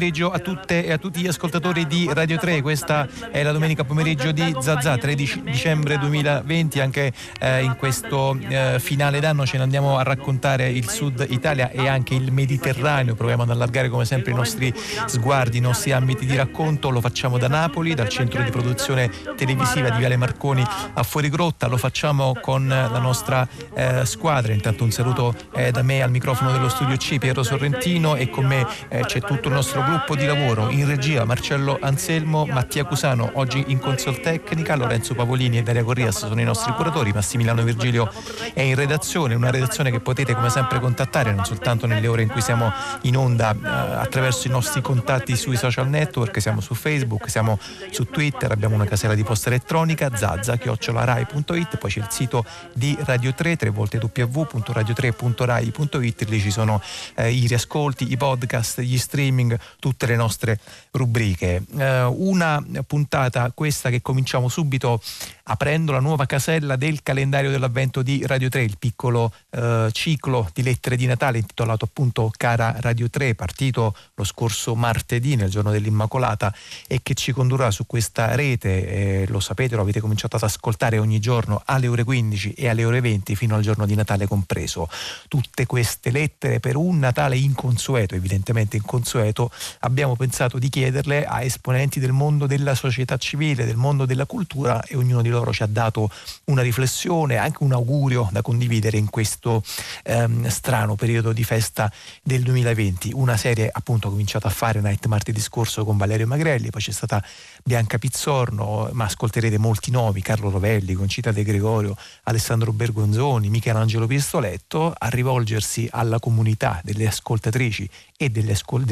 pomeriggio 0.00 0.30
a 0.30 0.38
tutte 0.38 0.82
e 0.82 0.92
a 0.92 0.96
tutti 0.96 1.20
gli 1.20 1.26
ascoltatori 1.26 1.86
di 1.86 2.08
Radio 2.10 2.38
3. 2.38 2.62
Questa 2.62 3.06
è 3.30 3.42
la 3.42 3.52
domenica 3.52 3.84
pomeriggio 3.84 4.32
di 4.32 4.56
Zazà, 4.58 4.96
13 4.96 5.42
dicembre 5.42 5.98
2020. 5.98 6.80
Anche 6.80 7.12
eh, 7.38 7.62
in 7.62 7.76
questo 7.76 8.34
eh, 8.48 8.78
finale 8.80 9.20
d'anno 9.20 9.44
ce 9.44 9.58
ne 9.58 9.64
andiamo 9.64 9.98
a 9.98 10.02
raccontare 10.02 10.70
il 10.70 10.88
Sud 10.88 11.26
Italia 11.28 11.68
e 11.68 11.86
anche 11.86 12.14
il 12.14 12.32
Mediterraneo. 12.32 13.14
Proviamo 13.14 13.42
ad 13.42 13.50
allargare 13.50 13.90
come 13.90 14.06
sempre 14.06 14.30
i 14.30 14.34
nostri 14.34 14.72
sguardi, 15.04 15.58
i 15.58 15.60
nostri 15.60 15.92
ambiti 15.92 16.24
di 16.24 16.34
racconto. 16.34 16.88
Lo 16.88 17.02
facciamo 17.02 17.36
da 17.36 17.48
Napoli, 17.48 17.92
dal 17.92 18.08
centro 18.08 18.42
di 18.42 18.50
produzione 18.50 19.10
televisiva 19.36 19.90
di 19.90 19.98
Viale 19.98 20.16
Marconi 20.16 20.64
a 20.94 21.02
Fuorigrotta. 21.02 21.66
Lo 21.66 21.76
facciamo 21.76 22.32
con 22.40 22.66
la 22.66 22.98
nostra 22.98 23.46
eh, 23.74 24.06
squadra. 24.06 24.54
Intanto 24.54 24.82
un 24.82 24.92
saluto 24.92 25.34
eh, 25.52 25.70
da 25.70 25.82
me 25.82 26.00
al 26.00 26.10
microfono 26.10 26.52
dello 26.52 26.70
studio 26.70 26.96
C, 26.96 27.18
Piero 27.18 27.42
Sorrentino 27.42 28.16
e 28.16 28.30
con 28.30 28.46
me 28.46 28.66
eh, 28.88 29.00
c'è 29.04 29.20
tutto 29.20 29.48
il 29.48 29.54
nostro 29.54 29.82
gruppo 29.82 29.88
di 29.90 30.26
lavoro 30.26 30.70
in 30.70 30.86
regia 30.86 31.24
Marcello 31.24 31.78
Anselmo, 31.80 32.44
Mattia 32.44 32.84
Cusano, 32.84 33.30
oggi 33.34 33.64
in 33.68 33.78
consol 33.78 34.20
tecnica, 34.20 34.76
Lorenzo 34.76 35.14
Pavolini 35.14 35.58
e 35.58 35.62
Daria 35.62 35.82
Corrias 35.82 36.26
sono 36.26 36.40
i 36.40 36.44
nostri 36.44 36.72
curatori, 36.74 37.12
Massimiliano 37.12 37.62
Virgilio 37.62 38.12
è 38.52 38.60
in 38.60 38.74
redazione, 38.74 39.34
una 39.34 39.50
redazione 39.50 39.90
che 39.90 40.00
potete 40.00 40.34
come 40.34 40.50
sempre 40.50 40.78
contattare 40.78 41.32
non 41.32 41.44
soltanto 41.44 41.86
nelle 41.86 42.06
ore 42.06 42.22
in 42.22 42.28
cui 42.28 42.40
siamo 42.40 42.72
in 43.02 43.16
onda 43.16 43.52
eh, 43.52 43.58
attraverso 43.62 44.46
i 44.46 44.50
nostri 44.50 44.80
contatti 44.80 45.36
sui 45.36 45.56
social 45.56 45.88
network, 45.88 46.40
siamo 46.40 46.60
su 46.60 46.74
Facebook, 46.74 47.30
siamo 47.30 47.58
su 47.90 48.04
Twitter, 48.04 48.52
abbiamo 48.52 48.74
una 48.74 48.84
casella 48.84 49.14
di 49.14 49.24
posta 49.24 49.48
elettronica, 49.48 50.10
zazza-rai.it, 50.14 51.78
poi 51.78 51.90
c'è 51.90 52.00
il 52.00 52.08
sito 52.10 52.44
di 52.72 52.96
Radio 53.00 53.32
3, 53.32 53.56
3 53.56 53.70
volte 53.70 53.98
www.radio3.rai.it, 53.98 56.28
lì 56.28 56.40
ci 56.40 56.50
sono 56.50 56.82
eh, 57.14 57.30
i 57.30 57.46
riascolti, 57.46 58.12
i 58.12 58.16
podcast, 58.16 58.80
gli 58.80 58.98
streaming, 58.98 59.56
tutte 59.80 60.06
le 60.06 60.14
nostre 60.14 60.60
rubriche. 60.92 61.64
Eh, 61.76 62.04
una 62.04 62.64
puntata 62.86 63.50
questa 63.52 63.90
che 63.90 64.00
cominciamo 64.00 64.48
subito 64.48 65.02
aprendo 65.50 65.90
la 65.90 65.98
nuova 65.98 66.26
casella 66.26 66.76
del 66.76 67.02
calendario 67.02 67.50
dell'avvento 67.50 68.02
di 68.02 68.24
Radio 68.24 68.48
3, 68.48 68.62
il 68.62 68.78
piccolo 68.78 69.32
eh, 69.50 69.88
ciclo 69.90 70.48
di 70.52 70.62
lettere 70.62 70.94
di 70.96 71.06
Natale 71.06 71.38
intitolato 71.38 71.86
appunto 71.86 72.30
Cara 72.36 72.76
Radio 72.78 73.10
3, 73.10 73.34
partito 73.34 73.96
lo 74.14 74.24
scorso 74.24 74.76
martedì 74.76 75.34
nel 75.34 75.50
giorno 75.50 75.72
dell'Immacolata 75.72 76.54
e 76.86 77.00
che 77.02 77.14
ci 77.14 77.32
condurrà 77.32 77.72
su 77.72 77.84
questa 77.86 78.36
rete, 78.36 79.22
eh, 79.22 79.26
lo 79.28 79.40
sapete, 79.40 79.74
lo 79.74 79.82
avete 79.82 80.00
cominciato 80.00 80.36
ad 80.36 80.42
ascoltare 80.42 80.98
ogni 80.98 81.18
giorno 81.18 81.62
alle 81.64 81.88
ore 81.88 82.04
15 82.04 82.52
e 82.52 82.68
alle 82.68 82.84
ore 82.84 83.00
20 83.00 83.34
fino 83.34 83.56
al 83.56 83.62
giorno 83.62 83.86
di 83.86 83.96
Natale 83.96 84.28
compreso. 84.28 84.88
Tutte 85.26 85.66
queste 85.66 86.10
lettere 86.10 86.60
per 86.60 86.76
un 86.76 86.98
Natale 86.98 87.36
inconsueto, 87.36 88.14
evidentemente 88.14 88.76
inconsueto, 88.76 89.50
abbiamo 89.80 90.16
pensato 90.16 90.58
di 90.58 90.68
chiederle 90.68 91.24
a 91.24 91.42
esponenti 91.42 92.00
del 92.00 92.12
mondo 92.12 92.46
della 92.46 92.74
società 92.74 93.16
civile, 93.16 93.64
del 93.64 93.76
mondo 93.76 94.06
della 94.06 94.26
cultura 94.26 94.82
e 94.84 94.96
ognuno 94.96 95.22
di 95.22 95.28
loro 95.28 95.52
ci 95.52 95.62
ha 95.62 95.66
dato 95.66 96.10
una 96.44 96.62
riflessione, 96.62 97.36
anche 97.36 97.62
un 97.62 97.72
augurio 97.72 98.28
da 98.32 98.42
condividere 98.42 98.98
in 98.98 99.10
questo 99.10 99.62
ehm, 100.04 100.48
strano 100.48 100.94
periodo 100.94 101.32
di 101.32 101.44
festa 101.44 101.90
del 102.22 102.42
2020. 102.42 103.12
Una 103.14 103.36
serie 103.36 103.70
appunto 103.72 104.08
cominciata 104.10 104.48
a 104.48 104.50
fare 104.50 104.80
Night 104.80 105.06
martedì 105.06 105.40
scorso 105.40 105.84
con 105.84 105.96
Valerio 105.96 106.26
Magrelli, 106.26 106.70
poi 106.70 106.80
c'è 106.80 106.92
stata 106.92 107.22
Bianca 107.64 107.98
Pizzorno, 107.98 108.88
ma 108.92 109.04
ascolterete 109.04 109.58
molti 109.58 109.90
nomi, 109.90 110.22
Carlo 110.22 110.50
Rovelli, 110.50 110.94
Concita 110.94 111.32
De 111.32 111.42
Gregorio, 111.42 111.96
Alessandro 112.24 112.72
Bergonzoni, 112.72 113.48
Michelangelo 113.48 114.06
Pistoletto, 114.06 114.92
a 114.96 115.08
rivolgersi 115.08 115.88
alla 115.90 116.18
comunità 116.18 116.80
delle 116.84 117.06
ascoltatrici 117.06 117.88
e 118.22 118.28
degli 118.28 118.50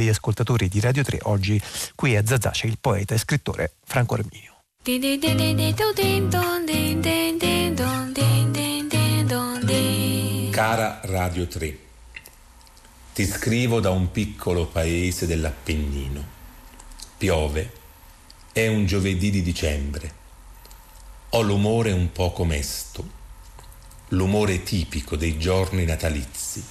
ascoltatori 0.09 0.69
di 0.69 0.81
Radio 0.81 1.03
3. 1.03 1.19
Oggi 1.25 1.61
qui 1.95 2.17
a 2.17 2.25
Zazà 2.25 2.49
c'è 2.49 2.67
il 2.67 2.79
poeta 2.81 3.15
e 3.15 3.19
scrittore 3.19 3.75
Franco 3.85 4.15
Arminio. 4.15 4.63
Cara 10.51 11.01
Radio 11.03 11.47
3, 11.47 11.79
ti 13.13 13.27
scrivo 13.27 13.81
da 13.81 13.91
un 13.91 14.11
piccolo 14.11 14.67
paese 14.67 15.27
dell'Appennino. 15.27 16.25
Piove, 17.19 17.73
è 18.53 18.67
un 18.67 18.87
giovedì 18.87 19.29
di 19.29 19.43
dicembre. 19.43 20.11
Ho 21.31 21.43
l'umore 21.43 21.93
un 21.93 22.11
poco 22.13 22.47
mesto, 22.47 23.07
l'umore 24.09 24.63
tipico 24.63 25.17
dei 25.17 25.39
giorni 25.39 25.85
natalizi, 25.85 26.65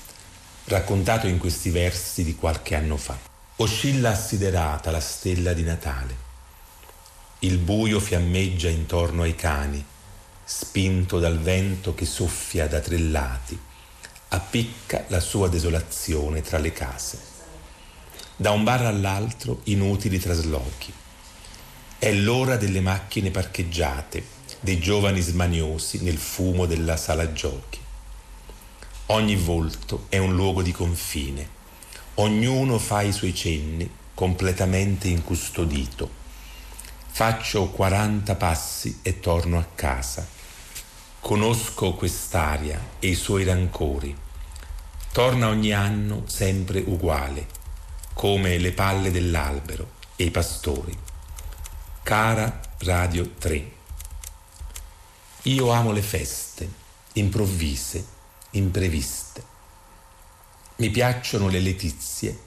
raccontato 0.67 1.27
in 1.27 1.37
questi 1.37 1.69
versi 1.69 2.23
di 2.23 2.35
qualche 2.35 2.75
anno 2.75 2.97
fa. 2.97 3.17
Oscilla 3.57 4.11
assiderata 4.11 4.91
la 4.91 5.01
stella 5.01 5.53
di 5.53 5.63
Natale 5.63 6.25
il 7.41 7.59
buio 7.59 7.99
fiammeggia 7.99 8.67
intorno 8.67 9.21
ai 9.21 9.35
cani, 9.35 9.83
spinto 10.43 11.19
dal 11.19 11.37
vento 11.37 11.93
che 11.93 12.05
soffia 12.07 12.67
da 12.67 12.79
tre 12.79 12.97
lati, 12.97 13.55
appicca 14.29 15.05
la 15.09 15.19
sua 15.19 15.47
desolazione 15.47 16.41
tra 16.41 16.57
le 16.57 16.71
case. 16.71 17.19
Da 18.35 18.49
un 18.49 18.63
bar 18.63 18.85
all'altro 18.85 19.61
inutili 19.65 20.17
traslochi. 20.17 20.91
È 21.99 22.11
l'ora 22.11 22.57
delle 22.57 22.81
macchine 22.81 23.29
parcheggiate, 23.29 24.23
dei 24.59 24.79
giovani 24.79 25.21
smaniosi 25.21 26.01
nel 26.01 26.17
fumo 26.17 26.65
della 26.65 26.97
sala 26.97 27.33
giochi. 27.33 27.79
Ogni 29.07 29.35
volto 29.35 30.05
è 30.09 30.17
un 30.17 30.35
luogo 30.35 30.61
di 30.61 30.71
confine, 30.71 31.49
ognuno 32.15 32.77
fa 32.77 33.01
i 33.01 33.11
suoi 33.11 33.33
cenni 33.33 33.89
completamente 34.13 35.07
incustodito 35.07 36.25
Faccio 37.17 37.69
40 37.69 38.35
passi 38.35 38.99
e 39.01 39.19
torno 39.19 39.57
a 39.57 39.65
casa. 39.73 40.23
Conosco 41.19 41.95
quest'aria 41.95 42.79
e 42.99 43.07
i 43.07 43.15
suoi 43.15 43.43
rancori. 43.43 44.15
Torna 45.11 45.47
ogni 45.47 45.73
anno 45.73 46.25
sempre 46.27 46.79
uguale, 46.85 47.47
come 48.13 48.59
le 48.59 48.71
palle 48.71 49.09
dell'albero 49.09 49.93
e 50.15 50.25
i 50.25 50.29
pastori. 50.29 50.95
Cara 52.03 52.61
Radio 52.81 53.31
3. 53.31 53.71
Io 55.41 55.71
amo 55.71 55.91
le 55.91 56.03
feste, 56.03 56.71
improvvise, 57.13 58.05
impreviste. 58.51 59.43
Mi 60.77 60.89
piacciono 60.89 61.47
le 61.47 61.59
letizie 61.59 62.39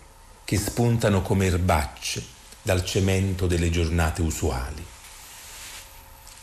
che 0.44 0.56
spuntano 0.56 1.22
come 1.22 1.46
erbacce 1.46 2.24
dal 2.62 2.84
cemento 2.84 3.46
delle 3.46 3.70
giornate 3.70 4.22
usuali. 4.22 4.84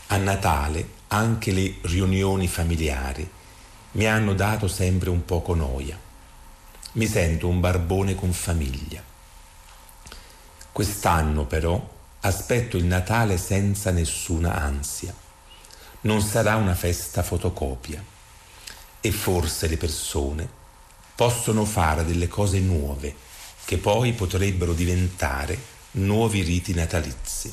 A 0.08 0.18
Natale 0.18 0.96
anche 1.08 1.52
le 1.52 1.76
riunioni 1.82 2.48
familiari 2.48 3.30
mi 3.92 4.06
hanno 4.06 4.34
dato 4.34 4.68
sempre 4.68 5.10
un 5.10 5.26
poco 5.26 5.56
noia. 5.56 5.98
Mi 6.94 7.08
sento 7.08 7.48
un 7.48 7.60
barbone 7.60 8.16
con 8.16 8.32
famiglia. 8.34 9.02
Quest'anno 10.72 11.46
però 11.46 11.96
aspetto 12.22 12.78
il 12.78 12.86
Natale 12.86 13.38
senza 13.38 13.92
nessuna 13.92 14.56
ansia. 14.56 15.14
Non 16.02 16.22
sarà 16.22 16.56
una 16.56 16.76
festa 16.76 17.24
fotocopia 17.24 18.16
e 19.02 19.12
forse 19.12 19.68
le 19.68 19.78
persone 19.78 20.48
possono 21.16 21.66
fare 21.66 22.06
delle 22.06 22.28
cose 22.28 22.60
nuove 22.60 23.16
che 23.66 23.78
poi 23.78 24.14
potrebbero 24.14 24.74
diventare 24.74 25.60
nuovi 25.92 26.42
riti 26.42 26.74
natalizi. 26.74 27.52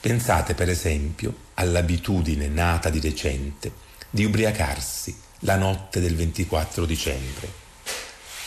Pensate 0.00 0.54
per 0.54 0.68
esempio 0.68 1.34
all'abitudine 1.54 2.48
nata 2.48 2.90
di 2.90 3.00
recente 3.00 3.72
di 4.10 4.24
ubriacarsi 4.24 5.16
la 5.40 5.56
notte 5.56 6.00
del 6.00 6.14
24 6.14 6.84
dicembre. 6.84 7.62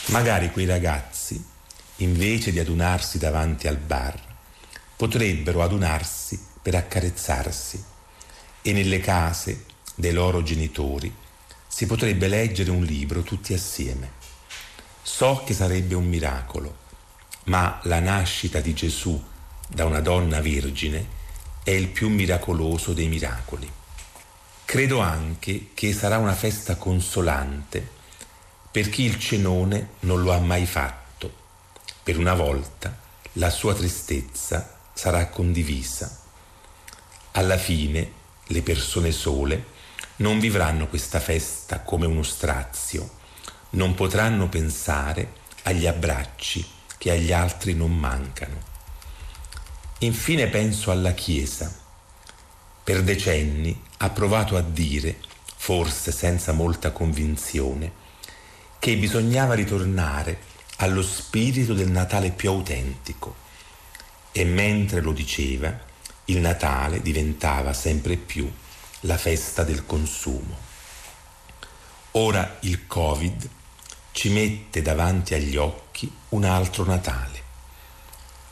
Magari 0.06 0.52
quei 0.52 0.66
ragazzi, 0.66 1.42
invece 1.96 2.52
di 2.52 2.58
adunarsi 2.60 3.18
davanti 3.18 3.66
al 3.66 3.78
bar, 3.78 4.20
potrebbero 4.96 5.62
adunarsi 5.62 6.38
per 6.62 6.74
accarezzarsi 6.74 7.82
e 8.62 8.72
nelle 8.72 9.00
case 9.00 9.64
dei 9.94 10.12
loro 10.12 10.42
genitori 10.42 11.12
si 11.78 11.86
potrebbe 11.86 12.26
leggere 12.26 12.72
un 12.72 12.82
libro 12.82 13.22
tutti 13.22 13.54
assieme. 13.54 14.10
So 15.00 15.44
che 15.46 15.54
sarebbe 15.54 15.94
un 15.94 16.08
miracolo 16.08 16.76
ma 17.44 17.78
la 17.84 18.00
nascita 18.00 18.58
di 18.58 18.74
Gesù 18.74 19.22
da 19.68 19.84
una 19.84 20.00
donna 20.00 20.40
vergine 20.40 21.06
è 21.62 21.70
il 21.70 21.86
più 21.86 22.08
miracoloso 22.08 22.94
dei 22.94 23.06
miracoli. 23.06 23.70
Credo 24.64 24.98
anche 24.98 25.68
che 25.72 25.92
sarà 25.92 26.18
una 26.18 26.34
festa 26.34 26.74
consolante 26.74 27.88
per 28.72 28.88
chi 28.88 29.04
il 29.04 29.16
cenone 29.20 29.90
non 30.00 30.20
lo 30.20 30.32
ha 30.32 30.40
mai 30.40 30.66
fatto. 30.66 31.32
Per 32.02 32.18
una 32.18 32.34
volta 32.34 32.98
la 33.34 33.50
sua 33.50 33.72
tristezza 33.72 34.80
sarà 34.92 35.28
condivisa. 35.28 36.22
Alla 37.30 37.56
fine 37.56 38.10
le 38.48 38.62
persone 38.62 39.12
sole 39.12 39.76
non 40.18 40.38
vivranno 40.40 40.88
questa 40.88 41.20
festa 41.20 41.80
come 41.80 42.06
uno 42.06 42.22
strazio, 42.22 43.16
non 43.70 43.94
potranno 43.94 44.48
pensare 44.48 45.32
agli 45.64 45.86
abbracci 45.86 46.66
che 46.96 47.10
agli 47.10 47.32
altri 47.32 47.74
non 47.74 47.96
mancano. 47.96 48.76
Infine 49.98 50.48
penso 50.48 50.90
alla 50.90 51.12
Chiesa. 51.12 51.72
Per 52.82 53.02
decenni 53.02 53.80
ha 53.98 54.10
provato 54.10 54.56
a 54.56 54.62
dire, 54.62 55.18
forse 55.56 56.10
senza 56.10 56.52
molta 56.52 56.90
convinzione, 56.90 57.92
che 58.78 58.96
bisognava 58.96 59.54
ritornare 59.54 60.38
allo 60.76 61.02
spirito 61.02 61.74
del 61.74 61.90
Natale 61.90 62.30
più 62.30 62.50
autentico. 62.50 63.36
E 64.32 64.44
mentre 64.44 65.00
lo 65.00 65.12
diceva, 65.12 65.76
il 66.26 66.38
Natale 66.38 67.02
diventava 67.02 67.72
sempre 67.72 68.16
più 68.16 68.50
la 69.00 69.16
festa 69.16 69.64
del 69.64 69.86
consumo. 69.86 70.56
Ora 72.12 72.56
il 72.60 72.86
Covid 72.86 73.48
ci 74.12 74.30
mette 74.30 74.82
davanti 74.82 75.34
agli 75.34 75.56
occhi 75.56 76.10
un 76.30 76.44
altro 76.44 76.84
Natale 76.84 77.46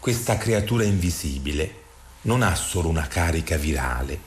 questa 0.07 0.39
creatura 0.39 0.85
invisibile 0.85 1.83
non 2.23 2.43
ha 2.43 2.55
solo 2.55 2.89
una 2.89 3.09
carica 3.09 3.57
virale, 3.57 4.21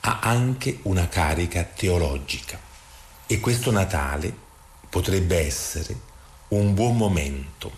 ha 0.00 0.20
anche 0.22 0.78
una 0.84 1.06
carica 1.06 1.64
teologica. 1.64 2.58
E 3.26 3.38
questo 3.38 3.70
Natale 3.70 4.34
potrebbe 4.88 5.36
essere 5.36 5.94
un 6.48 6.72
buon 6.72 6.96
momento 6.96 7.70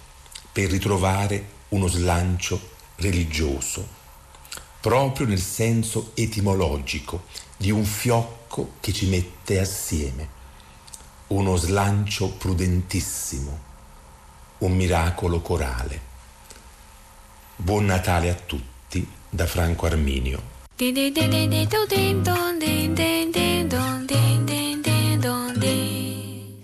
per 0.52 0.70
ritrovare 0.70 1.44
uno 1.70 1.88
slancio 1.88 2.70
religioso, 2.98 3.84
proprio 4.84 5.26
nel 5.26 5.40
senso 5.40 6.10
etimologico 6.12 7.22
di 7.56 7.70
un 7.70 7.86
fiocco 7.86 8.72
che 8.80 8.92
ci 8.92 9.06
mette 9.06 9.58
assieme, 9.58 10.28
uno 11.28 11.56
slancio 11.56 12.28
prudentissimo, 12.28 13.58
un 14.58 14.76
miracolo 14.76 15.40
corale. 15.40 16.00
Buon 17.56 17.86
Natale 17.86 18.28
a 18.28 18.34
tutti 18.34 19.08
da 19.30 19.46
Franco 19.46 19.86
Arminio. 19.86 20.52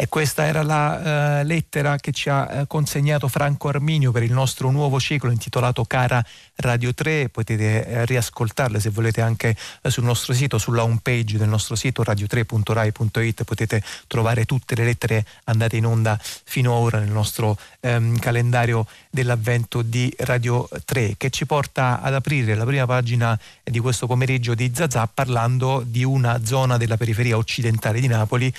E 0.01 0.09
questa 0.09 0.47
era 0.47 0.63
la 0.63 1.41
uh, 1.43 1.47
lettera 1.47 1.99
che 1.99 2.11
ci 2.13 2.31
ha 2.31 2.49
uh, 2.63 2.67
consegnato 2.67 3.29
Franco 3.29 3.69
Arminio 3.69 4.13
per 4.13 4.23
il 4.23 4.33
nostro 4.33 4.71
nuovo 4.71 4.99
ciclo 4.99 5.31
intitolato 5.31 5.85
Cara 5.85 6.25
Radio 6.55 6.95
3. 6.95 7.29
Potete 7.29 7.85
uh, 7.87 8.07
riascoltarle 8.07 8.81
se 8.81 8.89
volete 8.89 9.21
anche 9.21 9.55
sul 9.83 10.05
nostro 10.05 10.33
sito, 10.33 10.57
sulla 10.57 10.85
home 10.85 11.01
page 11.03 11.37
del 11.37 11.51
nostro 11.51 11.75
sito 11.75 12.03
radio3.rai.it. 12.03 13.45
Potete 13.45 13.83
trovare 14.07 14.47
tutte 14.47 14.75
le 14.75 14.85
lettere 14.85 15.27
andate 15.45 15.77
in 15.77 15.85
onda 15.85 16.19
fino 16.23 16.75
ad 16.75 16.83
ora 16.83 16.99
nel 16.99 17.11
nostro 17.11 17.59
um, 17.81 18.19
calendario 18.19 18.87
dell'avvento 19.11 19.83
di 19.83 20.11
Radio 20.21 20.67
3 20.83 21.17
che 21.19 21.29
ci 21.29 21.45
porta 21.45 22.01
ad 22.01 22.15
aprire 22.15 22.55
la 22.55 22.65
prima 22.65 22.87
pagina 22.87 23.39
di 23.63 23.79
questo 23.81 24.07
pomeriggio 24.07 24.55
di 24.55 24.73
Zazà 24.75 25.07
parlando 25.13 25.83
di 25.85 26.05
una 26.05 26.43
zona 26.43 26.79
della 26.79 26.97
periferia 26.97 27.37
occidentale 27.37 28.01
di 28.01 28.07
Napoli 28.07 28.51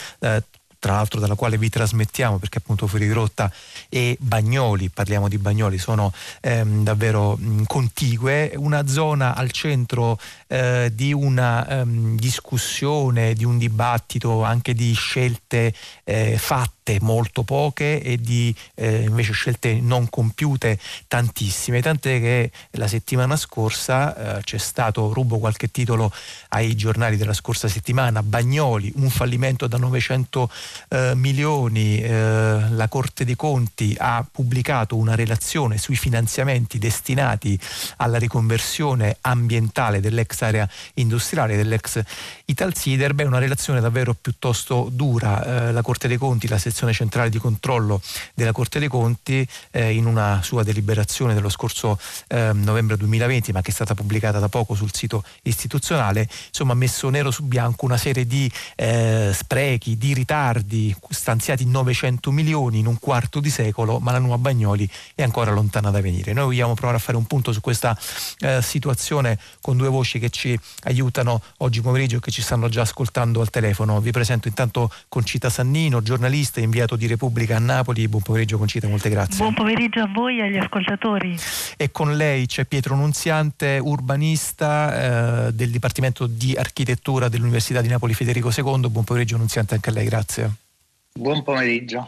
tra 0.82 0.94
l'altro 0.94 1.20
dalla 1.20 1.36
quale 1.36 1.60
vi 1.60 1.70
trasmettiamo 1.70 2.40
perché 2.40 2.58
appunto 2.58 2.88
fuori 2.88 3.06
di 3.06 3.14
rotta 3.14 3.52
e 3.88 4.18
Bagnoli, 4.20 4.90
parliamo 4.90 5.30
di 5.30 5.38
Bagnoli, 5.38 5.78
sono 5.78 6.12
ehm, 6.42 6.84
davvero 6.84 7.38
mh, 7.38 7.66
contigue, 7.68 8.54
una 8.56 8.88
zona 8.88 9.36
al 9.36 9.52
centro 9.52 10.18
eh, 10.48 10.92
di 10.92 11.14
una 11.14 11.68
ehm, 11.68 12.16
discussione, 12.18 13.36
di 13.36 13.46
un 13.46 13.60
dibattito, 13.60 14.42
anche 14.42 14.74
di 14.74 14.92
scelte 14.94 15.72
eh, 16.04 16.36
fatte 16.40 16.81
molto 17.00 17.44
poche 17.44 18.02
e 18.02 18.18
di 18.18 18.54
eh, 18.76 19.04
invece 19.04 19.34
scelte 19.34 19.80
non 19.80 20.10
compiute 20.10 20.80
tantissime, 21.08 21.82
tant'è 21.82 22.20
che 22.20 22.52
la 22.72 22.88
settimana 22.88 23.36
scorsa 23.36 24.38
eh, 24.38 24.44
c'è 24.44 24.58
stato, 24.58 25.14
rubo 25.14 25.38
qualche 25.38 25.70
titolo 25.70 26.12
ai 26.50 26.76
giornali 26.76 27.18
della 27.18 27.34
scorsa 27.34 27.68
settimana, 27.68 28.24
Bagnoli, 28.24 28.92
un 28.96 29.10
fallimento 29.10 29.68
da 29.68 29.78
900 29.78 30.50
eh, 30.90 31.16
milioni, 31.16 32.02
eh, 32.02 32.70
la 32.70 32.88
Corte 32.88 33.26
dei 33.26 33.36
Conti 33.36 33.96
ha 33.98 34.26
pubblicato 34.30 34.96
una 34.96 35.16
relazione 35.16 35.78
sui 35.78 35.96
finanziamenti 35.96 36.78
destinati 36.78 37.58
alla 37.98 38.18
riconversione 38.18 39.18
ambientale 39.22 40.00
dell'ex 40.00 40.42
area 40.42 40.68
industriale, 40.96 41.56
dell'ex 41.56 42.02
Italsider, 42.46 43.14
beh, 43.14 43.24
una 43.24 43.40
relazione 43.40 43.80
davvero 43.80 44.14
piuttosto 44.14 44.90
dura. 44.92 45.68
Eh, 45.68 45.72
la 45.72 45.82
Corte 45.82 46.08
dei 46.08 46.18
Conti, 46.18 46.48
la 46.48 46.58
sezione 46.72 46.94
centrale 46.94 47.30
di 47.30 47.38
controllo 47.38 48.02
della 48.34 48.54
Corte 48.54 48.80
dei 48.80 48.88
Conti, 48.88 49.48
eh, 49.72 49.94
in 49.94 50.06
una 50.06 50.42
sua 50.42 50.64
deliberazione 50.64 51.34
dello 51.34 51.50
scorso 51.50 52.00
eh, 52.28 52.52
novembre 52.54 52.98
2020, 52.98 53.52
ma 53.52 53.62
che 53.62 53.72
è 53.72 53.74
stata 53.74 53.94
pubblicata 53.94 54.40
da 54.40 54.48
poco 54.48 54.74
sul 54.74 54.94
sito 54.94 55.24
istituzionale, 55.44 56.28
insomma 56.48 56.72
ha 56.72 56.76
messo 56.76 57.10
nero 57.10 57.30
su 57.30 57.44
bianco 57.44 57.86
una 57.86 57.98
serie 57.98 58.26
di 58.26 58.50
eh, 58.76 59.32
sprechi, 59.34 59.98
di 59.98 60.14
ritardi, 60.14 60.96
stanziati 61.10 61.66
900 61.66 62.32
milioni 62.32 62.80
in 62.80 62.88
un 62.88 62.98
quarto 62.98 63.40
di 63.40 63.50
secolo, 63.50 64.00
ma 64.00 64.12
la 64.12 64.20
nuova 64.20 64.38
Bagnoli 64.38 64.90
è 65.14 65.24
ancora 65.24 65.52
lontana 65.52 65.92
da 65.92 66.02
venire. 66.02 66.34
Noi 66.34 66.46
vogliamo 66.46 66.74
provare 66.74 66.98
a 66.98 67.02
fare 67.02 67.18
un 67.18 67.26
punto 67.26 67.52
su 67.52 67.60
questa 67.60 67.98
eh, 68.40 68.62
situazione 68.62 69.38
con 69.60 69.76
due 69.76 69.90
voci 69.90 70.20
che 70.20 70.30
ci 70.30 70.58
aiutano 70.84 71.42
oggi 71.58 71.82
pomeriggio 71.82 72.18
e 72.18 72.20
che 72.22 72.32
ci 72.32 72.42
stanno 72.42 72.70
già 72.70 72.82
ascoltando 72.82 73.42
al 73.42 73.50
telefono. 73.50 74.00
Vi 74.00 74.12
presento 74.12 74.48
intanto 74.48 74.92
Concita 75.10 75.50
Sannino, 75.50 76.02
giornalista 76.02 76.61
inviato 76.64 76.96
di 76.96 77.08
Repubblica 77.08 77.56
a 77.56 77.60
Napoli. 77.60 78.08
Buon 78.08 78.22
pomeriggio 78.22 78.58
Concita, 78.58 78.88
molte 78.88 79.10
grazie. 79.10 79.38
Buon 79.38 79.54
pomeriggio 79.54 80.02
a 80.02 80.08
voi 80.08 80.40
e 80.40 80.44
agli 80.44 80.58
ascoltatori. 80.58 81.38
E 81.78 81.92
con 81.92 82.16
lei 82.16 82.46
c'è 82.46 82.66
Pietro 82.66 82.96
Nunziante, 82.96 83.80
urbanista 83.82 85.48
eh, 85.48 85.54
del 85.54 85.70
Dipartimento 85.70 86.28
di 86.28 86.56
Architettura 86.56 87.30
dell'Università 87.30 87.82
di 87.82 87.88
Napoli 87.88 88.14
Federico 88.14 88.52
II. 88.56 88.90
Buon 88.90 89.04
pomeriggio 89.04 89.38
Nunziante 89.38 89.76
anche 89.76 89.90
a 89.90 89.94
lei, 89.94 90.06
grazie. 90.06 90.52
Buon 91.14 91.44
pomeriggio. 91.44 92.08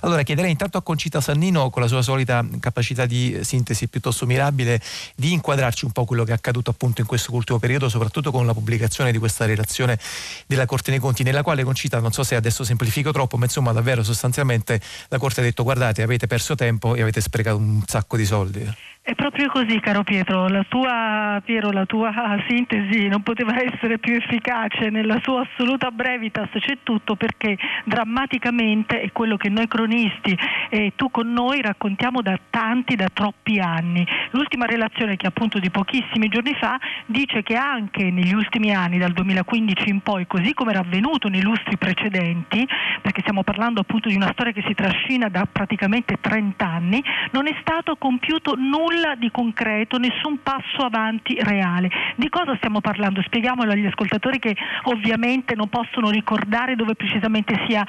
Allora 0.00 0.22
chiederei 0.24 0.50
intanto 0.50 0.76
a 0.76 0.82
Concita 0.82 1.20
Sannino, 1.20 1.70
con 1.70 1.82
la 1.82 1.88
sua 1.88 2.02
solita 2.02 2.44
capacità 2.58 3.06
di 3.06 3.38
sintesi 3.42 3.86
piuttosto 3.86 4.26
mirabile, 4.26 4.80
di 5.14 5.32
inquadrarci 5.32 5.84
un 5.84 5.92
po' 5.92 6.04
quello 6.04 6.24
che 6.24 6.32
è 6.32 6.34
accaduto 6.34 6.70
appunto 6.70 7.00
in 7.00 7.06
questo 7.06 7.32
ultimo 7.32 7.60
periodo, 7.60 7.88
soprattutto 7.88 8.32
con 8.32 8.46
la 8.46 8.52
pubblicazione 8.52 9.12
di 9.12 9.18
questa 9.18 9.44
relazione 9.44 9.98
della 10.46 10.66
Corte 10.66 10.90
dei 10.90 10.98
Conti, 10.98 11.22
nella 11.22 11.42
quale 11.42 11.62
Concita, 11.62 12.00
non 12.00 12.10
so 12.10 12.24
se 12.24 12.34
adesso 12.34 12.64
semplifico 12.64 13.12
troppo, 13.12 13.36
ma 13.36 13.44
insomma 13.44 13.70
davvero 13.70 14.02
sostanzialmente 14.02 14.80
la 15.08 15.18
Corte 15.18 15.40
ha 15.40 15.44
detto 15.44 15.62
guardate 15.62 16.02
avete 16.02 16.26
perso 16.26 16.56
tempo 16.56 16.96
e 16.96 17.02
avete 17.02 17.20
sprecato 17.20 17.56
un 17.56 17.82
sacco 17.86 18.16
di 18.16 18.24
soldi. 18.24 18.74
È 19.02 19.14
proprio 19.14 19.48
così, 19.48 19.80
caro 19.80 20.02
Pietro. 20.02 20.46
La 20.48 20.64
tua, 20.68 21.40
Piero, 21.44 21.70
la 21.70 21.86
tua 21.86 22.12
sintesi 22.48 23.08
non 23.08 23.22
poteva 23.22 23.54
essere 23.62 23.98
più 23.98 24.14
efficace. 24.14 24.90
Nella 24.90 25.18
sua 25.22 25.40
assoluta 25.40 25.90
brevitas 25.90 26.50
c'è 26.52 26.78
tutto 26.82 27.16
perché 27.16 27.56
drammaticamente 27.84 28.39
è 28.40 29.12
quello 29.12 29.36
che 29.36 29.48
noi 29.48 29.68
cronisti 29.68 30.36
e 30.70 30.92
tu 30.96 31.10
con 31.10 31.32
noi 31.32 31.60
raccontiamo 31.60 32.22
da 32.22 32.38
tanti, 32.50 32.96
da 32.96 33.08
troppi 33.12 33.58
anni. 33.58 34.06
L'ultima 34.30 34.66
relazione 34.66 35.16
che 35.16 35.26
appunto 35.26 35.58
di 35.58 35.70
pochissimi 35.70 36.28
giorni 36.28 36.54
fa 36.54 36.78
dice 37.06 37.42
che 37.42 37.54
anche 37.54 38.10
negli 38.10 38.32
ultimi 38.32 38.74
anni, 38.74 38.98
dal 38.98 39.12
2015 39.12 39.88
in 39.88 40.00
poi, 40.00 40.26
così 40.26 40.54
come 40.54 40.70
era 40.70 40.80
avvenuto 40.80 41.28
nei 41.28 41.42
lustri 41.42 41.76
precedenti, 41.76 42.66
perché 43.02 43.20
stiamo 43.20 43.42
parlando 43.42 43.80
appunto 43.80 44.08
di 44.08 44.16
una 44.16 44.30
storia 44.32 44.52
che 44.52 44.64
si 44.66 44.74
trascina 44.74 45.28
da 45.28 45.46
praticamente 45.50 46.18
30 46.20 46.66
anni, 46.66 47.02
non 47.32 47.46
è 47.46 47.56
stato 47.60 47.96
compiuto 47.96 48.54
nulla 48.56 49.14
di 49.16 49.30
concreto, 49.30 49.98
nessun 49.98 50.42
passo 50.42 50.84
avanti 50.84 51.36
reale. 51.40 51.90
Di 52.16 52.28
cosa 52.28 52.56
stiamo 52.56 52.80
parlando? 52.80 53.22
Spieghiamolo 53.22 53.72
agli 53.72 53.86
ascoltatori 53.86 54.38
che 54.38 54.56
ovviamente 54.84 55.54
non 55.54 55.68
possono 55.68 56.10
ricordare 56.10 56.76
dove 56.76 56.94
precisamente 56.94 57.54
sia 57.66 57.84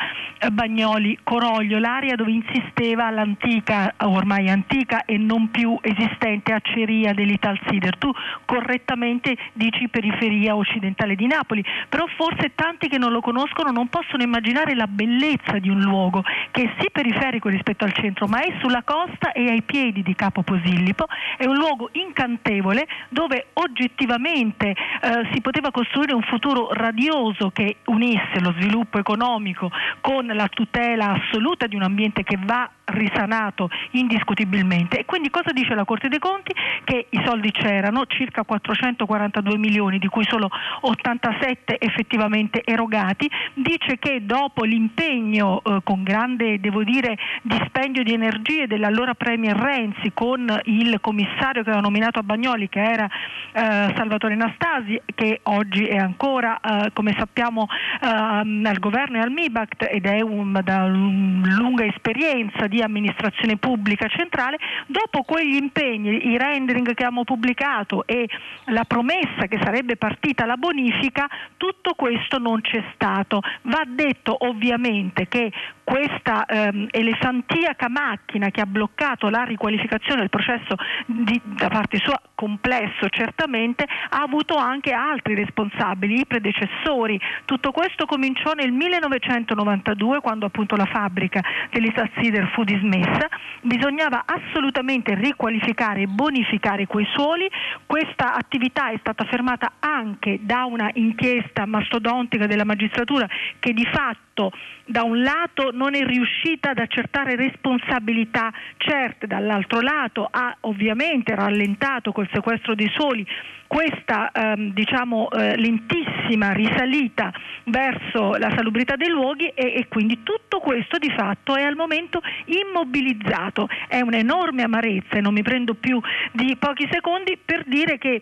Bagnoli 0.52 1.20
Coroglio, 1.24 1.80
l'area 1.80 2.16
dove 2.16 2.32
insisteva 2.32 3.10
l'antica, 3.10 3.94
ormai 4.00 4.50
antica 4.50 5.04
e 5.06 5.18
non 5.18 5.52
più 5.52 5.78
esistente 5.82 6.54
acceria 6.54 7.14
dell'Ital 7.14 7.60
Sider. 7.68 7.98
Tu 7.98 8.10
correttamente 8.46 9.36
dici 9.54 9.90
periferia 9.90 10.56
occidentale 10.56 11.16
di 11.16 11.28
Napoli, 11.28 11.64
però 11.90 12.06
forse 12.16 12.54
tanti 12.56 12.88
che 12.88 12.98
non 12.98 13.12
lo 13.12 13.22
conoscono 13.22 13.72
non 13.72 13.88
possono 13.88 14.24
immaginare 14.24 14.76
la 14.76 14.88
bellezza 14.88 15.60
di 15.60 15.70
un 15.70 15.82
luogo 15.82 16.24
che 16.52 16.64
è 16.64 16.74
sì 16.80 16.90
periferico 16.92 17.50
rispetto 17.50 17.84
al 17.84 17.94
centro, 17.94 18.28
ma 18.28 18.42
è 18.42 18.54
sulla 18.62 18.84
costa 18.84 19.32
e 19.34 19.50
ai 19.50 19.62
piedi 19.62 20.04
di 20.04 20.16
Capo 20.16 20.42
Posilli 20.42 20.94
sviluppo, 21.02 21.06
è 21.38 21.46
un 21.46 21.56
luogo 21.56 21.90
incantevole 21.94 22.88
dove 23.10 23.48
oggettivamente 23.54 24.70
eh, 24.70 25.30
si 25.34 25.42
poteva 25.42 25.72
costruire 25.72 26.14
un 26.14 26.22
futuro 26.24 26.70
radioso 26.74 27.50
che 27.52 27.78
unisse 27.86 28.40
lo 28.40 28.54
sviluppo 28.58 29.00
economico 29.00 29.72
con 30.02 30.26
la 30.34 30.48
tutela 30.48 31.12
assoluta 31.12 31.68
di 31.68 31.76
un 31.76 31.84
ambiente 31.84 32.24
che 32.24 32.38
va 32.44 32.70
risanato 32.92 33.70
indiscutibilmente. 33.92 35.00
E 35.00 35.06
quindi 35.06 35.30
cosa 35.30 35.52
dice 35.52 35.74
la 35.74 35.86
Corte 35.86 36.10
dei 36.10 36.20
Conti? 36.20 36.54
Che 36.84 37.08
i 37.10 37.22
soldi 37.26 37.52
c'erano, 37.52 38.06
circa 38.08 38.44
442 38.44 39.58
milioni, 39.58 40.00
di 40.00 40.08
cui 40.08 40.26
solo 40.28 40.50
87 40.82 41.80
effettivamente 41.80 42.64
erogati, 42.64 43.30
dice 43.54 43.98
che 43.98 44.26
dopo 44.26 44.64
l'impegno 44.64 45.62
eh, 45.64 45.80
con 45.84 46.04
grande, 46.04 46.60
devo 46.60 46.84
dire, 46.84 47.18
dispendio 47.42 48.04
di 48.04 48.14
energie 48.14 48.68
dell'allora 48.68 49.14
Premier 49.14 49.56
Renzi 49.56 50.12
con 50.14 50.60
il 50.66 51.00
commissario 51.02 51.64
che 51.64 51.70
aveva 51.70 51.82
nominato 51.82 52.20
a 52.20 52.24
Bagnoli, 52.24 52.70
che 52.70 52.82
era 52.82 53.06
eh, 53.06 53.94
Salvatore 53.96 54.36
Nastasi, 54.36 55.02
che 55.14 55.40
oggi 55.44 55.86
è 55.86 55.98
ancora, 55.98 56.60
eh, 56.60 56.92
come 56.94 57.16
sappiamo, 57.18 57.68
eh, 58.02 58.08
al 58.08 58.80
governo 58.80 59.18
e 59.18 59.22
al 59.22 59.32
MIBACT 59.32 59.88
ed 59.90 60.06
è 60.06 60.21
un, 60.22 60.60
da 60.64 60.84
una 60.84 61.56
lunga 61.56 61.86
esperienza 61.86 62.68
di 62.68 62.82
amministrazione 62.82 63.58
pubblica 63.58 64.08
centrale, 64.08 64.58
dopo 64.88 65.24
quegli 65.24 65.56
impegni, 65.56 66.28
i 66.28 66.38
rendering 66.38 66.86
che 66.86 66.92
abbiamo 66.92 67.24
pubblicato 67.24 68.06
e 68.06 68.28
la 68.66 68.84
promessa 68.86 69.48
che 69.48 69.60
sarebbe 69.62 69.98
partita 69.98 70.46
la 70.46 70.58
bonifica, 70.58 71.28
tutto 71.58 71.94
questo 71.96 72.38
non 72.38 72.62
c'è 72.62 72.84
stato. 72.94 73.42
Va 73.64 73.84
detto 73.86 74.36
ovviamente 74.46 75.28
che 75.28 75.52
questa 75.84 76.46
ehm, 76.46 76.88
elefantiaca 76.90 77.90
macchina 77.90 78.50
che 78.50 78.62
ha 78.62 78.66
bloccato 78.66 79.30
la 79.30 79.44
riqualificazione 79.44 80.22
del 80.22 80.30
processo 80.30 80.76
di, 81.06 81.40
da 81.44 81.68
parte 81.68 81.98
sua 81.98 82.20
complesso 82.34 83.08
certamente 83.10 83.86
ha 84.10 84.22
avuto 84.22 84.56
anche 84.56 84.94
altri 84.94 85.36
responsabili, 85.36 86.22
i 86.22 86.26
predecessori. 86.26 87.20
Tutto 87.46 87.72
questo 87.72 88.06
cominciò 88.06 88.54
nel 88.54 88.72
1992 88.72 90.11
quando 90.20 90.46
appunto 90.46 90.76
la 90.76 90.86
fabbrica 90.86 91.42
dell'Istat 91.70 92.12
Sider 92.20 92.50
fu 92.54 92.64
dismessa, 92.64 93.28
bisognava 93.62 94.24
assolutamente 94.26 95.16
riqualificare 95.16 96.02
e 96.02 96.08
bonificare 96.08 96.88
quei 96.88 97.06
suoli, 97.14 97.50
questa 97.86 98.34
attività 98.34 98.90
è 98.90 98.98
stata 99.00 99.24
fermata 99.26 99.74
anche 99.80 100.40
da 100.42 100.66
una 100.66 100.90
inchiesta 100.94 101.66
mastodontica 101.66 102.48
della 102.48 102.66
magistratura 102.66 103.28
che 103.60 103.74
di 103.74 103.86
fatto 103.86 104.52
da 104.86 105.04
un 105.04 105.22
lato 105.22 105.72
non 105.72 105.96
è 105.96 106.04
riuscita 106.04 106.72
ad 106.72 106.80
accertare 106.80 107.36
responsabilità 107.36 108.52
certe, 108.78 109.28
dall'altro 109.28 109.80
lato 109.80 110.28
ha 110.30 110.56
ovviamente 110.62 111.36
rallentato 111.36 112.12
col 112.12 112.30
sequestro 112.32 112.76
dei 112.76 112.90
suoli 112.94 113.26
questa 113.72 114.32
ehm, 114.34 114.74
diciamo, 114.74 115.30
eh, 115.32 115.56
lentissima 115.56 116.52
risalita 116.52 117.32
verso 117.68 118.36
la 118.36 118.52
salubrità 118.54 118.98
dei 118.98 119.08
luoghi 119.08 119.48
e, 119.48 119.76
e, 119.78 119.88
quindi 119.88 120.24
tutto 120.24 120.60
questo 120.60 120.98
di 120.98 121.10
fatto 121.16 121.56
è 121.56 121.64
al 121.64 121.78
momento 121.78 122.20
immobilizzato. 122.48 123.70
È 123.88 124.02
un'enorme 124.02 124.64
amarezza 124.64 125.16
e 125.16 125.22
non 125.22 125.32
mi 125.32 125.42
prendo 125.42 125.76
più 125.76 126.02
di 126.34 126.58
pochi 126.58 126.86
secondi 126.92 127.38
per 127.38 127.64
dire 127.66 127.98
che 127.98 128.22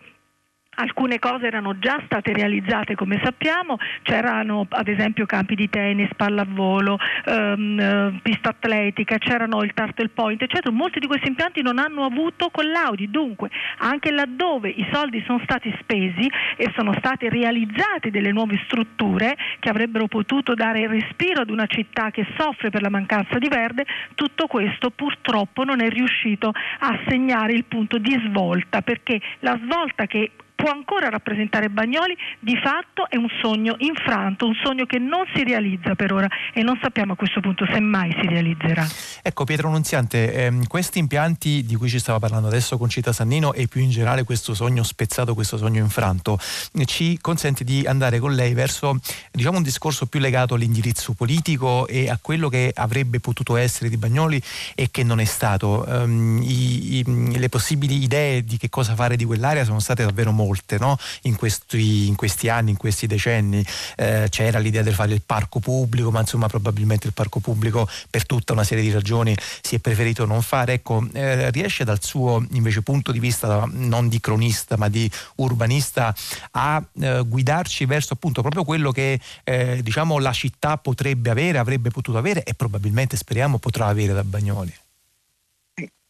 Alcune 0.80 1.18
cose 1.18 1.46
erano 1.46 1.78
già 1.78 2.00
state 2.06 2.32
realizzate 2.32 2.94
come 2.94 3.20
sappiamo, 3.22 3.76
c'erano 4.00 4.66
ad 4.66 4.88
esempio 4.88 5.26
campi 5.26 5.54
di 5.54 5.68
tennis, 5.68 6.08
pallavolo, 6.16 6.98
ehm, 7.26 8.20
pista 8.22 8.48
atletica, 8.48 9.18
c'erano 9.18 9.62
il 9.62 9.74
turtle 9.74 10.08
point, 10.08 10.40
eccetera. 10.40 10.74
Molti 10.74 10.98
di 10.98 11.06
questi 11.06 11.28
impianti 11.28 11.60
non 11.60 11.78
hanno 11.78 12.06
avuto 12.06 12.48
collaudi, 12.48 13.10
dunque 13.10 13.50
anche 13.78 14.10
laddove 14.10 14.70
i 14.70 14.88
soldi 14.90 15.22
sono 15.26 15.40
stati 15.42 15.70
spesi 15.80 16.30
e 16.56 16.72
sono 16.74 16.94
state 16.96 17.28
realizzate 17.28 18.10
delle 18.10 18.32
nuove 18.32 18.58
strutture 18.64 19.36
che 19.58 19.68
avrebbero 19.68 20.06
potuto 20.06 20.54
dare 20.54 20.86
respiro 20.86 21.42
ad 21.42 21.50
una 21.50 21.66
città 21.66 22.10
che 22.10 22.26
soffre 22.38 22.70
per 22.70 22.80
la 22.80 22.88
mancanza 22.88 23.38
di 23.38 23.48
verde, 23.48 23.84
tutto 24.14 24.46
questo 24.46 24.88
purtroppo 24.88 25.62
non 25.64 25.82
è 25.82 25.90
riuscito 25.90 26.52
a 26.78 26.98
segnare 27.06 27.52
il 27.52 27.64
punto 27.64 27.98
di 27.98 28.18
svolta 28.26 28.80
perché 28.80 29.20
la 29.40 29.58
svolta 29.62 30.06
che 30.06 30.30
può 30.60 30.70
ancora 30.70 31.08
rappresentare 31.08 31.70
Bagnoli, 31.70 32.14
di 32.38 32.56
fatto 32.62 33.08
è 33.08 33.16
un 33.16 33.28
sogno 33.40 33.76
infranto, 33.78 34.46
un 34.46 34.54
sogno 34.62 34.84
che 34.84 34.98
non 34.98 35.24
si 35.34 35.42
realizza 35.42 35.94
per 35.94 36.12
ora 36.12 36.28
e 36.52 36.62
non 36.62 36.78
sappiamo 36.82 37.14
a 37.14 37.16
questo 37.16 37.40
punto 37.40 37.64
se 37.64 37.80
mai 37.80 38.14
si 38.20 38.26
realizzerà. 38.28 38.86
Ecco 39.22 39.44
Pietro 39.44 39.70
Nunziante, 39.70 40.34
ehm, 40.34 40.66
questi 40.66 40.98
impianti 40.98 41.64
di 41.64 41.76
cui 41.76 41.88
ci 41.88 41.98
stava 41.98 42.18
parlando 42.18 42.48
adesso 42.48 42.76
con 42.76 42.90
Cita 42.90 43.12
Sannino 43.12 43.54
e 43.54 43.68
più 43.68 43.80
in 43.80 43.88
generale 43.88 44.24
questo 44.24 44.52
sogno 44.52 44.82
spezzato, 44.82 45.34
questo 45.34 45.56
sogno 45.56 45.80
infranto, 45.80 46.38
ci 46.84 47.18
consente 47.20 47.64
di 47.64 47.86
andare 47.86 48.18
con 48.18 48.34
lei 48.34 48.52
verso 48.52 48.98
diciamo, 49.32 49.56
un 49.56 49.62
discorso 49.62 50.06
più 50.06 50.20
legato 50.20 50.54
all'indirizzo 50.54 51.14
politico 51.14 51.86
e 51.86 52.10
a 52.10 52.18
quello 52.20 52.50
che 52.50 52.70
avrebbe 52.74 53.18
potuto 53.18 53.56
essere 53.56 53.88
di 53.88 53.96
Bagnoli 53.96 54.40
e 54.74 54.90
che 54.90 55.04
non 55.04 55.20
è 55.20 55.24
stato. 55.24 55.84
Um, 55.88 56.42
i, 56.42 56.98
i, 56.98 57.38
le 57.38 57.48
possibili 57.48 58.02
idee 58.02 58.44
di 58.44 58.58
che 58.58 58.68
cosa 58.68 58.94
fare 58.94 59.16
di 59.16 59.24
quell'area 59.24 59.64
sono 59.64 59.80
state 59.80 60.04
davvero 60.04 60.32
molte 60.32 60.49
molte 60.50 60.78
no? 60.78 60.98
in, 61.22 61.36
questi, 61.36 62.08
in, 62.08 62.16
questi, 62.16 62.48
anni, 62.48 62.70
in 62.70 62.76
questi 62.76 63.06
decenni. 63.06 63.64
Eh, 63.96 64.26
c'era 64.28 64.58
l'idea 64.58 64.82
di 64.82 64.90
fare 64.90 65.12
il 65.14 65.22
parco 65.24 65.60
pubblico, 65.60 66.10
ma 66.10 66.20
insomma 66.20 66.48
probabilmente 66.48 67.06
il 67.06 67.12
parco 67.12 67.40
pubblico 67.40 67.88
per 68.10 68.26
tutta 68.26 68.52
una 68.52 68.64
serie 68.64 68.82
di 68.82 68.90
ragioni 68.90 69.36
si 69.60 69.76
è 69.76 69.78
preferito 69.78 70.26
non 70.26 70.42
fare. 70.42 70.74
Ecco, 70.74 71.06
eh, 71.12 71.50
riesce 71.50 71.84
dal 71.84 72.02
suo 72.02 72.44
invece 72.52 72.82
punto 72.82 73.12
di 73.12 73.20
vista 73.20 73.68
non 73.70 74.08
di 74.08 74.20
cronista 74.20 74.76
ma 74.76 74.88
di 74.88 75.10
urbanista 75.36 76.14
a 76.52 76.82
eh, 77.00 77.22
guidarci 77.26 77.84
verso 77.84 78.14
appunto 78.14 78.42
proprio 78.42 78.64
quello 78.64 78.90
che 78.90 79.20
eh, 79.44 79.80
diciamo 79.82 80.18
la 80.18 80.32
città 80.32 80.76
potrebbe 80.78 81.30
avere, 81.30 81.58
avrebbe 81.58 81.90
potuto 81.90 82.18
avere 82.18 82.42
e 82.42 82.54
probabilmente 82.54 83.16
speriamo 83.16 83.58
potrà 83.58 83.86
avere 83.86 84.12
da 84.12 84.24
Bagnoli. 84.24 84.72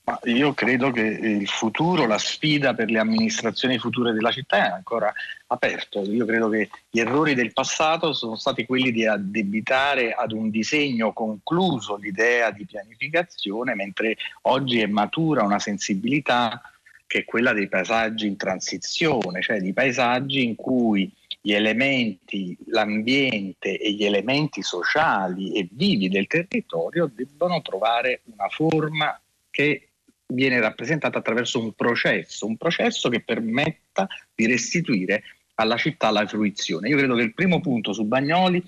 Ma 0.04 0.18
io 0.24 0.54
credo 0.54 0.90
che 0.90 1.02
il 1.02 1.46
futuro, 1.46 2.06
la 2.06 2.18
sfida 2.18 2.74
per 2.74 2.90
le 2.90 2.98
amministrazioni 2.98 3.78
future 3.78 4.12
della 4.12 4.32
città 4.32 4.56
è 4.56 4.70
ancora 4.70 5.12
aperto. 5.48 6.02
Io 6.02 6.24
credo 6.24 6.48
che 6.48 6.70
gli 6.90 7.00
errori 7.00 7.34
del 7.34 7.52
passato 7.52 8.12
sono 8.12 8.36
stati 8.36 8.64
quelli 8.66 8.92
di 8.92 9.06
addebitare 9.06 10.12
ad 10.12 10.32
un 10.32 10.50
disegno 10.50 11.12
concluso 11.12 11.96
l'idea 11.96 12.50
di 12.50 12.64
pianificazione, 12.64 13.74
mentre 13.74 14.16
oggi 14.42 14.80
è 14.80 14.86
matura 14.86 15.44
una 15.44 15.58
sensibilità 15.58 16.60
che 17.06 17.18
è 17.18 17.24
quella 17.24 17.52
dei 17.52 17.68
paesaggi 17.68 18.26
in 18.26 18.36
transizione, 18.36 19.42
cioè 19.42 19.60
di 19.60 19.72
paesaggi 19.72 20.44
in 20.44 20.54
cui 20.54 21.12
gli 21.40 21.52
elementi, 21.52 22.56
l'ambiente 22.66 23.78
e 23.78 23.92
gli 23.92 24.04
elementi 24.04 24.62
sociali 24.62 25.52
e 25.52 25.68
vivi 25.70 26.08
del 26.08 26.26
territorio 26.26 27.10
debbono 27.12 27.62
trovare 27.62 28.20
una 28.26 28.48
forma 28.48 29.18
che 29.50 29.89
viene 30.32 30.60
rappresentata 30.60 31.18
attraverso 31.18 31.60
un 31.60 31.72
processo, 31.72 32.46
un 32.46 32.56
processo 32.56 33.08
che 33.08 33.22
permetta 33.22 34.06
di 34.34 34.46
restituire 34.46 35.22
alla 35.54 35.76
città 35.76 36.10
la 36.10 36.26
fruizione. 36.26 36.88
Io 36.88 36.96
credo 36.96 37.14
che 37.14 37.22
il 37.22 37.34
primo 37.34 37.60
punto 37.60 37.92
su 37.92 38.04
Bagnoli 38.04 38.62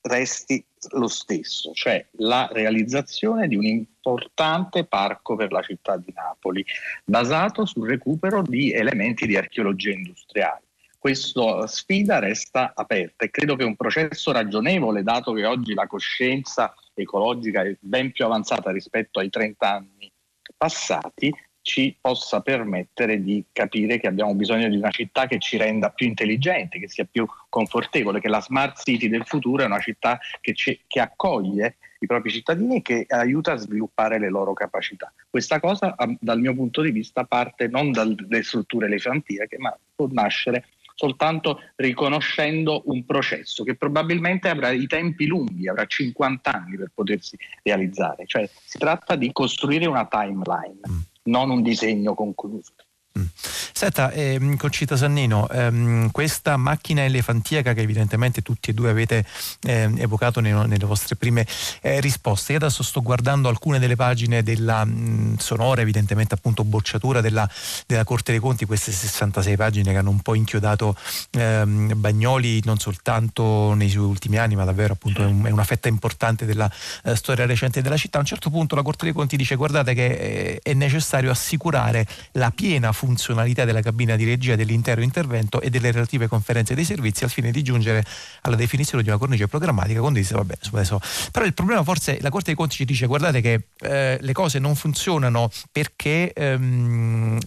resti 0.00 0.64
lo 0.92 1.08
stesso, 1.08 1.72
cioè 1.72 2.04
la 2.12 2.48
realizzazione 2.52 3.48
di 3.48 3.56
un 3.56 3.64
importante 3.64 4.84
parco 4.84 5.36
per 5.36 5.52
la 5.52 5.62
città 5.62 5.96
di 5.96 6.12
Napoli, 6.14 6.64
basato 7.04 7.66
sul 7.66 7.88
recupero 7.88 8.42
di 8.42 8.72
elementi 8.72 9.26
di 9.26 9.36
archeologia 9.36 9.90
industriale. 9.90 10.62
Questa 10.98 11.66
sfida 11.66 12.18
resta 12.18 12.72
aperta 12.74 13.24
e 13.24 13.30
credo 13.30 13.54
che 13.54 13.64
un 13.64 13.76
processo 13.76 14.32
ragionevole, 14.32 15.02
dato 15.02 15.32
che 15.32 15.44
oggi 15.44 15.74
la 15.74 15.86
coscienza 15.86 16.74
ecologica 16.94 17.62
è 17.62 17.76
ben 17.78 18.10
più 18.10 18.24
avanzata 18.24 18.72
rispetto 18.72 19.20
ai 19.20 19.30
30 19.30 19.70
anni 19.70 20.10
passati 20.58 21.32
ci 21.62 21.94
possa 22.00 22.40
permettere 22.40 23.22
di 23.22 23.44
capire 23.52 23.98
che 24.00 24.06
abbiamo 24.06 24.34
bisogno 24.34 24.68
di 24.68 24.76
una 24.76 24.90
città 24.90 25.26
che 25.26 25.38
ci 25.38 25.58
renda 25.58 25.90
più 25.90 26.06
intelligenti, 26.06 26.78
che 26.78 26.88
sia 26.88 27.06
più 27.10 27.26
confortevole, 27.48 28.20
che 28.20 28.28
la 28.28 28.40
smart 28.40 28.82
city 28.82 29.08
del 29.08 29.26
futuro 29.26 29.62
è 29.62 29.66
una 29.66 29.78
città 29.78 30.18
che, 30.40 30.54
ci, 30.54 30.80
che 30.86 31.00
accoglie 31.00 31.76
i 32.00 32.06
propri 32.06 32.30
cittadini 32.30 32.76
e 32.76 32.82
che 32.82 33.04
aiuta 33.08 33.52
a 33.52 33.56
sviluppare 33.56 34.18
le 34.18 34.30
loro 34.30 34.54
capacità. 34.54 35.12
Questa 35.28 35.60
cosa 35.60 35.94
dal 36.20 36.40
mio 36.40 36.54
punto 36.54 36.80
di 36.80 36.90
vista 36.90 37.24
parte 37.24 37.68
non 37.68 37.92
dalle 37.92 38.42
strutture 38.42 38.86
elefantiache, 38.86 39.58
ma 39.58 39.76
può 39.94 40.08
nascere 40.10 40.64
soltanto 40.98 41.60
riconoscendo 41.76 42.82
un 42.86 43.04
processo 43.04 43.62
che 43.62 43.76
probabilmente 43.76 44.48
avrà 44.48 44.70
i 44.70 44.88
tempi 44.88 45.26
lunghi, 45.26 45.68
avrà 45.68 45.86
50 45.86 46.52
anni 46.52 46.76
per 46.76 46.90
potersi 46.92 47.38
realizzare. 47.62 48.24
Cioè 48.26 48.50
si 48.64 48.78
tratta 48.78 49.14
di 49.14 49.30
costruire 49.30 49.86
una 49.86 50.06
timeline, 50.06 50.80
mm. 50.90 50.98
non 51.24 51.50
un 51.50 51.62
disegno 51.62 52.14
concluso. 52.14 52.72
Mm. 53.18 53.24
Senta, 53.72 54.10
ehm, 54.12 54.56
Concita 54.56 54.96
Sannino, 54.96 55.48
ehm, 55.48 56.10
questa 56.10 56.56
macchina 56.56 57.04
elefantiaca 57.04 57.72
che 57.72 57.80
evidentemente 57.80 58.42
tutti 58.42 58.70
e 58.70 58.74
due 58.74 58.90
avete 58.90 59.24
ehm, 59.62 59.98
evocato 59.98 60.40
nei, 60.40 60.52
nelle 60.52 60.86
vostre 60.86 61.16
prime 61.16 61.46
eh, 61.80 62.00
risposte, 62.00 62.52
io 62.52 62.58
adesso 62.58 62.82
sto 62.82 63.02
guardando 63.02 63.48
alcune 63.48 63.78
delle 63.78 63.96
pagine 63.96 64.42
della 64.42 64.84
mh, 64.84 64.92
mm, 64.92 65.34
sonora, 65.36 65.80
evidentemente 65.80 66.34
appunto 66.34 66.64
bocciatura 66.64 67.20
della, 67.20 67.48
della, 67.86 68.04
Corte 68.04 68.32
dei 68.32 68.40
Conti, 68.40 68.64
queste 68.64 68.92
66 68.92 69.56
pagine 69.56 69.92
che 69.92 69.98
hanno 69.98 70.10
un 70.10 70.20
po' 70.20 70.34
inchiodato 70.34 70.96
ehm, 71.32 71.92
Bagnoli 71.96 72.62
non 72.64 72.78
soltanto 72.78 73.74
nei 73.74 73.88
suoi 73.88 74.06
ultimi 74.06 74.38
anni, 74.38 74.56
ma 74.56 74.64
davvero 74.64 74.94
appunto 74.94 75.22
è, 75.22 75.26
un, 75.26 75.44
è 75.44 75.50
una 75.50 75.64
fetta 75.64 75.88
importante 75.88 76.46
della 76.46 76.70
eh, 77.04 77.16
storia 77.16 77.46
recente 77.46 77.82
della 77.82 77.96
città. 77.96 78.18
A 78.18 78.20
un 78.20 78.26
certo 78.26 78.50
punto 78.50 78.74
la 78.74 78.82
Corte 78.82 79.04
dei 79.04 79.14
Conti 79.14 79.36
dice 79.36 79.56
guardate 79.56 79.94
che 79.94 80.06
eh, 80.06 80.60
è 80.62 80.72
necessario 80.74 81.30
assicurare 81.30 82.06
la 82.32 82.50
piena 82.50 82.92
funzione 82.92 83.07
funzionalità 83.08 83.64
della 83.64 83.80
cabina 83.80 84.16
di 84.16 84.24
regia 84.24 84.54
dell'intero 84.54 85.00
intervento 85.00 85.62
e 85.62 85.70
delle 85.70 85.90
relative 85.90 86.26
conferenze 86.26 86.74
dei 86.74 86.84
servizi 86.84 87.24
al 87.24 87.30
fine 87.30 87.50
di 87.50 87.62
giungere 87.62 88.04
alla 88.42 88.56
definizione 88.56 89.02
di 89.02 89.08
una 89.08 89.16
cornice 89.16 89.48
programmatica 89.48 90.00
condivisa. 90.00 90.36
Vabbè, 90.36 90.58
adesso. 90.72 91.00
Però 91.32 91.46
il 91.46 91.54
problema 91.54 91.82
forse 91.82 92.18
la 92.20 92.28
Corte 92.28 92.46
dei 92.48 92.54
Conti 92.54 92.76
ci 92.76 92.84
dice 92.84 93.06
guardate 93.06 93.40
che 93.40 93.68
eh, 93.80 94.18
le 94.20 94.32
cose 94.34 94.58
non 94.58 94.74
funzionano 94.74 95.50
perché 95.72 96.34
ehm, 96.34 97.38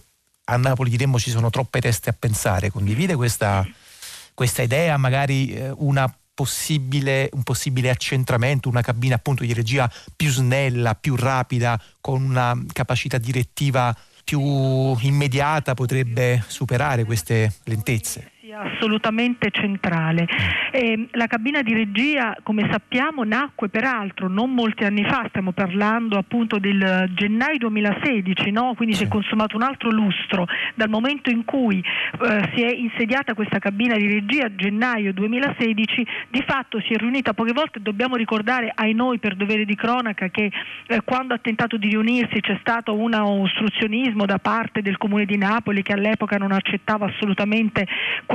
a 0.46 0.56
Napoli 0.56 0.90
diremmo 0.90 1.20
ci 1.20 1.30
sono 1.30 1.48
troppe 1.50 1.80
teste 1.80 2.10
a 2.10 2.16
pensare. 2.18 2.70
Condivide 2.70 3.14
questa, 3.14 3.64
questa 4.34 4.62
idea, 4.62 4.96
magari 4.96 5.54
eh, 5.54 5.72
una 5.76 6.12
Possibile, 6.34 7.28
un 7.34 7.42
possibile 7.42 7.90
accentramento, 7.90 8.70
una 8.70 8.80
cabina 8.80 9.16
appunto 9.16 9.44
di 9.44 9.52
regia 9.52 9.88
più 10.16 10.30
snella, 10.30 10.94
più 10.94 11.14
rapida, 11.14 11.78
con 12.00 12.24
una 12.24 12.58
capacità 12.72 13.18
direttiva 13.18 13.94
più 14.24 14.40
immediata 15.00 15.74
potrebbe 15.74 16.42
superare 16.46 17.04
queste 17.04 17.52
lentezze? 17.64 18.31
Assolutamente 18.58 19.50
centrale. 19.50 20.26
Eh, 20.70 21.08
la 21.12 21.26
cabina 21.26 21.62
di 21.62 21.72
regia, 21.72 22.36
come 22.42 22.68
sappiamo, 22.70 23.24
nacque 23.24 23.68
peraltro 23.68 24.28
non 24.28 24.52
molti 24.52 24.84
anni 24.84 25.04
fa, 25.04 25.24
stiamo 25.28 25.52
parlando 25.52 26.16
appunto 26.18 26.58
del 26.58 27.10
gennaio 27.14 27.58
2016, 27.58 28.50
no? 28.50 28.74
quindi 28.74 28.94
si 28.94 29.04
è 29.04 29.08
consumato 29.08 29.56
un 29.56 29.62
altro 29.62 29.90
lustro 29.90 30.46
dal 30.74 30.88
momento 30.88 31.30
in 31.30 31.44
cui 31.44 31.78
eh, 31.78 32.50
si 32.54 32.62
è 32.62 32.72
insediata 32.72 33.34
questa 33.34 33.58
cabina 33.58 33.96
di 33.96 34.06
regia, 34.06 34.54
gennaio 34.54 35.12
2016, 35.12 36.06
di 36.28 36.42
fatto 36.46 36.80
si 36.80 36.92
è 36.92 36.96
riunita 36.96 37.34
poche 37.34 37.52
volte, 37.52 37.80
dobbiamo 37.80 38.16
ricordare 38.16 38.72
ai 38.74 38.94
noi 38.94 39.18
per 39.18 39.36
dovere 39.36 39.64
di 39.64 39.74
cronaca 39.74 40.28
che 40.28 40.50
eh, 40.86 41.00
quando 41.04 41.34
ha 41.34 41.38
tentato 41.38 41.76
di 41.76 41.88
riunirsi 41.88 42.40
c'è 42.40 42.56
stato 42.60 42.94
un 42.94 43.14
ostruzionismo 43.14 44.26
da 44.26 44.38
parte 44.38 44.82
del 44.82 44.96
comune 44.96 45.24
di 45.24 45.36
Napoli 45.36 45.82
che 45.82 45.92
all'epoca 45.92 46.36
non 46.36 46.52
accettava 46.52 47.06
assolutamente 47.06 47.86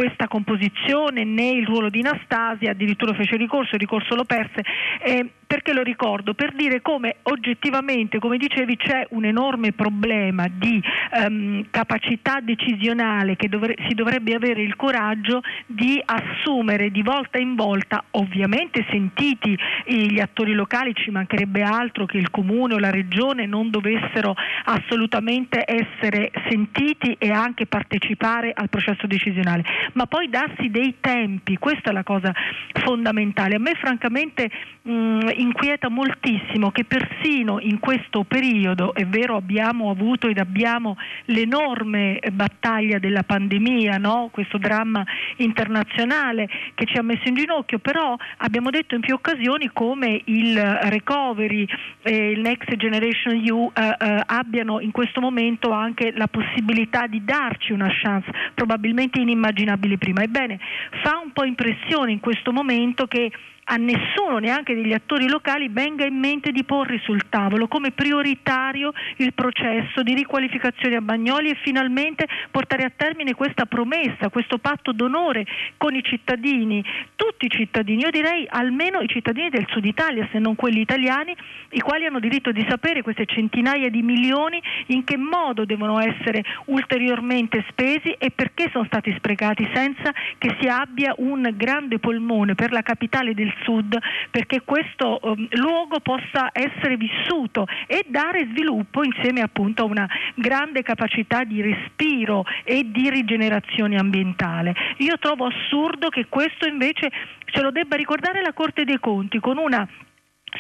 questa 0.08 0.28
composizione 0.30 1.26
né 1.26 1.50
il 1.50 1.66
ruolo 1.66 1.90
di 1.90 2.00
Anastasia, 2.00 2.72
addirittura 2.72 3.14
fece 3.14 3.36
ricorso, 3.36 3.76
il 3.76 3.82
ricorso 3.82 4.16
lo 4.16 4.24
perse. 4.24 4.64
Eh, 5.04 5.32
perché 5.48 5.72
lo 5.74 5.82
ricordo? 5.82 6.34
Per 6.34 6.54
dire 6.54 6.82
come 6.82 7.16
oggettivamente, 7.24 8.20
come 8.20 8.38
dicevi, 8.38 8.76
c'è 8.76 9.08
un 9.12 9.24
enorme 9.24 9.72
problema 9.72 10.48
di 10.50 10.82
um, 11.26 11.66
capacità 11.72 12.42
decisionale 12.42 13.38
che 13.38 13.48
dovre- 13.48 13.76
si 13.88 13.94
dovrebbe 13.96 14.36
avere 14.36 14.62
il 14.62 14.76
coraggio 14.76 15.42
di 15.66 16.02
assumere 16.04 16.92
di 16.92 17.02
volta 17.02 17.40
in 17.40 17.56
volta, 17.56 18.04
ovviamente 18.12 18.86
sentiti 18.90 19.58
gli 19.86 20.20
attori 20.20 20.54
locali, 20.54 20.94
ci 20.94 21.12
mancherebbe 21.12 21.62
altro 21.64 22.06
che 22.06 22.18
il 22.18 22.30
comune 22.30 22.74
o 22.74 22.80
la 22.80 22.92
regione 22.92 23.46
non 23.46 23.70
dovessero 23.70 24.36
assolutamente 24.66 25.64
essere 25.66 26.30
sentiti 26.50 27.16
e 27.18 27.32
anche 27.32 27.68
partecipare 27.68 28.52
al 28.54 28.70
processo 28.70 29.08
decisionale, 29.08 29.64
ma 29.94 30.08
poi 30.08 30.30
darsi 30.30 30.70
dei 30.70 30.96
tempi, 31.00 31.58
questa 31.58 31.92
è 31.92 31.94
la 31.94 32.04
cosa 32.04 32.34
fondamentale. 32.74 33.56
A 33.56 33.60
me 33.60 33.76
francamente 33.76 34.50
mh, 34.82 35.30
inquieta 35.38 35.90
moltissimo 35.90 36.72
che 36.72 36.86
persino 36.86 37.60
in 37.60 37.80
questo 37.80 38.24
periodo, 38.24 38.94
è 38.94 39.06
vero 39.06 39.36
abbiamo 39.36 39.90
avuto 39.90 40.28
ed 40.28 40.38
abbiamo 40.38 40.98
l'enorme 41.26 42.20
battaglia 42.32 43.00
della 43.00 43.24
pandemia, 43.24 43.98
no? 43.98 44.30
questo 44.32 44.58
dramma 44.58 45.06
internazionale 45.38 46.48
che 46.76 46.86
ci 46.86 46.98
ha 46.98 47.02
messo 47.02 47.28
in 47.28 47.36
ginocchio, 47.36 47.80
però 47.80 48.16
abbiamo 48.38 48.70
detto 48.70 48.96
in 48.96 49.02
più 49.02 49.14
occasioni 49.14 49.70
come 49.74 50.22
il 50.26 50.58
recovery 50.60 51.68
e 52.02 52.32
il 52.32 52.40
Next 52.40 52.76
Generation 52.76 53.36
EU 53.44 53.72
eh, 53.74 53.96
eh, 54.00 54.22
abbiano 54.26 54.80
in 54.80 54.92
questo 54.92 55.22
momento 55.22 55.72
anche 55.72 56.12
la 56.16 56.28
possibilità 56.28 57.08
di 57.08 57.24
darci 57.24 57.72
una 57.72 57.90
chance 57.90 58.30
probabilmente 58.54 59.20
inimmaginabile 59.20 59.98
prima. 59.98 60.22
Ebbene, 60.22 60.60
fa 61.04 61.20
un 61.24 61.32
po' 61.32 61.44
impressione 61.44 62.12
in 62.12 62.20
questo 62.20 62.52
momento 62.52 63.06
che 63.08 63.32
a 63.70 63.76
nessuno, 63.76 64.38
neanche 64.38 64.74
degli 64.74 64.94
attori 64.94 65.28
locali, 65.28 65.68
venga 65.70 66.06
in 66.06 66.16
mente 66.16 66.52
di 66.52 66.64
porre 66.64 67.00
sul 67.04 67.28
tavolo 67.30 67.68
come 67.68 67.92
prioritario 67.92 68.94
il 69.18 69.34
processo 69.34 70.04
di 70.04 70.14
riqualificazione 70.14 70.96
a 70.96 71.02
Bagnoli 71.02 71.50
e 71.50 71.58
finalmente 71.62 72.28
portare 72.50 72.84
a 72.84 72.92
termine 72.96 73.34
questa 73.34 73.66
promessa, 73.66 74.30
questo 74.30 74.58
patto 74.58 74.94
d'onore 74.94 75.46
con 75.76 75.96
i 75.96 76.04
cittadini, 76.04 76.84
tutti 77.16 77.46
i 77.48 77.50
cittadini, 77.50 78.04
io 78.04 78.10
direi 78.10 78.46
almeno 78.50 79.02
i 79.02 79.08
cittadini 79.08 79.50
del 79.50 79.66
sud 79.68 79.86
Italia, 79.86 80.28
se 80.32 80.40
non 80.40 80.56
quelli 80.56 80.80
italiani, 80.80 81.36
i 81.72 81.82
quali 81.82 82.06
hanno 82.06 82.20
diritto 82.20 82.52
di 82.52 82.66
sapere 82.70 83.02
queste 83.02 83.26
centinaia 83.26 83.90
di 83.90 84.02
milioni 84.02 84.62
in 84.88 85.04
che 85.04 85.18
modo 85.18 85.66
devono 85.66 86.00
essere 86.00 86.44
ulteriormente 86.66 87.66
spesi 87.70 88.12
e 88.18 88.32
perché 88.32 88.70
sono 88.72 88.86
stati 88.86 89.14
sprecati 89.18 89.70
senza 89.74 90.14
che 90.38 90.56
si 90.60 90.68
abbia 90.68 91.14
un 91.18 91.52
grande 91.56 92.00
polmone 92.00 92.56
per 92.56 92.72
la 92.72 92.82
capitale 92.82 93.34
del 93.34 93.54
sud 93.64 93.98
perché 94.32 94.62
questo 94.64 95.20
um, 95.22 95.48
luogo 95.52 96.00
possa 96.00 96.50
essere 96.52 96.98
vissuto 96.98 97.66
e 97.86 98.06
dare 98.08 98.48
sviluppo 98.52 99.04
insieme 99.04 99.42
appunto 99.42 99.84
a 99.84 99.86
una 99.86 100.10
grande 100.36 100.84
capacità 100.84 101.44
di 101.44 101.62
respiro 101.62 102.46
e 102.64 102.90
di 102.90 103.10
rigenerazione 103.10 103.98
ambientale. 103.98 104.76
Io 104.98 105.18
trovo 105.20 105.46
assurdo 105.46 106.10
che 106.10 106.28
questo 106.30 106.68
invece 106.68 107.12
ce 107.46 107.62
lo 107.62 107.72
debba 107.72 107.96
ricordare 107.96 108.42
la 108.42 108.54
Corte 108.54 108.84
dei 108.84 109.00
Conti 109.00 109.40
con 109.40 109.58
una 109.58 109.88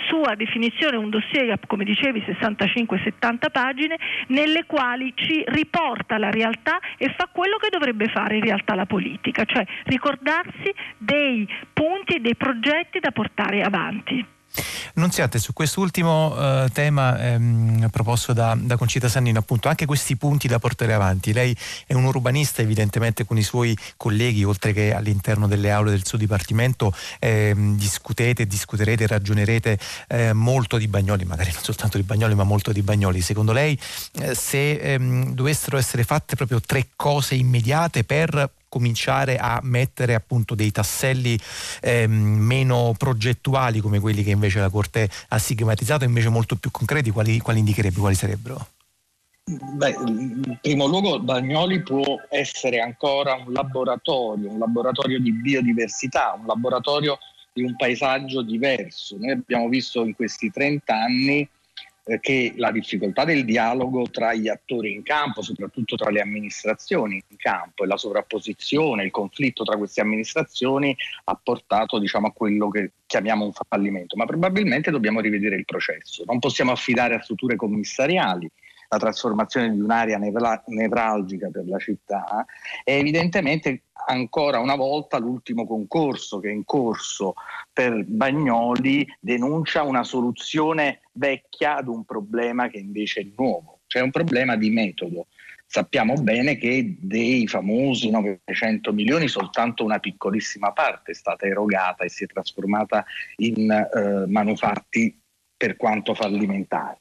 sua 0.10 0.36
definizione 0.36 0.97
un 0.97 1.10
dossier, 1.10 1.58
come 1.65 1.84
dicevi, 1.84 2.19
65-70 2.19 3.52
pagine, 3.52 3.97
nelle 4.28 4.65
quali 4.65 5.13
ci 5.15 5.43
riporta 5.47 6.17
la 6.17 6.30
realtà 6.30 6.80
e 6.97 7.13
fa 7.17 7.30
quello 7.32 7.58
che 7.58 7.69
dovrebbe 7.69 8.08
fare 8.08 8.36
in 8.36 8.43
realtà 8.43 8.76
la 8.76 8.86
politica, 8.86 9.45
cioè 9.45 9.65
ricordarsi 9.86 10.73
dei 10.97 11.47
punti 11.71 12.15
e 12.15 12.19
dei 12.19 12.36
progetti 12.36 13.00
da 13.00 13.12
portare 13.12 13.62
avanti. 13.62 14.36
Nunziate, 14.93 15.38
su 15.39 15.54
quest'ultimo 15.54 16.36
eh, 16.38 16.70
tema 16.74 17.20
ehm, 17.20 17.89
proposto 17.89 18.34
da, 18.34 18.58
da, 18.60 18.78
Concita 18.78 19.08
Sannino, 19.08 19.39
appunto, 19.39 19.67
anche 19.67 19.86
questi 19.86 20.15
punti 20.15 20.48
da 20.48 20.60
portare 20.60 20.93
avanti. 20.93 21.34
Lei 21.34 21.56
è 21.86 21.93
un 21.93 22.06
urbanista, 22.06 22.62
evidentemente 22.62 23.26
con 23.26 23.38
i 23.38 23.43
suoi 23.43 23.78
colleghi, 23.96 24.43
oltre 24.43 24.74
che 24.74 24.93
all'interno 24.93 25.48
delle 25.48 25.72
aule 25.72 25.91
del 25.91 26.06
suo 26.06 26.17
dipartimento, 26.17 26.93
ehm, 27.20 27.78
discutete, 27.78 28.48
discuterete, 28.48 29.06
ragionerete 29.06 29.78
eh, 30.08 30.34
molto 30.34 30.78
di 30.78 30.88
Bagnoli, 30.88 31.26
magari 31.26 31.52
non 31.52 31.62
soltanto 31.63 31.98
di 31.98 32.04
Bagnoli, 32.04 32.34
ma 32.34 32.43
molto 32.43 32.72
di 32.72 32.82
Bagnoli. 32.82 33.22
Secondo 33.22 33.52
lei, 33.52 33.78
eh, 34.20 34.34
se 34.34 34.72
ehm, 34.72 35.34
dovessero 35.34 35.78
essere 35.78 36.04
fatte 36.04 36.36
proprio 36.36 36.60
tre 36.60 36.88
cose 36.96 37.36
immediate 37.36 38.04
per 38.04 38.50
cominciare 38.78 39.38
a 39.38 39.60
mettere 39.63 40.13
appunto 40.13 40.54
dei 40.54 40.72
tasselli 40.72 41.38
ehm, 41.82 42.12
meno 42.12 42.94
progettuali 42.96 43.80
come 43.80 44.00
quelli 44.00 44.24
che 44.24 44.30
invece 44.30 44.60
la 44.60 44.70
Corte 44.70 45.10
ha 45.30 45.38
stigmatizzato, 45.40 46.04
invece 46.04 46.30
molto 46.30 46.56
più 46.56 46.70
concreti, 46.70 47.10
quali, 47.10 47.40
quali 47.40 47.60
indicherebbe, 47.60 48.00
quali 48.00 48.16
sarebbero? 48.16 48.68
Beh, 49.50 49.96
in 50.06 50.60
primo 50.62 50.86
luogo 50.86 51.20
Bagnoli 51.20 51.82
può 51.82 52.04
essere 52.30 52.80
ancora 52.80 53.34
un 53.34 53.54
laboratorio, 53.54 54.52
un 54.52 54.60
laboratorio 54.60 55.20
di 55.20 55.32
biodiversità, 55.32 56.36
un 56.38 56.46
laboratorio 56.46 57.18
di 57.54 57.63
un 57.63 57.76
paesaggio 57.76 58.44
diverso. 58.44 59.18
Noi 59.18 59.32
abbiamo 59.32 59.70
visto 59.70 60.04
in 60.04 60.13
questi 60.16 60.52
30 60.52 60.94
anni 60.94 61.50
che 62.20 62.54
la 62.56 62.72
difficoltà 62.72 63.26
del 63.26 63.43
dialogo 63.43 64.10
tra 64.10 64.34
gli 64.34 64.48
attori 64.48 64.93
in 64.93 65.04
campo, 65.04 65.41
soprattutto 65.41 65.96
tra 65.96 66.10
le 66.10 66.22
amministrazioni 66.22 67.15
in 67.15 67.38
campo 67.38 67.84
e 67.84 67.88
la 67.88 67.98
sovrapposizione, 67.98 69.04
il 69.04 69.12
conflitto 69.12 69.63
tra 69.63 69.78
queste 69.78 70.02
amministrazioni 70.02 70.96
ha 71.26 71.39
portato 71.41 72.00
diciamo, 72.00 72.28
a 72.28 72.32
quello 72.32 72.70
che 72.70 72.91
chiamiamo 73.06 73.46
un 73.46 73.52
fallimento, 73.52 74.15
ma 74.15 74.26
probabilmente 74.26 74.91
dobbiamo 74.91 75.20
rivedere 75.20 75.58
il 75.58 75.65
processo. 75.65 76.24
Non 76.26 76.39
possiamo 76.39 76.72
affidare 76.72 77.15
a 77.15 77.22
strutture 77.22 77.56
commissariali 77.56 78.50
la 78.89 78.97
trasformazione 78.97 79.71
di 79.71 79.80
un'area 79.80 80.17
nevralgica 80.17 81.50
per 81.50 81.67
la 81.67 81.78
città 81.78 82.45
e 82.84 82.93
evidentemente 82.93 83.84
ancora 84.08 84.60
una 84.60 84.76
volta 84.76 85.17
l'ultimo 85.17 85.67
concorso 85.67 86.39
che 86.39 86.50
è 86.50 86.54
in 86.54 86.63
corso 86.63 87.34
per 87.73 88.06
Bagnoli 88.06 89.06
denuncia 89.19 89.84
una 89.84 90.04
soluzione 90.04 91.02
vecchia 91.13 91.78
ad 91.78 91.88
un 91.88 92.06
problema 92.06 92.69
che 92.69 92.78
invece 92.78 93.21
è 93.21 93.28
nuovo, 93.36 93.80
cioè 93.88 94.02
un 94.02 94.12
problema 94.12 94.56
di 94.56 94.69
metodo. 94.69 95.28
sappiamo 95.69 96.13
bene 96.13 96.56
che 96.56 96.95
dei 96.97 97.45
famosi 97.45 98.10
900 98.10 98.93
milioni 98.93 99.28
soltanto 99.28 99.84
una 99.84 100.00
piccolissima 100.00 100.71
parte 100.71 101.12
è 101.12 101.15
stata 101.15 101.45
erogata 101.45 102.06
e 102.06 102.10
si 102.10 102.23
è 102.23 102.28
trasformata 102.28 103.04
in 103.38 103.69
eh, 103.69 104.26
manufatti 104.28 105.19
per 105.58 105.76
quanto 105.76 106.13
fallimentari. 106.13 107.00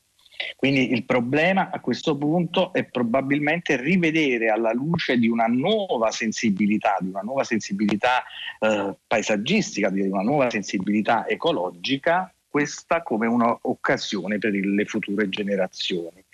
Quindi 0.57 0.93
il 0.93 1.05
problema 1.05 1.71
a 1.71 1.81
questo 1.81 2.17
punto 2.17 2.73
è 2.73 2.85
probabilmente 2.85 3.77
rivedere 3.77 4.49
alla 4.49 4.73
luce 4.73 5.17
di 5.19 5.29
una 5.29 5.47
nuova 5.47 6.11
sensibilità, 6.11 6.97
di 7.01 7.09
una 7.09 7.23
nuova 7.23 7.45
sensibilità 7.45 8.23
eh, 8.61 8.95
paesaggistica, 9.07 9.91
di 9.91 10.03
una 10.03 10.23
nuova 10.23 10.51
sensibilità 10.51 11.27
ecologica, 11.27 12.33
questa 12.49 13.03
come 13.03 13.27
un'occasione 13.27 14.39
per 14.39 14.53
le 14.53 14.85
future 14.85 15.29
generazioni. 15.29 16.25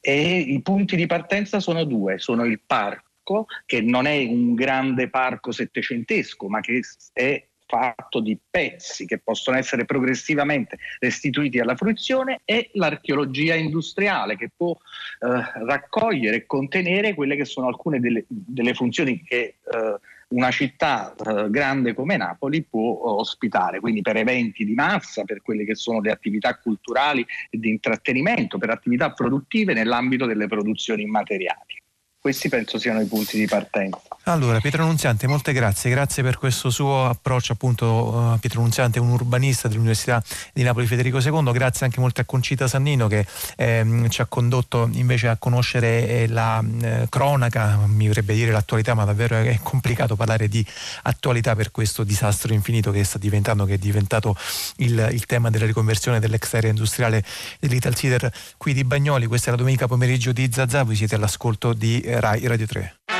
E 0.00 0.38
i 0.38 0.60
punti 0.62 0.96
di 0.96 1.06
partenza 1.06 1.60
sono 1.60 1.84
due, 1.84 2.18
sono 2.18 2.44
il 2.44 2.60
parco, 2.64 3.46
che 3.64 3.80
non 3.80 4.06
è 4.06 4.16
un 4.24 4.54
grande 4.54 5.08
parco 5.08 5.52
settecentesco, 5.52 6.48
ma 6.48 6.60
che 6.60 6.80
è 7.12 7.46
fatto 7.70 8.18
di 8.18 8.36
pezzi 8.50 9.06
che 9.06 9.18
possono 9.18 9.56
essere 9.56 9.84
progressivamente 9.84 10.78
restituiti 10.98 11.60
alla 11.60 11.76
fruizione 11.76 12.40
e 12.44 12.70
l'archeologia 12.72 13.54
industriale 13.54 14.36
che 14.36 14.50
può 14.54 14.72
eh, 14.72 15.28
raccogliere 15.64 16.36
e 16.36 16.46
contenere 16.46 17.14
quelle 17.14 17.36
che 17.36 17.44
sono 17.44 17.68
alcune 17.68 18.00
delle, 18.00 18.24
delle 18.26 18.74
funzioni 18.74 19.22
che 19.22 19.54
eh, 19.72 19.98
una 20.30 20.50
città 20.50 21.14
eh, 21.14 21.48
grande 21.50 21.94
come 21.94 22.16
Napoli 22.16 22.62
può 22.62 23.00
ospitare, 23.02 23.80
quindi 23.80 24.00
per 24.00 24.16
eventi 24.16 24.64
di 24.64 24.74
massa, 24.74 25.24
per 25.24 25.40
quelle 25.42 25.64
che 25.64 25.74
sono 25.76 26.00
le 26.00 26.10
attività 26.10 26.56
culturali 26.56 27.24
e 27.50 27.58
di 27.58 27.68
intrattenimento, 27.68 28.58
per 28.58 28.70
attività 28.70 29.12
produttive 29.12 29.74
nell'ambito 29.74 30.26
delle 30.26 30.46
produzioni 30.46 31.02
immateriali. 31.02 31.79
Questi 32.22 32.50
penso 32.50 32.78
siano 32.78 33.00
i 33.00 33.06
punti 33.06 33.38
di 33.38 33.46
partenza. 33.46 33.98
Allora, 34.24 34.60
Pietro 34.60 34.84
Nunziante, 34.84 35.26
molte 35.26 35.54
grazie, 35.54 35.88
grazie 35.88 36.22
per 36.22 36.36
questo 36.36 36.68
suo 36.68 37.06
approccio, 37.06 37.54
appunto 37.54 37.86
uh, 37.86 38.38
Pietro 38.38 38.60
Nunziante 38.60 39.00
un 39.00 39.08
urbanista 39.08 39.66
dell'Università 39.66 40.22
di 40.52 40.62
Napoli 40.62 40.86
Federico 40.86 41.18
II, 41.18 41.50
grazie 41.52 41.86
anche 41.86 41.98
molto 41.98 42.20
a 42.20 42.24
Concita 42.24 42.68
Sannino 42.68 43.08
che 43.08 43.26
ehm, 43.56 44.10
ci 44.10 44.20
ha 44.20 44.26
condotto 44.26 44.90
invece 44.92 45.28
a 45.28 45.38
conoscere 45.38 46.06
eh, 46.06 46.28
la 46.28 46.62
eh, 46.82 47.06
cronaca, 47.08 47.78
mi 47.86 48.06
vorrebbe 48.08 48.34
dire 48.34 48.52
l'attualità, 48.52 48.92
ma 48.92 49.04
davvero 49.04 49.36
è 49.36 49.58
complicato 49.62 50.14
parlare 50.14 50.46
di 50.48 50.64
attualità 51.04 51.56
per 51.56 51.70
questo 51.70 52.04
disastro 52.04 52.52
infinito 52.52 52.90
che 52.90 53.02
sta 53.04 53.16
diventando, 53.16 53.64
che 53.64 53.74
è 53.74 53.78
diventato 53.78 54.36
il, 54.76 55.08
il 55.12 55.24
tema 55.24 55.48
della 55.48 55.64
riconversione 55.64 56.20
dell'ex 56.20 56.52
area 56.52 56.68
industriale 56.68 57.24
dell'Italsider 57.58 58.30
qui 58.58 58.74
di 58.74 58.84
Bagnoli, 58.84 59.24
questa 59.24 59.48
è 59.48 59.50
la 59.52 59.56
domenica 59.56 59.86
pomeriggio 59.86 60.32
di 60.32 60.50
Zazà, 60.52 60.82
voi 60.82 60.94
siete 60.94 61.14
all'ascolto 61.14 61.72
di 61.72 62.08
Rai 62.18 62.46
Radio 62.46 62.66
3. 62.66 62.94
c'è 63.06 63.19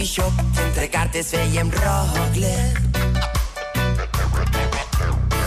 coffee 0.00 0.06
shop 0.06 0.32
entre 0.66 0.88
cartes 0.88 1.30
veiem 1.30 1.70
Rockler. 1.70 2.72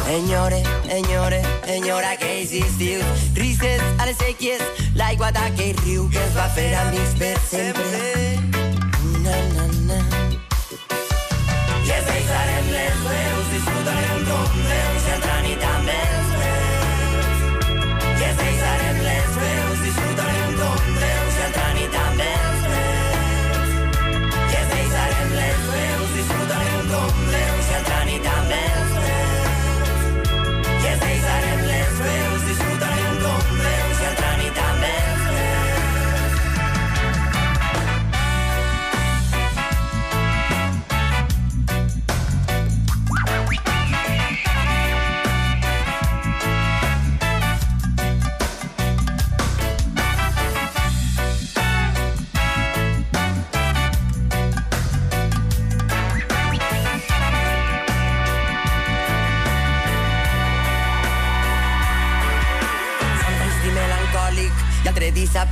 Enyore, 0.08 0.62
enyore, 0.90 1.42
enyora 1.68 2.16
que 2.18 2.42
existiu, 2.42 3.00
Rises 3.34 3.82
a 3.98 4.06
les 4.06 4.18
sèquies, 4.18 4.62
l'aigua 4.96 5.32
d'aquell 5.32 5.78
riu 5.86 6.10
que 6.10 6.22
es 6.22 6.36
va 6.38 6.48
fer 6.54 6.70
amics 6.86 7.16
per 7.18 7.38
sempre. 7.50 8.38
Na, 9.24 9.38
na, 9.56 9.66
na. 9.88 10.02
Les 11.88 12.04
deixarem 12.12 12.70
les 12.76 13.00
veus, 13.08 13.48
disfrutarem 13.56 14.28
com 14.30 14.60
veus, 14.68 15.10
entrant 15.16 15.50
i 15.50 15.58
també 15.66 15.98
els 16.12 16.38
veus. 16.38 16.63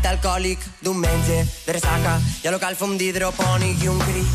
Dissabte 0.02 0.08
alcohòlic 0.08 0.60
diumenge 0.82 1.46
de 1.66 1.74
ressaca 1.74 2.20
i 2.44 2.48
a 2.48 2.52
local 2.52 2.76
fum 2.76 2.98
d'hidropònic 2.98 3.84
i 3.84 3.88
un 3.88 4.00
crit 4.00 4.28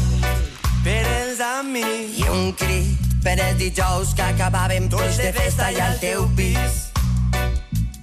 per 0.84 1.02
els 1.02 1.40
amics. 1.40 2.18
I 2.18 2.28
un 2.30 2.52
crit 2.54 3.14
per 3.22 3.38
els 3.40 3.58
dijous 3.58 4.14
que 4.14 4.22
acabàvem 4.22 4.88
tots 4.88 5.18
de 5.18 5.32
festa 5.32 5.70
i 5.72 5.80
al 5.80 5.98
teu 5.98 6.28
pis. 6.36 6.92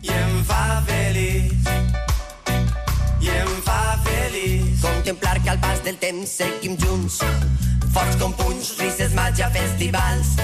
i 0.01 0.09
em 0.11 0.43
fa 0.43 0.83
feliç. 0.87 1.53
I 3.21 3.29
em 3.29 3.53
fa 3.63 3.97
feliç. 4.03 4.81
Contemplar 4.81 5.39
que 5.41 5.49
al 5.49 5.59
pas 5.59 5.83
del 5.83 5.97
temps 5.97 6.29
seguim 6.29 6.75
junts. 6.77 7.21
Forts 7.93 8.17
com 8.19 8.33
punys, 8.33 8.77
risses, 8.79 9.13
màgia, 9.13 9.49
festivals. 9.51 10.35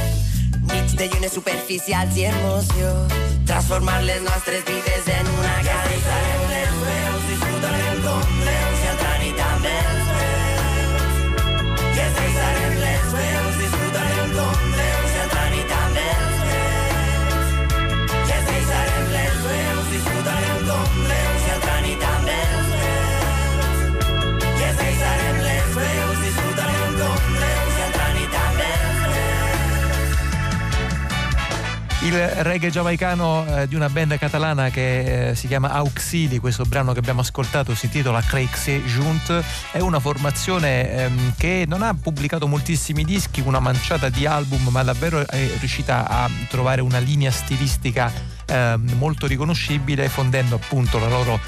Nits 0.72 0.96
de 0.96 1.10
llunes 1.10 1.34
superficials 1.34 2.16
i 2.16 2.30
emoció. 2.32 2.94
Transformar 3.46 4.04
les 4.04 4.22
nostres 4.22 4.64
vides 4.64 5.12
en 5.20 5.28
una 5.36 5.58
cançó 5.68 6.49
saludaré. 7.62 7.89
Il 32.10 32.18
reggae 32.18 32.72
giamaicano 32.72 33.46
eh, 33.46 33.68
di 33.68 33.76
una 33.76 33.88
band 33.88 34.18
catalana 34.18 34.72
che 34.72 35.30
eh, 35.30 35.36
si 35.36 35.46
chiama 35.46 35.70
Auxili, 35.74 36.40
questo 36.40 36.64
brano 36.64 36.92
che 36.92 36.98
abbiamo 36.98 37.22
ascoltato 37.22 37.76
si 37.76 37.86
intitola 37.86 38.20
Creixe 38.20 38.84
Junt, 38.84 39.44
è 39.72 39.80
una 39.80 40.00
formazione 40.00 40.92
ehm, 40.92 41.34
che 41.38 41.66
non 41.68 41.84
ha 41.84 41.94
pubblicato 41.94 42.48
moltissimi 42.48 43.04
dischi, 43.04 43.42
una 43.42 43.60
manciata 43.60 44.10
di 44.10 44.26
album, 44.26 44.70
ma 44.70 44.82
davvero 44.82 45.20
è 45.20 45.52
riuscita 45.60 46.08
a 46.08 46.28
trovare 46.48 46.82
una 46.82 46.98
linea 46.98 47.30
stilistica 47.30 48.12
eh, 48.50 48.78
molto 48.96 49.28
riconoscibile 49.28 50.10
fondendo 50.10 50.56
appunto 50.56 51.00
la 51.00 51.08
loro 51.08 51.40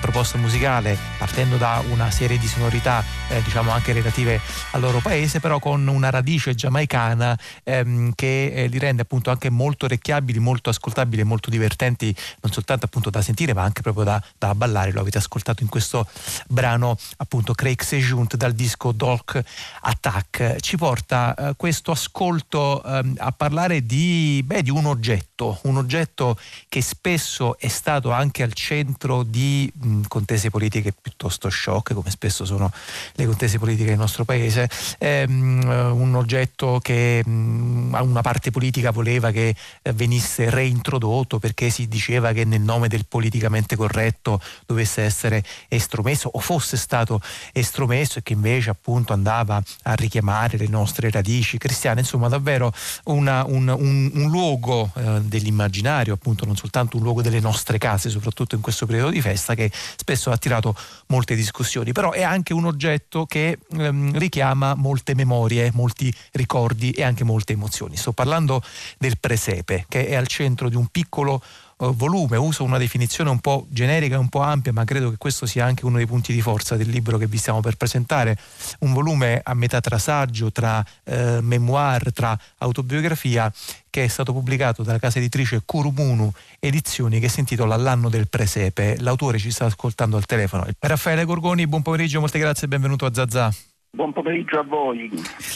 proposta 0.00 0.36
musicale 0.36 0.96
partendo 1.18 1.56
da 1.56 1.82
una 1.90 2.10
serie 2.10 2.38
di 2.38 2.46
sonorità 2.46 3.02
eh, 3.28 3.40
diciamo 3.42 3.70
anche 3.70 3.92
relative 3.92 4.40
al 4.72 4.80
loro 4.80 4.98
paese 4.98 5.40
però 5.40 5.58
con 5.58 5.86
una 5.86 6.10
radice 6.10 6.54
giamaicana 6.54 7.38
ehm, 7.64 8.12
che 8.14 8.52
eh, 8.52 8.66
li 8.66 8.78
rende 8.78 9.02
appunto 9.02 9.30
anche 9.30 9.48
molto 9.48 9.86
orecchiabili, 9.86 10.38
molto 10.38 10.70
ascoltabili 10.70 11.22
e 11.22 11.24
molto 11.24 11.50
divertenti 11.50 12.14
non 12.40 12.52
soltanto 12.52 12.84
appunto 12.84 13.10
da 13.10 13.22
sentire 13.22 13.54
ma 13.54 13.62
anche 13.62 13.80
proprio 13.82 14.04
da, 14.04 14.22
da 14.36 14.54
ballare, 14.54 14.92
lo 14.92 15.00
avete 15.00 15.18
ascoltato 15.18 15.62
in 15.62 15.68
questo 15.68 16.06
brano 16.46 16.96
appunto 17.16 17.54
Craig 17.54 17.80
Sejunt 17.80 18.36
dal 18.36 18.52
disco 18.52 18.92
Dolk 18.92 19.42
Attack. 19.80 20.60
Ci 20.60 20.76
porta 20.76 21.34
eh, 21.34 21.54
questo 21.56 21.92
ascolto 21.92 22.82
ehm, 22.82 23.14
a 23.18 23.32
parlare 23.32 23.84
di, 23.84 24.42
beh, 24.44 24.62
di 24.62 24.70
un 24.70 24.86
oggetto, 24.86 25.58
un 25.62 25.76
oggetto 25.76 26.38
che 26.68 26.82
spesso 26.82 27.58
è 27.58 27.68
stato 27.68 28.10
anche 28.10 28.42
al 28.42 28.52
centro 28.52 29.22
di 29.22 29.70
mh, 29.72 30.02
contese 30.08 30.50
politiche 30.50 30.92
piuttosto 30.92 31.50
shock, 31.50 31.94
come 31.94 32.10
spesso 32.10 32.44
sono 32.44 32.70
le 33.14 33.26
contese 33.26 33.58
politiche 33.58 33.90
del 33.90 33.98
nostro 33.98 34.24
paese, 34.24 34.68
ehm, 34.98 35.92
un 35.94 36.14
oggetto 36.14 36.80
che 36.82 37.22
mh, 37.24 37.96
una 38.00 38.22
parte 38.22 38.50
politica 38.50 38.90
voleva 38.90 39.30
che 39.30 39.54
eh, 39.82 39.92
venisse 39.92 40.50
reintrodotto 40.50 41.38
perché 41.38 41.70
si 41.70 41.88
diceva 41.88 42.32
che 42.32 42.44
nel 42.44 42.60
nome 42.60 42.88
del 42.88 43.06
politicamente 43.06 43.76
corretto 43.76 44.40
dovesse 44.66 45.02
essere 45.02 45.44
estromesso 45.68 46.28
o 46.32 46.38
fosse 46.38 46.76
stato 46.76 47.20
estromesso 47.52 48.18
e 48.18 48.22
che 48.22 48.32
invece 48.32 48.70
appunto 48.70 49.12
andava 49.12 49.62
a 49.82 49.94
richiamare 49.94 50.56
le 50.56 50.68
nostre 50.68 51.10
radici 51.10 51.58
cristiane, 51.58 52.00
insomma 52.00 52.28
davvero 52.28 52.72
una, 53.04 53.44
un, 53.46 53.68
un, 53.68 54.10
un, 54.14 54.30
luogo 54.30 54.90
eh, 54.94 55.20
dell'immaginario, 55.22 56.14
appunto 56.14 56.39
non 56.44 56.56
soltanto 56.56 56.96
un 56.96 57.02
luogo 57.02 57.22
delle 57.22 57.40
nostre 57.40 57.78
case, 57.78 58.08
soprattutto 58.10 58.54
in 58.54 58.60
questo 58.60 58.86
periodo 58.86 59.10
di 59.10 59.20
festa 59.20 59.54
che 59.54 59.70
spesso 59.72 60.30
ha 60.30 60.34
attirato 60.34 60.74
molte 61.06 61.34
discussioni, 61.34 61.92
però 61.92 62.12
è 62.12 62.22
anche 62.22 62.52
un 62.52 62.64
oggetto 62.64 63.26
che 63.26 63.58
ehm, 63.72 64.18
richiama 64.18 64.74
molte 64.74 65.14
memorie, 65.14 65.70
molti 65.72 66.12
ricordi 66.32 66.90
e 66.90 67.02
anche 67.02 67.24
molte 67.24 67.52
emozioni. 67.52 67.96
Sto 67.96 68.12
parlando 68.12 68.62
del 68.98 69.18
presepe 69.18 69.86
che 69.88 70.06
è 70.06 70.14
al 70.14 70.26
centro 70.26 70.68
di 70.68 70.76
un 70.76 70.86
piccolo 70.86 71.42
volume, 71.88 72.36
uso 72.36 72.64
una 72.64 72.78
definizione 72.78 73.30
un 73.30 73.38
po' 73.38 73.66
generica 73.70 74.14
e 74.14 74.18
un 74.18 74.28
po' 74.28 74.40
ampia, 74.40 74.72
ma 74.72 74.84
credo 74.84 75.10
che 75.10 75.16
questo 75.16 75.46
sia 75.46 75.64
anche 75.64 75.86
uno 75.86 75.96
dei 75.96 76.06
punti 76.06 76.32
di 76.32 76.40
forza 76.40 76.76
del 76.76 76.88
libro 76.88 77.18
che 77.18 77.26
vi 77.26 77.38
stiamo 77.38 77.60
per 77.60 77.76
presentare, 77.76 78.36
un 78.80 78.92
volume 78.92 79.40
a 79.42 79.54
metà 79.54 79.80
tra 79.80 79.98
saggio, 79.98 80.52
tra 80.52 80.84
eh, 81.04 81.38
memoir, 81.40 82.12
tra 82.12 82.38
autobiografia, 82.58 83.52
che 83.88 84.04
è 84.04 84.08
stato 84.08 84.32
pubblicato 84.32 84.82
dalla 84.82 84.98
casa 84.98 85.18
editrice 85.18 85.62
Curumunu 85.64 86.32
Edizioni 86.58 87.18
che 87.18 87.28
si 87.28 87.40
intitola 87.40 87.76
L'anno 87.76 88.08
del 88.08 88.28
presepe. 88.28 88.96
L'autore 89.00 89.38
ci 89.38 89.50
sta 89.50 89.64
ascoltando 89.64 90.16
al 90.16 90.26
telefono. 90.26 90.66
Raffaele 90.78 91.24
Gorgoni, 91.24 91.66
buon 91.66 91.82
pomeriggio, 91.82 92.20
molte 92.20 92.38
grazie 92.38 92.66
e 92.66 92.68
benvenuto 92.68 93.06
a 93.06 93.12
Zazà. 93.12 93.69
Buon 93.92 94.12
pomeriggio 94.12 94.60
a 94.60 94.62
voi. 94.62 95.10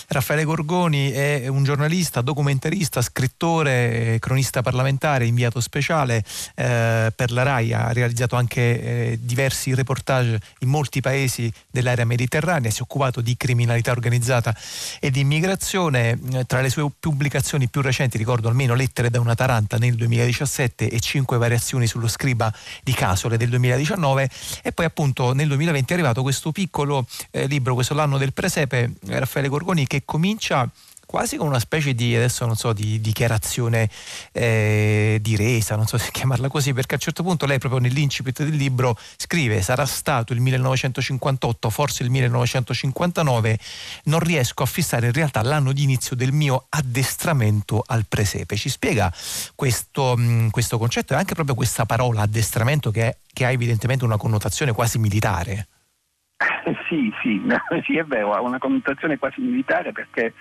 Raffaele 0.09 0.43
Gorgoni 0.43 1.13
è 1.13 1.47
un 1.47 1.63
giornalista, 1.63 2.21
documentarista, 2.21 3.01
scrittore, 3.01 4.19
cronista 4.19 4.61
parlamentare, 4.61 5.25
inviato 5.25 5.61
speciale 5.61 6.25
eh, 6.57 7.13
per 7.15 7.31
la 7.31 7.45
RAI, 7.45 7.73
ha 7.73 7.93
realizzato 7.93 8.35
anche 8.35 8.61
eh, 8.61 9.19
diversi 9.21 9.73
reportage 9.73 10.41
in 10.59 10.69
molti 10.69 11.01
paesi 11.01 11.51
dell'area 11.71 12.05
mediterranea, 12.05 12.73
si 12.73 12.81
è 12.81 12.83
occupato 12.83 13.21
di 13.21 13.37
criminalità 13.37 13.93
organizzata 13.93 14.53
e 14.99 15.13
di 15.13 15.21
immigrazione. 15.21 16.19
Tra 16.49 16.61
le 16.61 16.71
sue 16.71 16.91
pubblicazioni 16.99 17.69
più 17.69 17.83
recenti 17.83 18.19
ricordo 18.19 18.49
almeno 18.49 18.75
Lettere 18.75 19.11
da 19.11 19.21
una 19.21 19.37
Taranta 19.37 19.79
nel 19.79 19.95
2017 19.95 20.91
e 20.91 20.99
cinque 20.99 21.39
variazioni 21.39 21.87
sullo 21.87 22.09
scriba 22.09 22.53
di 22.83 22.93
Casole 22.95 23.37
del 23.37 23.49
2019 23.51 24.29
e 24.61 24.73
poi 24.73 24.87
appunto 24.87 25.33
nel 25.35 25.47
2020 25.47 25.93
è 25.93 25.95
arrivato 25.95 26.23
questo 26.23 26.51
piccolo 26.51 27.07
eh, 27.31 27.47
libro, 27.47 27.75
questo 27.75 27.95
l'anno 27.95 28.19
del 28.19 28.24
del 28.25 28.33
presepe 28.33 28.95
Raffaele 29.07 29.49
Gorgoni 29.49 29.87
che 29.87 30.03
comincia 30.05 30.69
quasi 31.07 31.37
con 31.37 31.47
una 31.47 31.61
specie 31.61 31.95
di, 31.95 32.17
adesso 32.17 32.45
non 32.47 32.57
so, 32.57 32.73
di 32.73 33.01
dichiarazione 33.01 33.89
eh, 34.33 35.19
di 35.21 35.37
resa, 35.37 35.77
non 35.77 35.87
so 35.87 35.99
se 35.99 36.11
chiamarla 36.13 36.49
così, 36.49 36.73
perché 36.73 36.95
a 36.95 36.97
un 36.97 37.03
certo 37.03 37.23
punto 37.23 37.47
lei 37.47 37.59
proprio 37.59 37.81
nell'incipit 37.81 38.43
del 38.43 38.57
libro 38.57 38.99
scrive 39.17 39.63
sarà 39.63 39.87
stato 39.87 40.33
il 40.33 40.41
1958, 40.41 41.71
forse 41.71 42.03
il 42.03 42.11
1959, 42.11 43.59
non 44.05 44.19
riesco 44.19 44.63
a 44.63 44.67
fissare 44.67 45.07
in 45.07 45.13
realtà 45.13 45.43
l'anno 45.43 45.73
di 45.73 45.83
inizio 45.83 46.17
del 46.17 46.33
mio 46.33 46.67
addestramento 46.69 47.85
al 47.87 48.07
presepe. 48.09 48.57
Ci 48.57 48.69
spiega 48.69 49.13
questo, 49.55 50.17
mh, 50.17 50.51
questo 50.51 50.79
concetto 50.79 51.13
e 51.13 51.17
anche 51.17 51.35
proprio 51.35 51.55
questa 51.55 51.87
parola 51.87 52.23
addestramento 52.23 52.91
che, 52.91 53.03
è, 53.07 53.17
che 53.33 53.45
ha 53.45 53.51
evidentemente 53.51 54.05
una 54.05 54.17
connotazione 54.17 54.73
quasi 54.73 54.99
militare. 54.99 55.69
Sì, 56.89 57.13
sì, 57.23 57.43
sì, 57.85 57.97
è 57.97 58.05
vero, 58.05 58.33
ha 58.33 58.41
una 58.41 58.59
connotazione 58.59 59.19
quasi 59.19 59.41
militare 59.41 59.93
perché 59.93 60.35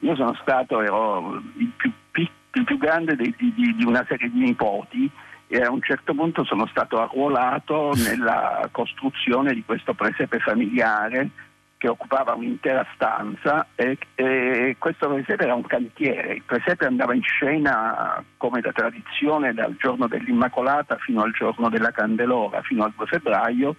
io 0.00 0.14
sono 0.14 0.34
stato, 0.40 0.80
ero 0.80 1.42
il 1.56 1.72
più, 1.76 1.92
il 2.12 2.64
più 2.64 2.78
grande 2.78 3.16
di, 3.16 3.34
di, 3.36 3.74
di, 3.76 3.84
una 3.84 4.04
serie 4.06 4.30
di 4.30 4.40
nipoti 4.40 5.10
e 5.48 5.60
a 5.60 5.70
un 5.70 5.82
certo 5.82 6.14
punto 6.14 6.44
sono 6.44 6.66
stato 6.66 7.00
arruolato 7.00 7.92
nella 7.96 8.68
costruzione 8.70 9.54
di 9.54 9.64
questo 9.64 9.94
presepe 9.94 10.38
familiare 10.38 11.30
che 11.78 11.88
occupava 11.88 12.34
un'intera 12.34 12.84
stanza 12.94 13.68
e, 13.76 13.96
e, 14.16 14.76
questo 14.78 15.08
presepe 15.08 15.44
era 15.44 15.54
un 15.54 15.62
cantiere. 15.62 16.34
Il 16.34 16.42
presepe 16.42 16.86
andava 16.86 17.14
in 17.14 17.22
scena 17.22 18.22
come 18.36 18.60
da 18.60 18.72
tradizione 18.72 19.54
dal 19.54 19.76
giorno 19.78 20.08
dell'Immacolata 20.08 20.96
fino 20.96 21.22
al 21.22 21.32
giorno 21.32 21.68
della 21.68 21.92
Candelora, 21.92 22.62
fino 22.62 22.84
al 22.84 22.92
2 22.96 23.06
febbraio 23.06 23.76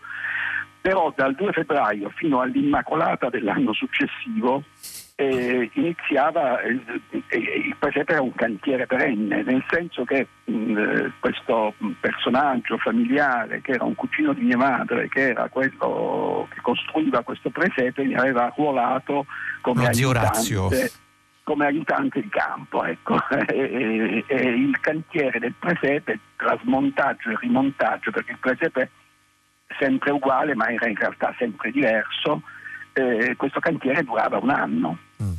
però 0.82 1.14
dal 1.16 1.36
2 1.36 1.52
febbraio 1.52 2.10
fino 2.16 2.42
all'Immacolata 2.42 3.30
dell'anno 3.30 3.74
successivo 3.74 4.64
eh, 5.20 5.70
iniziava 5.74 6.62
eh, 6.62 6.70
il 6.70 7.76
presepe 7.78 8.14
era 8.14 8.22
un 8.22 8.34
cantiere 8.34 8.86
perenne, 8.86 9.44
nel 9.44 9.66
senso 9.70 10.06
che 10.06 10.26
mh, 10.46 10.54
mm, 10.54 10.78
eh, 10.78 11.12
questo 11.20 11.74
personaggio 12.00 12.78
familiare 12.78 13.60
che 13.60 13.74
era 13.74 13.84
un 13.84 13.96
cugino 13.96 14.32
di 14.32 14.44
mia 14.44 14.56
madre, 14.56 15.10
che 15.10 15.32
era 15.32 15.50
quello 15.50 16.48
che 16.50 16.62
costruiva 16.62 17.22
questo 17.24 17.50
presepe, 17.50 18.06
mi 18.06 18.16
aveva 18.16 18.46
arruolato 18.46 19.26
come 19.60 19.88
aiutante, 19.88 20.90
come 21.44 21.66
aiutante 21.66 22.22
di 22.22 22.30
campo. 22.30 22.86
Ecco. 22.86 23.18
e, 23.50 24.24
e, 24.26 24.26
e 24.26 24.42
il 24.42 24.80
cantiere 24.80 25.38
del 25.40 25.54
presepe 25.60 26.18
tra 26.38 26.58
smontaggio 26.64 27.32
e 27.32 27.38
rimontaggio, 27.42 28.12
perché 28.12 28.32
il 28.32 28.40
presepe 28.40 28.90
sempre 29.80 30.12
uguale 30.12 30.54
ma 30.54 30.68
era 30.68 30.88
in 30.88 30.96
realtà 30.96 31.34
sempre 31.38 31.72
diverso, 31.72 32.44
eh, 32.94 33.34
questo 33.38 33.60
cantiere 33.60 34.04
durava 34.04 34.38
un 34.38 34.50
anno. 34.50 34.98
Mm. 35.24 35.34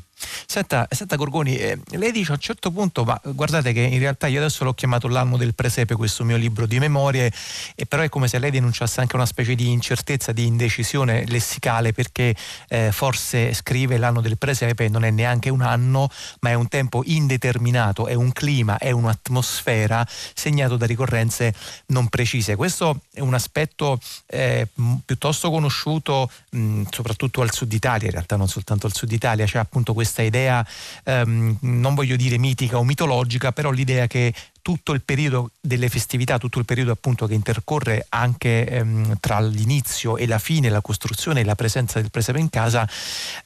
Senta, 0.51 0.89
senta 0.91 1.15
Gorgoni, 1.15 1.55
eh, 1.55 1.79
lei 1.91 2.11
dice 2.11 2.33
a 2.33 2.35
un 2.35 2.41
certo 2.41 2.73
punto, 2.73 3.05
ma 3.05 3.21
guardate 3.23 3.73
che 3.73 3.83
in 3.83 4.01
realtà 4.01 4.27
io 4.27 4.41
adesso 4.41 4.65
l'ho 4.65 4.75
chiamato 4.75 5.07
l'anno 5.07 5.37
del 5.37 5.55
presepe, 5.55 5.95
questo 5.95 6.25
mio 6.25 6.37
libro 6.37 6.67
di 6.67 6.81
memorie, 6.81 7.33
e 7.77 7.87
però 7.87 8.03
è 8.03 8.09
come 8.09 8.27
se 8.27 8.41
lei 8.41 8.51
denunciasse 8.51 9.01
anche 9.01 9.15
una 9.15 9.27
specie 9.27 9.55
di 9.55 9.71
incertezza, 9.71 10.33
di 10.33 10.47
indecisione 10.47 11.25
lessicale, 11.29 11.93
perché 11.93 12.35
eh, 12.69 12.91
forse 12.91 13.55
scrive 13.55 13.97
l'anno 13.97 14.21
del 14.21 14.39
presepe 14.39 14.89
non 14.89 15.05
è 15.05 15.11
neanche 15.11 15.51
un 15.51 15.63
anno, 15.63 16.11
ma 16.41 16.51
è 16.51 16.55
un 16.55 16.67
tempo 16.67 17.03
indeterminato, 17.05 18.09
è 18.09 18.15
un 18.15 18.33
clima, 18.33 18.77
è 18.77 18.91
un'atmosfera 18.91 20.05
segnato 20.35 20.77
da 20.77 20.85
ricorrenze 20.85 21.55
non 21.87 22.09
precise. 22.09 22.57
Questo 22.57 23.03
è 23.13 23.21
un 23.21 23.35
aspetto 23.35 24.01
eh, 24.27 24.67
piuttosto 25.05 25.49
conosciuto 25.49 26.29
mh, 26.51 26.83
soprattutto 26.91 27.41
al 27.41 27.53
sud 27.53 27.73
Italia, 27.73 28.07
in 28.07 28.15
realtà 28.15 28.35
non 28.35 28.49
soltanto 28.49 28.89
al 28.89 28.95
sud 28.97 29.13
Italia, 29.13 29.45
c'è 29.45 29.59
appunto 29.59 29.93
questa 29.93 30.23
idea 30.23 30.39
idea, 30.41 30.67
ehm, 31.05 31.59
non 31.61 31.95
voglio 31.95 32.17
dire 32.17 32.39
mitica 32.39 32.79
o 32.79 32.85
mitologica, 32.85 33.53
però 33.53 33.71
l'idea 33.71 34.07
che 34.07 34.33
tutto 34.63 34.93
il 34.93 35.03
periodo 35.03 35.53
delle 35.61 35.89
festività, 35.89 36.39
tutto 36.39 36.59
il 36.59 36.65
periodo 36.65 36.93
appunto 36.93 37.27
che 37.27 37.35
intercorre 37.35 38.07
anche 38.11 38.67
ehm, 38.67 39.19
tra 39.19 39.41
l'inizio 39.41 40.17
e 40.17 40.27
la 40.27 40.39
fine, 40.39 40.69
la 40.69 40.81
costruzione 40.83 41.41
e 41.41 41.45
la 41.45 41.55
presenza 41.55 42.01
del 42.01 42.11
presepe 42.11 42.39
in 42.39 42.51
casa, 42.51 42.87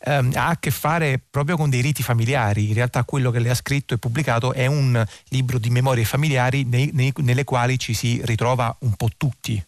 ehm, 0.04 0.32
ha 0.34 0.48
a 0.48 0.56
che 0.58 0.70
fare 0.70 1.20
proprio 1.30 1.56
con 1.56 1.70
dei 1.70 1.80
riti 1.80 2.02
familiari. 2.02 2.68
In 2.68 2.74
realtà 2.74 3.04
quello 3.04 3.30
che 3.30 3.38
lei 3.38 3.50
ha 3.50 3.54
scritto 3.54 3.94
e 3.94 3.98
pubblicato 3.98 4.52
è 4.52 4.66
un 4.66 5.04
libro 5.28 5.58
di 5.58 5.70
memorie 5.70 6.04
familiari 6.04 6.64
nei, 6.64 6.90
nei, 6.92 7.12
nelle 7.18 7.44
quali 7.44 7.78
ci 7.78 7.94
si 7.94 8.20
ritrova 8.24 8.74
un 8.80 8.94
po' 8.94 9.08
tutti. 9.16 9.62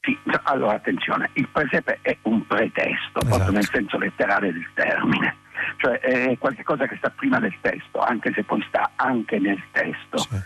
Sì, 0.00 0.16
allora 0.44 0.76
attenzione, 0.76 1.30
il 1.34 1.48
presepe 1.48 1.98
è 2.02 2.16
un 2.22 2.46
pretesto, 2.46 3.18
esatto. 3.18 3.26
proprio 3.26 3.50
nel 3.50 3.68
senso 3.70 3.98
letterale 3.98 4.52
del 4.52 4.70
termine 4.74 5.36
cioè 5.76 5.98
è 5.98 6.36
qualcosa 6.38 6.86
che 6.86 6.96
sta 6.96 7.10
prima 7.10 7.38
del 7.38 7.54
testo, 7.60 8.00
anche 8.00 8.32
se 8.32 8.44
poi 8.44 8.62
sta 8.68 8.92
anche 8.96 9.38
nel 9.38 9.62
testo. 9.72 10.18
Sì. 10.18 10.36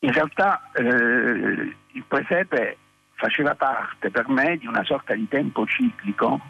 In 0.00 0.12
realtà 0.12 0.70
eh, 0.74 0.82
il 0.82 2.04
presepe 2.06 2.76
faceva 3.14 3.54
parte 3.54 4.10
per 4.10 4.28
me 4.28 4.56
di 4.56 4.66
una 4.66 4.84
sorta 4.84 5.14
di 5.14 5.26
tempo 5.28 5.66
ciclico 5.66 6.40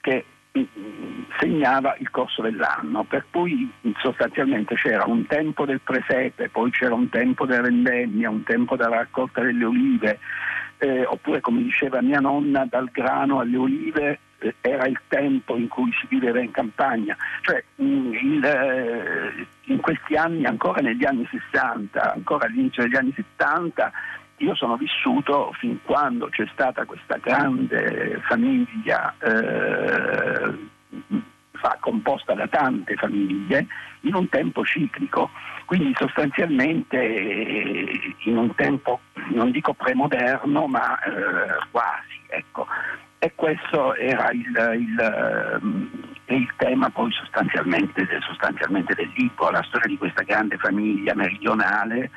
che 0.00 0.24
mm, 0.58 1.22
se 1.38 1.46
segnava 1.46 1.96
il 1.98 2.10
corso 2.10 2.42
dell'anno, 2.42 3.04
per 3.04 3.24
cui 3.30 3.70
sostanzialmente 3.98 4.74
c'era 4.74 5.04
un 5.06 5.26
tempo 5.26 5.64
del 5.64 5.80
presepe, 5.80 6.48
poi 6.48 6.70
c'era 6.70 6.94
un 6.94 7.08
tempo 7.08 7.46
della 7.46 7.62
vendemmia, 7.62 8.30
un 8.30 8.42
tempo 8.42 8.76
della 8.76 8.96
raccolta 8.96 9.40
delle 9.40 9.64
olive, 9.64 10.18
eh, 10.78 11.04
oppure 11.04 11.40
come 11.40 11.62
diceva 11.62 12.00
mia 12.02 12.20
nonna, 12.20 12.66
dal 12.68 12.90
grano 12.90 13.40
alle 13.40 13.56
olive 13.56 14.18
era 14.60 14.86
il 14.86 14.98
tempo 15.08 15.56
in 15.56 15.68
cui 15.68 15.90
si 16.00 16.06
viveva 16.08 16.40
in 16.40 16.50
campagna. 16.50 17.16
Cioè, 17.42 17.62
mm, 17.82 18.12
il, 18.12 18.44
eh, 18.44 19.46
in 19.72 19.80
questi 19.80 20.14
anni, 20.14 20.44
ancora 20.44 20.80
negli 20.80 21.04
anni 21.04 21.26
60, 21.30 22.14
ancora 22.14 22.46
all'inizio 22.46 22.82
degli 22.82 22.96
anni 22.96 23.12
70, 23.14 23.92
io 24.38 24.54
sono 24.54 24.76
vissuto 24.76 25.52
fin 25.58 25.80
quando 25.82 26.28
c'è 26.28 26.46
stata 26.52 26.84
questa 26.84 27.16
grande 27.16 28.20
famiglia 28.28 29.12
eh, 29.18 30.76
composta 31.80 32.34
da 32.34 32.46
tante 32.46 32.94
famiglie 32.94 33.66
in 34.02 34.14
un 34.14 34.28
tempo 34.28 34.64
ciclico, 34.64 35.30
quindi 35.64 35.92
sostanzialmente 35.96 36.96
in 38.24 38.36
un 38.36 38.54
tempo 38.54 39.00
non 39.30 39.50
dico 39.50 39.74
premoderno 39.74 40.66
ma 40.66 40.98
eh, 41.00 41.10
quasi. 41.70 42.20
Ecco. 42.28 42.66
E 43.20 43.32
questo 43.34 43.94
era 43.96 44.30
il, 44.30 44.46
il, 44.78 45.00
eh, 46.26 46.34
il 46.34 46.52
tema 46.56 46.88
poi 46.90 47.10
sostanzialmente, 47.10 48.06
sostanzialmente, 48.20 48.94
del 48.94 49.10
libro, 49.16 49.50
la 49.50 49.62
storia 49.64 49.88
di 49.88 49.98
questa 49.98 50.22
grande 50.22 50.56
famiglia 50.56 51.14
meridionale 51.14 52.10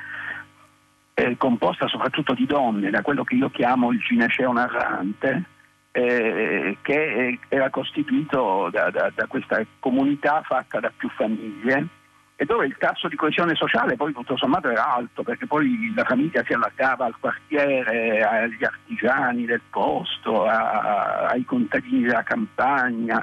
eh, 1.14 1.36
composta 1.36 1.88
soprattutto 1.88 2.34
di 2.34 2.46
donne, 2.46 2.90
da 2.90 3.02
quello 3.02 3.24
che 3.24 3.34
io 3.34 3.50
chiamo 3.50 3.90
il 3.90 4.00
gineceo 4.00 4.52
narrante, 4.52 5.44
eh, 5.92 6.78
che 6.80 7.38
era 7.48 7.70
costituito 7.70 8.70
da, 8.70 8.90
da, 8.90 9.12
da, 9.14 9.26
questa 9.26 9.62
comunità 9.78 10.40
fatta 10.42 10.80
da 10.80 10.90
più 10.96 11.08
famiglie 11.10 11.86
e 12.34 12.46
dove 12.46 12.66
il 12.66 12.76
tasso 12.78 13.08
di 13.08 13.16
coesione 13.16 13.54
sociale 13.54 13.94
poi 13.94 14.12
tutto 14.14 14.36
sommato 14.36 14.70
era 14.70 14.94
alto 14.94 15.22
perché 15.22 15.46
poi 15.46 15.92
la 15.94 16.04
famiglia 16.04 16.42
si 16.44 16.54
allargava 16.54 17.04
al 17.04 17.16
quartiere, 17.20 18.22
agli 18.22 18.64
artigiani 18.64 19.44
del 19.44 19.60
posto, 19.68 20.46
a, 20.46 21.26
ai 21.28 21.44
contadini 21.44 22.02
della 22.02 22.22
campagna 22.22 23.22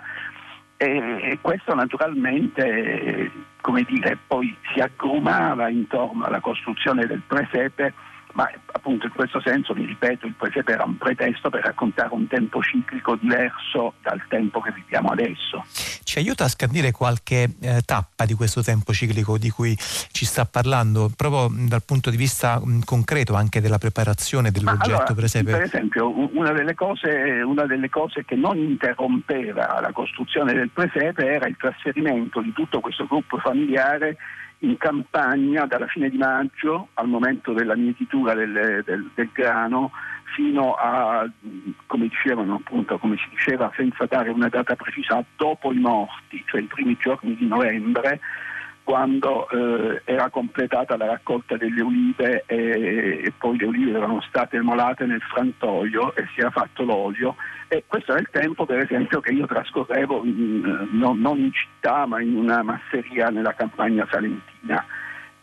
e, 0.78 1.40
questo 1.42 1.74
naturalmente 1.74 3.32
come 3.62 3.84
dire, 3.84 4.18
poi 4.28 4.56
si 4.72 4.80
aggrumava 4.80 5.70
intorno 5.70 6.24
alla 6.24 6.40
costruzione 6.40 7.06
del 7.06 7.22
presepe 7.26 7.94
ma 8.40 8.50
appunto 8.72 9.08
in 9.08 9.12
questo 9.12 9.42
senso, 9.42 9.74
mi 9.74 9.86
ripeto, 9.86 10.26
il 10.26 10.34
presepe 10.34 10.72
era 10.72 10.86
un 10.86 10.98
pretesto 10.98 11.50
per 11.50 11.62
raccontare 11.62 12.08
un 12.14 12.26
tempo 12.28 12.62
ciclico 12.62 13.18
diverso 13.18 13.96
dal 14.02 14.24
tempo 14.30 14.62
che 14.62 14.72
viviamo 14.72 15.10
adesso. 15.10 15.66
Ci 16.04 16.20
aiuta 16.20 16.46
a 16.46 16.48
scandire 16.48 16.92
qualche 16.92 17.56
eh, 17.60 17.82
tappa 17.84 18.24
di 18.24 18.36
questo 18.36 18.64
tempo 18.64 18.94
ciclico 18.94 19.38
di 19.38 19.50
cui 19.50 19.76
ci 19.78 20.24
sta 20.24 20.46
parlando, 20.46 21.12
proprio 21.14 21.54
dal 21.68 21.84
punto 21.84 22.10
di 22.10 22.16
vista 22.16 22.62
mh, 22.64 22.86
concreto 22.86 23.34
anche 23.34 23.60
della 23.60 23.78
preparazione 23.78 24.52
dell'oggetto 24.52 24.96
allora, 24.96 25.14
presepe? 25.14 25.52
Per 25.52 25.62
esempio, 25.62 26.10
una 26.38 26.54
delle, 26.54 26.76
cose, 26.76 27.42
una 27.44 27.66
delle 27.66 27.90
cose 27.90 28.24
che 28.24 28.36
non 28.36 28.58
interrompeva 28.58 29.82
la 29.82 29.92
costruzione 29.92 30.54
del 30.54 30.70
presepe 30.70 31.26
era 31.26 31.46
il 31.46 31.58
trasferimento 31.58 32.40
di 32.40 32.54
tutto 32.54 32.80
questo 32.80 33.06
gruppo 33.06 33.38
familiare 33.38 34.16
in 34.60 34.78
campagna 34.78 35.66
dalla 35.66 35.88
fine 35.88 36.10
di 36.10 36.18
maggio 36.18 36.90
al 36.96 37.08
momento 37.08 37.54
della 37.54 37.76
mietitura 37.76 38.34
del, 38.34 38.84
del, 38.86 39.10
del 39.14 39.30
grano 39.32 39.92
fino 40.36 40.74
a, 40.74 41.28
come 41.88 42.08
dicevano 42.08 42.56
appunto, 42.56 42.98
come 42.98 43.18
si 43.18 43.28
diceva 43.30 43.72
senza 43.76 44.06
dare 44.06 44.30
una 44.30 44.50
data 44.50 44.76
precisa, 44.76 45.24
dopo 45.36 45.72
i 45.72 45.80
morti, 45.80 46.44
cioè 46.46 46.62
i 46.62 46.66
primi 46.66 46.98
giorni 47.00 47.36
di 47.36 47.48
novembre, 47.48 48.20
quando 48.90 49.48
eh, 49.50 50.02
era 50.04 50.32
completata 50.32 50.98
la 50.98 51.06
raccolta 51.06 51.56
delle 51.58 51.80
olive 51.80 52.44
e, 52.48 53.22
e, 53.24 53.34
poi 53.38 53.56
le 53.56 53.68
olive 53.68 53.92
erano 53.96 54.20
state 54.22 54.58
emolate 54.58 55.06
nel 55.06 55.22
frantoio 55.22 56.16
e 56.16 56.26
si 56.34 56.40
era 56.40 56.50
fatto 56.50 56.82
l'olio. 56.84 57.36
E 57.68 57.84
questo 57.86 58.14
era 58.14 58.22
il 58.22 58.30
tempo 58.32 58.66
per 58.66 58.80
esempio 58.80 59.20
che 59.20 59.32
io 59.32 59.46
trascorrevo 59.46 60.26
in, 60.26 60.88
non, 60.94 61.20
non, 61.20 61.38
in 61.38 61.54
città 61.54 62.08
ma 62.08 62.20
in 62.20 62.36
una 62.36 62.64
masseria 62.64 63.28
nella 63.28 63.54
campagna 63.54 64.08
salentina. 64.10 64.84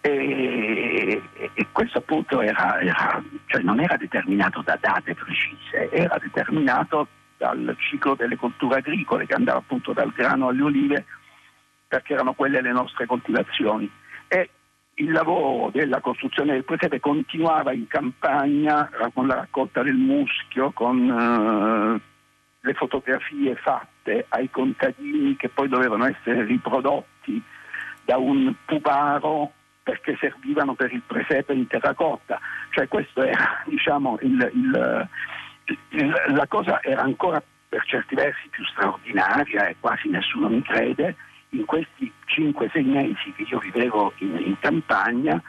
E, 0.01 1.23
e 1.55 1.67
questo 1.71 1.99
appunto 1.99 2.41
era, 2.41 2.81
era, 2.81 3.23
cioè 3.47 3.63
non 3.63 3.79
era 3.79 3.97
determinato 3.97 4.61
da 4.63 4.77
date 4.81 5.15
precise, 5.15 5.89
era 5.93 6.19
determinato 6.21 7.07
dal 7.37 7.77
ciclo 7.79 8.17
delle 8.17 8.35
colture 8.35 8.79
agricole 8.79 9.25
che 9.25 9.35
andava 9.35 9.59
appunto 9.59 9.93
dal 9.93 10.13
grano 10.17 10.49
alle 10.49 10.63
olive 10.63 11.05
perché 11.89 12.15
erano 12.15 12.35
quelle 12.35 12.61
le 12.61 12.73
nostre 12.73 13.07
coltivazioni. 13.07 13.91
E 14.29 14.51
il 14.95 15.11
lavoro 15.11 15.71
della 15.71 16.01
costruzione 16.01 16.53
del 16.53 16.65
presepe 16.65 17.01
continuava 17.01 17.73
in 17.73 17.87
campagna 17.87 18.91
con 19.13 19.27
la 19.27 19.35
raccolta 19.35 19.83
del 19.83 19.95
muschio, 19.95 20.71
con 20.73 20.99
uh, 20.99 22.01
le 22.61 22.75
fotografie 22.75 23.55
fatte 23.57 24.27
ai 24.29 24.51
contadini 24.51 25.37
che 25.37 25.49
poi 25.49 25.69
dovevano 25.69 26.07
essere 26.07 26.45
riprodotti 26.45 27.43
da 28.05 28.17
un 28.17 28.55
puparo 28.65 29.53
perché 29.83 30.17
servivano 30.19 30.75
per 30.75 30.93
il 30.93 31.03
presepe 31.07 31.53
in 31.53 31.67
terracotta. 31.67 32.41
Cioè 32.71 32.89
questo 32.89 33.23
era, 33.23 33.63
diciamo, 33.67 34.19
il, 34.23 34.51
il, 34.55 35.09
il, 35.91 36.23
la 36.29 36.47
cosa 36.49 36.83
era 36.83 37.03
ancora 37.03 37.43
per 37.69 37.85
certi 37.85 38.15
versi 38.15 38.49
più 38.49 38.65
straordinaria 38.65 39.69
e 39.69 39.77
quasi 39.79 40.09
nessuno 40.09 40.49
mi 40.49 40.63
crede, 40.63 41.17
in 41.51 41.65
questi 41.65 42.13
5-6 42.27 42.85
mesi 42.85 43.33
che 43.35 43.47
io 43.49 43.59
vivevo 43.59 44.13
in, 44.19 44.37
in 44.45 44.59
campagna, 44.59 45.41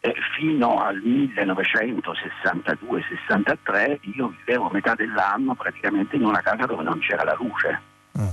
eh, 0.00 0.14
fino 0.36 0.80
al 0.80 0.96
1962-63 0.98 3.98
io 4.16 4.34
vivevo 4.44 4.70
metà 4.70 4.94
dell'anno 4.94 5.54
praticamente 5.54 6.16
in 6.16 6.24
una 6.24 6.40
casa 6.40 6.64
dove 6.66 6.82
non 6.82 6.98
c'era 6.98 7.24
la 7.24 7.36
luce. 7.38 7.80
Mm. 8.18 8.28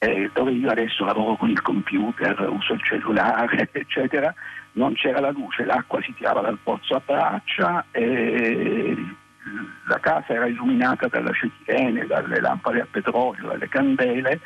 Eh, 0.00 0.30
dove 0.32 0.52
io 0.52 0.70
adesso 0.70 1.04
lavoro 1.04 1.34
con 1.36 1.50
il 1.50 1.60
computer, 1.62 2.48
uso 2.48 2.74
il 2.74 2.82
cellulare, 2.82 3.68
eccetera, 3.72 4.32
non 4.72 4.94
c'era 4.94 5.20
la 5.20 5.30
luce, 5.30 5.64
l'acqua 5.64 6.02
si 6.02 6.12
tirava 6.14 6.40
dal 6.40 6.58
pozzo 6.62 6.96
a 6.96 7.02
braccia, 7.04 7.84
e 7.90 8.96
la 9.86 9.98
casa 10.00 10.34
era 10.34 10.46
illuminata 10.46 11.08
dalle 11.08 11.32
cetirene, 11.32 12.06
dalle 12.06 12.40
lampade 12.40 12.82
a 12.82 12.86
petrolio, 12.90 13.48
dalle 13.48 13.68
candele 13.68 14.40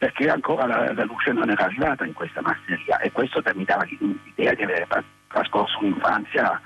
perché 0.00 0.30
ancora 0.30 0.64
la, 0.64 0.94
la, 0.94 1.04
luce 1.04 1.30
non 1.30 1.50
era 1.50 1.64
arrivata 1.66 2.06
in 2.06 2.14
questa 2.14 2.40
masseria 2.40 2.98
e 3.00 3.12
questo 3.12 3.42
mi 3.54 3.64
dava 3.64 3.84
l'idea 3.84 4.54
di 4.54 4.62
aver 4.62 4.86
trascorso 5.28 5.78
un'infanzia 5.80 6.58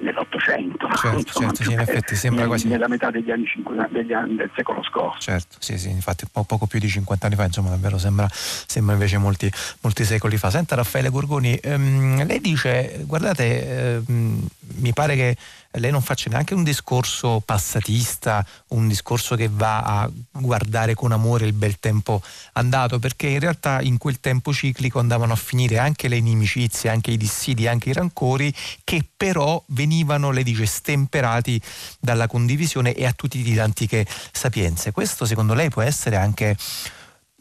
nell'Ottocento, 0.00 0.88
certo, 0.96 1.18
insomma, 1.18 1.52
certo, 1.52 1.62
sì, 1.62 1.72
in 1.72 1.78
effetti 1.78 2.16
sembra 2.16 2.46
quasi 2.46 2.66
nella 2.66 2.88
metà 2.88 3.10
degli 3.10 3.30
anni, 3.30 3.46
50, 3.46 3.88
degli 3.90 4.12
anni 4.12 4.34
del 4.34 4.50
secolo 4.54 4.82
scorso. 4.82 5.20
Certo, 5.20 5.56
sì, 5.60 5.78
sì, 5.78 5.90
infatti 5.90 6.26
po- 6.30 6.42
poco 6.42 6.66
più 6.66 6.80
di 6.80 6.88
50 6.88 7.26
anni 7.26 7.36
fa, 7.36 7.44
insomma, 7.44 7.70
davvero 7.70 7.96
sembra, 7.98 8.26
sembra 8.30 8.94
invece 8.94 9.16
molti, 9.18 9.50
molti, 9.80 10.04
secoli 10.04 10.36
fa. 10.36 10.50
Senta 10.50 10.74
Raffaele 10.74 11.08
Gorgoni, 11.08 11.54
ehm, 11.54 12.26
lei 12.26 12.40
dice, 12.40 13.04
guardate, 13.06 14.00
ehm, 14.06 14.46
mi 14.80 14.92
pare 14.92 15.14
che 15.14 15.36
lei 15.72 15.90
non 15.90 16.02
faccia 16.02 16.28
neanche 16.28 16.54
un 16.54 16.62
discorso 16.62 17.40
passatista, 17.44 18.44
un 18.68 18.88
discorso 18.88 19.36
che 19.36 19.48
va 19.50 19.80
a 19.80 20.10
guardare 20.32 20.94
con 20.94 21.12
amore 21.12 21.46
il 21.46 21.52
bel 21.52 21.78
tempo 21.78 22.22
andato, 22.52 22.98
perché 22.98 23.28
in 23.28 23.40
realtà 23.40 23.80
in 23.80 23.98
quel 23.98 24.20
tempo 24.20 24.52
ciclico 24.52 24.98
andavano 24.98 25.32
a 25.32 25.36
finire 25.36 25.78
anche 25.78 26.08
le 26.08 26.16
inimicizie, 26.16 26.90
anche 26.90 27.10
i 27.10 27.16
dissidi, 27.16 27.66
anche 27.66 27.90
i 27.90 27.92
rancori, 27.92 28.54
che 28.84 29.06
però 29.16 29.62
venivano, 29.68 30.30
lei 30.30 30.44
dice, 30.44 30.66
stemperati 30.66 31.60
dalla 31.98 32.26
condivisione 32.26 32.94
e 32.94 33.06
a 33.06 33.12
tutti 33.12 33.42
di 33.42 33.58
antiche 33.58 34.06
sapienze. 34.32 34.92
Questo 34.92 35.24
secondo 35.24 35.54
lei 35.54 35.70
può 35.70 35.82
essere 35.82 36.16
anche 36.16 36.56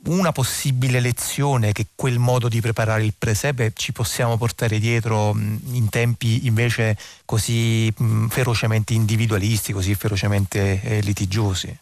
una 0.06 0.32
possibile 0.32 1.00
lezione 1.00 1.72
che 1.72 1.88
quel 1.96 2.18
modo 2.18 2.48
di 2.48 2.60
preparare 2.60 3.04
il 3.04 3.14
presepe 3.18 3.72
ci 3.76 3.92
possiamo 3.92 4.38
portare 4.38 4.80
dietro 4.80 5.34
in 5.36 5.90
tempi 5.90 6.48
invece 6.48 6.98
così 7.26 7.94
ferocemente 8.30 8.94
individualisti, 8.94 9.74
così 9.74 9.94
ferocemente 9.94 10.82
eh, 10.82 11.02
litigiosi? 11.02 11.78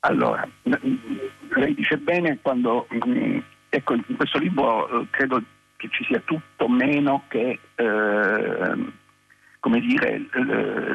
Allora, 0.00 0.46
lei 0.62 1.74
dice 1.74 1.96
bene 1.98 2.38
quando, 2.40 2.86
ecco, 3.68 3.94
in 3.94 4.16
questo 4.16 4.38
libro 4.38 5.02
eh, 5.02 5.06
credo 5.10 5.42
che 5.76 5.88
ci 5.90 6.04
sia 6.04 6.20
tutto 6.20 6.68
meno 6.68 7.24
che 7.28 7.58
eh, 7.74 8.76
come 9.60 9.80
dire, 9.80 10.26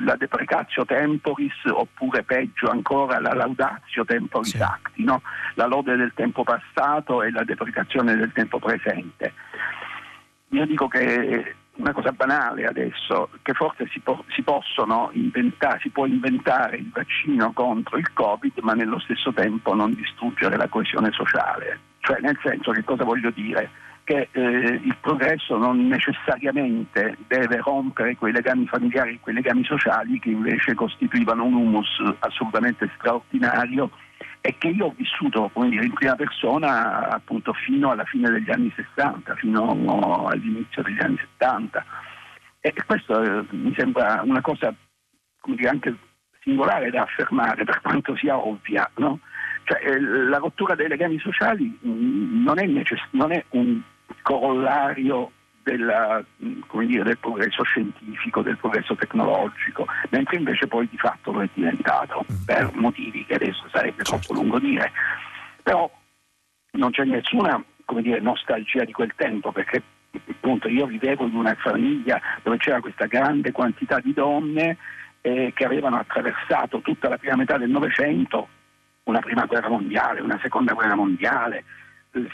la 0.01 0.15
deprecatio 0.15 0.85
temporis 0.85 1.53
oppure 1.69 2.23
peggio 2.23 2.67
ancora 2.67 3.19
la 3.19 3.33
laudatio 3.33 4.03
temporis 4.03 4.55
sì. 4.55 4.61
acti, 4.61 5.03
no? 5.03 5.21
la 5.53 5.67
lode 5.67 5.95
del 5.95 6.11
tempo 6.15 6.43
passato 6.43 7.21
e 7.21 7.31
la 7.31 7.43
deprecazione 7.43 8.15
del 8.15 8.31
tempo 8.33 8.59
presente. 8.59 9.33
Io 10.49 10.65
dico 10.65 10.87
che 10.87 11.55
una 11.75 11.91
cosa 11.91 12.11
banale 12.11 12.65
adesso, 12.65 13.29
che 13.41 13.53
forse 13.53 13.87
si, 13.91 13.99
po- 13.99 14.23
si 14.29 14.41
possono 14.41 15.09
inventare, 15.13 15.79
si 15.81 15.89
può 15.89 16.05
inventare 16.05 16.77
il 16.77 16.89
vaccino 16.91 17.51
contro 17.51 17.97
il 17.97 18.13
Covid, 18.13 18.57
ma 18.59 18.73
nello 18.73 18.99
stesso 18.99 19.33
tempo 19.33 19.75
non 19.75 19.93
distruggere 19.93 20.55
la 20.55 20.67
coesione 20.67 21.11
sociale. 21.11 21.79
Cioè, 21.99 22.19
nel 22.21 22.39
senso 22.41 22.71
che 22.71 22.83
cosa 22.83 23.03
voglio 23.03 23.31
dire? 23.31 23.69
Che 24.05 24.29
eh, 24.31 24.39
il 24.41 24.95
progresso 25.01 25.57
non 25.57 25.87
necessariamente 25.87 27.17
deve 27.27 27.57
rompere 27.57 28.15
quei 28.15 28.31
legami 28.31 28.67
familiari, 28.67 29.19
quei 29.19 29.33
legami 29.35 29.63
sociali 29.63 30.19
che 30.19 30.29
invece 30.29 30.75
costituivano 30.75 31.43
un 31.43 31.55
humus 31.55 31.89
assolutamente 32.19 32.89
straordinario 32.95 33.89
e 34.41 34.55
che 34.59 34.67
io 34.67 34.85
ho 34.85 34.93
vissuto 34.95 35.51
dire, 35.67 35.85
in 35.85 35.93
prima 35.93 36.15
persona 36.15 37.09
appunto 37.09 37.51
fino 37.53 37.89
alla 37.89 38.05
fine 38.05 38.29
degli 38.29 38.51
anni 38.51 38.71
60, 38.75 39.35
fino 39.37 40.27
all'inizio 40.27 40.83
degli 40.83 40.99
anni 40.99 41.17
70. 41.37 41.83
E 42.59 42.73
questo 42.85 43.21
eh, 43.23 43.45
mi 43.49 43.73
sembra 43.75 44.21
una 44.23 44.41
cosa 44.41 44.71
dire, 45.45 45.67
anche 45.67 45.95
singolare 46.41 46.91
da 46.91 47.01
affermare 47.01 47.63
per 47.63 47.81
quanto 47.81 48.15
sia 48.15 48.37
ovvia. 48.37 48.87
No? 48.97 49.19
Cioè, 49.63 49.81
eh, 49.83 49.99
la 49.99 50.37
rottura 50.37 50.75
dei 50.75 50.87
legami 50.87 51.17
sociali 51.17 51.75
mh, 51.81 51.89
mm, 51.89 52.43
non, 52.43 52.59
è 52.59 52.65
necess- 52.67 53.07
non 53.11 53.31
è 53.31 53.43
un 53.49 53.81
corollario 54.21 55.31
della, 55.63 56.23
dire, 56.37 57.03
del 57.03 57.17
progresso 57.17 57.63
scientifico, 57.63 58.43
del 58.43 58.57
progresso 58.57 58.95
tecnologico, 58.95 59.87
mentre 60.09 60.37
invece 60.37 60.67
poi 60.67 60.87
di 60.89 60.97
fatto 60.97 61.31
lo 61.31 61.41
è 61.41 61.49
diventato 61.53 62.23
mm. 62.31 62.43
per 62.45 62.71
motivi 62.75 63.25
che 63.25 63.33
adesso 63.33 63.67
sarebbe 63.71 64.03
troppo 64.03 64.33
lungo 64.33 64.59
dire. 64.59 64.91
Però 65.63 65.89
non 66.73 66.91
c'è 66.91 67.03
nessuna 67.05 67.63
dire, 68.01 68.19
nostalgia 68.19 68.83
di 68.83 68.91
quel 68.91 69.13
tempo 69.15 69.51
perché 69.51 69.81
appunto 70.29 70.67
io 70.67 70.85
vivevo 70.85 71.25
in 71.25 71.35
una 71.35 71.55
famiglia 71.55 72.21
dove 72.43 72.57
c'era 72.57 72.79
questa 72.79 73.05
grande 73.05 73.51
quantità 73.51 73.99
di 73.99 74.13
donne 74.13 74.77
eh, 75.21 75.51
che 75.55 75.65
avevano 75.65 75.97
attraversato 75.97 76.81
tutta 76.81 77.09
la 77.09 77.17
prima 77.17 77.35
metà 77.35 77.57
del 77.57 77.69
Novecento, 77.69 78.47
una 79.05 79.19
prima 79.19 79.45
guerra 79.45 79.69
mondiale, 79.69 80.21
una 80.21 80.39
seconda 80.41 80.73
guerra 80.73 80.95
mondiale, 80.95 81.63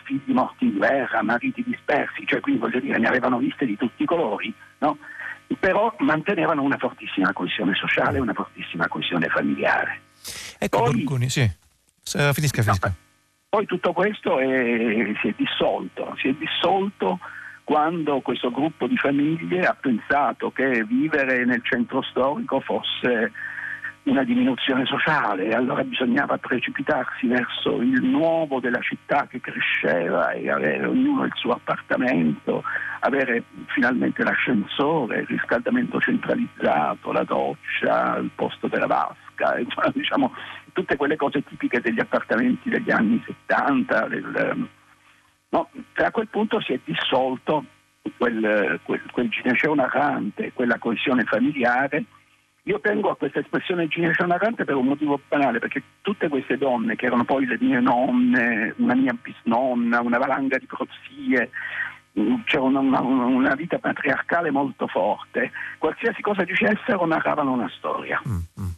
figli 0.04 0.32
morti 0.34 0.66
in 0.66 0.78
guerra, 0.78 1.22
mariti 1.24 1.64
dispersi, 1.66 2.26
cioè 2.26 2.40
quindi 2.40 2.62
voglio 2.62 2.80
dire 2.80 2.98
ne 2.98 3.08
avevano 3.08 3.38
viste 3.38 3.66
di 3.66 3.78
tutti 3.78 4.04
i 4.04 4.06
colori, 4.06 4.54
no? 4.80 4.98
però 5.60 5.94
mantenevano 6.00 6.62
una 6.62 6.78
fortissima 6.78 7.34
coesione 7.34 7.74
sociale, 7.76 8.20
una 8.20 8.34
fortissima 8.34 8.88
coesione 8.88 9.28
familiare. 9.28 10.02
Ecco, 10.58 10.84
poi, 10.84 10.94
Borgoni, 10.94 11.30
sì. 11.30 11.50
Finisca, 12.04 12.62
finisca. 12.62 12.88
No, 12.88 12.96
poi 13.50 13.66
tutto 13.66 13.94
questo 13.94 14.40
è, 14.40 15.14
si 15.22 15.28
è 15.28 15.34
dissolto, 15.36 16.16
si 16.18 16.30
è 16.30 16.34
dissolto 16.34 17.20
quando 17.64 18.20
questo 18.22 18.52
gruppo 18.52 18.88
di 18.88 18.98
famiglie 18.98 19.66
ha 19.66 19.76
pensato 19.80 20.52
che 20.52 20.84
vivere 20.84 21.46
nel 21.46 21.64
centro 21.64 22.02
storico 22.02 22.60
fosse 22.60 23.32
una 24.04 24.24
diminuzione 24.24 24.86
sociale 24.86 25.46
e 25.46 25.54
allora 25.54 25.84
bisognava 25.84 26.38
precipitarsi 26.38 27.28
verso 27.28 27.82
il 27.82 28.04
nuovo 28.04 28.60
della 28.60 28.82
città 28.82 29.28
che 29.28 29.40
cresceva 29.40 30.32
e 30.32 30.50
avere 30.50 30.86
ognuno 30.86 31.24
il 31.24 31.32
suo 31.36 31.52
appartamento, 31.52 32.64
avere 33.02 33.44
finalmente 33.68 34.24
l'ascensore, 34.24 35.20
il 35.20 35.28
riscaldamento 35.28 36.00
centralizzato, 36.00 37.12
la 37.12 37.24
doccia, 37.24 38.18
il 38.18 38.32
posto 38.34 38.68
della 38.68 38.88
vasca, 38.88 39.54
e, 39.58 39.68
diciamo, 39.94 40.34
tutte 40.74 40.96
quelle 40.96 41.16
cose 41.16 41.44
tipiche 41.44 41.80
degli 41.80 42.00
appartamenti 42.00 42.70
degli 42.70 42.90
anni 42.90 43.22
70. 43.24 44.08
Del, 44.08 44.68
no, 45.50 45.70
a 45.94 46.12
quel 46.12 46.28
punto 46.28 46.60
si 46.60 46.74
è 46.74 46.80
dissolto 46.84 47.66
quel, 48.18 48.80
quel, 48.82 49.02
quel 49.12 49.30
gineceo 49.30 49.76
narrante, 49.76 50.54
quella 50.54 50.80
coesione 50.80 51.24
familiare 51.24 52.04
io 52.64 52.80
tengo 52.80 53.10
a 53.10 53.16
questa 53.16 53.40
espressione 53.40 53.88
gineceo 53.88 54.28
per 54.54 54.76
un 54.76 54.86
motivo 54.86 55.20
banale, 55.28 55.60
perché 55.60 55.82
tutte 56.02 56.28
queste 56.28 56.58
donne, 56.58 56.96
che 56.96 57.08
erano 57.08 57.26
poi 57.26 57.46
le 57.46 57.58
mie 57.60 57.80
nonne, 57.80 58.76
una 58.78 58.94
mia 58.94 59.16
bisnonna, 59.20 60.02
una 60.02 60.18
valanga 60.20 60.58
di 60.58 60.68
prozie, 60.68 61.50
mm, 62.20 62.42
c'era 62.46 62.64
una, 62.64 62.80
una, 62.80 63.02
una, 63.02 63.56
vita 63.56 63.80
patriarcale 63.80 64.52
molto 64.52 64.86
forte, 64.86 65.52
qualsiasi 65.80 66.22
cosa 66.22 66.44
dicessero 66.44 67.06
narravano 67.08 67.52
una 67.52 67.70
storia. 67.70 68.22
Mm, 68.28 68.64
mm. 68.64 68.70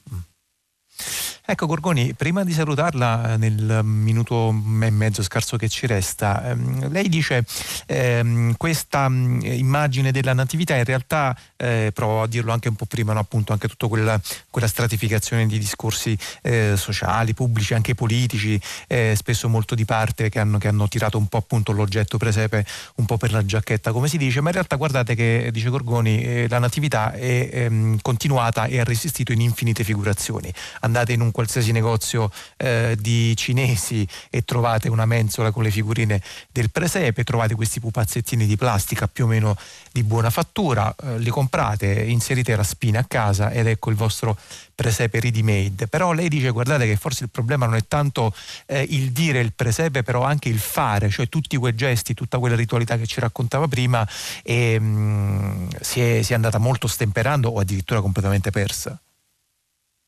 Ecco 1.45 1.65
Gorgoni, 1.65 2.13
prima 2.13 2.45
di 2.45 2.53
salutarla 2.53 3.35
nel 3.35 3.81
minuto 3.83 4.47
e 4.47 4.89
mezzo 4.89 5.21
scarso 5.21 5.57
che 5.57 5.67
ci 5.67 5.87
resta, 5.87 6.51
ehm, 6.51 6.89
lei 6.89 7.09
dice 7.09 7.43
ehm, 7.85 8.55
questa 8.55 9.09
mh, 9.09 9.41
immagine 9.43 10.13
della 10.13 10.31
natività 10.31 10.73
in 10.77 10.85
realtà, 10.85 11.37
eh, 11.57 11.91
provo 11.93 12.21
a 12.21 12.27
dirlo 12.27 12.53
anche 12.53 12.69
un 12.69 12.75
po' 12.75 12.85
prima, 12.85 13.11
no? 13.11 13.19
appunto 13.19 13.51
anche 13.51 13.67
tutta 13.67 13.87
quella, 13.87 14.17
quella, 14.49 14.67
stratificazione 14.67 15.45
di 15.45 15.59
discorsi 15.59 16.17
eh, 16.43 16.75
sociali, 16.77 17.33
pubblici, 17.33 17.73
anche 17.73 17.93
politici, 17.93 18.57
eh, 18.87 19.13
spesso 19.17 19.49
molto 19.49 19.75
di 19.75 19.83
parte 19.83 20.29
che 20.29 20.39
hanno, 20.39 20.57
che 20.59 20.69
hanno, 20.69 20.87
tirato 20.87 21.17
un 21.17 21.27
po' 21.27 21.39
appunto 21.39 21.73
l'oggetto 21.73 22.17
presepe 22.17 22.65
un 22.95 23.05
po' 23.05 23.17
per 23.17 23.33
la 23.33 23.43
giacchetta 23.43 23.91
come 23.91 24.07
si 24.07 24.17
dice, 24.17 24.39
ma 24.39 24.47
in 24.47 24.53
realtà 24.53 24.77
guardate 24.77 25.13
che, 25.13 25.49
dice 25.51 25.67
Gorgoni, 25.67 26.23
eh, 26.23 26.47
la 26.47 26.59
natività 26.59 27.11
è 27.11 27.49
ehm, 27.51 27.99
continuata 28.01 28.63
e 28.67 28.79
ha 28.79 28.85
resistito 28.85 29.33
in 29.33 29.41
infinite 29.41 29.83
figurazioni. 29.83 30.49
Andate 30.79 31.11
in 31.11 31.19
un 31.19 31.31
qualsiasi 31.33 31.73
negozio 31.73 32.31
eh, 32.55 32.95
di 32.97 33.35
cinesi 33.35 34.07
e 34.29 34.45
trovate 34.45 34.87
una 34.87 35.05
mensola 35.05 35.51
con 35.51 35.63
le 35.63 35.71
figurine 35.71 36.21
del 36.49 36.71
presepe, 36.71 37.25
trovate 37.25 37.55
questi 37.55 37.81
pupazzettini 37.81 38.45
di 38.45 38.55
plastica 38.55 39.07
più 39.07 39.25
o 39.25 39.27
meno 39.27 39.57
di 39.91 40.03
buona 40.03 40.29
fattura, 40.29 40.95
eh, 40.95 41.19
li 41.19 41.29
comprate, 41.29 42.03
inserite 42.03 42.55
la 42.55 42.63
spina 42.63 42.99
a 42.99 43.05
casa 43.05 43.51
ed 43.51 43.67
ecco 43.67 43.89
il 43.89 43.97
vostro 43.97 44.37
presepe 44.73 45.19
ready 45.19 45.41
made. 45.41 45.87
Però 45.87 46.13
lei 46.13 46.29
dice 46.29 46.49
guardate 46.51 46.85
che 46.85 46.95
forse 46.95 47.25
il 47.25 47.29
problema 47.29 47.65
non 47.65 47.75
è 47.75 47.85
tanto 47.87 48.33
eh, 48.65 48.85
il 48.89 49.11
dire 49.11 49.39
il 49.39 49.53
presepe, 49.53 50.03
però 50.03 50.23
anche 50.23 50.49
il 50.49 50.59
fare, 50.59 51.09
cioè 51.09 51.27
tutti 51.27 51.57
quei 51.57 51.75
gesti, 51.75 52.13
tutta 52.13 52.39
quella 52.39 52.55
ritualità 52.55 52.97
che 52.97 53.05
ci 53.05 53.19
raccontava 53.19 53.67
prima 53.67 54.07
e, 54.43 54.79
mh, 54.79 54.85
mm, 54.85 55.67
si, 55.81 56.01
è, 56.01 56.21
si 56.21 56.31
è 56.31 56.35
andata 56.35 56.57
molto 56.57 56.87
stemperando 56.87 57.49
o 57.49 57.59
addirittura 57.59 58.01
completamente 58.01 58.51
persa. 58.51 58.99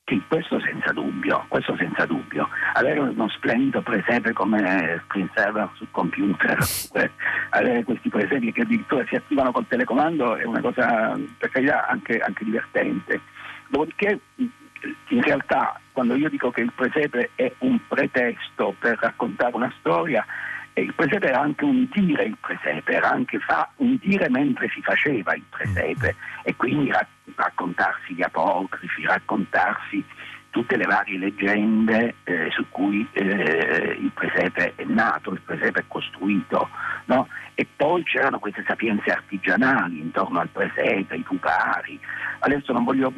Sì, 0.08 0.22
questo 0.28 0.60
senza 0.60 0.92
dubbio, 0.92 1.15
questo 1.48 1.76
senza 1.78 2.06
dubbio. 2.06 2.48
Avere 2.74 3.00
uno 3.00 3.30
splendido 3.30 3.82
presepe 3.82 4.34
come 4.34 5.02
screensaver 5.06 5.70
sul 5.74 5.88
computer, 5.92 6.58
avere 7.50 7.84
questi 7.84 8.10
presepi 8.10 8.52
che 8.52 8.62
addirittura 8.62 9.06
si 9.08 9.16
attivano 9.16 9.52
col 9.52 9.68
telecomando 9.68 10.36
è 10.36 10.44
una 10.44 10.62
cosa 10.62 11.18
per 11.38 11.50
carità 11.50 11.88
anche, 11.88 12.20
anche 12.20 12.44
divertente. 12.44 13.22
Dopodiché 13.68 14.20
in 15.10 15.22
realtà 15.22 15.80
quando 15.92 16.16
io 16.16 16.30
dico 16.30 16.52
che 16.52 16.62
il 16.62 16.72
presepe 16.76 17.32
è 17.36 17.52
un 17.60 17.80
pretesto 17.88 18.76
per 18.78 18.98
raccontare 19.00 19.56
una 19.56 19.74
storia, 19.80 20.26
il 20.74 20.94
presepe 20.94 21.28
era 21.28 21.40
anche 21.40 21.64
un 21.64 21.88
dire 21.90 22.26
il 22.26 22.38
presepe, 22.40 22.92
era 22.92 23.10
anche 23.10 23.40
fa, 23.40 23.70
un 23.78 23.98
dire 24.02 24.30
mentre 24.30 24.70
si 24.70 24.82
faceva 24.82 25.34
il 25.34 25.44
presepe 25.50 26.16
e 26.44 26.56
quindi 26.56 26.92
raccontarsi 27.36 28.14
gli 28.14 28.22
apocrifi, 28.22 29.06
raccontarsi 29.06 30.04
tutte 30.56 30.78
le 30.78 30.86
varie 30.86 31.18
leggende 31.18 32.16
eh, 32.24 32.50
su 32.52 32.66
cui 32.70 33.06
eh, 33.12 33.98
il 34.00 34.10
presepe 34.14 34.72
è 34.78 34.86
nato, 34.86 35.32
il 35.32 35.42
presepe 35.42 35.82
è 35.82 35.86
costruito. 35.86 36.70
No? 37.08 37.28
E 37.56 37.68
poi 37.76 38.04
c'erano 38.04 38.40
queste 38.40 38.64
sapienze 38.66 39.12
artigianali 39.12 40.00
intorno 40.00 40.40
al 40.40 40.48
presepe, 40.48 41.18
i 41.18 41.24
pupari. 41.24 42.00
Adesso 42.40 42.72
non 42.72 42.86
voglio 42.86 43.12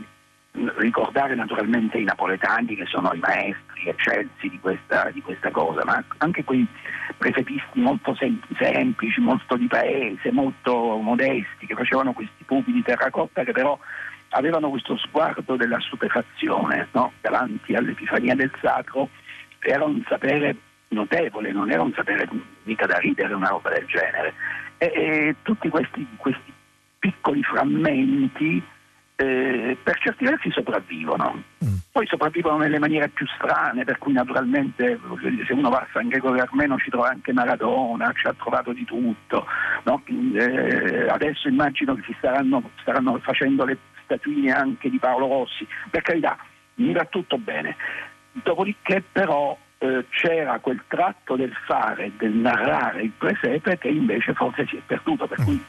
ricordare 0.78 1.36
naturalmente 1.36 2.00
i 2.00 2.06
napoletani 2.06 2.76
che 2.76 2.88
sono 2.88 3.14
i 3.14 3.20
maestri 3.20 3.88
eccelsi 3.88 4.50
di 4.50 4.60
questa, 4.60 5.12
di 5.12 5.22
questa 5.22 5.52
cosa, 5.52 5.84
ma 5.86 6.04
anche 6.18 6.44
quei 6.44 6.66
presepisti 7.18 7.80
molto 7.80 8.16
sem- 8.16 8.42
semplici, 8.60 9.22
molto 9.22 9.58
di 9.58 9.68
paese, 9.68 10.32
molto 10.32 10.98
modesti, 10.98 11.68
che 11.68 11.76
facevano 11.76 12.14
questi 12.14 12.44
pupi 12.46 12.72
di 12.72 12.82
terracotta 12.82 13.44
che 13.44 13.52
però 13.52 13.78
avevano 14.30 14.70
questo 14.70 14.98
sguardo 14.98 15.56
della 15.56 15.80
stupefazione 15.80 16.88
no? 16.92 17.14
davanti 17.22 17.76
all'epifania 17.76 18.36
del 18.36 18.52
sacro, 18.62 19.10
era 19.60 19.84
un 19.84 20.04
sapere 20.08 20.56
notevole, 20.90 21.52
non 21.52 21.72
era 21.72 21.82
un 21.82 21.94
sapere 21.94 22.28
mica 22.64 22.86
da 22.86 22.98
ridere, 22.98 23.34
una 23.34 23.50
roba 23.50 23.70
del 23.70 23.86
genere. 23.86 24.34
E, 24.78 24.86
e 24.86 25.36
tutti 25.42 25.70
questi, 25.70 26.06
questi 26.18 26.54
piccoli 27.00 27.44
frammenti 27.44 28.62
eh, 29.20 29.76
per 29.82 29.98
certi 30.00 30.26
versi 30.26 30.52
sopravvivono. 30.52 31.44
Mm. 31.66 31.76
Poi 31.92 32.06
sopravvivono 32.06 32.58
nelle 32.58 32.78
maniere 32.78 33.10
più 33.10 33.26
strane, 33.36 33.84
per 33.84 33.98
cui 33.98 34.14
naturalmente 34.14 35.00
se 35.48 35.54
uno 35.54 35.70
va 35.70 35.80
a 35.80 35.88
San 35.92 36.08
Gregorio 36.08 36.44
Armeno 36.44 36.78
ci 36.78 36.92
trova 36.92 37.10
anche 37.10 37.34
Maradona, 37.34 38.14
ci 38.14 38.28
ha 38.28 38.36
trovato 38.38 38.72
di 38.72 38.86
tutto. 38.86 39.46
No? 39.84 40.04
Eh, 40.06 41.08
adesso 41.10 41.48
immagino 41.48 41.96
che 41.96 42.04
si 42.06 42.16
staranno, 42.20 42.70
staranno 42.82 43.18
facendo 43.24 43.66
le 43.66 43.78
statuine 44.08 44.52
anche 44.52 44.90
di 44.90 44.98
Paolo 44.98 45.28
Rossi, 45.28 45.68
per 45.92 46.02
carità, 46.02 46.38
mi 46.76 46.94
va 46.94 47.06
tutto 47.06 47.38
bene. 47.38 47.76
Dopodiché 48.32 49.04
però 49.12 49.58
eh, 49.80 50.06
c'era 50.10 50.60
quel 50.60 50.84
tratto 50.88 51.36
del 51.36 51.54
fare, 51.66 52.12
del 52.18 52.34
narrare 52.34 53.04
il 53.04 53.12
presepe 53.12 53.78
che 53.78 53.90
invece 53.90 54.34
forse 54.34 54.66
si 54.68 54.78
è 54.78 54.82
perduto, 54.86 55.28
per 55.28 55.44
cui 55.44 55.62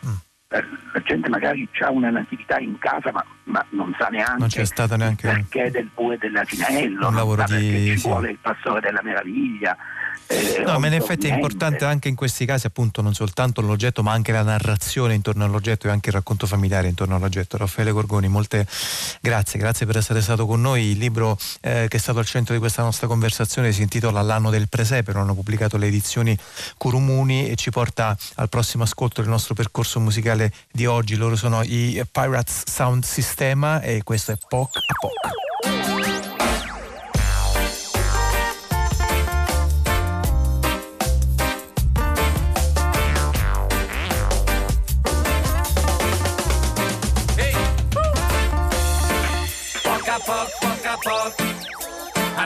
eh, 0.51 0.65
la 0.95 1.01
gente 1.01 1.29
magari 1.29 1.69
ha 1.81 1.91
una 1.91 2.09
natività 2.09 2.59
in 2.59 2.79
casa 2.79 3.13
ma, 3.13 3.23
ma 3.45 3.65
non 3.71 3.95
sa 3.99 4.09
neanche 4.09 4.39
non 4.39 4.49
c'è 4.49 4.65
stata 4.65 4.97
neanche 4.97 5.29
perché 5.29 5.71
del 5.71 5.91
bue 5.93 6.17
dell'asinello 6.17 7.09
un 7.09 7.15
lavoro 7.15 7.45
di 7.45 7.99
ci 7.99 8.09
vuole 8.09 8.31
il 8.31 8.39
pastore 8.41 8.81
della 8.81 9.03
meraviglia 9.03 9.77
eh, 10.27 10.63
no, 10.65 10.79
ma 10.79 10.87
in 10.89 10.95
effetti 10.95 11.27
è 11.27 11.33
importante 11.33 11.85
anche 11.85 12.09
in 12.09 12.15
questi 12.15 12.45
casi 12.45 12.67
appunto 12.67 13.01
non 13.01 13.15
soltanto 13.15 13.61
l'oggetto 13.61 14.03
ma 14.03 14.13
anche 14.13 14.33
la 14.33 14.43
narrazione 14.43 15.15
intorno 15.15 15.45
all'oggetto 15.45 15.87
e 15.87 15.91
anche 15.91 16.11
il 16.11 16.15
racconto 16.15 16.47
familiare 16.47 16.89
intorno 16.89 17.17
all'oggetto. 17.17 17.57
Raffaele 17.57 17.93
Gorgoni, 17.93 18.29
molte 18.29 18.67
grazie, 19.21 19.59
grazie 19.59 19.87
per 19.87 19.97
essere 19.97 20.21
stato 20.21 20.47
con 20.47 20.61
noi. 20.61 20.91
Il 20.91 20.99
libro 20.99 21.39
eh, 21.61 21.87
che 21.89 21.97
è 21.97 22.01
stato 22.01 22.19
al 22.19 22.27
centro 22.27 22.55
di 22.55 22.61
questa 22.61 22.83
nostra 22.83 23.07
conversazione 23.07 23.73
si 23.73 23.83
intitola 23.83 24.21
L'anno 24.23 24.51
del 24.51 24.69
presepe, 24.69 25.13
hanno 25.13 25.35
pubblicato 25.35 25.77
le 25.77 25.87
edizioni 25.87 26.37
Curumuni 26.77 27.49
e 27.49 27.57
ci 27.57 27.71
porta 27.71 28.17
al 28.35 28.49
prossimo 28.49 28.85
ascolto 28.85 29.21
del 29.21 29.31
nostro 29.31 29.55
percorso 29.55 30.01
musicale 30.01 30.53
di 30.71 30.87
oggi. 30.87 31.17
Loro 31.17 31.37
sono 31.37 31.63
i 31.63 32.03
Pirates 32.11 32.65
Sound 32.67 33.05
Systema 33.05 33.81
e 33.81 34.03
questo 34.03 34.33
è 34.33 34.37
Poc 34.49 34.77
a 34.77 34.95
poc. 35.01 36.28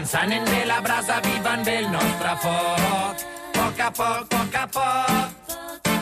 Encenent 0.02 0.44
bé 0.50 0.64
la 0.66 0.80
brasa, 0.80 1.20
viven 1.20 1.62
bé 1.62 1.78
el 1.78 1.92
nostre 1.92 2.30
foc. 2.42 3.20
Poc 3.54 3.80
a 3.80 3.90
poc, 3.98 4.24
poc 4.32 4.56
a 4.58 4.66
poc. 4.66 5.52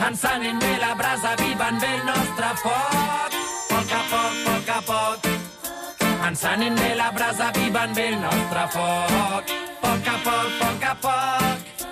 Encenent 0.07 0.59
bé 0.59 0.71
la 0.81 0.95
brasa, 0.95 1.35
viven 1.37 1.77
bé 1.79 1.91
el 1.97 2.05
nostre 2.07 2.49
foc. 2.63 3.37
Poc 3.69 3.93
a 3.99 4.01
poc, 4.09 4.39
poc 4.47 4.71
a 4.73 4.79
poc. 4.89 5.29
Encenent 6.27 6.81
bé 6.81 6.95
la 6.95 7.11
brasa, 7.11 7.51
viven 7.59 7.93
bé 7.93 8.07
el 8.07 8.19
nostre 8.25 8.65
foc. 8.73 9.53
Poc 9.85 10.11
a 10.15 10.17
poc, 10.25 10.49
poc 10.63 10.89
a 10.89 10.95
poc. 11.05 11.85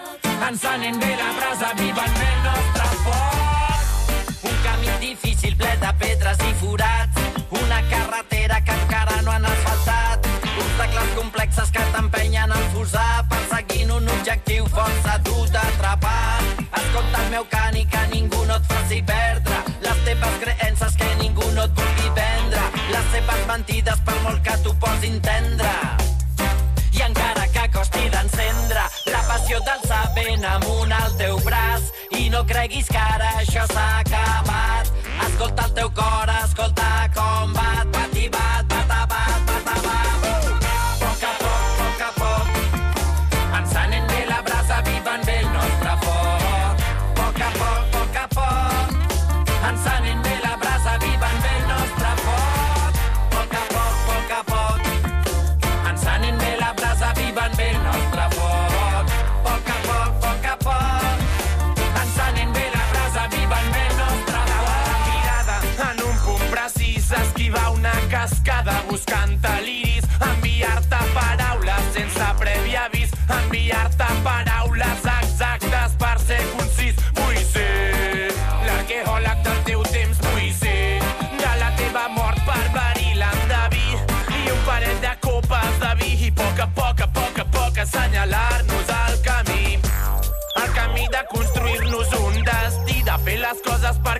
Encenent 0.50 1.00
bé 1.06 1.16
la 1.16 1.32
brasa, 1.38 1.74
viven 1.78 2.14
bé 2.20 2.30
el 2.34 2.44
nostre 2.50 2.88
foc. 3.06 4.50
Un 4.50 4.62
camí 4.66 4.98
difícil 5.06 5.56
ple 5.56 5.78
de 5.86 5.94
pedres 6.02 6.42
i 6.50 6.54
forats. 6.66 7.28
Una 7.52 7.84
carretera 7.94 8.64
que 8.64 8.82
encara 8.82 9.22
no 9.22 9.32
han 9.32 9.46
asfaltat 9.46 9.69
complexes 11.60 11.72
que 11.72 11.92
t'empenyen 11.92 12.52
a 12.52 12.56
enfosar 12.56 13.26
perseguint 13.30 13.92
un 13.92 14.08
objectiu 14.08 14.66
força 14.68 15.18
dur 15.24 15.48
d'atrapar. 15.50 16.42
Escolta 16.74 17.24
el 17.24 17.30
meu 17.32 17.46
cani 17.50 17.86
que 17.86 18.08
ningú 18.14 18.46
no 18.46 18.56
et 18.56 18.66
faci 18.66 19.02
perdre 19.02 19.58
les 19.82 20.04
teves 20.06 20.36
creences 20.44 20.96
que 20.96 21.16
ningú 21.22 21.46
no 21.54 21.64
et 21.64 21.74
vulgui 21.76 22.10
vendre 22.16 22.64
les 22.92 23.06
seves 23.12 23.46
mentides 23.48 24.00
per 24.06 24.18
molt 24.24 24.42
que 24.44 24.56
t'ho 24.64 24.74
posin 24.80 25.20
tendre. 25.22 25.74
I 26.94 27.02
encara 27.08 27.48
que 27.48 27.68
costi 27.76 28.10
d'encendre 28.10 28.84
la 29.12 29.24
passió 29.28 29.60
d'alçar 29.60 30.06
ben 30.16 30.46
amunt 30.46 30.92
al 30.92 31.18
teu 31.18 31.40
braç 31.44 31.92
i 32.20 32.30
no 32.30 32.46
creguis 32.46 32.88
que 32.88 32.98
ara 33.16 33.36
això 33.44 33.66
s'ha 33.74 33.90
acabat. 34.00 34.94
Escolta 35.28 35.66
el 35.66 35.74
teu 35.74 35.92
cor, 35.92 36.36
escolta 36.44 36.89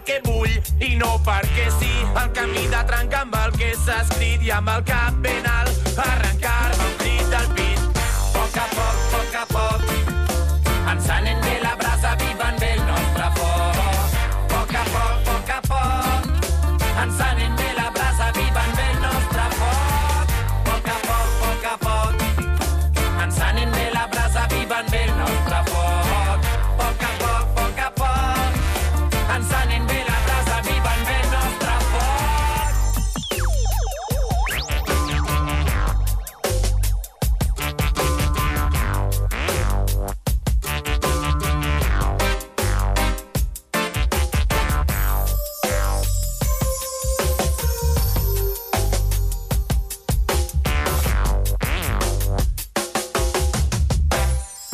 perquè 0.10 0.22
vull 0.26 0.56
i 0.82 0.96
no 0.98 1.20
perquè 1.26 1.68
sí. 1.78 1.92
El 2.18 2.32
camí 2.34 2.66
de 2.72 2.82
trencar 2.90 3.22
amb 3.28 3.38
el 3.44 3.54
que 3.60 3.70
s'ha 3.78 4.02
escrit 4.06 4.48
i 4.48 4.52
amb 4.58 4.74
el 4.74 4.84
cap 4.90 5.22
ben 5.22 5.46
alt, 5.46 5.94
arrencar-me 5.98 6.29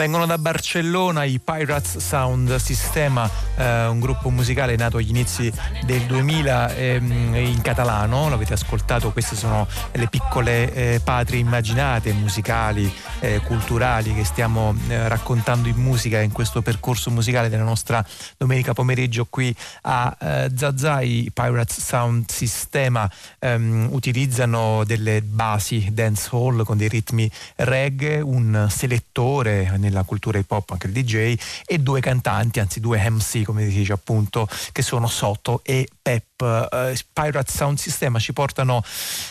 Vengono 0.05 0.27
da 0.27 0.37
Barcellona 0.37 1.23
i 1.23 1.39
Pirates 1.43 1.97
Sound 1.97 2.57
Sistema, 2.57 3.27
eh, 3.55 3.87
un 3.87 3.99
gruppo 3.99 4.29
musicale 4.29 4.75
nato 4.75 4.97
agli 4.97 5.09
inizi 5.09 5.51
del 5.83 6.01
2000 6.01 6.75
ehm, 6.75 7.33
in 7.33 7.59
catalano, 7.63 8.29
l'avete 8.29 8.53
ascoltato, 8.53 9.11
queste 9.11 9.35
sono 9.35 9.67
le 9.93 10.07
piccole 10.07 10.71
eh, 10.71 11.01
patrie 11.03 11.39
immaginate, 11.39 12.13
musicali, 12.13 12.93
eh, 13.19 13.41
culturali 13.41 14.13
che 14.13 14.23
stiamo 14.23 14.75
eh, 14.87 15.07
raccontando 15.07 15.67
in 15.67 15.77
musica 15.77 16.19
in 16.21 16.31
questo 16.31 16.61
percorso 16.61 17.09
musicale 17.11 17.49
della 17.49 17.63
nostra 17.63 18.05
domenica 18.37 18.73
pomeriggio 18.73 19.25
qui 19.29 19.55
a 19.81 20.15
eh, 20.19 20.51
Zazà. 20.55 21.01
I 21.01 21.31
Pirates 21.33 21.79
Sound 21.79 22.29
Sistema 22.29 23.09
ehm, 23.39 23.89
utilizzano 23.91 24.83
delle 24.85 25.21
basi 25.21 25.89
dance 25.91 26.29
hall 26.31 26.63
con 26.63 26.77
dei 26.77 26.87
ritmi 26.87 27.29
reggae, 27.57 28.21
un 28.21 28.67
selettore 28.69 29.75
nella 29.77 30.03
cultura 30.03 30.37
hip 30.37 30.51
hop, 30.51 30.71
anche 30.71 30.87
il 30.87 30.93
DJ, 30.93 31.35
e 31.65 31.79
due 31.79 31.99
cantanti, 32.01 32.59
anzi 32.59 32.79
due 32.79 32.97
MC 33.09 33.43
come 33.43 33.67
si 33.69 33.77
dice 33.77 33.93
appunto, 33.93 34.47
che 34.71 34.81
sono 34.81 35.07
Soto 35.07 35.61
e 35.63 35.87
Pep. 36.01 36.23
Uh, 36.37 36.93
Pirate 37.13 37.49
Sound 37.49 37.77
System 37.77 38.19
ci 38.19 38.33
portano 38.33 38.77
uh, 38.77 38.83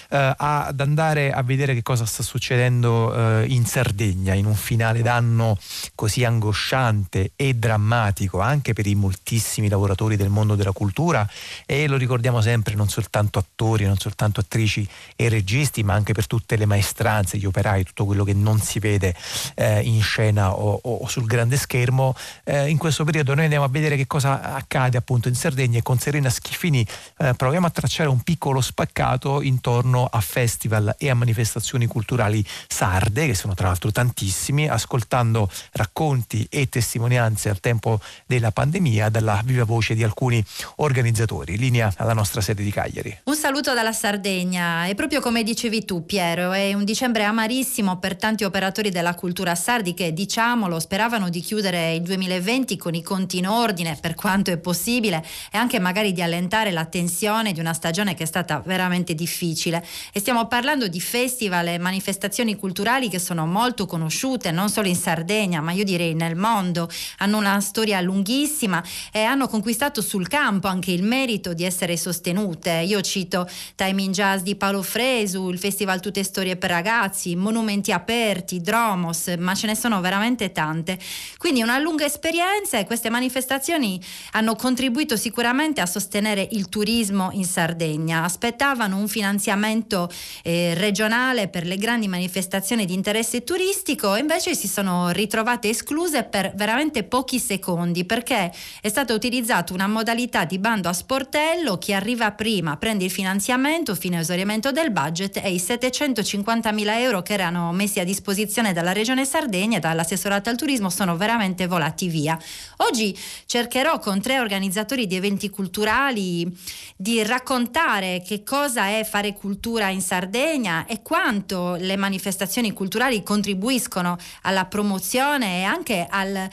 ad 0.09 0.80
andare 0.80 1.32
a 1.32 1.43
vedere 1.43 1.74
che 1.74 1.82
cosa 1.82 2.07
sta 2.07 2.22
succedendo 2.22 3.12
uh, 3.12 3.45
in 3.47 3.66
Sardegna 3.75 4.35
in 4.35 4.47
un 4.47 4.55
finale 4.55 5.03
d'anno 5.03 5.59
così 5.97 6.22
angosciante 6.22 7.33
e 7.35 7.55
drammatico 7.55 8.39
anche 8.39 8.72
per 8.72 8.87
i 8.87 8.95
moltissimi 8.95 9.68
lavoratori 9.68 10.14
del 10.14 10.29
mondo 10.29 10.55
della 10.55 10.70
cultura 10.70 11.29
e 11.66 11.89
lo 11.89 11.97
ricordiamo 11.97 12.41
sempre 12.41 12.77
non 12.77 12.89
soltanto 12.89 13.41
attori, 13.41 13.85
non 13.85 13.99
soltanto 13.99 14.39
attrici 14.39 14.87
e 15.16 15.29
registi 15.29 15.83
ma 15.83 15.93
anche 15.93 16.12
per 16.12 16.29
tutte 16.29 16.55
le 16.55 16.66
maestranze, 16.66 17.37
gli 17.37 17.47
operai, 17.47 17.83
tutto 17.83 18.05
quello 18.05 18.22
che 18.22 18.33
non 18.33 18.61
si 18.61 18.79
vede 18.79 19.12
in 19.57 20.01
scena 20.03 20.53
o, 20.53 20.79
o 20.81 21.09
sul 21.09 21.25
grande 21.25 21.57
schermo. 21.57 22.14
Eh, 22.45 22.68
in 22.68 22.79
questo 22.79 23.03
periodo 23.03 23.35
noi 23.35 23.45
andiamo 23.45 23.64
a 23.64 23.68
vedere 23.68 23.97
che 23.97 24.07
cosa 24.07 24.55
accade 24.55 24.97
appunto 24.97 25.27
in 25.27 25.35
Sardegna 25.35 25.79
e 25.79 25.83
con 25.83 25.99
Serena 25.99 26.31
Schifini 26.31 26.87
eh, 27.18 27.35
proviamo 27.35 27.66
a 27.66 27.70
tracciare 27.70 28.09
un 28.09 28.20
piccolo 28.20 28.61
spaccato 28.61 29.43
intorno 29.43 30.05
a 30.05 30.20
festival 30.20 30.95
e 30.97 31.11
a 31.11 31.14
manifestazioni 31.14 31.87
culturali 31.87 32.45
sarde, 32.68 33.27
che 33.27 33.35
sono 33.35 33.55
tra 33.55 33.62
l'altro 33.67 33.91
tantissimi, 33.91 34.69
ascoltando 34.69 35.51
racconti 35.73 36.47
e 36.51 36.69
testimonianze 36.69 37.49
al 37.49 37.61
tempo 37.61 38.01
della 38.27 38.51
pandemia 38.51 39.09
dalla 39.09 39.41
viva 39.45 39.65
voce 39.65 39.95
di 39.95 40.03
alcuni 40.03 40.45
organizzatori. 40.77 41.57
Linea 41.57 41.93
alla 41.97 42.15
nostra 42.15 42.41
sede 42.41 42.62
di 42.62 42.71
Cagliari. 42.71 43.21
Un 43.25 43.37
saluto 43.37 43.75
dalla 43.75 43.93
Sardegna 43.93 44.87
e 44.87 44.95
proprio 44.95 45.21
come 45.21 45.43
dicevi 45.43 45.85
tu 45.85 46.05
Piero, 46.05 46.53
è 46.53 46.73
un 46.75 46.85
dicembre 46.85 47.25
amarissimo 47.25 47.99
per 47.99 48.17
tanti 48.17 48.45
operatori 48.45 48.91
della 48.91 49.15
cultura 49.15 49.55
sardi 49.55 49.95
che 49.95 50.12
diciamolo 50.12 50.79
speravano 50.81 51.29
di 51.29 51.41
chiudere 51.41 51.95
il 51.95 52.03
2020 52.03 52.77
con 52.77 52.95
i 52.95 53.03
conti 53.03 53.39
in 53.39 53.47
ordine 53.47 53.97
per 54.01 54.15
quanto 54.15 54.51
è 54.51 54.59
possibile 54.59 55.25
e 55.51 55.59
anche 55.59 55.79
magari 55.79 56.12
di 56.12 56.23
allentare 56.23 56.71
la 56.71 56.85
tensione 56.85 57.53
di 57.53 57.61
una 57.61 57.73
stagione 57.73 58.15
che 58.15 58.25
è 58.25 58.27
stata 58.27 58.62
veramente 58.65 59.15
difficile. 59.15 59.85
E 60.12 60.21
stiamo 60.21 60.47
parlando 60.47 60.89
di 60.89 61.01
festival 61.01 61.69
e 61.69 61.79
manifestazioni 61.79 62.57
culturali 62.57 63.09
che 63.09 63.19
sono 63.19 63.47
molto 63.55 63.87
conosciute 63.87 64.51
non 64.51 64.69
solo 64.69 64.89
in 64.89 64.97
Sardegna 64.97 65.61
ma 65.61 65.71
io 65.71 65.85
direi 65.85 66.15
nel 66.15 66.35
mondo, 66.35 66.91
hanno 67.19 67.39
una 67.39 67.61
storia 67.61 68.01
lunghissima 68.01 68.83
e 69.13 69.23
hanno 69.23 69.47
conquistato 69.47 70.03
sul 70.03 70.27
campo 70.27 70.67
anche 70.67 70.91
il 70.91 71.05
merito 71.05 71.55
di 71.55 71.63
essere 71.63 71.97
sostenute. 71.97 72.83
Io 72.85 73.01
cito 73.01 73.49
Time 73.77 74.03
in 74.03 74.11
Jazz 74.11 74.43
di 74.43 74.57
Paolo 74.57 74.83
Fresu, 74.83 75.51
il 75.51 75.59
Festival 75.61 76.01
Tutte 76.01 76.25
Storie 76.25 76.57
per 76.57 76.71
Ragazzi, 76.71 77.37
Monumenti 77.37 77.93
Aperti, 77.93 78.61
Dromos, 78.61 79.33
ma 79.39 79.55
ce 79.55 79.69
ne 79.69 79.77
sono 79.77 80.01
veramente 80.01 80.51
tante. 80.51 80.99
Quindi 81.39 81.63
una 81.63 81.79
lunga 81.79 82.05
esperienza 82.05 82.79
e 82.79 82.85
queste 82.85 83.09
manifestazioni 83.09 84.01
hanno 84.33 84.57
contribuito 84.57 85.17
sicuramente 85.17 85.81
a 85.81 85.87
sostenere 85.87 86.49
il 86.53 86.69
turismo 86.69 87.31
in 87.33 87.45
Sardegna. 87.45 88.25
Aspettavano 88.25 88.97
un 88.97 89.07
finanziamento 89.07 90.11
eh, 90.43 90.75
regionale 90.75 91.47
per 91.47 91.65
le 91.65 91.77
grandi 91.77 92.09
manifestazioni 92.09 92.85
di 92.85 92.95
interesse 92.95 93.43
turistico 93.45 94.16
invece 94.16 94.55
si 94.55 94.66
sono 94.66 95.11
ritrovate 95.11 95.68
escluse 95.68 96.24
per 96.24 96.53
veramente 96.55 97.05
pochi 97.05 97.38
secondi 97.38 98.05
perché 98.05 98.53
è 98.80 98.88
stata 98.88 99.14
utilizzata 99.14 99.72
una 99.72 99.86
modalità 99.86 100.45
di 100.45 100.59
bando 100.59 100.88
a 100.88 100.92
sportello, 100.92 101.78
chi 101.78 101.92
arriva 101.92 102.32
prima 102.32 102.76
prende 102.76 103.05
il 103.05 103.11
finanziamento 103.11 103.95
fino 103.95 104.16
a 104.16 104.20
esaurimento 104.20 104.72
del 104.72 104.90
budget 104.90 105.36
e 105.36 105.53
i 105.53 105.59
750 105.59 106.72
mila 106.72 106.99
euro 106.99 107.22
che 107.22 107.34
erano 107.34 107.72
messi 107.72 108.01
a 108.01 108.05
disposizione 108.05 108.72
dalla 108.72 108.92
Regione 108.92 109.24
Sardegna 109.24 109.76
e 109.76 109.80
dall'assessorato 109.80 110.51
al 110.51 110.57
turismo 110.57 110.90
sono 110.90 111.16
veramente 111.16 111.66
volati 111.66 112.09
via. 112.09 112.38
Oggi 112.78 113.16
cercherò 113.47 113.99
con 113.99 114.20
tre 114.20 114.40
organizzatori 114.40 115.07
di 115.07 115.16
eventi 115.16 115.51
culturali 115.51 116.51
di 116.97 117.22
raccontare 117.22 118.22
che 118.24 118.42
cosa 118.42 118.88
è 118.88 119.05
fare 119.05 119.34
cultura 119.34 119.88
in 119.88 120.01
Sardegna 120.01 120.86
e 120.86 121.03
quanto 121.03 121.76
le 121.78 121.97
manifestazioni 121.97 122.72
culturali 122.72 123.22
contribuiscono 123.35 124.16
alla 124.43 124.66
promozione 124.66 125.61
e 125.61 125.62
anche 125.64 126.07
al, 126.09 126.49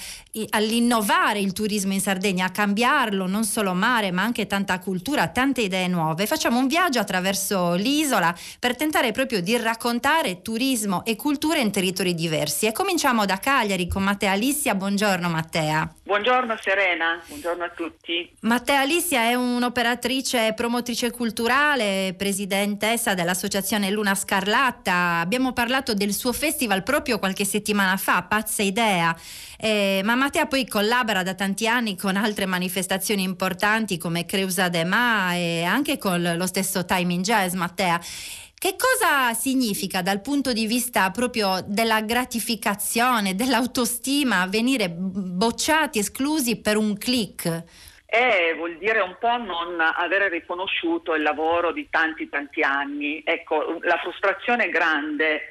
all'innovare 0.50 1.40
il 1.40 1.54
turismo 1.54 1.94
in 1.94 2.02
Sardegna, 2.02 2.46
a 2.46 2.50
cambiarlo, 2.50 3.28
non 3.28 3.44
solo 3.44 3.74
mare 3.74 4.12
ma 4.12 4.24
anche 4.24 4.48
tanta 4.48 4.80
cultura, 4.80 5.28
tante 5.28 5.62
idee 5.62 5.88
nuove. 5.88 6.26
Facciamo 6.26 6.58
un 6.58 6.66
viaggio 6.66 7.00
attraverso 7.00 7.76
l'isola 7.76 8.36
per 8.60 8.76
tentare 8.76 9.12
proprio 9.12 9.42
di 9.42 9.56
raccontare 9.58 10.42
turismo 10.42 11.06
e 11.06 11.16
cultura 11.16 11.60
in 11.60 11.72
territori 11.72 12.16
diversi. 12.16 12.66
E 12.66 12.72
cominciamo 12.72 13.26
da 13.26 13.38
Cagliari 13.38 13.88
con 13.88 14.02
Mattea 14.02 14.32
Alissia. 14.32 14.74
Buongiorno 14.74 15.30
Mattea. 15.30 15.94
Buongiorno 16.04 16.58
Serena, 16.60 17.22
buongiorno 17.28 17.64
a 17.64 17.70
tutti. 17.70 18.30
Mattea 18.42 18.80
Alissia 18.82 19.22
è 19.22 19.36
un'operatrice 19.36 20.48
e 20.48 20.54
promotrice 20.54 21.12
culturale, 21.12 22.16
presidentessa 22.18 23.14
dell'associazione 23.14 23.92
Luna 23.92 24.16
Scarlatta. 24.16 25.20
Abbiamo 25.20 25.54
parlato 25.54 25.94
del 25.94 26.14
suo 26.14 26.34
festival 26.34 26.70
proprio 26.80 27.20
qualche 27.20 27.44
settimana 27.44 27.98
fa, 27.98 28.24
Pazza 28.24 28.64
Idea. 28.64 29.16
Eh, 29.58 30.02
ma 30.04 30.16
Mattea 30.16 30.48
poi 30.48 30.66
collabora 30.66 31.22
da 31.22 31.36
tanti 31.36 31.68
anni 31.68 31.98
con 31.98 32.16
altre 32.16 32.46
manifestazioni 32.46 33.24
importanti 33.24 33.98
come 33.98 34.26
Creusa 34.26 34.70
de 34.70 34.86
Ma 34.86 35.36
e 35.36 35.64
anche 35.64 35.98
con 35.98 36.36
lo 36.38 36.46
stesso 36.48 36.86
Timing 36.86 37.24
Jazz, 37.24 37.54
Mattea. 37.54 38.00
Che 38.62 38.76
cosa 38.78 39.34
significa 39.34 40.02
dal 40.02 40.22
punto 40.22 40.54
di 40.54 40.68
vista 40.68 41.10
proprio 41.10 41.64
della 41.66 42.02
gratificazione, 42.02 43.36
dell'autostima, 43.36 44.46
venire 44.48 44.88
bocciati, 44.90 46.00
esclusi 46.00 46.62
per 46.62 46.78
un 46.78 46.96
click? 46.96 47.64
Eh, 48.06 48.54
vuol 48.58 48.78
dire 48.78 49.00
un 49.00 49.16
po' 49.20 49.38
non 49.38 49.80
avere 49.80 50.28
riconosciuto 50.28 51.16
il 51.16 51.24
lavoro 51.24 51.72
di 51.72 51.88
tanti 51.90 52.28
tanti 52.30 52.62
anni. 52.62 53.24
Ecco, 53.26 53.80
la 53.82 53.98
frustrazione 53.98 54.66
è 54.66 54.70
grande 54.70 55.42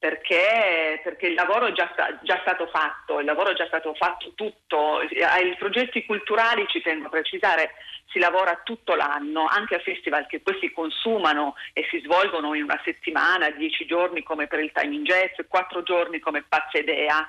perché, 0.00 0.98
perché, 1.04 1.26
il 1.26 1.34
lavoro 1.34 1.66
è 1.66 1.72
già, 1.72 1.92
già, 2.22 2.38
stato 2.40 2.66
fatto, 2.68 3.20
il 3.20 3.26
lavoro 3.26 3.50
è 3.50 3.54
già 3.54 3.66
stato 3.66 3.92
fatto 3.92 4.32
tutto, 4.34 4.96
ai 4.96 5.54
progetti 5.56 6.06
culturali 6.06 6.66
ci 6.68 6.80
tengo 6.80 7.08
a 7.08 7.10
precisare, 7.10 7.74
si 8.08 8.18
lavora 8.18 8.62
tutto 8.64 8.94
l'anno, 8.94 9.44
anche 9.44 9.74
a 9.74 9.80
festival 9.80 10.26
che 10.26 10.40
poi 10.40 10.56
si 10.58 10.72
consumano 10.72 11.54
e 11.74 11.86
si 11.90 12.00
svolgono 12.00 12.54
in 12.54 12.62
una 12.62 12.80
settimana, 12.82 13.50
dieci 13.50 13.84
giorni 13.84 14.22
come 14.22 14.46
per 14.46 14.60
il 14.60 14.72
Timing 14.72 15.04
Jazz, 15.04 15.46
quattro 15.46 15.82
giorni 15.82 16.18
come 16.18 16.46
Pazza 16.48 16.78
Idea, 16.78 17.20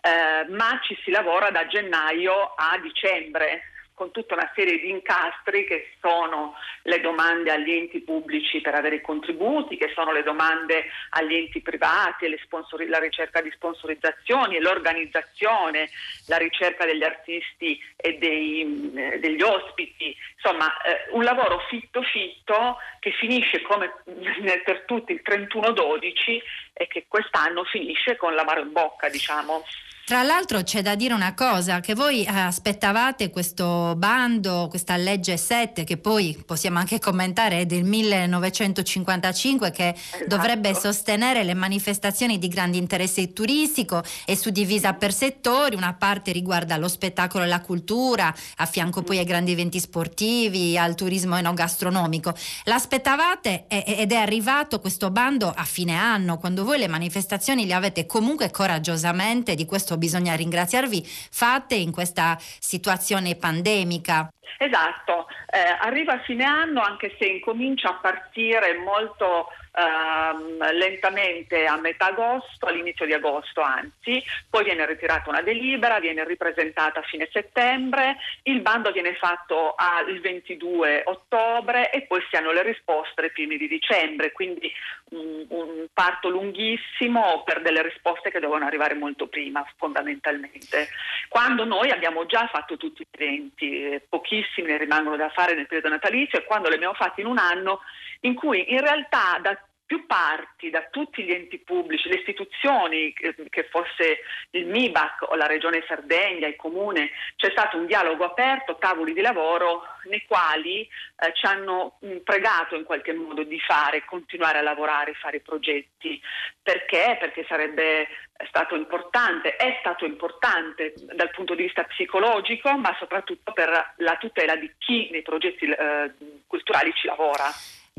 eh, 0.00 0.44
ma 0.50 0.80
ci 0.82 0.98
si 1.04 1.12
lavora 1.12 1.50
da 1.50 1.68
gennaio 1.68 2.52
a 2.56 2.76
dicembre, 2.82 3.62
con 3.98 4.12
tutta 4.12 4.34
una 4.34 4.48
serie 4.54 4.78
di 4.78 4.90
incastri 4.90 5.64
che 5.66 5.90
sono 6.00 6.54
le 6.82 7.00
domande 7.00 7.50
agli 7.50 7.72
enti 7.72 7.98
pubblici 7.98 8.60
per 8.60 8.76
avere 8.76 8.94
i 8.94 9.00
contributi, 9.00 9.76
che 9.76 9.90
sono 9.92 10.12
le 10.12 10.22
domande 10.22 10.84
agli 11.10 11.34
enti 11.34 11.60
privati, 11.60 12.32
sponsor- 12.44 12.86
la 12.86 13.00
ricerca 13.00 13.42
di 13.42 13.50
sponsorizzazioni, 13.50 14.60
l'organizzazione, 14.60 15.90
la 16.28 16.36
ricerca 16.36 16.86
degli 16.86 17.02
artisti 17.02 17.82
e 17.96 18.18
dei, 18.18 18.92
eh, 18.94 19.18
degli 19.18 19.42
ospiti, 19.42 20.16
insomma 20.36 20.80
eh, 20.82 21.08
un 21.10 21.24
lavoro 21.24 21.58
fitto 21.68 22.00
fitto 22.02 22.76
che 23.00 23.10
finisce 23.10 23.62
come 23.62 23.94
per 24.64 24.84
tutti 24.86 25.10
il 25.10 25.22
31-12 25.24 26.40
e 26.72 26.86
che 26.86 27.06
quest'anno 27.08 27.64
finisce 27.64 28.16
con 28.16 28.32
la 28.36 28.44
mano 28.44 28.60
in 28.60 28.70
bocca, 28.70 29.08
diciamo. 29.08 29.64
Tra 30.08 30.22
l'altro 30.22 30.62
c'è 30.62 30.80
da 30.80 30.94
dire 30.94 31.12
una 31.12 31.34
cosa, 31.34 31.80
che 31.80 31.94
voi 31.94 32.24
eh, 32.24 32.30
aspettavate 32.30 33.28
questo 33.28 33.92
bando, 33.94 34.68
questa 34.70 34.96
legge 34.96 35.36
7, 35.36 35.84
che 35.84 35.98
poi 35.98 36.42
possiamo 36.46 36.78
anche 36.78 36.98
commentare 36.98 37.58
è 37.58 37.66
del 37.66 37.84
1955, 37.84 39.70
che 39.70 39.88
esatto. 39.88 40.24
dovrebbe 40.26 40.74
sostenere 40.74 41.44
le 41.44 41.52
manifestazioni 41.52 42.38
di 42.38 42.48
grande 42.48 42.78
interesse 42.78 43.34
turistico, 43.34 44.02
è 44.24 44.34
suddivisa 44.34 44.94
per 44.94 45.12
settori, 45.12 45.76
una 45.76 45.92
parte 45.92 46.32
riguarda 46.32 46.78
lo 46.78 46.88
spettacolo 46.88 47.44
e 47.44 47.48
la 47.48 47.60
cultura, 47.60 48.34
a 48.56 48.64
fianco 48.64 49.02
poi 49.02 49.18
ai 49.18 49.26
grandi 49.26 49.52
eventi 49.52 49.78
sportivi, 49.78 50.78
al 50.78 50.94
turismo 50.94 51.36
enogastronomico. 51.36 52.32
L'aspettavate 52.64 53.66
ed 53.68 54.10
è 54.10 54.16
arrivato 54.16 54.80
questo 54.80 55.10
bando 55.10 55.52
a 55.54 55.64
fine 55.64 55.96
anno, 55.96 56.38
quando 56.38 56.64
voi 56.64 56.78
le 56.78 56.88
manifestazioni 56.88 57.66
le 57.66 57.74
avete 57.74 58.06
comunque 58.06 58.50
coraggiosamente 58.50 59.54
di 59.54 59.66
questo 59.66 59.96
bisogna 59.98 60.34
ringraziarvi, 60.34 61.02
fate 61.04 61.74
in 61.74 61.92
questa 61.92 62.36
situazione 62.38 63.36
pandemica? 63.36 64.30
Esatto, 64.58 65.28
eh, 65.50 65.76
arriva 65.80 66.14
a 66.14 66.22
fine 66.22 66.44
anno 66.44 66.80
anche 66.80 67.14
se 67.18 67.26
incomincia 67.26 67.90
a 67.90 67.98
partire 68.00 68.76
molto 68.78 69.48
ehm, 69.78 70.72
lentamente 70.72 71.64
a 71.66 71.76
metà 71.76 72.06
agosto, 72.06 72.66
all'inizio 72.66 73.06
di 73.06 73.12
agosto 73.12 73.60
anzi, 73.60 74.22
poi 74.50 74.64
viene 74.64 74.86
ritirata 74.86 75.30
una 75.30 75.42
delibera, 75.42 76.00
viene 76.00 76.24
ripresentata 76.24 77.00
a 77.00 77.04
fine 77.04 77.28
settembre, 77.32 78.16
il 78.42 78.60
bando 78.60 78.90
viene 78.90 79.14
fatto 79.14 79.74
al 79.76 80.18
22 80.20 81.02
ottobre 81.06 81.90
e 81.90 82.02
poi 82.02 82.20
si 82.28 82.36
hanno 82.36 82.52
le 82.52 82.62
risposte 82.62 83.22
ai 83.22 83.30
primi 83.30 83.56
di 83.56 83.68
dicembre, 83.68 84.32
quindi 84.32 84.72
un, 85.10 85.46
un 85.48 85.86
parto 85.92 86.28
lunghissimo 86.28 87.42
per 87.44 87.62
delle 87.62 87.82
risposte 87.82 88.30
che 88.30 88.40
devono 88.40 88.66
arrivare 88.66 88.94
molto 88.94 89.28
prima 89.28 89.64
fondamentalmente. 89.76 90.88
Quando 91.28 91.64
noi 91.64 91.90
abbiamo 91.90 92.26
già 92.26 92.48
fatto 92.48 92.76
tutti 92.76 93.02
i 93.02 93.06
eventi, 93.10 94.00
pochissimi 94.08 94.68
ne 94.68 94.78
rimangono 94.78 95.16
da 95.16 95.28
fare 95.28 95.54
nel 95.54 95.66
periodo 95.66 95.88
natalizio 95.88 96.38
e 96.38 96.44
quando 96.44 96.68
li 96.68 96.74
abbiamo 96.74 96.94
fatti 96.94 97.20
in 97.20 97.26
un 97.26 97.38
anno 97.38 97.80
in 98.20 98.34
cui 98.34 98.72
in 98.72 98.80
realtà 98.80 99.38
da 99.40 99.58
più 99.88 100.04
parti, 100.04 100.68
da 100.68 100.86
tutti 100.90 101.24
gli 101.24 101.32
enti 101.32 101.58
pubblici, 101.60 102.10
le 102.10 102.16
istituzioni, 102.16 103.10
che 103.14 103.68
fosse 103.70 104.20
il 104.50 104.66
MIBAC 104.66 105.30
o 105.30 105.34
la 105.34 105.46
Regione 105.46 105.82
Sardegna, 105.88 106.46
il 106.46 106.56
Comune, 106.56 107.10
c'è 107.36 107.50
stato 107.52 107.78
un 107.78 107.86
dialogo 107.86 108.24
aperto, 108.24 108.76
tavoli 108.76 109.14
di 109.14 109.22
lavoro 109.22 109.84
nei 110.04 110.22
quali 110.28 110.82
eh, 110.82 111.32
ci 111.32 111.46
hanno 111.46 111.96
mh, 112.00 112.18
pregato 112.18 112.76
in 112.76 112.84
qualche 112.84 113.14
modo 113.14 113.44
di 113.44 113.58
fare, 113.60 114.04
continuare 114.04 114.58
a 114.58 114.62
lavorare, 114.62 115.14
fare 115.14 115.40
progetti. 115.40 116.20
Perché? 116.62 117.16
Perché 117.18 117.46
sarebbe 117.48 118.08
stato 118.48 118.76
importante, 118.76 119.56
è 119.56 119.78
stato 119.80 120.04
importante 120.04 120.92
dal 121.14 121.30
punto 121.30 121.54
di 121.54 121.62
vista 121.62 121.84
psicologico, 121.84 122.76
ma 122.76 122.94
soprattutto 122.98 123.52
per 123.52 123.94
la 123.96 124.16
tutela 124.16 124.54
di 124.54 124.70
chi 124.76 125.08
nei 125.10 125.22
progetti 125.22 125.64
eh, 125.64 126.12
culturali 126.46 126.92
ci 126.92 127.06
lavora 127.06 127.50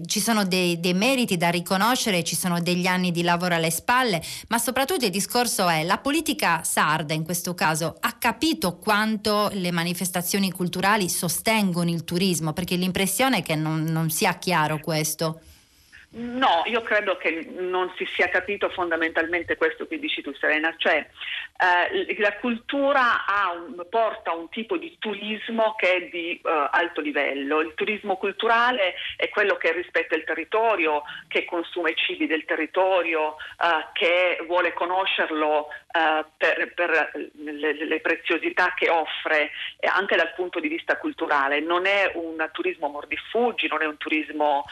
ci 0.05 0.19
sono 0.19 0.45
dei, 0.45 0.79
dei, 0.79 0.93
meriti 0.93 1.37
da 1.37 1.49
riconoscere, 1.49 2.23
ci 2.23 2.35
sono 2.35 2.59
degli 2.61 2.85
anni 2.85 3.11
di 3.11 3.23
lavoro 3.23 3.55
alle 3.55 3.71
spalle, 3.71 4.21
ma 4.49 4.57
soprattutto 4.57 5.05
il 5.05 5.11
discorso 5.11 5.67
è 5.67 5.83
la 5.83 5.97
politica 5.97 6.63
sarda 6.63 7.13
in 7.13 7.23
questo 7.23 7.53
caso 7.53 7.97
ha 7.99 8.13
capito 8.17 8.77
quanto 8.77 9.49
le 9.53 9.71
manifestazioni 9.71 10.51
culturali 10.51 11.09
sostengono 11.09 11.89
il 11.89 12.03
turismo, 12.03 12.53
perché 12.53 12.75
l'impressione 12.75 13.39
è 13.39 13.43
che 13.43 13.55
non, 13.55 13.83
non 13.83 14.09
sia 14.09 14.33
chiaro 14.37 14.79
questo. 14.79 15.41
No, 16.11 16.63
io 16.65 16.81
credo 16.81 17.17
che 17.17 17.47
non 17.59 17.91
si 17.95 18.07
sia 18.15 18.29
capito 18.29 18.69
fondamentalmente 18.69 19.55
questo 19.57 19.85
che 19.85 19.99
dici 19.99 20.23
tu 20.23 20.33
Serena, 20.33 20.73
cioè 20.75 21.07
eh, 21.61 22.15
la 22.19 22.37
cultura 22.37 23.25
un, 23.53 23.85
porta 23.89 24.31
un 24.31 24.47
tipo 24.47 24.77
di 24.77 24.95
turismo 24.97 25.75
che 25.75 25.93
è 25.93 26.01
di 26.09 26.39
uh, 26.41 26.47
alto 26.71 27.01
livello, 27.01 27.59
il 27.59 27.73
turismo 27.75 28.15
culturale 28.15 28.95
è 29.17 29.27
quello 29.27 29.57
che 29.57 29.73
rispetta 29.73 30.15
il 30.15 30.23
territorio, 30.23 31.03
che 31.27 31.43
consuma 31.43 31.89
i 31.89 31.95
cibi 31.95 32.27
del 32.27 32.45
territorio, 32.45 33.35
uh, 33.35 33.91
che 33.91 34.41
vuole 34.47 34.71
conoscerlo 34.71 35.67
uh, 35.67 36.25
per, 36.37 36.73
per 36.73 37.11
le, 37.33 37.85
le, 37.85 37.99
preziosità 37.99 38.73
che 38.73 38.89
offre 38.89 39.51
anche 39.81 40.15
dal 40.15 40.33
punto 40.35 40.61
di 40.61 40.69
vista 40.69 40.97
culturale, 40.97 41.59
non 41.59 41.85
è 41.85 42.11
un 42.15 42.49
turismo 42.53 42.87
mordifuggi, 42.87 43.67
non 43.67 43.81
è 43.81 43.85
un 43.85 43.97
turismo 43.97 44.65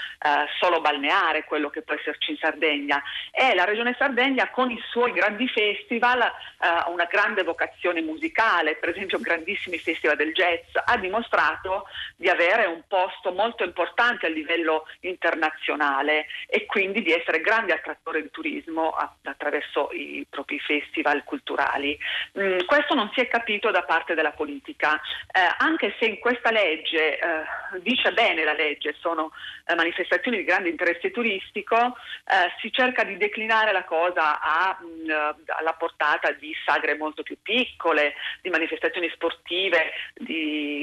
solo 0.60 0.82
balneare 0.82 1.44
quello 1.44 1.70
che 1.70 1.82
può 1.82 1.96
esserci 1.96 2.32
in 2.32 2.38
Sardegna. 2.38 3.02
E 3.32 3.54
la 3.56 3.66
Regione 3.66 3.96
Sardegna 3.98 4.50
con 4.50 4.72
i 4.72 4.82
suoi 4.90 5.12
grandi 5.12 5.48
festival 5.48 6.22
eh, 6.22 6.77
una 6.88 7.06
grande 7.06 7.44
vocazione 7.44 8.02
musicale, 8.02 8.76
per 8.76 8.90
esempio 8.90 9.20
grandissimi 9.20 9.78
festival 9.78 10.16
del 10.16 10.34
jazz, 10.34 10.76
ha 10.86 10.98
dimostrato 10.98 11.86
di 12.16 12.30
avere 12.30 12.66
un 12.66 12.84
posto 12.88 13.32
molto 13.32 13.64
importante 13.64 14.26
a 14.26 14.30
livello 14.30 14.86
internazionale 15.02 16.28
e 16.48 16.66
quindi 16.66 17.02
di 17.02 17.12
essere 17.12 17.42
grande 17.42 17.74
attrattore 17.74 18.22
di 18.22 18.30
turismo 18.32 18.96
attraverso 19.24 19.90
i 19.92 20.26
propri 20.30 20.60
festival 20.60 21.24
culturali. 21.24 21.98
Mm, 22.40 22.60
questo 22.66 22.94
non 22.94 23.10
si 23.14 23.22
è 23.22 23.28
capito 23.28 23.72
da 23.72 23.84
parte 23.84 24.14
della 24.14 24.32
politica, 24.32 24.96
eh, 25.32 25.40
anche 25.58 25.96
se 26.00 26.06
in 26.06 26.20
questa 26.20 26.52
legge 26.52 27.18
eh, 27.18 27.80
dice 27.82 28.12
bene 28.14 28.44
la 28.44 28.54
legge, 28.54 28.96
sono 29.00 29.32
eh, 29.66 29.76
manifestazioni 29.76 30.38
di 30.38 30.44
grande 30.44 30.70
interesse 30.70 31.12
turistico, 31.12 31.76
eh, 31.78 32.52
si 32.62 32.72
cerca 32.72 33.04
di 33.04 33.18
declinare 33.18 33.72
la 33.72 33.84
cosa 33.84 34.40
a, 34.40 34.78
mh, 34.80 35.44
alla 35.48 35.74
portata 35.74 36.32
di 36.32 36.54
sagre 36.68 36.98
molto 36.98 37.24
più 37.24 37.38
piccole, 37.42 38.16
di 38.42 38.50
manifestazioni 38.50 39.10
sportive 39.14 39.94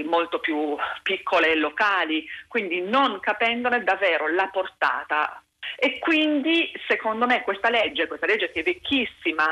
molto 0.04 0.38
più 0.40 0.76
piccole 1.02 1.50
e 1.50 1.56
locali, 1.56 2.26
quindi 2.48 2.80
non 2.80 3.20
capendone 3.20 3.84
davvero 3.84 4.28
la 4.28 4.48
portata. 4.48 5.42
E 5.76 5.98
quindi 5.98 6.72
secondo 6.88 7.26
me 7.26 7.42
questa 7.42 7.68
legge, 7.68 8.06
questa 8.06 8.26
legge 8.26 8.50
che 8.50 8.60
è 8.60 8.64
vecchissima, 8.64 9.46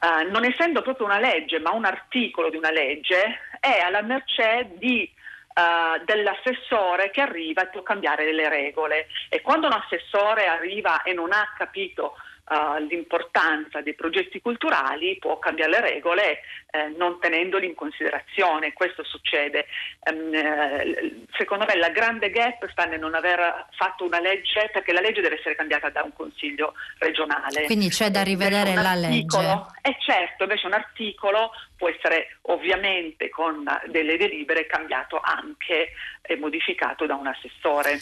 Uh, 0.00 0.30
non 0.30 0.44
essendo 0.44 0.80
proprio 0.80 1.06
una 1.06 1.18
legge, 1.18 1.58
ma 1.58 1.72
un 1.72 1.84
articolo 1.84 2.50
di 2.50 2.56
una 2.56 2.70
legge, 2.70 3.40
è 3.58 3.80
alla 3.80 4.00
mercé 4.00 4.70
di 4.74 5.12
uh, 5.58 6.04
dell'assessore 6.04 7.10
che 7.10 7.20
arriva 7.20 7.62
e 7.62 7.66
può 7.66 7.82
cambiare 7.82 8.32
le 8.32 8.48
regole. 8.48 9.08
E 9.28 9.40
quando 9.40 9.66
un 9.66 9.72
assessore 9.72 10.46
arriva 10.46 11.02
e 11.02 11.14
non 11.14 11.32
ha 11.32 11.52
capito 11.58 12.14
uh, 12.48 12.82
l'importanza 12.84 13.80
dei 13.80 13.94
progetti 13.94 14.40
culturali 14.40 15.16
può 15.18 15.38
cambiare 15.38 15.70
le 15.70 15.80
regole 15.80 16.40
eh, 16.70 16.88
non 16.96 17.18
tenendoli 17.18 17.66
in 17.66 17.74
considerazione. 17.74 18.72
Questo 18.72 19.02
succede. 19.04 19.66
Um, 20.10 20.34
eh, 20.34 21.24
secondo 21.36 21.64
me 21.66 21.76
la 21.76 21.88
grande 21.88 22.30
gap 22.30 22.68
sta 22.70 22.84
nel 22.84 23.00
non 23.00 23.14
aver 23.14 23.66
fatto 23.70 24.04
una 24.04 24.20
legge, 24.20 24.68
perché 24.72 24.92
la 24.92 25.00
legge 25.00 25.20
deve 25.20 25.38
essere 25.38 25.54
cambiata 25.54 25.88
da 25.88 26.02
un 26.02 26.12
consiglio 26.12 26.74
regionale. 26.98 27.64
Quindi 27.64 27.88
c'è 27.88 28.10
da 28.10 28.22
rivedere 28.22 28.74
la 28.74 28.94
legge. 28.94 29.38
E 29.82 29.90
eh, 29.90 29.96
certo, 30.00 30.42
invece 30.44 30.66
un 30.66 30.74
articolo 30.74 31.52
può 31.76 31.88
essere 31.88 32.36
ovviamente 32.42 33.28
con 33.30 33.64
delle 33.86 34.16
delibere 34.16 34.66
cambiato 34.66 35.20
anche 35.22 35.92
e 36.22 36.36
modificato 36.36 37.06
da 37.06 37.14
un 37.14 37.28
assessore. 37.28 37.98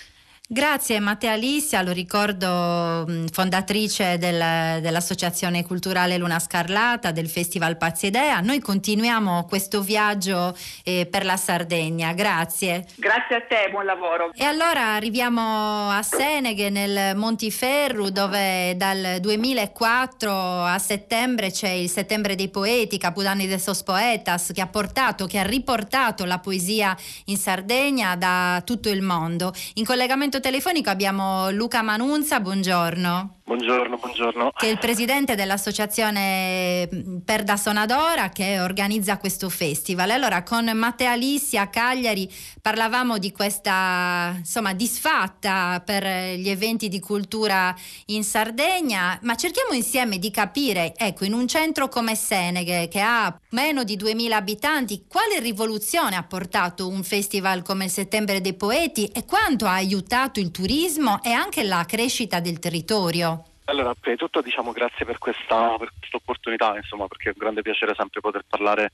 Grazie 0.49 1.01
Mattea 1.01 1.35
Lissia, 1.35 1.83
lo 1.83 1.91
ricordo 1.91 3.05
fondatrice 3.33 4.17
del, 4.17 4.81
dell'Associazione 4.81 5.65
Culturale 5.65 6.19
Luna 6.19 6.39
Scarlata, 6.39 7.11
del 7.11 7.29
Festival 7.29 7.77
Pazzi 7.77 8.07
Idea. 8.07 8.39
Noi 8.39 8.61
continuiamo 8.61 9.45
questo 9.47 9.83
viaggio 9.83 10.57
eh, 10.85 11.09
per 11.11 11.25
la 11.25 11.37
Sardegna, 11.37 12.13
grazie. 12.13 12.87
Grazie 12.95 13.35
a 13.35 13.41
te, 13.41 13.69
buon 13.73 13.87
lavoro. 13.87 14.31
E 14.35 14.45
allora 14.45 14.95
arriviamo 14.95 15.91
a 15.91 16.01
Seneghe, 16.05 16.71
nel 16.71 17.17
Montiferru, 17.17 18.11
dove 18.11 18.77
dal 18.77 19.19
2004 19.19 20.31
a 20.31 20.79
settembre 20.79 21.51
c'è 21.51 21.71
il 21.71 21.91
Settembre 21.91 22.37
dei 22.37 22.51
Poeti, 22.51 22.99
Capodanni 22.99 23.49
de 23.49 23.59
Sos 23.59 23.83
Poetas, 23.83 24.53
che 24.55 24.61
ha 24.61 24.69
portato, 24.69 25.27
che 25.27 25.41
ha 25.41 25.45
riportato 25.45 26.25
la 26.25 26.39
poesia 26.39 26.97
in 27.25 27.37
Sardegna 27.37 28.15
da 28.15 28.63
tutto 28.65 28.89
il 28.89 29.03
mondo. 29.03 29.53
In 29.75 29.85
collegamento 29.85 30.35
collegamento 30.37 30.41
telefonico 30.41 30.91
abbiamo 30.91 31.51
Luca 31.51 31.83
Manunza, 31.83 32.41
buongiorno. 32.41 33.41
Buongiorno, 33.47 33.97
buongiorno. 33.99 34.51
Che 34.57 34.67
è 34.67 34.71
il 34.71 34.79
presidente 34.79 35.37
dell'associazione 35.37 36.89
Perda 37.25 37.57
Sonadora 37.57 38.31
che 38.31 38.59
organizza 38.59 39.19
questo 39.19 39.49
festival. 39.49 40.11
Allora, 40.11 40.43
con 40.43 40.69
Matteo 40.75 41.13
Alissi 41.13 41.57
a 41.57 41.69
Cagliari 41.69 42.29
parlavamo 42.61 43.19
di 43.19 43.31
questa 43.31 44.35
insomma, 44.37 44.75
disfatta 44.75 45.81
per 45.85 46.35
gli 46.35 46.49
eventi 46.49 46.89
di 46.89 46.99
cultura 46.99 47.73
in 48.07 48.25
Sardegna, 48.25 49.17
ma 49.23 49.37
cerchiamo 49.37 49.75
insieme 49.75 50.19
di 50.19 50.33
capire, 50.33 50.93
ecco, 50.97 51.25
in 51.25 51.33
un 51.33 51.47
centro 51.47 51.89
come 51.89 52.17
Seneghe, 52.17 52.89
che 52.89 53.01
ha 53.01 53.33
meno 53.51 53.85
di 53.85 53.95
2000 53.95 54.35
abitanti, 54.35 55.05
quale 55.07 55.39
rivoluzione 55.39 56.17
ha 56.17 56.25
portato 56.25 56.89
un 56.89 57.05
festival 57.05 57.63
come 57.63 57.85
il 57.85 57.93
Settembre 57.93 58.41
dei 58.41 58.55
Poeti 58.55 59.07
e 59.07 59.25
quanto 59.25 59.67
ha 59.67 59.75
aiutato 59.75 60.41
il 60.41 60.51
turismo 60.51 61.23
e 61.23 61.31
anche 61.31 61.63
la 61.63 61.85
crescita 61.87 62.41
del 62.41 62.59
territorio? 62.59 63.36
Allora, 63.69 63.95
prima 63.95 64.15
di 64.15 64.23
tutto 64.23 64.43
diciamo 64.43 64.71
grazie 64.71 65.05
per 65.05 65.19
questa, 65.19 65.77
per 65.77 65.91
questa, 65.99 66.17
opportunità, 66.19 66.77
insomma, 66.77 67.09
perché 67.09 67.31
è 67.31 67.33
un 67.33 67.41
grande 67.41 67.63
piacere 67.63 67.95
sempre 67.97 68.21
poter 68.21 68.45
parlare 68.49 68.93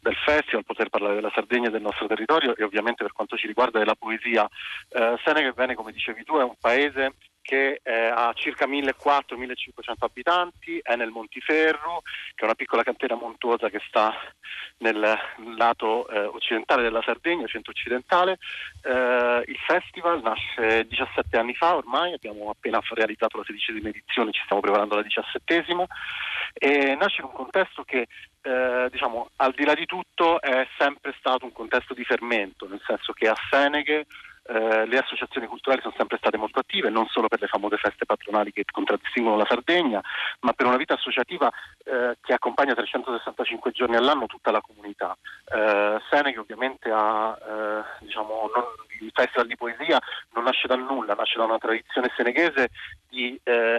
del 0.00 0.14
festival, 0.14 0.64
poter 0.64 0.90
parlare 0.90 1.16
della 1.16 1.32
Sardegna 1.34 1.66
e 1.66 1.72
del 1.72 1.82
nostro 1.82 2.06
territorio 2.06 2.54
e 2.54 2.62
ovviamente 2.62 3.02
per 3.02 3.12
quanto 3.12 3.36
ci 3.36 3.48
riguarda 3.48 3.80
della 3.80 3.96
poesia. 3.96 4.48
Eh, 4.90 5.18
Seneca, 5.24 5.50
bene, 5.50 5.74
come 5.74 5.90
dicevi 5.90 6.22
tu, 6.22 6.36
è 6.36 6.44
un 6.44 6.54
paese 6.60 7.14
che 7.42 7.80
eh, 7.82 8.06
ha 8.06 8.32
circa 8.34 8.66
1400-1500 8.66 9.94
abitanti, 9.98 10.78
è 10.82 10.94
nel 10.96 11.10
Montiferru, 11.10 12.00
che 12.34 12.42
è 12.42 12.44
una 12.44 12.54
piccola 12.54 12.82
cantera 12.82 13.16
montuosa 13.16 13.68
che 13.68 13.80
sta 13.88 14.14
nel 14.78 15.18
lato 15.56 16.08
eh, 16.08 16.24
occidentale 16.24 16.82
della 16.82 17.02
Sardegna, 17.02 17.46
centro-occidentale. 17.46 18.38
Eh, 18.82 19.44
il 19.46 19.58
festival 19.66 20.22
nasce 20.22 20.86
17 20.86 21.36
anni 21.36 21.54
fa 21.54 21.76
ormai, 21.76 22.12
abbiamo 22.12 22.50
appena 22.50 22.80
realizzato 22.90 23.38
la 23.38 23.44
sedicesima 23.44 23.88
edizione, 23.88 24.32
ci 24.32 24.40
stiamo 24.44 24.62
preparando 24.62 24.94
la 24.94 25.02
diciassettesima, 25.02 25.84
e 26.54 26.94
nasce 26.94 27.20
in 27.20 27.26
un 27.26 27.32
contesto 27.32 27.82
che 27.82 28.06
eh, 28.42 28.88
diciamo, 28.90 29.30
al 29.36 29.52
di 29.52 29.64
là 29.64 29.74
di 29.74 29.86
tutto 29.86 30.40
è 30.40 30.66
sempre 30.78 31.14
stato 31.18 31.44
un 31.44 31.52
contesto 31.52 31.94
di 31.94 32.04
fermento, 32.04 32.68
nel 32.68 32.82
senso 32.84 33.12
che 33.12 33.28
a 33.28 33.36
Seneghe 33.50 34.06
eh, 34.52 34.86
le 34.86 34.98
associazioni 34.98 35.46
culturali 35.46 35.80
sono 35.80 35.94
sempre 35.96 36.18
state 36.18 36.36
molto 36.36 36.58
attive, 36.58 36.90
non 36.90 37.06
solo 37.06 37.28
per 37.28 37.40
le 37.40 37.46
famose 37.46 37.78
feste 37.78 38.04
patronali 38.04 38.52
che 38.52 38.64
contraddistinguono 38.70 39.38
la 39.38 39.46
Sardegna, 39.48 40.02
ma 40.40 40.52
per 40.52 40.66
una 40.66 40.76
vita 40.76 40.94
associativa 40.94 41.50
eh, 41.84 42.18
che 42.20 42.34
accompagna 42.34 42.74
365 42.74 43.70
giorni 43.72 43.96
all'anno 43.96 44.26
tutta 44.26 44.50
la 44.50 44.60
comunità. 44.60 45.16
Eh, 45.50 45.98
Seneghe 46.10 46.38
ovviamente 46.38 46.90
ha 46.92 47.38
eh, 47.40 48.04
diciamo, 48.04 48.50
non, 48.54 48.64
il 49.00 49.10
festival 49.14 49.46
di 49.46 49.56
poesia 49.56 49.98
non 50.34 50.44
nasce 50.44 50.66
dal 50.66 50.82
nulla, 50.82 51.14
nasce 51.14 51.38
da 51.38 51.44
una 51.44 51.58
tradizione 51.58 52.12
seneghese 52.14 52.68
di 53.08 53.40
eh, 53.42 53.78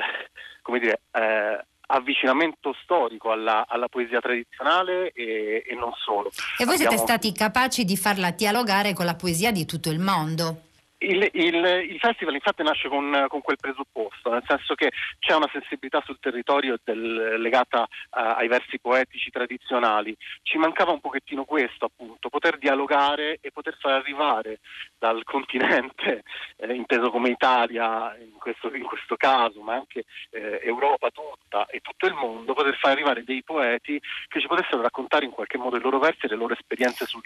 come 0.64 0.80
dire, 0.80 1.02
eh, 1.12 1.66
avvicinamento 1.88 2.74
storico 2.84 3.32
alla, 3.32 3.66
alla 3.68 3.88
poesia 3.88 4.20
tradizionale 4.20 5.12
e, 5.12 5.64
e, 5.66 5.76
non 5.76 5.92
solo. 5.96 6.30
E 6.58 6.66
voi 6.66 6.76
Abbiamo... 6.76 6.92
siete 6.92 6.98
stati 6.98 7.32
capaci 7.32 7.86
di 7.86 7.98
farla 7.98 8.32
dialogare 8.32 8.94
con 8.94 9.06
la 9.06 9.16
poesia 9.16 9.52
di 9.52 9.66
tutto 9.66 9.90
il 9.90 10.00
mondo? 10.00 10.72
Il, 11.04 11.30
il, 11.34 11.56
il, 11.90 12.00
festival 12.00 12.34
infatti 12.34 12.64
nasce 12.64 12.88
con, 12.88 13.26
con, 13.28 13.42
quel 13.42 13.58
presupposto, 13.58 14.30
nel 14.30 14.44
senso 14.48 14.74
che 14.74 14.92
c'è 15.20 15.36
una 15.36 15.50
sensibilità 15.52 16.02
sul 16.06 16.18
territorio 16.20 16.78
del, 16.82 17.42
legata 17.42 17.82
uh, 17.82 17.88
ai 18.12 18.48
versi 18.48 18.80
poetici 18.80 19.30
tradizionali. 19.30 20.16
Ci 20.42 20.58
mancava 20.58 20.92
un 20.92 21.02
pochettino 21.02 21.44
questo, 21.44 21.86
appunto, 21.86 22.30
poter 22.30 22.58
dialogare 22.58 23.40
e 23.42 23.52
poter 23.52 23.78
far 23.80 23.94
arrivare 23.94 24.60
dal 24.98 25.24
continente, 25.26 26.24
eh, 26.58 26.74
inteso 26.74 27.12
come 27.12 27.30
Italia 27.30 28.16
in 28.18 28.38
questo, 28.40 28.74
in 28.74 28.84
questo 28.84 29.18
caso, 29.18 29.62
ma 29.62 29.74
anche 29.74 30.06
eh, 30.32 30.62
Europa 30.64 31.10
tutta 31.10 31.66
e 31.66 31.82
tutto 31.82 32.06
il 32.06 32.14
mondo, 32.14 32.54
poter 32.54 32.78
far 32.78 32.92
arrivare 32.92 33.24
dei 33.24 33.44
poeti 33.44 34.00
che 34.28 34.40
ci 34.40 34.48
potessero 34.48 34.82
raccontare 34.82 35.26
in 35.26 35.32
qualche 35.32 35.58
modo 35.58 35.76
i 35.76 35.82
loro 35.82 36.00
versi 36.00 36.26
e 36.26 36.30
le 36.30 36.36
loro 36.36 36.54
esperienze 36.54 37.06
sul, 37.06 37.24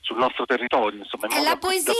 sul 0.00 0.18
nostro 0.18 0.44
territorio. 0.46 0.98
Insomma, 0.98 1.28
e 1.28 1.42
la 1.42 1.56
poesia, 1.56 1.94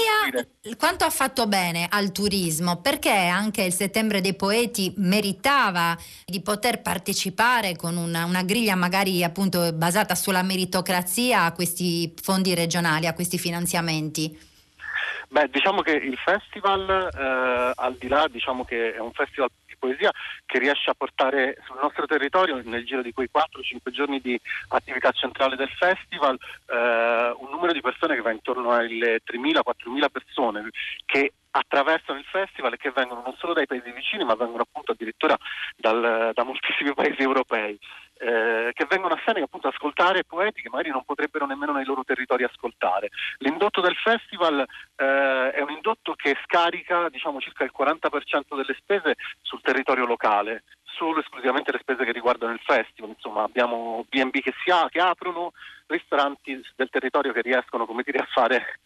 quanto 0.76 1.04
ha 1.04 1.10
fatto 1.20 1.46
bene 1.46 1.86
al 1.90 2.12
turismo? 2.12 2.80
Perché 2.80 3.10
anche 3.10 3.62
il 3.62 3.74
settembre 3.74 4.22
dei 4.22 4.32
poeti 4.32 4.94
meritava 4.96 5.94
di 6.24 6.40
poter 6.40 6.80
partecipare 6.80 7.76
con 7.76 7.98
una, 7.98 8.24
una 8.24 8.42
griglia 8.42 8.74
magari 8.74 9.22
appunto 9.22 9.70
basata 9.74 10.14
sulla 10.14 10.40
meritocrazia 10.40 11.42
a 11.42 11.52
questi 11.52 12.14
fondi 12.22 12.54
regionali, 12.54 13.06
a 13.06 13.12
questi 13.12 13.36
finanziamenti? 13.36 14.34
Beh, 15.28 15.50
diciamo 15.52 15.82
che 15.82 15.90
il 15.90 16.16
festival, 16.16 16.88
eh, 16.88 17.72
al 17.76 17.96
di 17.98 18.08
là, 18.08 18.26
diciamo 18.26 18.64
che 18.64 18.94
è 18.94 18.98
un 18.98 19.12
festival 19.12 19.50
poesia 19.80 20.12
che 20.46 20.60
riesce 20.60 20.90
a 20.90 20.94
portare 20.94 21.56
sul 21.64 21.78
nostro 21.82 22.06
territorio, 22.06 22.60
nel 22.62 22.84
giro 22.84 23.02
di 23.02 23.12
quei 23.12 23.28
4-5 23.32 23.90
giorni 23.90 24.20
di 24.20 24.38
attività 24.68 25.10
centrale 25.10 25.56
del 25.56 25.70
festival, 25.70 26.38
eh, 26.66 27.34
un 27.36 27.50
numero 27.50 27.72
di 27.72 27.80
persone 27.80 28.14
che 28.14 28.22
va 28.22 28.30
intorno 28.30 28.70
alle 28.70 29.20
3.000-4.000 29.26 30.08
persone 30.12 30.70
che 31.04 31.32
attraversano 31.52 32.18
il 32.18 32.24
festival 32.26 32.74
e 32.74 32.76
che 32.76 32.92
vengono 32.92 33.22
non 33.24 33.34
solo 33.36 33.54
dai 33.54 33.66
paesi 33.66 33.90
vicini 33.90 34.24
ma 34.24 34.36
vengono 34.36 34.62
appunto 34.62 34.92
addirittura 34.92 35.36
dal, 35.74 36.30
da 36.32 36.44
moltissimi 36.44 36.94
paesi 36.94 37.22
europei 37.22 37.76
eh, 38.20 38.70
che 38.74 38.86
vengono 38.86 39.14
a 39.14 39.22
Seneca 39.24 39.46
appunto 39.46 39.68
ascoltare 39.68 40.24
poeti 40.24 40.60
che 40.60 40.68
magari 40.68 40.90
non 40.90 41.04
potrebbero 41.04 41.46
nemmeno 41.46 41.72
nei 41.72 41.86
loro 41.86 42.04
territori 42.04 42.44
ascoltare. 42.44 43.08
L'indotto 43.38 43.80
del 43.80 43.96
festival 43.96 44.60
eh, 44.60 45.50
è 45.52 45.60
un 45.62 45.70
indotto 45.70 46.14
che 46.14 46.36
scarica 46.44 47.08
diciamo, 47.08 47.40
circa 47.40 47.64
il 47.64 47.72
40% 47.76 48.56
delle 48.56 48.76
spese 48.78 49.16
sul 49.40 49.62
territorio 49.62 50.04
locale, 50.04 50.64
solo 50.84 51.20
esclusivamente 51.20 51.72
le 51.72 51.78
spese 51.80 52.04
che 52.04 52.12
riguardano 52.12 52.52
il 52.52 52.60
festival, 52.62 53.10
insomma 53.10 53.42
abbiamo 53.42 54.04
B&B 54.08 54.40
che, 54.40 54.52
si 54.62 54.70
ha, 54.70 54.86
che 54.90 55.00
aprono, 55.00 55.52
ristoranti 55.86 56.60
del 56.76 56.90
territorio 56.90 57.32
che 57.32 57.40
riescono 57.40 57.88
dire, 58.04 58.18
a 58.18 58.28
fare 58.30 58.80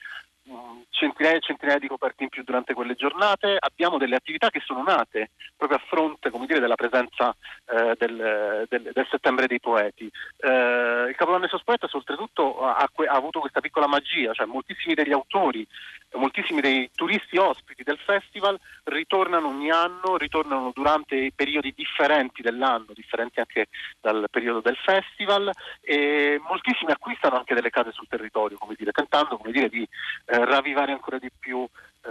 centinaia 0.91 1.37
e 1.37 1.41
centinaia 1.41 1.79
di 1.79 1.89
coperti 1.89 2.25
in 2.25 2.29
più 2.29 2.43
durante 2.43 2.75
quelle 2.75 2.95
giornate, 2.95 3.57
abbiamo 3.59 3.99
delle 3.99 4.17
attività 4.17 4.51
che 4.51 4.61
sono 4.65 4.83
nate 4.83 5.31
proprio 5.57 5.79
a 5.79 5.83
fronte 5.87 6.31
dire, 6.47 6.61
della 6.61 6.75
presenza 6.75 7.35
eh, 7.67 7.95
del, 7.99 8.67
del, 8.69 8.91
del, 8.93 9.07
settembre 9.11 9.47
dei 9.47 9.61
poeti. 9.61 10.11
Eh, 10.37 11.07
il 11.09 11.15
Capodanno 11.17 11.47
Esos 11.47 11.65
Poetas 11.65 11.93
oltretutto 11.95 12.61
ha, 12.61 12.77
ha, 12.77 13.15
avuto 13.15 13.41
questa 13.41 13.61
piccola 13.61 13.87
magia, 13.87 14.33
cioè 14.33 14.47
moltissimi 14.47 14.95
degli 14.95 15.13
autori, 15.13 15.67
moltissimi 16.15 16.61
dei 16.61 16.91
turisti 16.95 17.37
ospiti 17.37 17.83
del 17.83 17.99
festival 17.99 18.59
ritornano 18.85 19.49
ogni 19.49 19.71
anno, 19.71 20.17
ritornano 20.17 20.71
durante 20.75 21.33
periodi 21.35 21.73
differenti 21.75 22.43
dell'anno, 22.43 22.87
differenti 22.95 23.41
anche 23.41 23.67
dal 24.01 24.27
periodo 24.31 24.61
del 24.61 24.77
festival 24.77 25.51
e 25.81 26.41
moltissimi 26.47 26.93
acquistano 26.93 27.37
anche 27.37 27.55
delle 27.55 27.71
case 27.71 27.93
sul 27.93 28.09
territorio, 28.09 28.59
come 28.59 28.75
dire, 28.77 28.93
tentando 28.93 29.37
come 29.37 29.53
dire, 29.53 29.69
di 29.69 29.83
eh, 29.83 30.45
ravvivare 30.45 30.93
ancora 30.93 31.19
di 31.19 31.31
più 31.37 31.63
eh, 31.63 32.09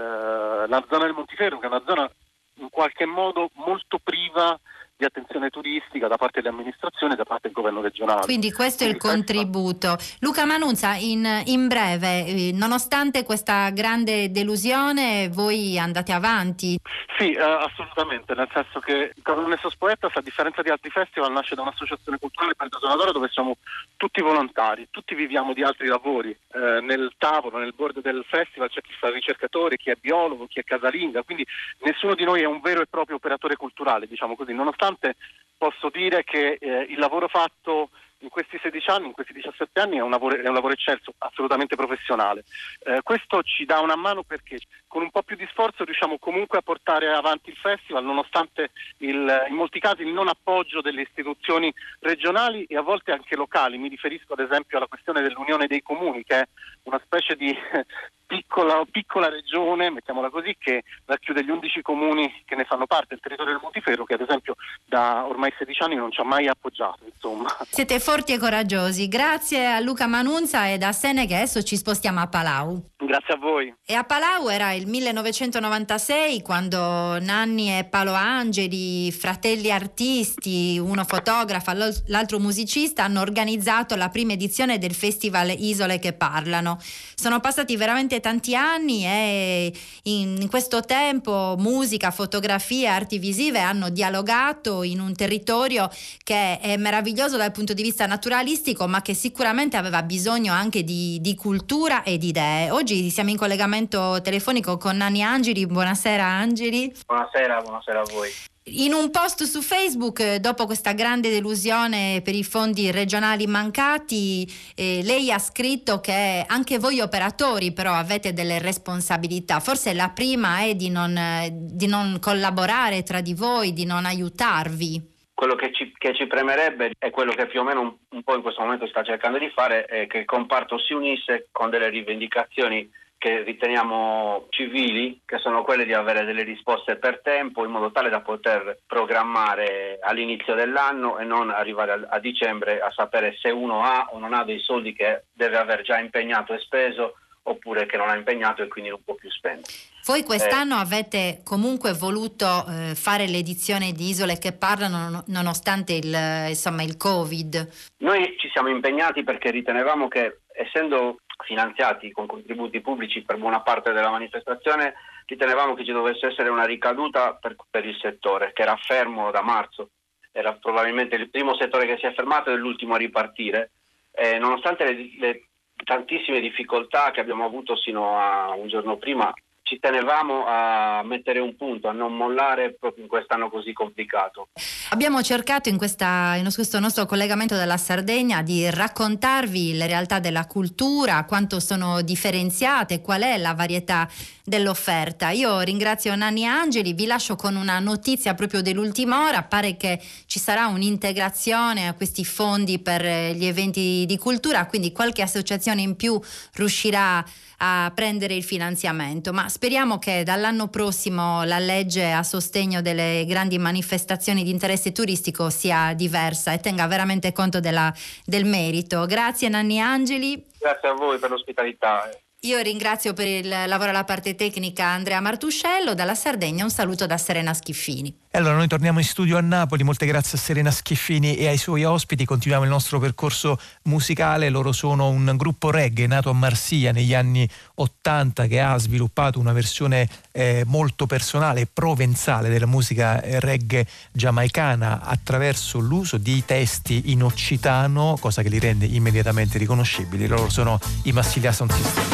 la 0.67 0.85
zona 0.89 1.05
del 1.05 1.13
Montiferro, 1.13 1.59
che 1.59 1.65
è 1.65 1.69
una 1.69 1.83
zona 1.85 2.09
in 2.57 2.69
qualche 2.69 3.05
modo 3.05 3.49
molto 3.55 3.99
priva 4.03 4.59
di 5.03 5.05
attenzione 5.05 5.49
turistica 5.49 6.07
da 6.07 6.15
parte 6.15 6.41
delle 6.41 6.53
amministrazioni 6.53 7.13
e 7.13 7.15
da 7.17 7.25
parte 7.25 7.47
del 7.47 7.51
governo 7.51 7.81
regionale. 7.81 8.21
Quindi 8.21 8.51
questo 8.51 8.85
Quindi 8.85 8.93
è 8.93 9.07
il 9.07 9.11
contributo. 9.11 9.97
Luca 10.19 10.45
Manunza, 10.45 10.95
in, 10.95 11.27
in 11.45 11.67
breve, 11.67 12.25
eh, 12.25 12.51
nonostante 12.53 13.23
questa 13.23 13.69
grande 13.71 14.31
delusione, 14.31 15.29
voi 15.29 15.77
andate 15.77 16.13
avanti? 16.13 16.79
Sì, 17.17 17.31
eh, 17.31 17.41
assolutamente, 17.41 18.33
nel 18.33 18.49
senso 18.53 18.79
che 18.79 19.13
Coronesos 19.21 19.75
Poetas, 19.75 20.15
a 20.15 20.21
differenza 20.21 20.61
di 20.61 20.69
altri 20.69 20.89
festival, 20.89 21.31
nasce 21.31 21.55
da 21.55 21.61
un'associazione 21.61 22.17
culturale 22.17 22.55
per 22.55 22.67
Sonadora 22.71 23.11
dove 23.11 23.29
siamo 23.29 23.57
tutti 23.97 24.21
volontari, 24.21 24.87
tutti 24.89 25.15
viviamo 25.15 25.53
di 25.53 25.63
altri 25.63 25.87
lavori. 25.87 26.29
Eh, 26.29 26.81
nel 26.81 27.13
tavolo, 27.17 27.57
nel 27.57 27.73
board 27.75 28.01
del 28.01 28.23
festival 28.27 28.69
c'è 28.69 28.81
chi 28.81 28.93
fa 28.97 29.09
ricercatore, 29.09 29.77
chi 29.77 29.89
è 29.89 29.97
biologo, 29.99 30.47
chi 30.47 30.59
è 30.59 30.63
casalinga, 30.63 31.23
quindi 31.23 31.45
nessuno 31.79 32.15
di 32.15 32.23
noi 32.23 32.41
è 32.41 32.45
un 32.45 32.61
vero 32.61 32.81
e 32.81 32.87
proprio 32.87 33.17
operatore 33.17 33.55
culturale, 33.55 34.07
diciamo 34.07 34.35
così, 34.35 34.53
nonostante 34.53 34.92
nonostante 34.93 35.15
posso 35.57 35.89
dire 35.89 36.23
che 36.23 36.57
eh, 36.59 36.85
il 36.89 36.99
lavoro 36.99 37.27
fatto 37.27 37.89
in 38.19 38.29
questi 38.29 38.57
16 38.61 38.89
anni, 38.89 39.07
in 39.07 39.11
questi 39.13 39.33
17 39.33 39.79
anni 39.79 39.97
è 39.97 40.01
un 40.01 40.09
lavoro, 40.09 40.35
è 40.35 40.47
un 40.47 40.53
lavoro 40.53 40.73
eccelso, 40.73 41.13
assolutamente 41.17 41.75
professionale. 41.75 42.43
Eh, 42.79 43.01
questo 43.03 43.43
ci 43.43 43.65
dà 43.65 43.79
una 43.79 43.95
mano 43.95 44.23
perché 44.23 44.59
con 44.93 45.01
un 45.01 45.09
po' 45.09 45.23
più 45.23 45.35
di 45.35 45.47
sforzo 45.49 45.83
riusciamo 45.83 46.19
comunque 46.19 46.59
a 46.59 46.61
portare 46.61 47.11
avanti 47.11 47.49
il 47.49 47.55
festival 47.55 48.03
nonostante 48.03 48.69
il, 48.97 49.45
in 49.49 49.55
molti 49.55 49.79
casi 49.79 50.03
il 50.03 50.13
non 50.13 50.27
appoggio 50.27 50.81
delle 50.81 51.01
istituzioni 51.01 51.73
regionali 52.01 52.65
e 52.65 52.77
a 52.77 52.81
volte 52.81 53.11
anche 53.11 53.35
locali. 53.35 53.79
Mi 53.79 53.87
riferisco 53.87 54.33
ad 54.33 54.41
esempio 54.41 54.77
alla 54.77 54.85
questione 54.85 55.23
dell'Unione 55.23 55.65
dei 55.65 55.81
Comuni 55.81 56.23
che 56.23 56.41
è 56.41 56.47
una 56.83 57.01
specie 57.03 57.35
di 57.35 57.51
piccola, 58.33 58.83
piccola 58.89 59.29
regione, 59.29 59.91
mettiamola 59.91 60.29
così, 60.29 60.55
che 60.57 60.83
racchiude 61.05 61.43
gli 61.43 61.49
11 61.49 61.81
comuni 61.81 62.43
che 62.45 62.55
ne 62.55 62.63
fanno 62.63 62.87
parte, 62.87 63.13
il 63.13 63.19
territorio 63.19 63.53
del 63.53 63.61
Montiferro, 63.61 64.05
che 64.05 64.15
ad 64.15 64.21
esempio 64.21 64.55
da 64.85 65.25
ormai 65.25 65.53
16 65.57 65.83
anni 65.83 65.95
non 65.95 66.11
ci 66.11 66.21
ha 66.21 66.23
mai 66.23 66.47
appoggiato. 66.47 67.01
Insomma. 67.05 67.55
Siete 67.69 67.99
forti 67.99 68.33
e 68.33 68.39
coraggiosi. 68.39 69.07
Grazie 69.07 69.67
a 69.67 69.79
Luca 69.79 70.07
Manunza 70.07 70.67
e 70.67 70.77
da 70.77 70.91
Seneca 70.91 71.35
adesso 71.35 71.63
ci 71.63 71.77
spostiamo 71.77 72.19
a 72.19 72.27
Palau. 72.27 72.91
Grazie 72.97 73.33
a 73.35 73.37
voi. 73.37 73.73
E 73.85 73.93
a 73.93 74.03
Palau 74.03 74.49
era 74.49 74.73
il 74.73 74.82
1996 74.85 76.41
quando 76.41 77.19
Nanni 77.19 77.77
e 77.77 77.83
Paolo 77.83 78.13
Angeli, 78.13 79.11
fratelli 79.11 79.71
artisti, 79.71 80.77
uno 80.77 81.03
fotografa, 81.03 81.73
l'altro 82.07 82.39
musicista, 82.39 83.03
hanno 83.03 83.21
organizzato 83.21 83.95
la 83.95 84.09
prima 84.09 84.33
edizione 84.33 84.77
del 84.77 84.93
festival 84.93 85.53
Isole 85.57 85.99
che 85.99 86.13
parlano. 86.13 86.79
Sono 87.15 87.39
passati 87.39 87.75
veramente 87.77 88.19
tanti 88.19 88.55
anni 88.55 89.05
e 89.05 89.73
in 90.03 90.47
questo 90.49 90.81
tempo 90.81 91.55
musica, 91.57 92.11
fotografie, 92.11 92.87
arti 92.87 93.17
visive 93.17 93.59
hanno 93.59 93.89
dialogato 93.89 94.83
in 94.83 94.99
un 94.99 95.13
territorio 95.13 95.89
che 96.23 96.59
è 96.59 96.77
meraviglioso 96.77 97.37
dal 97.37 97.51
punto 97.51 97.73
di 97.73 97.81
vista 97.81 98.05
naturalistico 98.05 98.87
ma 98.87 99.01
che 99.01 99.13
sicuramente 99.13 99.77
aveva 99.77 100.03
bisogno 100.03 100.53
anche 100.53 100.83
di, 100.83 101.19
di 101.21 101.35
cultura 101.35 102.03
e 102.03 102.17
di 102.17 102.27
idee. 102.27 102.71
Oggi 102.71 103.09
siamo 103.09 103.29
in 103.29 103.37
collegamento 103.37 104.19
telefonico 104.21 104.72
con 104.77 104.97
Nanni 104.97 105.23
Angeli. 105.23 105.65
Buonasera 105.65 106.25
Angeli. 106.25 106.93
Buonasera, 107.05 107.61
buonasera 107.61 107.99
a 107.99 108.05
voi. 108.11 108.29
In 108.67 108.93
un 108.93 109.11
post 109.11 109.43
su 109.43 109.61
Facebook, 109.61 110.21
eh, 110.21 110.39
dopo 110.39 110.65
questa 110.65 110.93
grande 110.93 111.29
delusione 111.29 112.21
per 112.23 112.33
i 112.33 112.45
fondi 112.45 112.91
regionali 112.91 113.45
mancati, 113.45 114.47
eh, 114.73 115.01
lei 115.03 115.33
ha 115.33 115.37
scritto 115.37 115.99
che 115.99 116.45
anche 116.47 116.79
voi 116.79 117.01
operatori 117.01 117.73
però 117.73 117.91
avete 117.91 118.31
delle 118.31 118.59
responsabilità. 118.59 119.59
Forse 119.59 119.93
la 119.93 120.11
prima 120.15 120.59
è 120.61 120.75
di 120.75 120.89
non, 120.89 121.17
eh, 121.17 121.49
di 121.51 121.87
non 121.87 122.19
collaborare 122.21 123.03
tra 123.03 123.19
di 123.19 123.33
voi, 123.33 123.73
di 123.73 123.83
non 123.83 124.05
aiutarvi. 124.05 125.11
Quello 125.33 125.55
che 125.55 125.73
ci, 125.73 125.91
che 125.97 126.15
ci, 126.15 126.25
premerebbe 126.25 126.93
è 126.97 127.09
quello 127.09 127.33
che 127.33 127.47
più 127.47 127.59
o 127.59 127.63
meno 127.65 127.81
un, 127.81 127.93
un 128.11 128.23
po' 128.23 128.35
in 128.35 128.41
questo 128.41 128.61
momento 128.61 128.87
sta 128.87 129.03
cercando 129.03 129.39
di 129.39 129.51
fare, 129.53 129.83
è 129.83 130.07
che 130.07 130.19
il 130.19 130.25
comparto 130.25 130.77
si 130.79 130.93
unisse 130.93 131.49
con 131.51 131.69
delle 131.69 131.89
rivendicazioni 131.89 132.89
che 133.23 133.41
riteniamo 133.41 134.47
civili, 134.49 135.21
che 135.25 135.37
sono 135.37 135.63
quelle 135.63 135.85
di 135.85 135.93
avere 135.93 136.25
delle 136.25 136.43
risposte 136.43 136.97
per 136.97 137.21
tempo 137.23 137.63
in 137.63 137.71
modo 137.71 137.89
tale 137.89 138.09
da 138.09 138.19
poter 138.19 138.79
programmare 138.85 139.97
all'inizio 140.01 140.55
dell'anno 140.55 141.17
e 141.17 141.23
non 141.23 141.49
arrivare 141.49 142.05
a, 142.09 142.19
dicembre 142.19 142.81
a 142.81 142.91
sapere 142.91 143.37
se 143.39 143.49
uno 143.49 143.81
ha 143.81 144.09
o 144.11 144.19
non 144.19 144.33
ha 144.33 144.43
dei 144.43 144.59
soldi 144.59 144.91
che 144.91 145.23
deve 145.31 145.55
aver 145.55 145.83
già 145.83 145.99
impegnato 145.99 146.53
e 146.53 146.59
speso 146.59 147.15
oppure 147.43 147.85
che 147.85 147.95
non 147.95 148.09
ha 148.09 148.15
impegnato 148.15 148.61
e 148.61 148.67
quindi 148.67 148.89
non 148.89 149.01
può 149.01 149.13
più 149.15 149.29
spendere. 149.29 149.71
Voi 150.05 150.23
quest'anno 150.23 150.75
eh, 150.75 150.81
avete 150.81 151.41
comunque 151.45 151.93
voluto 151.93 152.65
eh, 152.67 152.93
fare 152.93 153.25
l'edizione 153.27 153.93
di 153.93 154.09
Isole 154.09 154.37
che 154.37 154.51
parlano 154.51 155.23
nonostante 155.27 155.93
il, 155.93 156.13
insomma, 156.49 156.83
il 156.83 156.97
Covid? 156.97 157.69
Noi 157.99 158.35
ci 158.37 158.49
siamo 158.51 158.67
impegnati 158.67 159.23
perché 159.23 159.49
ritenevamo 159.49 160.09
che 160.09 160.39
essendo 160.53 161.19
finanziati 161.45 162.11
con 162.11 162.25
contributi 162.25 162.81
pubblici 162.81 163.23
per 163.23 163.37
buona 163.37 163.61
parte 163.61 163.91
della 163.91 164.09
manifestazione, 164.09 164.93
ritenevamo 165.25 165.73
che 165.73 165.85
ci 165.85 165.91
dovesse 165.91 166.27
essere 166.27 166.49
una 166.49 166.65
ricaduta 166.65 167.33
per, 167.35 167.55
per 167.69 167.85
il 167.85 167.97
settore, 167.99 168.51
che 168.53 168.61
era 168.61 168.75
fermo 168.75 169.31
da 169.31 169.41
marzo, 169.41 169.89
era 170.31 170.53
probabilmente 170.53 171.15
il 171.15 171.29
primo 171.29 171.55
settore 171.55 171.85
che 171.85 171.97
si 171.97 172.05
è 172.05 172.13
fermato 172.13 172.51
e 172.51 172.55
l'ultimo 172.55 172.95
a 172.95 172.97
ripartire. 172.97 173.71
Eh, 174.11 174.37
nonostante 174.37 174.83
le, 174.85 175.09
le, 175.17 175.47
tantissime 175.83 176.39
difficoltà 176.39 177.11
che 177.11 177.19
abbiamo 177.19 177.45
avuto 177.45 177.75
sino 177.75 178.17
a 178.17 178.51
un 178.51 178.67
giorno 178.67 178.97
prima 178.97 179.33
ci 179.63 179.79
tenevamo 179.79 180.45
a 180.45 181.01
mettere 181.03 181.39
un 181.39 181.55
punto, 181.55 181.87
a 181.87 181.93
non 181.93 182.15
mollare 182.15 182.75
proprio 182.77 183.03
in 183.03 183.09
quest'anno 183.09 183.49
così 183.49 183.71
complicato. 183.71 184.49
Abbiamo 184.89 185.21
cercato 185.23 185.69
in, 185.69 185.77
questa, 185.77 186.35
in, 186.35 186.47
questo 186.53 186.79
nostro 186.79 187.05
collegamento 187.05 187.55
della 187.55 187.77
Sardegna 187.77 188.41
di 188.41 188.69
raccontarvi 188.69 189.75
le 189.75 189.87
realtà 189.87 190.19
della 190.19 190.45
cultura, 190.45 191.23
quanto 191.25 191.61
sono 191.61 192.01
differenziate, 192.01 193.01
qual 193.01 193.21
è 193.21 193.37
la 193.37 193.53
varietà 193.53 194.07
dell'offerta. 194.43 195.29
Io 195.29 195.61
ringrazio 195.61 196.13
Nanni 196.15 196.45
Angeli, 196.45 196.93
vi 196.93 197.05
lascio 197.05 197.35
con 197.35 197.55
una 197.55 197.79
notizia 197.79 198.33
proprio 198.33 198.61
dell'ultima 198.61 199.27
ora, 199.27 199.43
pare 199.43 199.77
che 199.77 200.01
ci 200.25 200.39
sarà 200.39 200.67
un'integrazione 200.67 201.87
a 201.87 201.93
questi 201.93 202.25
fondi 202.25 202.79
per 202.79 203.03
gli 203.03 203.45
eventi 203.45 204.03
di 204.05 204.17
cultura, 204.17 204.65
quindi 204.65 204.91
qualche 204.91 205.21
associazione 205.21 205.81
in 205.81 205.95
più 205.95 206.19
riuscirà 206.53 207.23
a 207.65 207.91
prendere 207.95 208.33
il 208.35 208.43
finanziamento, 208.43 209.31
ma 209.31 209.47
speriamo 209.47 209.97
che 209.97 210.23
dall'anno 210.23 210.67
prossimo 210.67 211.43
la 211.45 211.59
legge 211.59 212.11
a 212.11 212.21
sostegno 212.21 212.81
delle 212.81 213.23
grandi 213.25 213.57
manifestazioni 213.57 214.43
di 214.43 214.49
interesse 214.49 214.91
turistico 214.91 215.49
sia 215.49 215.93
diversa 215.93 216.51
e 216.51 216.59
tenga 216.59 216.85
veramente 216.87 217.31
conto 217.31 217.61
della, 217.61 217.93
del 218.25 218.43
merito. 218.43 219.05
Grazie 219.05 219.47
Nanni 219.47 219.79
Angeli. 219.79 220.45
Grazie 220.59 220.89
a 220.89 220.93
voi 220.93 221.17
per 221.19 221.29
l'ospitalità. 221.29 222.09
Io 222.45 222.59
ringrazio 222.59 223.13
per 223.13 223.25
il 223.25 223.47
lavoro 223.47 223.91
alla 223.91 224.03
parte 224.03 224.35
tecnica 224.35 224.87
Andrea 224.87 225.21
Martuscello, 225.21 225.93
dalla 225.93 226.13
Sardegna 226.13 226.65
un 226.65 226.69
saluto 226.69 227.05
da 227.05 227.17
Serena 227.17 227.53
Schiffini. 227.53 228.13
Allora 228.31 228.55
noi 228.55 228.67
torniamo 228.67 228.99
in 228.99 229.05
studio 229.05 229.37
a 229.37 229.41
Napoli, 229.41 229.83
molte 229.83 230.05
grazie 230.05 230.37
a 230.37 230.41
Serena 230.41 230.69
Schiffini 230.69 231.37
e 231.37 231.47
ai 231.47 231.55
suoi 231.55 231.85
ospiti, 231.85 232.25
continuiamo 232.25 232.65
il 232.65 232.69
nostro 232.69 232.99
percorso 232.99 233.57
musicale, 233.83 234.49
loro 234.49 234.73
sono 234.73 235.07
un 235.07 235.31
gruppo 235.37 235.71
reggae 235.71 236.05
nato 236.05 236.31
a 236.31 236.33
Marsiglia 236.33 236.91
negli 236.91 237.13
anni 237.13 237.47
80 237.75 238.47
che 238.47 238.59
ha 238.59 238.77
sviluppato 238.77 239.39
una 239.39 239.53
versione 239.53 240.09
eh, 240.33 240.63
molto 240.65 241.05
personale 241.05 241.61
e 241.61 241.67
provenzale 241.71 242.49
della 242.49 242.65
musica 242.65 243.21
reggae 243.39 243.87
giamaicana 244.11 245.01
attraverso 245.01 245.79
l'uso 245.79 246.17
di 246.17 246.43
testi 246.43 247.11
in 247.11 247.23
occitano, 247.23 248.17
cosa 248.19 248.41
che 248.41 248.49
li 248.49 248.59
rende 248.59 248.85
immediatamente 248.85 249.57
riconoscibili, 249.57 250.27
loro 250.27 250.49
sono 250.49 250.79
i 251.03 251.11
Massilia 251.13 251.53
Sound 251.53 251.71
System. 251.71 252.13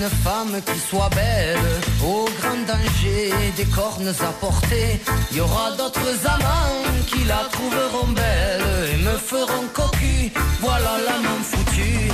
Une 0.00 0.08
femme 0.08 0.60
qui 0.64 0.78
soit 0.78 1.10
belle, 1.10 1.58
au 2.02 2.24
grand 2.40 2.60
danger 2.66 3.32
des 3.56 3.64
cornes 3.66 4.08
à 4.08 4.32
porter, 4.40 4.98
il 5.30 5.36
y 5.36 5.40
aura 5.40 5.72
d'autres 5.76 6.16
amants 6.24 7.04
qui 7.06 7.24
la 7.24 7.42
trouveront 7.52 8.12
belle. 8.12 8.64
Et 8.94 8.96
me 8.96 9.16
feront 9.18 9.66
cocu, 9.74 10.32
voilà 10.60 10.92
la 11.06 11.16
main 11.24 11.40
foutue. 11.42 12.10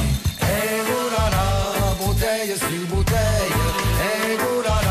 Et 0.54 0.76
voilà 0.90 1.46
bouteille 2.00 2.56
sur 2.56 2.82
bouteille, 2.92 3.54
et 4.08 4.36
voilà 4.46 4.88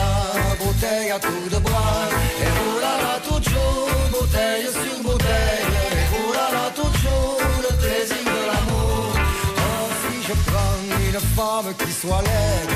bouteille 0.62 1.12
à 1.12 1.20
tout 1.20 1.50
de 1.52 1.60
bras, 1.60 2.08
et 2.46 2.52
voilà 2.64 3.20
toujours 3.28 3.90
bouteille 4.12 4.68
sur 4.72 4.98
bouteille, 5.04 5.68
et 5.92 6.06
voilà 6.16 6.64
toujours 6.74 7.40
le 7.66 7.76
plaisir 7.76 8.24
de 8.24 8.40
l'amour. 8.50 9.10
Oh, 9.58 9.88
si 10.02 10.28
je 10.28 10.34
prends 10.50 10.78
une 11.10 11.22
femme 11.36 11.74
qui 11.80 11.92
soit 11.92 12.22
laide, 12.22 12.75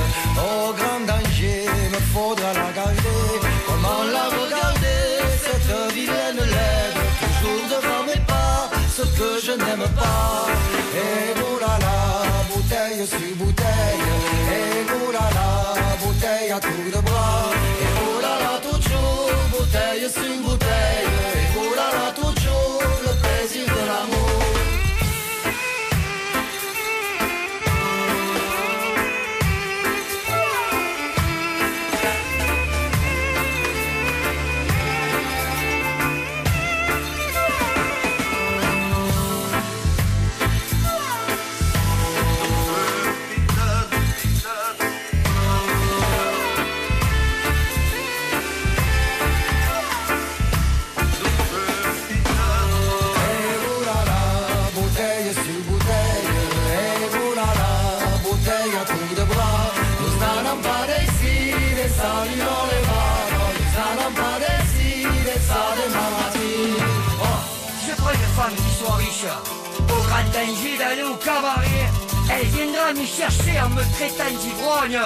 Chercher 72.89 73.59
en 73.61 73.69
me 73.69 73.83
traitant 73.93 74.33
d'ivrogne. 74.41 74.99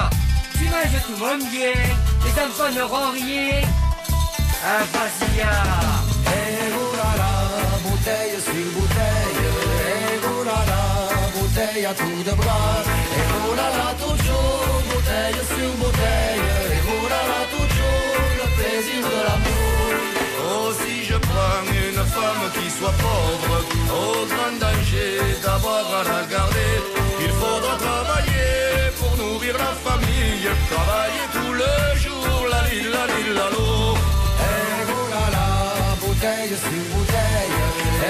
Tu 0.58 0.64
manges 0.66 1.02
tout 1.06 1.18
mon 1.20 1.38
bien 1.52 1.74
Les 2.24 2.32
enfants 2.42 2.72
n'auront 2.74 3.12
rien. 3.12 3.62
Ah 4.64 4.84
vas-y 4.94 5.40
Et 5.42 6.72
voilà 6.72 7.32
bouteille 7.84 8.40
sur 8.40 8.68
bouteille. 8.76 9.44
Et 9.90 10.18
voilà 10.24 10.60
bouteille 11.36 11.86
à 11.86 11.94
tout 11.94 12.24
de 12.24 12.36
bras. 12.36 12.84
Et 13.18 13.26
voilà 13.44 13.70
toujours 14.00 14.82
bouteille 14.90 15.44
sur 15.52 15.72
bouteille. 15.82 16.48
Et 16.72 16.82
voilà 16.88 17.24
toujours 17.52 18.18
le 18.40 18.48
plaisir 18.56 19.02
de 19.12 19.20
l'amour. 19.28 19.92
Oh 20.40 20.72
si 20.80 21.04
je 21.04 21.18
prends 21.18 21.64
une 21.68 22.04
femme 22.16 22.46
qui 22.56 22.70
soit 22.72 22.96
pauvre, 23.04 23.66
au 23.92 24.26
grand 24.26 24.73
travailler 30.74 31.28
tout 31.36 31.54
le 31.62 31.74
jour, 32.04 32.48
la 32.52 32.62
li 32.70 32.82
la 32.94 33.04
li 33.12 33.24
la 33.38 33.48
lo. 33.54 33.68
Et 34.50 34.80
voilà 34.92 35.46
bouteille 36.02 36.56
sur 36.64 36.84
bouteille, 36.94 37.56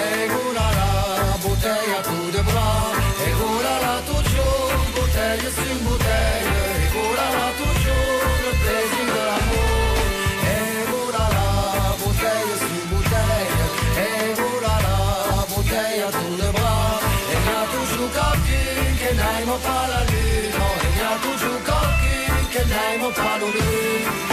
et 0.01 0.21
voilà 0.35 0.67
bouteille 1.43 1.91
à 1.99 2.01
tout 2.09 2.29
de 2.35 2.41
bras, 2.49 2.87
et 3.25 3.33
voilà 3.41 3.75
toujours 4.09 4.71
bouteille 4.95 5.47
sur 5.57 5.77
bouteille, 5.87 6.47
et 6.83 6.89
voilà 6.95 7.29
toujours 7.61 8.21
le 8.45 8.51
plaisir 8.61 9.05
de 9.13 9.21
l'amour. 9.29 9.95
Et 10.55 10.73
voilà 10.91 11.25
bouteille 12.01 12.53
sur 12.63 12.83
bouteille, 12.91 13.51
et 14.05 14.27
voilà 14.41 14.85
bouteille 15.51 16.01
à 16.07 16.11
tout 16.17 16.35
de 16.41 16.49
bras, 16.57 16.91
et 17.31 17.37
il 17.39 17.47
y 17.47 17.55
a 17.59 17.63
toujours 17.75 18.11
quelqu'un 18.17 18.91
qui 18.99 19.09
n'aime 19.19 19.55
pas 19.67 19.85
la 19.91 20.01
qui 23.11 23.21
n'aime 23.21 24.32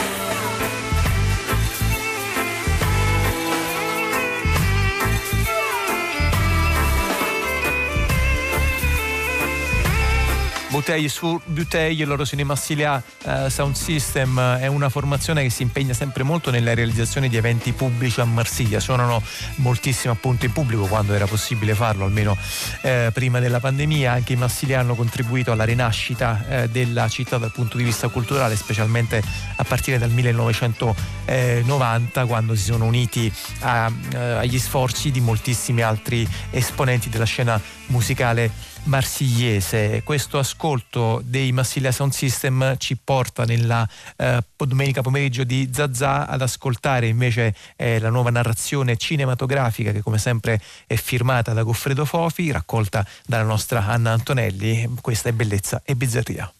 Bouteille 10.81 11.11
su 11.11 11.39
Bouteille, 11.45 12.07
loro 12.07 12.25
sono 12.25 12.41
i 12.41 12.45
Massilia 12.45 13.03
uh, 13.25 13.49
Sound 13.49 13.75
System, 13.75 14.41
è 14.41 14.67
una 14.67 14.89
formazione 14.89 15.43
che 15.43 15.51
si 15.51 15.61
impegna 15.61 15.93
sempre 15.93 16.23
molto 16.23 16.51
nella 16.51 16.73
realizzazione 16.73 17.29
di 17.29 17.37
eventi 17.37 17.73
pubblici 17.73 18.23
a 18.23 18.25
Marsiglia, 18.25 18.81
suonano 18.81 19.23
moltissimo 19.57 20.15
appunto 20.15 20.47
in 20.47 20.53
pubblico 20.53 20.87
quando 20.87 21.13
era 21.13 21.27
possibile 21.27 21.75
farlo, 21.75 22.07
almeno 22.07 22.35
eh, 22.81 23.11
prima 23.13 23.41
della 23.41 23.61
pandemia, 23.61 24.11
anche 24.11 24.33
i 24.33 24.37
Massilia 24.37 24.81
hanno 24.81 24.95
contribuito 24.95 25.53
alla 25.53 25.65
rinascita 25.65 26.47
eh, 26.49 26.71
della 26.71 27.11
città 27.11 27.37
dal 27.37 27.53
punto 27.53 27.77
di 27.77 27.85
vista 27.85 28.09
culturale, 28.09 28.57
specialmente 28.57 29.23
a 29.57 29.65
partire 29.65 29.99
dal 29.99 30.11
1990 30.11 32.25
quando 32.25 32.55
si 32.55 32.65
sono 32.65 32.87
uniti 32.87 33.31
a, 33.61 33.93
eh, 34.15 34.17
agli 34.17 34.59
sforzi 34.59 35.11
di 35.11 35.21
moltissimi 35.21 35.83
altri 35.83 36.27
esponenti 36.49 37.11
della 37.11 37.27
scena 37.27 37.61
musicale 37.89 38.71
marsigliese. 38.85 40.03
Questo 40.05 40.39
ascolto 40.39 41.23
dei 41.25 41.53
Massilia 41.53 41.93
Sound 41.93 42.13
System 42.13 42.77
ci 42.79 42.97
porta 43.03 43.45
nella 43.45 43.87
eh, 44.17 44.43
domenica 44.57 45.03
pomeriggio 45.03 45.45
di 45.45 45.71
Zazà 45.73 46.27
ad 46.27 46.43
ascoltare 46.43 47.07
invece 47.07 47.55
eh, 47.77 47.99
la 47.99 48.11
nuova 48.11 48.31
narrazione 48.31 48.97
cinematografica 48.97 49.93
che 49.93 50.03
come 50.03 50.19
sempre 50.19 50.61
è 50.87 50.97
firmata 50.97 51.53
da 51.53 51.63
Goffredo 51.63 52.05
Fofi, 52.05 52.51
raccolta 52.51 53.07
dalla 53.27 53.45
nostra 53.45 53.87
Anna 53.87 54.13
Antonelli. 54.13 54.89
Questa 55.01 55.29
è 55.29 55.33
bellezza 55.33 55.83
e 55.85 55.95
bizzarria. 55.95 56.53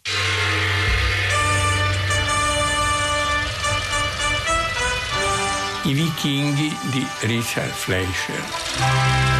I 5.83 5.93
vichinghi 5.93 6.77
di 6.91 7.05
Richard 7.21 7.71
Fleischer. 7.71 9.30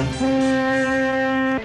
I 0.00 1.58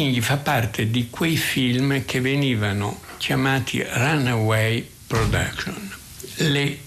Vichinghi 0.00 0.22
fa 0.22 0.38
parte 0.38 0.88
di 0.88 1.10
quei 1.10 1.36
film 1.36 2.06
che 2.06 2.22
venivano 2.22 3.02
chiamati 3.18 3.84
runaway 3.86 4.88
production. 5.06 5.92
Le 6.36 6.78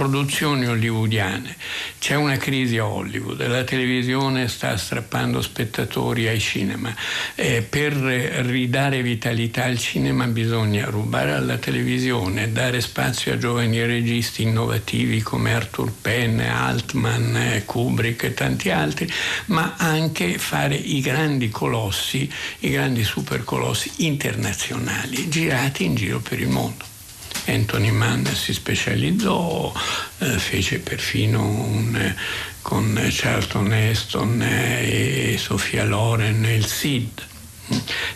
produzioni 0.00 0.66
hollywoodiane. 0.66 1.54
C'è 1.98 2.14
una 2.14 2.38
crisi 2.38 2.78
a 2.78 2.86
Hollywood, 2.86 3.46
la 3.46 3.64
televisione 3.64 4.48
sta 4.48 4.74
strappando 4.78 5.42
spettatori 5.42 6.26
ai 6.26 6.40
cinema. 6.40 6.94
Eh, 7.34 7.60
per 7.60 7.92
ridare 7.92 9.02
vitalità 9.02 9.64
al 9.64 9.76
cinema 9.76 10.26
bisogna 10.26 10.86
rubare 10.86 11.32
alla 11.32 11.58
televisione, 11.58 12.50
dare 12.50 12.80
spazio 12.80 13.34
a 13.34 13.36
giovani 13.36 13.84
registi 13.84 14.44
innovativi 14.44 15.20
come 15.20 15.52
Arthur 15.52 15.92
Penn, 16.00 16.40
Altman, 16.40 17.62
Kubrick 17.66 18.22
e 18.22 18.32
tanti 18.32 18.70
altri, 18.70 19.06
ma 19.46 19.74
anche 19.76 20.38
fare 20.38 20.76
i 20.76 21.02
grandi 21.02 21.50
colossi, 21.50 22.26
i 22.60 22.70
grandi 22.70 23.04
supercolossi 23.04 24.06
internazionali, 24.06 25.28
girati 25.28 25.84
in 25.84 25.94
giro 25.94 26.20
per 26.20 26.40
il 26.40 26.48
mondo. 26.48 26.89
Anthony 27.46 27.90
Mann 27.90 28.24
si 28.26 28.52
specializzò, 28.52 29.72
eh, 30.18 30.38
fece 30.38 30.78
perfino 30.78 31.44
un, 31.44 32.14
con 32.62 33.08
Charlton 33.10 33.72
Heston 33.72 34.42
e 34.42 35.36
Sofia 35.38 35.84
Loren 35.84 36.44
il 36.44 36.66
Sid. 36.66 37.26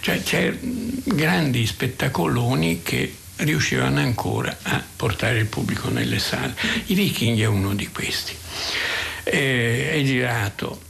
Cioè 0.00 0.22
c'è 0.22 0.56
grandi 0.60 1.66
spettacoloni 1.66 2.82
che 2.82 3.14
riuscivano 3.36 4.00
ancora 4.00 4.56
a 4.62 4.82
portare 4.96 5.38
il 5.38 5.46
pubblico 5.46 5.88
nelle 5.88 6.18
sale. 6.18 6.54
I 6.86 6.94
Viking 6.94 7.40
è 7.40 7.46
uno 7.46 7.74
di 7.74 7.88
questi. 7.88 8.36
Eh, 9.24 9.90
è 9.92 10.02
girato 10.02 10.82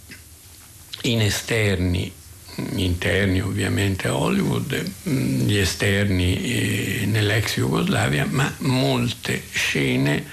in 1.02 1.20
esterni 1.20 2.12
interni 2.76 3.40
ovviamente 3.40 4.08
a 4.08 4.16
Hollywood, 4.16 4.82
gli 5.02 5.56
esterni 5.56 6.42
eh, 6.42 7.06
nell'ex 7.06 7.56
Jugoslavia, 7.56 8.26
ma 8.28 8.52
molte 8.58 9.42
scene, 9.52 10.24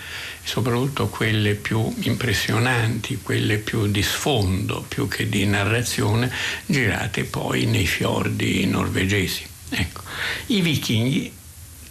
soprattutto 0.43 1.07
quelle 1.07 1.55
più 1.55 1.93
impressionanti, 2.01 3.19
quelle 3.21 3.57
più 3.57 3.87
di 3.87 4.03
sfondo, 4.03 4.85
più 4.87 5.07
che 5.07 5.29
di 5.29 5.45
narrazione, 5.45 6.31
girate 6.65 7.23
poi 7.23 7.65
nei 7.65 7.87
fiordi 7.87 8.65
norvegesi. 8.65 9.45
Ecco. 9.69 10.01
I 10.47 10.61
vichinghi 10.61 11.33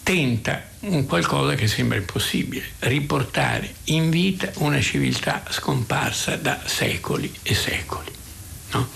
tenta 0.02 0.68
un 0.80 1.06
qualcosa 1.06 1.54
che 1.54 1.66
sembra 1.66 1.98
impossibile, 1.98 2.64
riportare 2.80 3.74
in 3.84 4.10
vita 4.10 4.50
una 4.56 4.80
civiltà 4.80 5.44
scomparsa 5.50 6.36
da 6.36 6.60
secoli 6.64 7.32
e 7.42 7.54
secoli. 7.54 8.18
No? 8.72 8.88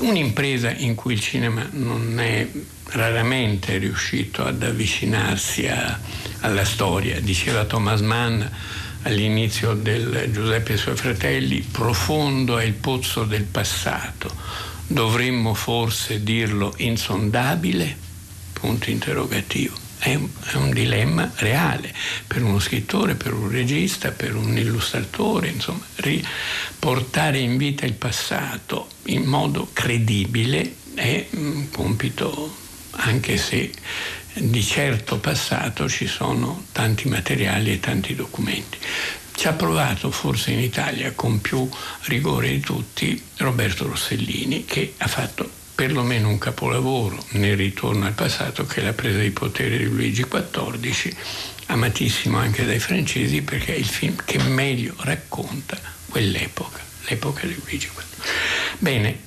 Un'impresa 0.00 0.70
in 0.70 0.94
cui 0.94 1.14
il 1.14 1.20
cinema 1.20 1.66
non 1.72 2.18
è 2.18 2.46
raramente 2.92 3.78
riuscito 3.78 4.44
ad 4.44 4.62
avvicinarsi 4.62 5.66
a, 5.66 5.98
alla 6.40 6.64
storia. 6.64 7.20
Diceva 7.20 7.64
Thomas 7.64 8.00
Mann 8.00 8.42
all'inizio 9.02 9.74
del 9.74 10.28
Giuseppe 10.30 10.72
e 10.72 10.74
i 10.74 10.78
suoi 10.78 10.96
fratelli, 10.96 11.60
profondo 11.60 12.58
è 12.58 12.64
il 12.64 12.74
pozzo 12.74 13.24
del 13.24 13.44
passato, 13.44 14.30
dovremmo 14.86 15.54
forse 15.54 16.22
dirlo 16.22 16.74
insondabile? 16.78 17.96
Punto 18.52 18.90
interrogativo 18.90 19.79
è 20.00 20.14
un, 20.14 20.28
è 20.44 20.54
un, 20.54 20.70
dilemma 20.70 21.30
reale 21.36 21.94
per 22.26 22.42
uno 22.42 22.58
scrittore, 22.58 23.14
per 23.14 23.34
un 23.34 23.50
regista, 23.50 24.10
per 24.10 24.34
un 24.34 24.56
illustratore, 24.56 25.48
insomma, 25.48 25.84
riportare 25.96 27.38
in 27.38 27.56
vita 27.56 27.84
il 27.84 27.92
passato 27.92 28.88
in 29.04 29.24
modo 29.24 29.68
credibile 29.72 30.74
è 30.94 31.26
un 31.32 31.70
compito, 31.70 32.56
anche 32.92 33.36
se 33.36 33.70
di 34.32 34.62
certo 34.62 35.18
passato 35.18 35.88
ci 35.88 36.06
sono 36.06 36.64
tanti 36.72 37.08
materiali 37.08 37.72
e 37.72 37.80
tanti 37.80 38.14
documenti. 38.14 38.78
Ci 39.34 39.48
ha 39.48 39.52
provato 39.52 40.10
forse 40.10 40.50
in 40.50 40.60
Italia 40.60 41.12
con 41.12 41.40
più 41.40 41.68
rigore 42.02 42.50
di 42.50 42.60
tutti 42.60 43.22
Roberto 43.36 43.86
Rossellini 43.86 44.64
che 44.64 44.94
ha 44.98 45.08
fatto 45.08 45.58
perlomeno 45.80 46.28
un 46.28 46.36
capolavoro 46.36 47.24
nel 47.30 47.56
ritorno 47.56 48.04
al 48.04 48.12
passato 48.12 48.66
che 48.66 48.82
è 48.82 48.84
la 48.84 48.92
presa 48.92 49.20
di 49.20 49.30
potere 49.30 49.78
di 49.78 49.84
Luigi 49.84 50.26
XIV, 50.28 51.16
amatissimo 51.68 52.36
anche 52.36 52.66
dai 52.66 52.78
francesi 52.78 53.40
perché 53.40 53.74
è 53.74 53.78
il 53.78 53.86
film 53.86 54.14
che 54.26 54.36
meglio 54.42 54.92
racconta 54.98 55.80
quell'epoca, 56.10 56.80
l'epoca 57.06 57.46
di 57.46 57.54
Luigi 57.54 57.88
XIV. 57.88 58.30
Bene, 58.76 59.20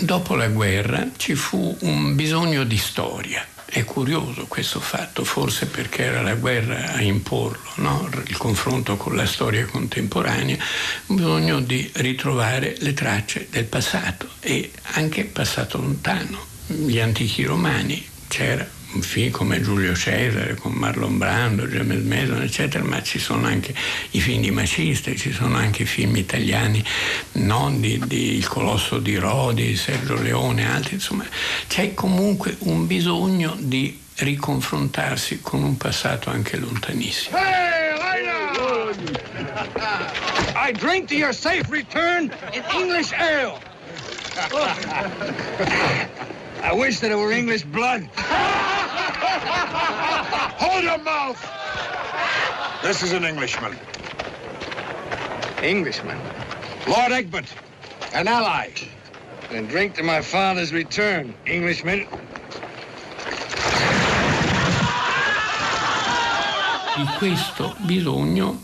dopo 0.00 0.34
la 0.34 0.48
guerra 0.48 1.08
ci 1.16 1.36
fu 1.36 1.76
un 1.82 2.16
bisogno 2.16 2.64
di 2.64 2.76
storia 2.76 3.46
è 3.72 3.84
curioso 3.84 4.44
questo 4.48 4.80
fatto, 4.80 5.24
forse 5.24 5.64
perché 5.64 6.02
era 6.02 6.20
la 6.20 6.34
guerra 6.34 6.92
a 6.92 7.00
imporlo, 7.00 7.70
no? 7.76 8.06
il 8.26 8.36
confronto 8.36 8.98
con 8.98 9.16
la 9.16 9.24
storia 9.24 9.64
contemporanea, 9.64 10.58
bisogno 11.06 11.58
di 11.58 11.90
ritrovare 11.94 12.76
le 12.80 12.92
tracce 12.92 13.46
del 13.50 13.64
passato 13.64 14.28
e 14.40 14.70
anche 14.92 15.24
passato 15.24 15.78
lontano. 15.78 16.44
Gli 16.66 17.00
antichi 17.00 17.44
romani 17.44 18.06
c'era 18.28 18.68
film 19.00 19.30
come 19.30 19.60
Giulio 19.62 19.94
Cesare, 19.94 20.54
con 20.56 20.72
Marlon 20.72 21.16
Brando, 21.16 21.66
James 21.66 22.02
Mason, 22.02 22.42
eccetera, 22.42 22.84
ma 22.84 23.02
ci 23.02 23.18
sono 23.18 23.46
anche 23.46 23.74
i 24.10 24.20
film 24.20 24.42
di 24.42 24.50
Maciste, 24.50 25.16
ci 25.16 25.32
sono 25.32 25.56
anche 25.56 25.84
film 25.84 26.16
italiani, 26.16 26.84
no? 27.32 27.72
di, 27.74 28.00
di 28.06 28.36
Il 28.36 28.48
Colosso 28.48 28.98
di 28.98 29.16
Rodi, 29.16 29.76
Sergio 29.76 30.20
Leone, 30.20 30.70
altri, 30.70 30.94
insomma, 30.94 31.24
c'è 31.66 31.94
comunque 31.94 32.56
un 32.60 32.86
bisogno 32.86 33.56
di 33.58 33.98
riconfrontarsi 34.16 35.40
con 35.40 35.62
un 35.62 35.76
passato 35.76 36.30
anche 36.30 36.58
lontanissimo. 36.58 37.36
I 40.54 40.72
drink 40.72 41.08
to 41.08 41.14
your 41.16 41.32
safe 41.32 41.68
return 41.70 42.32
in 42.52 42.62
English 42.74 43.12
ale. 43.12 43.58
I 46.62 46.72
wish 46.72 47.00
that 47.00 47.10
it 47.10 47.16
were 47.16 47.32
English 47.32 47.64
blood. 47.64 48.08
Hold 50.58 50.84
your 50.84 50.98
mouth! 50.98 51.40
This 52.82 53.02
is 53.02 53.12
an 53.12 53.24
Englishman. 53.24 53.76
Englishman? 55.62 56.18
Lord 56.88 57.12
Egbert, 57.12 57.46
an 58.12 58.26
ally. 58.26 58.70
And 59.50 59.68
drink 59.68 59.94
to 59.94 60.02
my 60.02 60.20
father's 60.20 60.72
return, 60.72 61.34
Englishman. 61.46 62.06
Di 66.96 67.04
questo 67.18 67.74
bisogno 67.78 68.60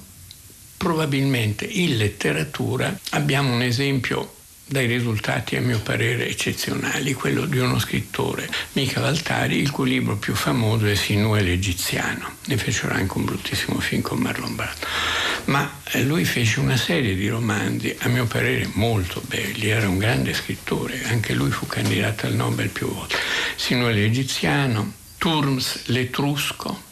probabilmente 0.76 1.64
in 1.64 1.96
letteratura 1.96 2.96
abbiamo 3.10 3.52
un 3.52 3.62
esempio 3.62 4.37
dai 4.68 4.86
risultati 4.86 5.56
a 5.56 5.62
mio 5.62 5.80
parere 5.80 6.28
eccezionali, 6.28 7.14
quello 7.14 7.46
di 7.46 7.58
uno 7.58 7.78
scrittore, 7.78 8.48
Mica 8.72 9.00
Valtari, 9.00 9.56
il 9.56 9.70
cui 9.70 9.88
libro 9.88 10.16
più 10.16 10.34
famoso 10.34 10.86
è 10.86 10.94
Sinuele 10.94 11.48
l'Egiziano. 11.48 12.36
Ne 12.44 12.58
fecero 12.58 12.92
anche 12.94 13.16
un 13.16 13.24
bruttissimo 13.24 13.80
film 13.80 14.02
con 14.02 14.18
Marlon 14.18 14.54
Brando. 14.54 14.86
ma 15.46 15.80
eh, 15.92 16.02
lui 16.02 16.26
fece 16.26 16.60
una 16.60 16.76
serie 16.76 17.14
di 17.14 17.28
romanzi, 17.28 17.96
a 18.00 18.08
mio 18.08 18.26
parere 18.26 18.68
molto 18.74 19.22
belli, 19.26 19.68
era 19.68 19.88
un 19.88 19.96
grande 19.96 20.34
scrittore, 20.34 21.02
anche 21.04 21.32
lui 21.32 21.50
fu 21.50 21.66
candidato 21.66 22.26
al 22.26 22.34
Nobel 22.34 22.68
più 22.68 22.92
volte. 22.92 23.16
Sinuele 23.56 24.02
l'Egiziano, 24.02 24.92
Turms 25.16 25.84
l'Etrusco, 25.86 26.82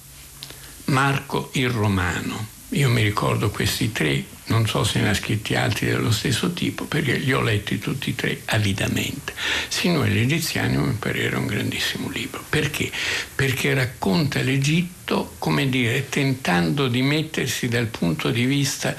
Marco 0.87 1.51
il 1.55 1.69
Romano. 1.69 2.55
Io 2.71 2.89
mi 2.89 3.03
ricordo 3.03 3.51
questi 3.51 3.93
tre 3.93 4.25
non 4.47 4.67
so 4.67 4.85
se 4.85 5.01
ne 5.01 5.11
ha 5.11 5.15
scritti 5.15 5.55
altri 5.55 5.87
dello 5.87 6.13
stesso 6.13 6.53
tipo, 6.53 6.85
perché 6.85 7.17
li 7.17 7.33
ho 7.33 7.41
letti 7.41 7.79
tutti 7.79 8.11
e 8.11 8.15
tre 8.15 8.41
avidamente. 8.47 9.35
Sinuele 9.69 10.15
l'Egiziano 10.15 10.85
mi 10.85 10.93
pare 10.95 11.23
era 11.23 11.39
un 11.39 11.47
grandissimo 11.47 12.09
libro. 12.11 12.45
Perché? 12.49 12.91
Perché 13.35 13.75
racconta 13.75 14.41
l'Egitto, 14.43 15.35
come 15.39 15.69
dire, 15.69 16.09
tentando 16.09 16.87
di 16.87 17.03
mettersi 17.03 17.69
dal 17.69 17.87
punto 17.87 18.31
di 18.31 18.45
vista 18.45 18.95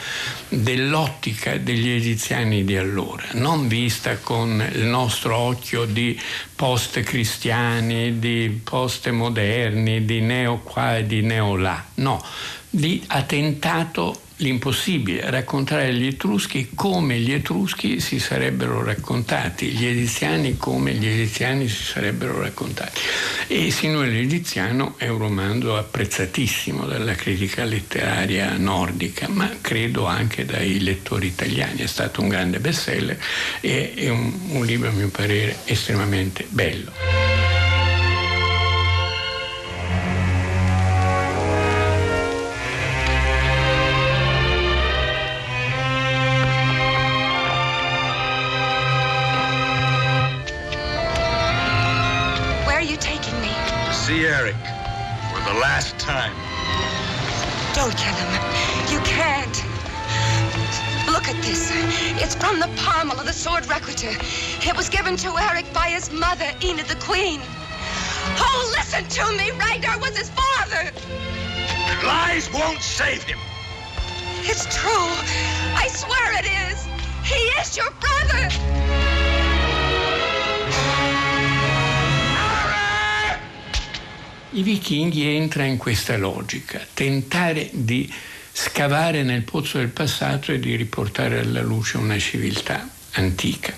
dell'ottica 0.50 1.58
degli 1.58 1.90
egiziani 1.90 2.66
di 2.66 2.76
allora, 2.76 3.26
non 3.34 3.68
vista 3.68 4.18
con 4.18 4.66
il 4.74 4.84
nostro 4.84 5.36
occhio 5.38 5.86
di 5.86 6.20
post-cristiani, 6.56 8.20
di 8.20 8.60
post-moderni, 8.64 10.04
di 10.04 10.20
neo 10.20 10.60
qua 10.60 10.98
e 10.98 11.08
di 11.08 11.22
neo 11.22 11.56
là. 11.56 11.86
No, 11.96 12.24
di, 12.70 13.02
ha 13.08 13.24
tentato 13.24 14.22
l'impossibile, 14.38 15.30
raccontare 15.30 15.94
gli 15.94 16.06
Etruschi 16.08 16.70
come 16.76 17.20
gli 17.20 17.32
Etruschi 17.32 18.00
si 18.00 18.20
sarebbero 18.20 18.84
raccontati, 18.84 19.68
gli 19.68 19.86
Egiziani 19.86 20.58
come 20.58 20.94
gli 20.94 21.08
Egiziani 21.08 21.68
si 21.68 21.84
sarebbero 21.84 22.40
raccontati. 22.40 23.00
E 23.48 23.72
Sinuele 23.72 24.12
l'Egiziano 24.14 24.96
è 24.98 25.08
un 25.08 25.18
romanzo 25.18 25.78
apprezzatissimo 25.78 26.86
dalla 26.86 27.16
critica 27.16 27.64
letteraria 27.64 28.56
nordica, 28.58 29.28
ma 29.30 29.50
credo 29.62 30.06
anche 30.06 30.46
dai 30.46 30.80
lettori 30.82 31.28
italiani. 31.28 31.82
È 31.82 31.88
stato 31.88 32.22
un 32.22 32.28
grande 32.28 32.60
bestseller 32.60 33.18
e 33.62 33.94
è 33.96 34.10
un, 34.10 34.34
un 34.50 34.66
libro, 34.66 34.90
a 34.90 34.92
mio 34.92 35.10
parere, 35.10 35.58
estremamente 35.66 36.46
bello. 36.50 37.37
Last 55.78 56.00
time. 56.00 56.34
Don't 57.78 57.96
kill 57.96 58.18
him. 58.18 58.32
You 58.90 59.00
can't. 59.06 59.58
Look 61.06 61.28
at 61.30 61.38
this. 61.44 61.70
It's 62.18 62.34
from 62.34 62.60
the 62.60 62.68
pommel 62.78 63.20
of 63.20 63.28
the 63.28 63.34
sword 63.34 63.64
requitur. 63.70 64.10
It 64.68 64.76
was 64.76 64.90
given 64.90 65.16
to 65.18 65.30
Eric 65.38 65.72
by 65.76 65.90
his 65.90 66.12
mother, 66.12 66.50
Enid 66.64 66.88
the 66.88 66.96
Queen. 66.96 67.42
Oh, 68.42 68.74
listen 68.76 69.06
to 69.06 69.26
me. 69.38 69.52
Ragnar 69.52 70.00
was 70.00 70.18
his 70.18 70.32
father. 70.32 70.90
Lies 72.04 72.52
won't 72.52 72.82
save 72.82 73.22
him. 73.22 73.38
It's 74.50 74.66
true. 74.82 75.10
I 75.84 75.86
swear 75.90 76.28
it 76.42 76.48
is. 76.66 76.88
He 77.24 77.42
is 77.62 77.78
your 77.78 77.92
brother. 78.02 79.37
I 84.50 84.64
vichinghi 84.64 85.36
entra 85.36 85.66
in 85.66 85.76
questa 85.76 86.16
logica, 86.16 86.80
tentare 86.94 87.70
di 87.74 88.10
scavare 88.54 89.22
nel 89.22 89.42
pozzo 89.42 89.78
del 89.78 89.90
passato 89.90 90.54
e 90.54 90.60
di 90.60 90.78
riportare 90.78 91.40
alla 91.40 91.62
luce 91.62 91.98
una 91.98 92.18
civiltà 92.18 92.88
antica, 93.12 93.76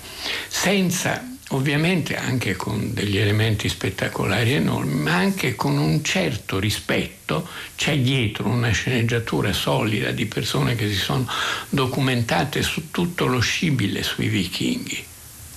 senza 0.48 1.28
ovviamente 1.50 2.16
anche 2.16 2.56
con 2.56 2.94
degli 2.94 3.18
elementi 3.18 3.68
spettacolari 3.68 4.54
enormi, 4.54 4.94
ma 4.94 5.16
anche 5.16 5.56
con 5.56 5.76
un 5.76 6.04
certo 6.04 6.60
rispetto, 6.60 7.48
c'è 7.76 7.98
dietro 7.98 8.48
una 8.48 8.70
sceneggiatura 8.70 9.52
solida 9.52 10.12
di 10.12 10.28
persone 10.28 10.76
che 10.76 10.88
si 10.88 11.00
sono 11.00 11.28
documentate 11.70 12.62
su 12.62 12.92
tutto 12.92 13.26
lo 13.26 13.40
scibile 13.40 14.04
sui 14.04 14.28
vichinghi 14.28 15.08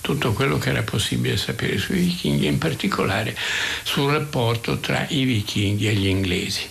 tutto 0.03 0.33
quello 0.33 0.57
che 0.57 0.69
era 0.69 0.83
possibile 0.83 1.37
sapere 1.37 1.77
sui 1.77 2.01
vichinghi, 2.01 2.45
in 2.45 2.57
particolare 2.57 3.33
sul 3.83 4.11
rapporto 4.11 4.79
tra 4.79 5.05
i 5.07 5.23
vichinghi 5.23 5.87
e 5.87 5.93
gli 5.93 6.07
inglesi 6.07 6.69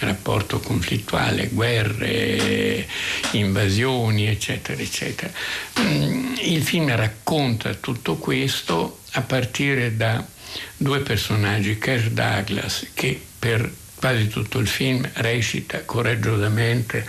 rapporto 0.00 0.60
conflittuale, 0.60 1.48
guerre, 1.48 2.86
invasioni, 3.32 4.26
eccetera, 4.26 4.80
eccetera. 4.80 5.30
Mm, 5.80 6.34
il 6.42 6.62
film 6.62 6.94
racconta 6.94 7.74
tutto 7.74 8.16
questo 8.16 9.00
a 9.12 9.20
partire 9.22 9.96
da 9.96 10.24
due 10.76 11.00
personaggi, 11.00 11.78
Kirk 11.78 12.08
Douglas, 12.08 12.86
che 12.94 13.20
per 13.38 13.70
quasi 13.94 14.28
tutto 14.28 14.58
il 14.58 14.66
film 14.66 15.06
recita 15.14 15.84
coraggiosamente 15.84 17.06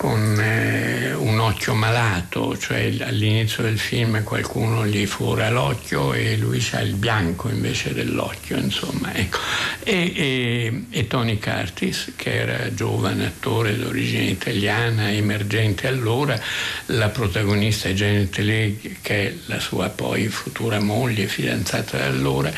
con 0.00 0.40
eh, 0.40 1.12
un 1.12 1.38
occhio 1.40 1.74
malato, 1.74 2.56
cioè 2.56 2.90
all'inizio 3.00 3.64
del 3.64 3.78
film 3.78 4.22
qualcuno 4.22 4.86
gli 4.86 5.04
fora 5.04 5.50
l'occhio 5.50 6.14
e 6.14 6.38
lui 6.38 6.66
ha 6.72 6.80
il 6.80 6.94
bianco 6.94 7.50
invece 7.50 7.92
dell'occhio, 7.92 8.56
insomma. 8.56 9.12
Ecco. 9.12 9.36
E, 9.84 10.12
e, 10.16 10.84
e, 10.88 11.06
Tony 11.06 11.38
Curtis, 11.38 12.14
che 12.16 12.34
era 12.34 12.72
giovane 12.72 13.26
attore 13.26 13.76
d'origine 13.76 14.24
italiana, 14.24 15.12
emergente 15.12 15.86
allora, 15.86 16.40
la 16.86 17.10
protagonista 17.10 17.90
Janet 17.90 18.38
Leigh, 18.38 19.02
che 19.02 19.26
è 19.26 19.34
la 19.48 19.60
sua 19.60 19.90
poi 19.90 20.28
futura 20.28 20.80
moglie, 20.80 21.26
fidanzata 21.26 21.98
da 21.98 22.06
allora, 22.06 22.50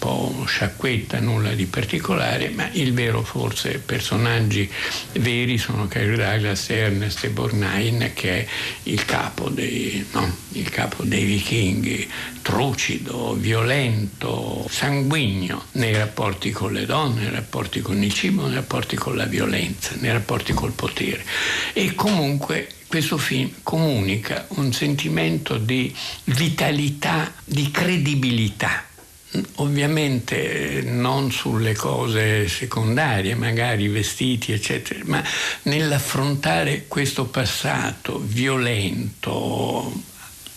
po' 0.00 0.44
sciacquetta, 0.46 1.20
nulla 1.20 1.52
di 1.52 1.66
particolare, 1.66 2.48
ma 2.48 2.68
il 2.72 2.94
vero 2.94 3.22
forse 3.22 3.78
personaggi 3.78 4.68
veri 5.12 5.58
sono 5.58 5.86
Cary 5.86 6.16
Douglas, 6.16 6.70
Ernest 6.70 7.28
Borgnine, 7.28 8.14
che 8.14 8.38
è 8.38 8.46
il 8.84 9.04
capo 9.04 9.50
dei, 9.50 10.04
no, 10.12 10.34
il 10.52 10.70
capo 10.70 11.04
dei 11.04 11.24
vichinghi, 11.24 12.10
trucido, 12.40 13.34
violento, 13.34 14.66
sanguigno 14.70 15.66
nei 15.72 15.94
rapporti 15.94 16.50
con 16.50 16.72
le 16.72 16.86
donne, 16.86 17.20
nei 17.20 17.30
rapporti 17.30 17.80
con 17.80 18.02
il 18.02 18.12
cibo, 18.12 18.46
nei 18.46 18.54
rapporti 18.54 18.96
con 18.96 19.14
la 19.14 19.26
violenza, 19.26 19.94
nei 19.98 20.12
rapporti 20.12 20.54
col 20.54 20.72
potere. 20.72 21.22
E 21.74 21.94
comunque 21.94 22.68
questo 22.86 23.18
film 23.18 23.50
comunica 23.62 24.46
un 24.48 24.72
sentimento 24.72 25.58
di 25.58 25.94
vitalità, 26.24 27.32
di 27.44 27.70
credibilità 27.70 28.88
ovviamente 29.56 30.82
non 30.84 31.30
sulle 31.30 31.74
cose 31.74 32.48
secondarie, 32.48 33.34
magari 33.34 33.88
vestiti, 33.88 34.52
eccetera, 34.52 35.00
ma 35.04 35.22
nell'affrontare 35.62 36.86
questo 36.88 37.26
passato 37.26 38.18
violento, 38.18 40.08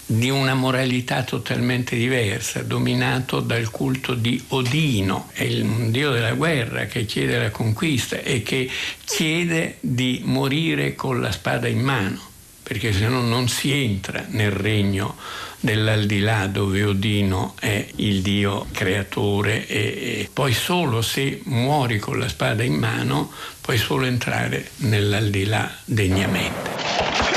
di 0.06 0.30
una 0.30 0.54
moralità 0.54 1.24
totalmente 1.24 1.96
diversa, 1.96 2.62
dominato 2.62 3.40
dal 3.40 3.70
culto 3.72 4.14
di 4.14 4.42
Odino, 4.50 5.30
è 5.34 5.44
il 5.44 5.66
dio 5.92 6.12
della 6.12 6.34
guerra 6.34 6.86
che 6.86 7.06
chiede 7.06 7.38
la 7.38 7.50
conquista 7.52 8.18
e 8.18 8.44
che 8.44 8.70
chiede 9.06 9.78
di 9.80 10.22
morire 10.24 10.94
con 10.94 11.22
la 11.22 11.32
spada 11.32 11.68
in 11.68 11.80
mano, 11.80 12.20
perché 12.62 12.92
se 12.92 13.08
no 13.08 13.22
non 13.22 13.48
si 13.48 13.72
entra 13.72 14.26
nel 14.30 14.52
regno 14.52 15.16
dell'aldilà 15.64 16.48
dove 16.48 16.84
Odino 16.84 17.54
è 17.58 17.88
il 17.96 18.22
dio 18.22 18.66
creatore 18.74 19.66
e, 19.66 19.78
e 19.78 20.30
poi 20.32 20.52
solo 20.52 21.02
se 21.02 21.40
muori 21.46 22.00
con 22.00 22.20
la 22.20 22.28
spada 22.28 22.64
in 22.64 22.74
mano 22.74 23.32
puoi 23.62 23.78
solo 23.78 24.04
entrare 24.04 24.72
nell'aldilà 24.80 25.74
degnamente. 25.86 27.33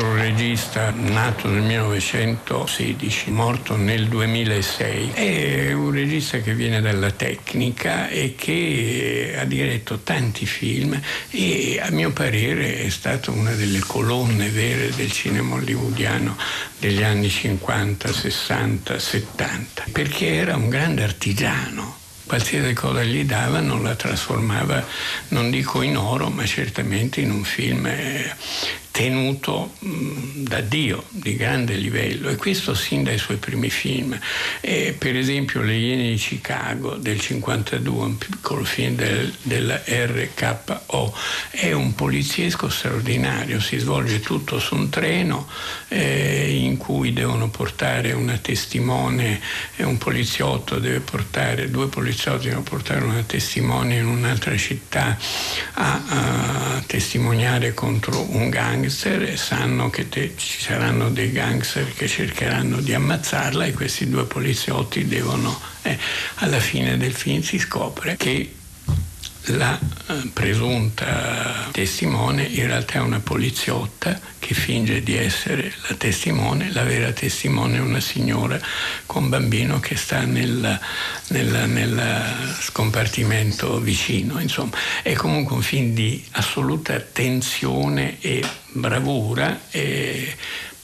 Un 0.00 0.16
regista 0.16 0.90
nato 0.90 1.48
nel 1.48 1.62
1916, 1.62 3.30
morto 3.30 3.76
nel 3.76 4.06
2006. 4.08 5.10
È 5.12 5.72
un 5.72 5.90
regista 5.90 6.38
che 6.38 6.54
viene 6.54 6.80
dalla 6.80 7.10
tecnica 7.10 8.08
e 8.08 8.34
che 8.36 9.34
ha 9.38 9.44
diretto 9.44 10.00
tanti 10.00 10.46
film 10.46 11.00
e 11.30 11.80
a 11.82 11.90
mio 11.90 12.12
parere 12.12 12.82
è 12.82 12.88
stata 12.88 13.30
una 13.30 13.52
delle 13.52 13.80
colonne 13.80 14.48
vere 14.50 14.90
del 14.94 15.10
cinema 15.10 15.54
hollywoodiano 15.54 16.36
degli 16.78 17.02
anni 17.02 17.28
50, 17.28 18.12
60, 18.12 18.98
70, 18.98 19.84
perché 19.90 20.34
era 20.34 20.56
un 20.56 20.68
grande 20.68 21.02
artigiano 21.02 21.96
qualsiasi 22.28 22.74
cosa 22.74 23.02
gli 23.02 23.24
davano 23.24 23.80
la 23.80 23.94
trasformava, 23.94 24.84
non 25.28 25.50
dico 25.50 25.80
in 25.80 25.96
oro, 25.96 26.28
ma 26.28 26.44
certamente 26.44 27.22
in 27.22 27.30
un 27.30 27.42
film 27.42 27.86
eh, 27.86 28.36
tenuto 28.98 29.74
mh, 29.78 30.42
da 30.48 30.60
Dio 30.60 31.04
di 31.10 31.36
grande 31.36 31.76
livello 31.76 32.30
e 32.30 32.34
questo 32.34 32.74
sin 32.74 33.04
dai 33.04 33.16
suoi 33.16 33.36
primi 33.36 33.70
film. 33.70 34.18
E, 34.60 34.92
per 34.98 35.14
esempio 35.14 35.62
Le 35.62 35.76
Iene 35.76 36.10
di 36.10 36.16
Chicago 36.16 36.96
del 36.96 37.20
52, 37.20 38.04
un 38.04 38.18
piccolo 38.18 38.64
film 38.64 38.96
del, 38.96 39.32
della 39.42 39.80
RKO, 39.86 41.14
è 41.50 41.70
un 41.70 41.94
poliziesco 41.94 42.68
straordinario, 42.68 43.60
si 43.60 43.78
svolge 43.78 44.18
tutto 44.18 44.58
su 44.58 44.74
un 44.74 44.88
treno 44.88 45.46
eh, 45.86 46.58
in 46.60 46.76
cui 46.76 47.12
devono 47.12 47.50
portare 47.50 48.10
una 48.10 48.36
testimone, 48.38 49.40
un 49.76 49.96
poliziotto 49.98 50.80
deve 50.80 50.98
portare, 50.98 51.70
due 51.70 51.86
poliziotti 51.86 52.46
devono 52.46 52.64
portare 52.64 53.04
una 53.04 53.22
testimone 53.22 53.94
in 53.94 54.06
un'altra 54.06 54.56
città 54.56 55.16
a, 55.74 56.02
a 56.08 56.82
testimoniare 56.84 57.74
contro 57.74 58.26
un 58.30 58.48
gang 58.48 58.86
gangster 58.88 59.22
e 59.22 59.36
sanno 59.36 59.90
che 59.90 60.08
te, 60.08 60.32
ci 60.36 60.62
saranno 60.62 61.10
dei 61.10 61.30
gangster 61.30 61.92
che 61.92 62.08
cercheranno 62.08 62.80
di 62.80 62.94
ammazzarla 62.94 63.66
e 63.66 63.72
questi 63.72 64.08
due 64.08 64.24
poliziotti 64.24 65.06
devono... 65.06 65.60
Eh, 65.82 65.96
alla 66.36 66.58
fine 66.58 66.96
del 66.96 67.12
film 67.12 67.42
si 67.42 67.58
scopre 67.58 68.16
che 68.16 68.54
la 69.52 69.78
eh, 69.78 70.30
presunta 70.32 71.68
testimone 71.70 72.44
in 72.44 72.66
realtà 72.66 72.94
è 72.94 73.00
una 73.00 73.20
poliziotta 73.20 74.18
che 74.38 74.54
finge 74.54 75.02
di 75.02 75.16
essere 75.16 75.72
la 75.88 75.94
testimone, 75.94 76.72
la 76.72 76.82
vera 76.82 77.12
testimone 77.12 77.76
è 77.76 77.80
una 77.80 78.00
signora 78.00 78.60
con 79.06 79.28
bambino 79.28 79.80
che 79.80 79.96
sta 79.96 80.24
nel, 80.24 80.78
nel, 81.28 81.68
nel 81.68 82.56
scompartimento 82.60 83.78
vicino. 83.80 84.40
Insomma, 84.40 84.76
è 85.02 85.12
comunque 85.14 85.56
un 85.56 85.62
film 85.62 85.94
di 85.94 86.24
assoluta 86.32 86.98
tensione 87.00 88.20
e 88.20 88.42
bravura. 88.72 89.60
E 89.70 90.36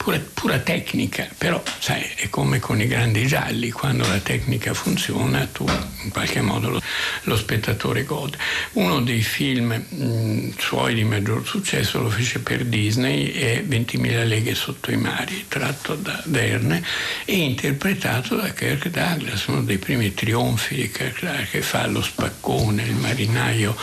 pura, 0.05 0.21
pura, 0.33 0.59
tecnica, 0.59 1.27
però 1.35 1.61
sai, 1.79 2.07
è 2.15 2.29
come 2.29 2.59
con 2.59 2.79
i 2.79 2.85
grandi 2.85 3.25
gialli, 3.25 3.71
quando 3.71 4.07
la 4.07 4.19
tecnica 4.19 4.73
funziona 4.75 5.47
tu 5.51 5.65
in 6.03 6.11
qualche 6.11 6.41
modo 6.41 6.69
lo, 6.69 6.81
lo 7.23 7.35
spettatore 7.35 8.03
gode. 8.03 8.37
Uno 8.73 9.01
dei 9.01 9.23
film 9.23 9.73
mh, 9.73 10.57
suoi 10.59 10.93
di 10.93 11.03
maggior 11.03 11.45
successo 11.45 12.01
lo 12.01 12.09
fece 12.09 12.39
per 12.39 12.65
Disney 12.65 13.31
è 13.45 13.63
20.000 13.63 14.27
leghe 14.27 14.55
sotto 14.55 14.91
i 14.91 14.97
mari, 14.97 15.45
tratto 15.47 15.95
da 15.95 16.21
Verne 16.25 16.83
e 17.25 17.35
interpretato 17.35 18.35
da 18.35 18.51
Kirk 18.51 18.89
Douglas, 18.89 19.45
uno 19.47 19.63
dei 19.63 19.77
primi 19.77 20.13
trionfi 20.13 20.75
di 20.75 20.91
Kirk 20.91 21.21
Douglas 21.21 21.49
che 21.49 21.61
fa 21.61 21.87
lo 21.87 22.01
spaccone, 22.01 22.83
il 22.83 22.95
marinaio 22.95 23.75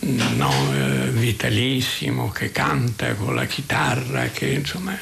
no, 0.00 0.52
eh, 0.74 1.10
vitalissimo 1.10 2.30
che 2.30 2.50
canta 2.50 3.14
con 3.14 3.34
la 3.34 3.46
chitarra, 3.46 4.28
che 4.28 4.46
insomma 4.46 4.96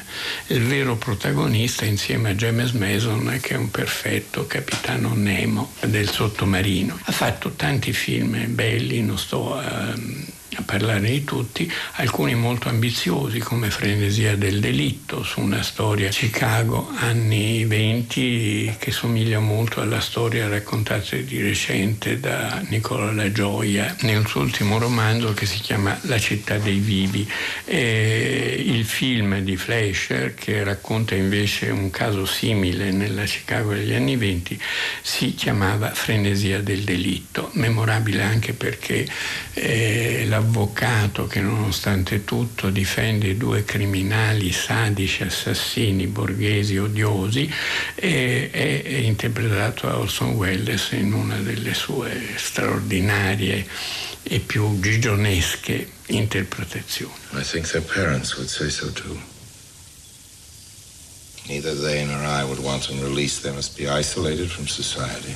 il 0.47 0.63
vero 0.63 0.95
protagonista 0.95 1.85
insieme 1.85 2.31
a 2.31 2.33
James 2.35 2.71
Mason 2.71 3.39
che 3.41 3.53
è 3.53 3.57
un 3.57 3.71
perfetto 3.71 4.45
capitano 4.45 5.13
Nemo 5.13 5.73
del 5.81 6.09
sottomarino. 6.09 6.99
Ha 7.03 7.11
fatto 7.11 7.51
tanti 7.51 7.93
film 7.93 8.53
belli, 8.53 9.01
non 9.01 9.17
sto 9.17 9.55
a 9.55 9.93
a 10.55 10.63
parlare 10.63 11.09
di 11.09 11.23
tutti, 11.23 11.71
alcuni 11.93 12.33
molto 12.33 12.69
ambiziosi 12.69 13.39
come 13.39 13.69
Frenesia 13.69 14.35
del 14.35 14.59
delitto 14.59 15.23
su 15.23 15.41
una 15.41 15.61
storia 15.61 16.09
Chicago 16.09 16.89
anni 16.95 17.65
20 17.65 18.75
che 18.79 18.91
somiglia 18.91 19.39
molto 19.39 19.81
alla 19.81 19.99
storia 19.99 20.47
raccontata 20.47 21.15
di 21.17 21.41
recente 21.41 22.19
da 22.19 22.61
Nicola 22.67 23.11
La 23.11 23.31
Gioia 23.31 23.95
nel 24.01 24.25
suo 24.25 24.41
ultimo 24.41 24.79
romanzo 24.79 25.33
che 25.33 25.45
si 25.45 25.59
chiama 25.59 25.97
La 26.03 26.17
città 26.17 26.57
dei 26.57 26.79
vivi. 26.79 27.29
E 27.65 28.63
il 28.65 28.85
film 28.85 29.39
di 29.39 29.55
Fleischer 29.55 30.33
che 30.33 30.63
racconta 30.63 31.13
invece 31.15 31.69
un 31.69 31.91
caso 31.91 32.25
simile 32.25 32.91
nella 32.91 33.23
Chicago 33.23 33.73
degli 33.73 33.93
anni 33.93 34.15
20 34.15 34.59
si 35.01 35.35
chiamava 35.35 35.91
Frenesia 35.91 36.59
del 36.59 36.81
delitto, 36.81 37.51
memorabile 37.53 38.23
anche 38.23 38.53
perché 38.53 39.07
eh, 39.53 40.25
la 40.27 40.38
avvocato 40.39 41.27
che 41.27 41.39
nonostante 41.39 42.23
tutto 42.23 42.69
difende 42.69 43.37
due 43.37 43.63
criminali 43.63 44.51
sadici, 44.51 45.23
assassini, 45.23 46.07
borghesi, 46.07 46.77
odiosi, 46.77 47.49
è, 47.95 48.49
è, 48.51 48.83
è 48.83 48.97
interpretato 48.97 49.87
da 49.87 49.97
Orson 49.97 50.31
Welles 50.31 50.91
in 50.91 51.13
una 51.13 51.37
delle 51.37 51.73
sue 51.73 52.33
straordinarie 52.35 53.65
e 54.23 54.39
più 54.39 54.79
gigionesche 54.79 55.87
interpretazioni. 56.07 57.13
I 57.33 57.43
think 57.43 57.69
their 57.69 57.83
parents 57.83 58.35
would 58.35 58.49
say 58.49 58.69
so 58.69 58.91
too. 58.91 59.17
Neither 61.47 61.73
they 61.75 62.05
nor 62.05 62.23
I 62.23 62.43
would 62.43 62.59
want 62.59 62.87
them 62.87 63.01
released. 63.01 63.41
They 63.41 63.51
must 63.51 63.75
be 63.75 63.87
isolated 63.87 64.49
from 64.49 64.67
society. 64.67 65.35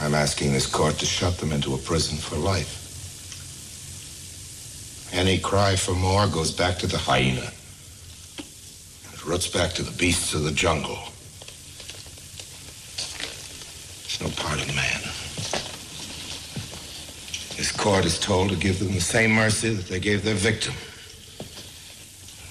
I'm 0.00 0.14
asking 0.14 0.52
this 0.52 0.66
court 0.66 0.98
to 1.00 1.06
shut 1.06 1.38
them 1.38 1.52
into 1.52 1.74
a 1.74 1.78
prison 1.78 2.16
for 2.16 2.36
life. 2.36 2.87
Any 5.12 5.38
cry 5.38 5.76
for 5.76 5.94
more 5.94 6.26
goes 6.26 6.52
back 6.52 6.78
to 6.78 6.86
the 6.86 6.98
hyena. 6.98 7.50
It 9.12 9.24
roots 9.24 9.48
back 9.48 9.72
to 9.72 9.82
the 9.82 9.96
beasts 9.96 10.34
of 10.34 10.44
the 10.44 10.52
jungle. 10.52 10.98
It's 14.04 14.20
no 14.20 14.28
part 14.42 14.60
of 14.60 14.74
man. 14.76 15.00
This 17.56 17.72
court 17.72 18.04
is 18.04 18.18
told 18.20 18.50
to 18.50 18.56
give 18.56 18.78
them 18.78 18.92
the 18.92 19.00
same 19.00 19.32
mercy 19.32 19.70
that 19.70 19.86
they 19.86 19.98
gave 19.98 20.22
their 20.22 20.34
victim. 20.34 20.74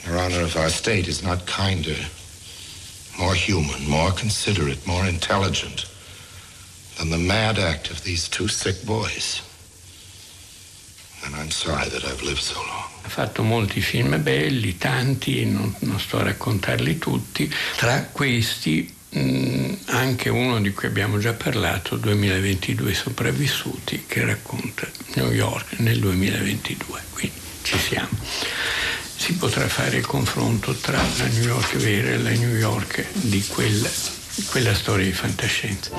Your 0.06 0.20
Honor, 0.20 0.42
if 0.42 0.58
our 0.58 0.70
state 0.70 1.08
is 1.08 1.24
not 1.24 1.46
kinder, 1.46 1.96
more 3.18 3.34
human, 3.34 3.88
more 3.90 4.12
considerate, 4.12 4.86
more 4.86 5.06
intelligent 5.06 5.86
than 6.98 7.10
the 7.10 7.18
mad 7.18 7.58
act 7.58 7.90
of 7.90 8.04
these 8.04 8.28
two 8.28 8.48
sick 8.48 8.86
boys, 8.86 9.42
So 12.40 12.88
ha 13.08 13.10
fatto 13.10 13.42
molti 13.42 13.80
film 13.80 14.22
belli, 14.22 14.78
tanti, 14.78 15.46
non, 15.46 15.74
non, 15.80 15.98
sto 15.98 16.20
a 16.20 16.24
raccontarli 16.24 16.98
tutti. 16.98 17.52
Tra 17.78 18.04
questi 18.12 18.94
mh, 19.10 19.74
anche 19.86 20.28
uno 20.30 20.60
di 20.60 20.74
cui 20.74 20.88
abbiamo 20.88 21.18
già 21.18 21.32
parlato, 21.34 21.96
2022 21.96 22.94
sopravvissuti, 22.94 24.04
che 24.06 24.26
racconta 24.26 24.86
New 25.16 25.32
York 25.32 25.80
nel 25.80 26.00
2022. 26.00 27.02
Quindi 27.14 27.38
ci 27.62 27.78
siamo. 27.80 28.10
Si 29.16 29.34
potrà 29.36 29.68
fare 29.70 29.98
il 29.98 30.06
confronto 30.06 30.74
tra 30.76 31.02
la 31.02 31.28
New 31.28 31.44
York 31.44 31.78
vera 31.78 32.10
e 32.10 32.18
la 32.18 32.32
New 32.32 32.56
York 32.56 33.06
di 33.14 33.42
quella, 33.48 33.90
quella 34.50 34.76
storia 34.76 35.06
di 35.06 35.14
fantascienza. 35.14 35.96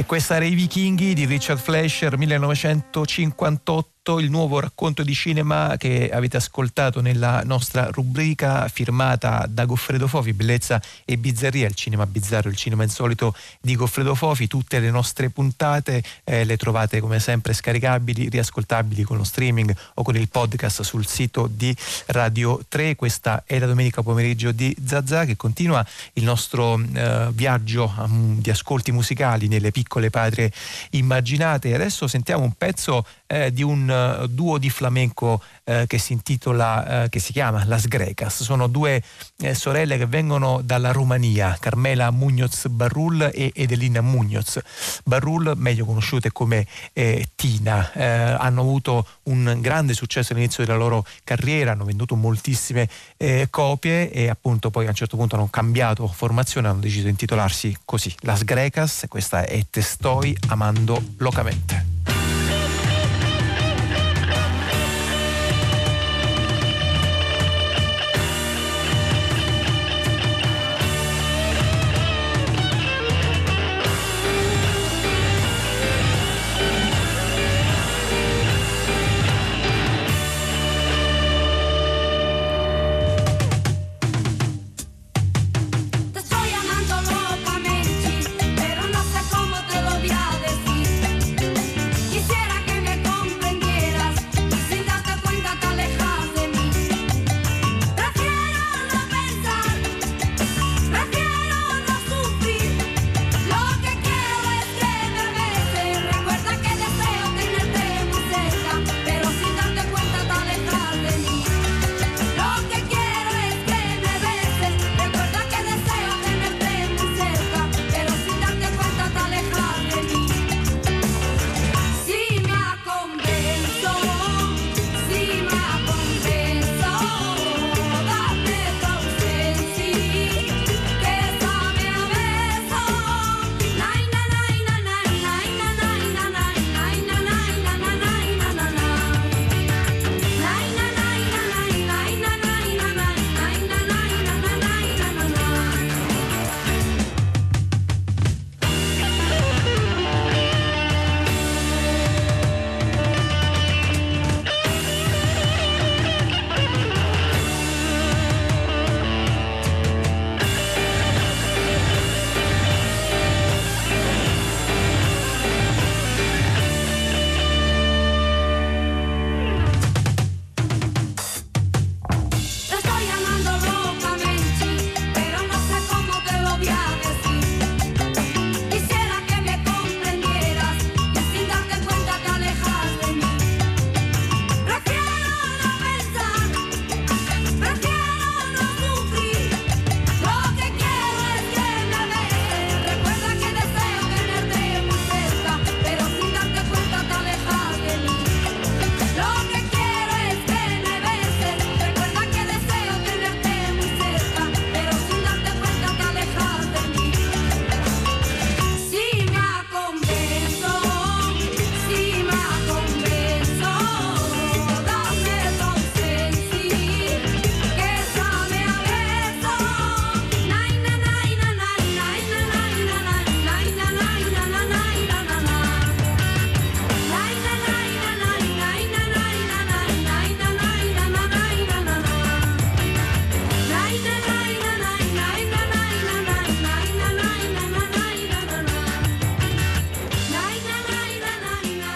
E 0.00 0.06
questa 0.06 0.36
era 0.36 0.46
I 0.46 0.54
Vichinghi 0.54 1.12
di 1.12 1.26
Richard 1.26 1.60
Fleischer 1.60 2.16
1958 2.16 3.99
il 4.18 4.30
nuovo 4.30 4.58
racconto 4.60 5.02
di 5.02 5.14
cinema 5.14 5.76
che 5.76 6.10
avete 6.10 6.36
ascoltato 6.36 7.00
nella 7.00 7.42
nostra 7.44 7.88
rubrica 7.90 8.66
firmata 8.68 9.46
da 9.48 9.64
Goffredo 9.64 10.08
Fofi, 10.08 10.32
Bellezza 10.32 10.80
e 11.04 11.16
Bizzarria, 11.16 11.66
il 11.66 11.74
cinema 11.74 12.06
bizzarro, 12.06 12.48
il 12.48 12.56
cinema 12.56 12.82
insolito 12.82 13.34
di 13.60 13.76
Goffredo 13.76 14.14
Fofi. 14.14 14.46
Tutte 14.46 14.80
le 14.80 14.90
nostre 14.90 15.30
puntate 15.30 16.02
eh, 16.24 16.44
le 16.44 16.56
trovate 16.56 17.00
come 17.00 17.20
sempre 17.20 17.52
scaricabili, 17.52 18.28
riascoltabili 18.28 19.02
con 19.02 19.18
lo 19.18 19.24
streaming 19.24 19.74
o 19.94 20.02
con 20.02 20.16
il 20.16 20.28
podcast 20.28 20.82
sul 20.82 21.06
sito 21.06 21.46
di 21.46 21.76
Radio 22.06 22.60
3. 22.68 22.96
Questa 22.96 23.44
è 23.46 23.58
la 23.58 23.66
domenica 23.66 24.02
pomeriggio 24.02 24.50
di 24.52 24.74
Zazà 24.84 25.24
che 25.24 25.36
continua 25.36 25.86
il 26.14 26.24
nostro 26.24 26.80
eh, 26.80 27.28
viaggio 27.32 27.92
um, 27.98 28.40
di 28.40 28.50
ascolti 28.50 28.92
musicali 28.92 29.46
nelle 29.46 29.70
piccole 29.70 30.10
patrie 30.10 30.50
immaginate. 30.90 31.74
Adesso 31.74 32.06
sentiamo 32.06 32.42
un 32.42 32.52
pezzo 32.52 33.04
eh, 33.30 33.52
di 33.52 33.62
un 33.62 33.88
uh, 34.22 34.26
duo 34.26 34.58
di 34.58 34.70
flamenco 34.70 35.40
eh, 35.64 35.84
che 35.86 35.98
si 35.98 36.12
intitola, 36.12 37.04
eh, 37.04 37.08
che 37.08 37.20
si 37.20 37.32
chiama 37.32 37.64
Las 37.64 37.86
Grecas. 37.86 38.42
Sono 38.42 38.66
due 38.66 39.02
eh, 39.38 39.54
sorelle 39.54 39.96
che 39.96 40.06
vengono 40.06 40.60
dalla 40.62 40.90
Romania, 40.90 41.56
Carmela 41.60 42.10
Muñoz 42.10 42.68
Barrul 42.68 43.30
e 43.32 43.52
Edelina 43.54 44.00
Muñoz. 44.00 44.58
Barrul, 45.04 45.52
meglio 45.56 45.84
conosciute 45.84 46.32
come 46.32 46.66
eh, 46.92 47.28
Tina, 47.36 47.92
eh, 47.92 48.04
hanno 48.04 48.62
avuto 48.62 49.06
un 49.24 49.58
grande 49.60 49.94
successo 49.94 50.32
all'inizio 50.32 50.64
della 50.64 50.76
loro 50.76 51.06
carriera, 51.22 51.72
hanno 51.72 51.84
venduto 51.84 52.16
moltissime 52.16 52.88
eh, 53.16 53.46
copie 53.48 54.10
e 54.10 54.28
appunto 54.28 54.70
poi 54.70 54.86
a 54.86 54.88
un 54.88 54.94
certo 54.94 55.16
punto 55.16 55.36
hanno 55.36 55.48
cambiato 55.48 56.08
formazione, 56.08 56.66
hanno 56.66 56.80
deciso 56.80 57.04
di 57.04 57.10
intitolarsi 57.10 57.76
così, 57.84 58.12
Las 58.20 58.42
Grecas, 58.42 59.04
questa 59.08 59.44
è 59.44 59.64
Te 59.70 59.82
Stoi 59.82 60.36
Amando 60.48 61.00
Locamente. 61.18 62.19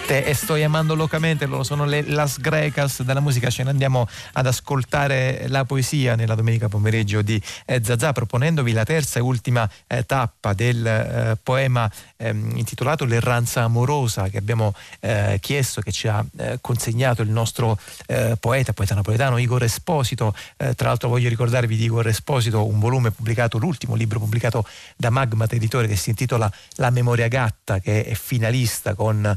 E 0.07 0.35
sto 0.35 0.55
chiamando 0.55 0.95
locamente, 0.95 1.47
loro 1.47 1.63
sono 1.63 1.87
le 1.87 2.03
Las 2.03 2.39
Grecas 2.39 3.03
della 3.03 3.21
musica, 3.21 3.49
ce 3.49 3.63
ne 3.63 3.71
andiamo 3.71 4.07
ad 4.33 4.47
ascoltare 4.47 5.47
la 5.49 5.65
poesia 5.65 6.15
nella 6.15 6.35
domenica 6.35 6.69
pomeriggio 6.69 7.23
di 7.23 7.41
eh, 7.65 7.81
Zazà, 7.83 8.13
proponendovi 8.13 8.73
la 8.73 8.85
terza 8.85 9.19
e 9.19 9.23
ultima 9.23 9.69
eh, 9.87 10.05
tappa 10.05 10.53
del 10.53 10.87
eh, 10.87 11.39
poema 11.43 11.91
ehm, 12.19 12.53
intitolato 12.57 13.07
L'erranza 13.07 13.63
amorosa 13.63 14.29
che 14.29 14.37
abbiamo 14.37 14.75
eh, 15.01 15.39
chiesto, 15.41 15.81
che 15.81 15.91
ci 15.91 16.07
ha 16.07 16.23
eh, 16.37 16.59
consegnato 16.61 17.23
il 17.23 17.31
nostro 17.31 17.79
eh, 18.07 18.37
poeta, 18.39 18.75
poeta 18.75 18.95
napoletano 18.95 19.39
Igor 19.39 19.63
Esposito. 19.63 20.35
tra 20.57 20.89
l'altro 20.89 21.09
voglio 21.09 21.31
ricordarvi 21.31 21.77
di 21.77 21.85
Igor 21.85 22.09
Esposito 22.09 22.67
un 22.67 22.79
volume 22.79 23.11
pubblicato, 23.11 23.57
l'ultimo 23.57 23.95
libro 23.95 24.19
pubblicato 24.19 24.67
da 24.97 25.09
Magmat 25.09 25.55
Editore 25.55 25.87
che 25.87 25.97
si 25.97 26.11
intitola 26.11 26.51
La 26.77 26.91
memoria 26.91 27.29
gatta, 27.29 27.79
che 27.79 28.05
è 28.05 28.15
finalista 28.15 28.95
con 28.95 29.35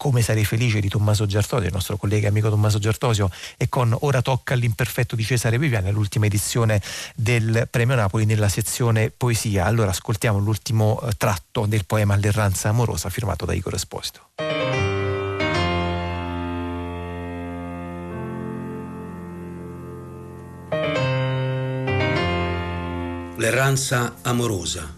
Come 0.00 0.22
sarei 0.22 0.46
felice 0.46 0.80
di 0.80 0.88
Tommaso 0.88 1.26
Giartosio, 1.26 1.66
il 1.66 1.74
nostro 1.74 1.98
collega 1.98 2.28
amico 2.28 2.48
Tommaso 2.48 2.78
Giartosio, 2.78 3.30
e 3.58 3.68
con 3.68 3.94
Ora 4.00 4.22
tocca 4.22 4.54
all'imperfetto 4.54 5.14
di 5.14 5.22
Cesare 5.22 5.58
Viviani, 5.58 5.90
l'ultima 5.90 6.24
edizione 6.24 6.80
del 7.14 7.68
Premio 7.70 7.96
Napoli 7.96 8.24
nella 8.24 8.48
sezione 8.48 9.12
poesia. 9.14 9.66
Allora 9.66 9.90
ascoltiamo 9.90 10.38
l'ultimo 10.38 11.06
tratto 11.18 11.66
del 11.66 11.84
poema 11.84 12.16
L'erranza 12.16 12.70
amorosa 12.70 13.10
firmato 13.10 13.44
da 13.44 13.52
Igor 13.52 13.74
Esposito. 13.74 14.28
L'erranza 23.36 24.14
amorosa 24.22 24.94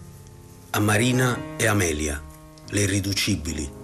a 0.70 0.78
Marina 0.78 1.36
e 1.56 1.66
Amelia, 1.66 2.22
le 2.68 2.80
irriducibili 2.82 3.80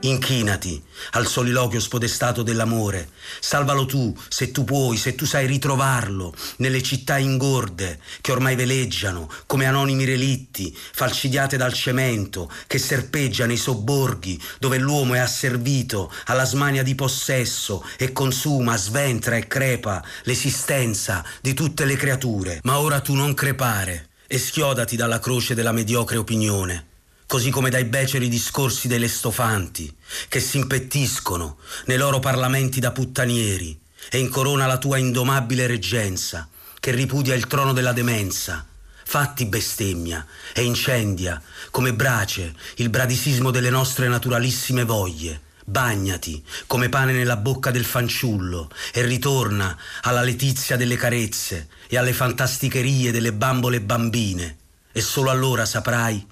Inchinati 0.00 0.80
al 1.12 1.26
soliloquio 1.26 1.80
spodestato 1.80 2.44
dell'amore. 2.44 3.08
Salvalo 3.40 3.84
tu, 3.84 4.16
se 4.28 4.52
tu 4.52 4.62
puoi, 4.62 4.96
se 4.96 5.16
tu 5.16 5.26
sai 5.26 5.48
ritrovarlo, 5.48 6.32
nelle 6.58 6.82
città 6.82 7.18
ingorde 7.18 7.98
che 8.20 8.30
ormai 8.30 8.54
veleggiano 8.54 9.28
come 9.46 9.66
anonimi 9.66 10.04
relitti, 10.04 10.76
falcidiate 10.92 11.56
dal 11.56 11.72
cemento, 11.72 12.48
che 12.68 12.78
serpeggia 12.78 13.46
nei 13.46 13.56
sobborghi 13.56 14.40
dove 14.60 14.78
l'uomo 14.78 15.14
è 15.14 15.18
asservito 15.18 16.12
alla 16.26 16.44
smania 16.44 16.84
di 16.84 16.94
possesso 16.94 17.84
e 17.96 18.12
consuma, 18.12 18.76
sventra 18.76 19.34
e 19.34 19.48
crepa 19.48 20.04
l'esistenza 20.22 21.24
di 21.40 21.54
tutte 21.54 21.84
le 21.84 21.96
creature. 21.96 22.60
Ma 22.62 22.78
ora 22.78 23.00
tu 23.00 23.14
non 23.14 23.34
crepare 23.34 24.10
e 24.28 24.38
schiodati 24.38 24.94
dalla 24.94 25.18
croce 25.18 25.56
della 25.56 25.72
mediocre 25.72 26.18
opinione 26.18 26.87
così 27.28 27.50
come 27.50 27.68
dai 27.68 27.84
beceri 27.84 28.26
discorsi 28.30 28.88
delle 28.88 29.06
stofanti, 29.06 29.94
che 30.28 30.40
si 30.40 30.56
impettiscono 30.56 31.58
nei 31.84 31.98
loro 31.98 32.20
parlamenti 32.20 32.80
da 32.80 32.90
puttanieri, 32.90 33.78
e 34.10 34.18
incorona 34.18 34.64
la 34.64 34.78
tua 34.78 34.96
indomabile 34.96 35.66
reggenza, 35.66 36.48
che 36.80 36.90
ripudia 36.90 37.34
il 37.34 37.46
trono 37.46 37.74
della 37.74 37.92
demenza. 37.92 38.66
Fatti 39.04 39.44
bestemmia 39.44 40.26
e 40.54 40.62
incendia, 40.62 41.40
come 41.70 41.92
brace, 41.92 42.54
il 42.76 42.88
bradisismo 42.88 43.50
delle 43.50 43.70
nostre 43.70 44.08
naturalissime 44.08 44.84
voglie. 44.84 45.42
Bagnati 45.66 46.42
come 46.66 46.88
pane 46.88 47.12
nella 47.12 47.36
bocca 47.36 47.70
del 47.70 47.84
fanciullo 47.84 48.70
e 48.90 49.02
ritorna 49.02 49.76
alla 50.00 50.22
letizia 50.22 50.76
delle 50.76 50.96
carezze 50.96 51.68
e 51.88 51.98
alle 51.98 52.14
fantasticherie 52.14 53.12
delle 53.12 53.34
bambole 53.34 53.82
bambine. 53.82 54.56
E 54.92 55.02
solo 55.02 55.28
allora 55.28 55.66
saprai, 55.66 56.26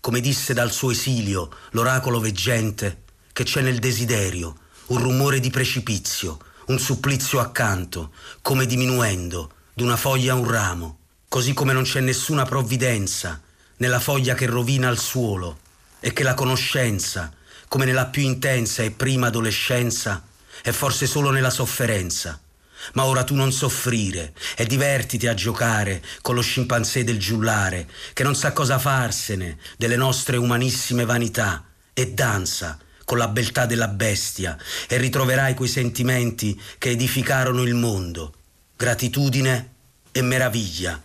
come 0.00 0.20
disse 0.20 0.54
dal 0.54 0.72
suo 0.72 0.90
esilio 0.90 1.50
l'oracolo 1.70 2.20
veggente, 2.20 3.02
che 3.32 3.44
c'è 3.44 3.60
nel 3.60 3.78
desiderio 3.78 4.56
un 4.86 4.98
rumore 4.98 5.40
di 5.40 5.50
precipizio, 5.50 6.38
un 6.66 6.78
supplizio 6.78 7.40
accanto, 7.40 8.12
come 8.42 8.66
diminuendo 8.66 9.52
d'una 9.74 9.96
foglia 9.96 10.34
un 10.34 10.48
ramo, 10.48 10.98
così 11.28 11.52
come 11.52 11.72
non 11.72 11.82
c'è 11.82 12.00
nessuna 12.00 12.44
provvidenza 12.44 13.40
nella 13.76 14.00
foglia 14.00 14.34
che 14.34 14.46
rovina 14.46 14.88
il 14.88 14.98
suolo 14.98 15.58
e 16.00 16.12
che 16.12 16.22
la 16.22 16.34
conoscenza, 16.34 17.32
come 17.68 17.84
nella 17.84 18.06
più 18.06 18.22
intensa 18.22 18.82
e 18.82 18.90
prima 18.90 19.28
adolescenza, 19.28 20.24
è 20.62 20.70
forse 20.70 21.06
solo 21.06 21.30
nella 21.30 21.50
sofferenza. 21.50 22.40
Ma 22.94 23.04
ora 23.04 23.24
tu 23.24 23.34
non 23.34 23.52
soffrire 23.52 24.32
e 24.56 24.64
divertiti 24.66 25.26
a 25.26 25.34
giocare 25.34 26.02
con 26.22 26.34
lo 26.34 26.40
scimpanzé 26.40 27.04
del 27.04 27.18
giullare, 27.18 27.88
che 28.12 28.22
non 28.22 28.34
sa 28.34 28.52
cosa 28.52 28.78
farsene 28.78 29.58
delle 29.76 29.96
nostre 29.96 30.36
umanissime 30.36 31.04
vanità, 31.04 31.64
e 31.92 32.12
danza 32.12 32.78
con 33.04 33.18
la 33.18 33.26
beltà 33.26 33.66
della 33.66 33.88
bestia 33.88 34.56
e 34.86 34.98
ritroverai 34.98 35.54
quei 35.54 35.68
sentimenti 35.68 36.60
che 36.78 36.90
edificarono 36.90 37.62
il 37.62 37.74
mondo, 37.74 38.34
gratitudine 38.76 39.72
e 40.12 40.22
meraviglia, 40.22 41.02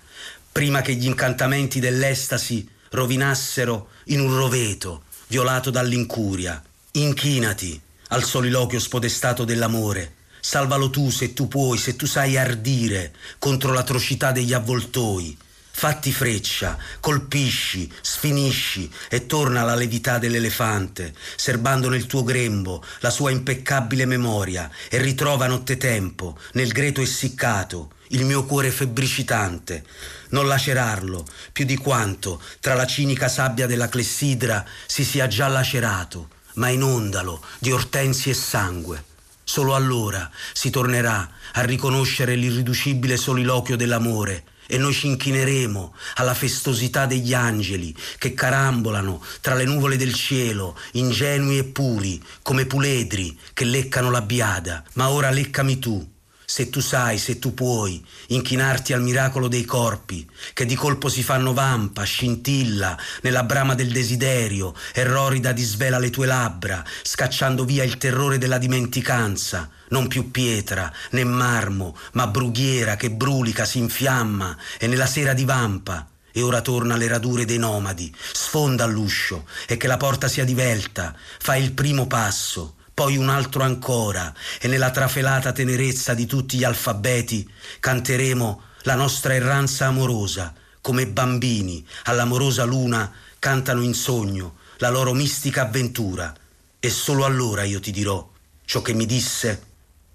prima 0.52 0.82
che 0.82 0.94
gli 0.94 1.06
incantamenti 1.06 1.80
dell'estasi 1.80 2.70
rovinassero 2.92 3.90
in 4.06 4.20
un 4.20 4.36
roveto 4.36 5.06
violato 5.28 5.72
dall'incuria. 5.72 6.62
Inchinati 6.92 7.82
al 8.10 8.24
soliloquio 8.24 8.80
spodestato 8.80 9.46
dell'amore. 9.46 10.14
Salvalo 10.46 10.90
tu 10.90 11.10
se 11.10 11.32
tu 11.32 11.48
puoi, 11.48 11.78
se 11.78 11.96
tu 11.96 12.06
sai 12.06 12.36
ardire 12.36 13.16
contro 13.40 13.72
l'atrocità 13.72 14.34
degli 14.34 14.52
avvoltoi. 14.52 15.38
Fatti 15.72 16.12
freccia, 16.12 16.78
colpisci, 17.00 17.90
sfinisci 18.02 18.92
e 19.10 19.26
torna 19.26 19.62
alla 19.62 19.74
levità 19.74 20.18
dell'elefante, 20.18 21.16
serbando 21.38 21.88
nel 21.88 22.08
tuo 22.08 22.24
grembo 22.24 22.84
la 23.00 23.10
sua 23.10 23.32
impeccabile 23.32 24.06
memoria 24.06 24.70
e 24.90 24.98
ritrova 24.98 25.48
nottetempo, 25.48 26.38
nel 26.52 26.74
greto 26.74 27.00
essiccato, 27.00 27.94
il 28.10 28.26
mio 28.26 28.44
cuore 28.44 28.70
febbricitante. 28.70 29.86
Non 30.32 30.46
lacerarlo, 30.46 31.26
più 31.54 31.64
di 31.64 31.78
quanto 31.78 32.42
tra 32.60 32.74
la 32.74 32.86
cinica 32.86 33.30
sabbia 33.30 33.66
della 33.66 33.88
clessidra 33.88 34.66
si 34.88 35.06
sia 35.06 35.28
già 35.28 35.48
lacerato, 35.48 36.28
ma 36.56 36.68
inondalo 36.68 37.42
di 37.60 37.72
ortensi 37.72 38.30
e 38.30 38.34
sangue. 38.34 39.12
Solo 39.44 39.76
allora 39.76 40.30
si 40.54 40.70
tornerà 40.70 41.30
a 41.54 41.62
riconoscere 41.64 42.36
l'irriducibile 42.36 43.18
soliloquio 43.18 43.76
dell'amore 43.76 44.46
e 44.68 44.78
noi 44.78 44.94
ci 44.94 45.08
inchineremo 45.08 45.94
alla 46.16 46.34
festosità 46.34 47.06
degli 47.06 47.34
angeli 47.34 47.96
che 48.18 48.34
carambolano 48.34 49.24
tra 49.42 49.56
le 49.56 49.66
nuvole 49.66 49.98
del 49.98 50.14
cielo, 50.14 50.78
ingenui 50.94 51.58
e 51.58 51.64
puri, 51.66 52.24
come 52.42 52.66
puledri 52.66 53.38
che 53.54 53.66
leccano 53.66 54.10
la 54.10 54.22
biada. 54.22 54.84
Ma 54.94 55.10
ora 55.10 55.30
leccami 55.30 55.80
tu, 55.80 56.13
se 56.54 56.70
tu 56.70 56.82
sai, 56.82 57.18
se 57.18 57.40
tu 57.40 57.56
puoi, 57.56 58.06
inchinarti 58.28 58.94
al 58.94 59.02
miracolo 59.02 59.48
dei 59.48 59.66
corpi, 59.66 60.30
che 60.54 60.68
di 60.68 60.76
colpo 60.76 61.10
si 61.10 61.24
fanno 61.24 61.52
vampa, 61.52 62.04
scintilla, 62.04 62.96
nella 63.24 63.42
brama 63.42 63.74
del 63.74 63.92
desiderio, 63.92 64.76
e 64.94 65.04
rorida 65.04 65.52
disvela 65.52 65.98
le 65.98 66.12
tue 66.12 66.28
labbra, 66.28 66.86
scacciando 67.02 67.66
via 67.66 67.84
il 67.84 67.98
terrore 67.98 68.38
della 68.38 68.60
dimenticanza, 68.60 69.68
non 69.88 70.08
più 70.08 70.30
pietra, 70.30 70.94
né 71.10 71.24
marmo, 71.24 71.98
ma 72.12 72.28
brughiera 72.28 72.98
che 72.98 73.10
brulica, 73.10 73.66
si 73.66 73.80
infiamma, 73.80 74.56
e 74.78 74.86
nella 74.86 75.08
sera 75.08 75.34
divampa, 75.34 76.08
e 76.32 76.44
ora 76.44 76.62
torna 76.62 76.94
alle 76.94 77.08
radure 77.08 77.46
dei 77.46 77.58
nomadi, 77.58 78.16
sfonda 78.32 78.84
all'uscio, 78.84 79.48
e 79.66 79.76
che 79.76 79.88
la 79.88 79.98
porta 79.98 80.28
sia 80.28 80.46
divelta, 80.46 81.16
fa 81.40 81.56
il 81.56 81.72
primo 81.72 82.06
passo, 82.06 82.76
poi 82.94 83.18
un 83.18 83.30
altro 83.30 83.64
ancora, 83.64 84.34
e 84.60 84.68
nella 84.68 84.92
trafelata 84.92 85.52
tenerezza 85.52 86.14
di 86.14 86.26
tutti 86.26 86.58
gli 86.58 86.64
alfabeti 86.64 87.50
canteremo 87.80 88.62
la 88.84 88.96
nostra 88.96 89.34
erranza 89.34 89.88
amorosa, 89.88 90.54
come 90.82 91.08
bambini 91.08 91.86
all'amorosa 92.04 92.66
luna 92.66 93.12
cantano 93.40 93.82
in 93.82 93.94
sogno 93.94 94.58
la 94.78 94.90
loro 94.90 95.14
mistica 95.14 95.62
avventura. 95.62 96.34
E 96.80 96.90
solo 96.90 97.24
allora 97.26 97.64
io 97.64 97.80
ti 97.80 97.92
dirò 97.92 98.30
ciò 98.66 98.82
che 98.82 98.94
mi 98.94 99.06
disse 99.06 99.64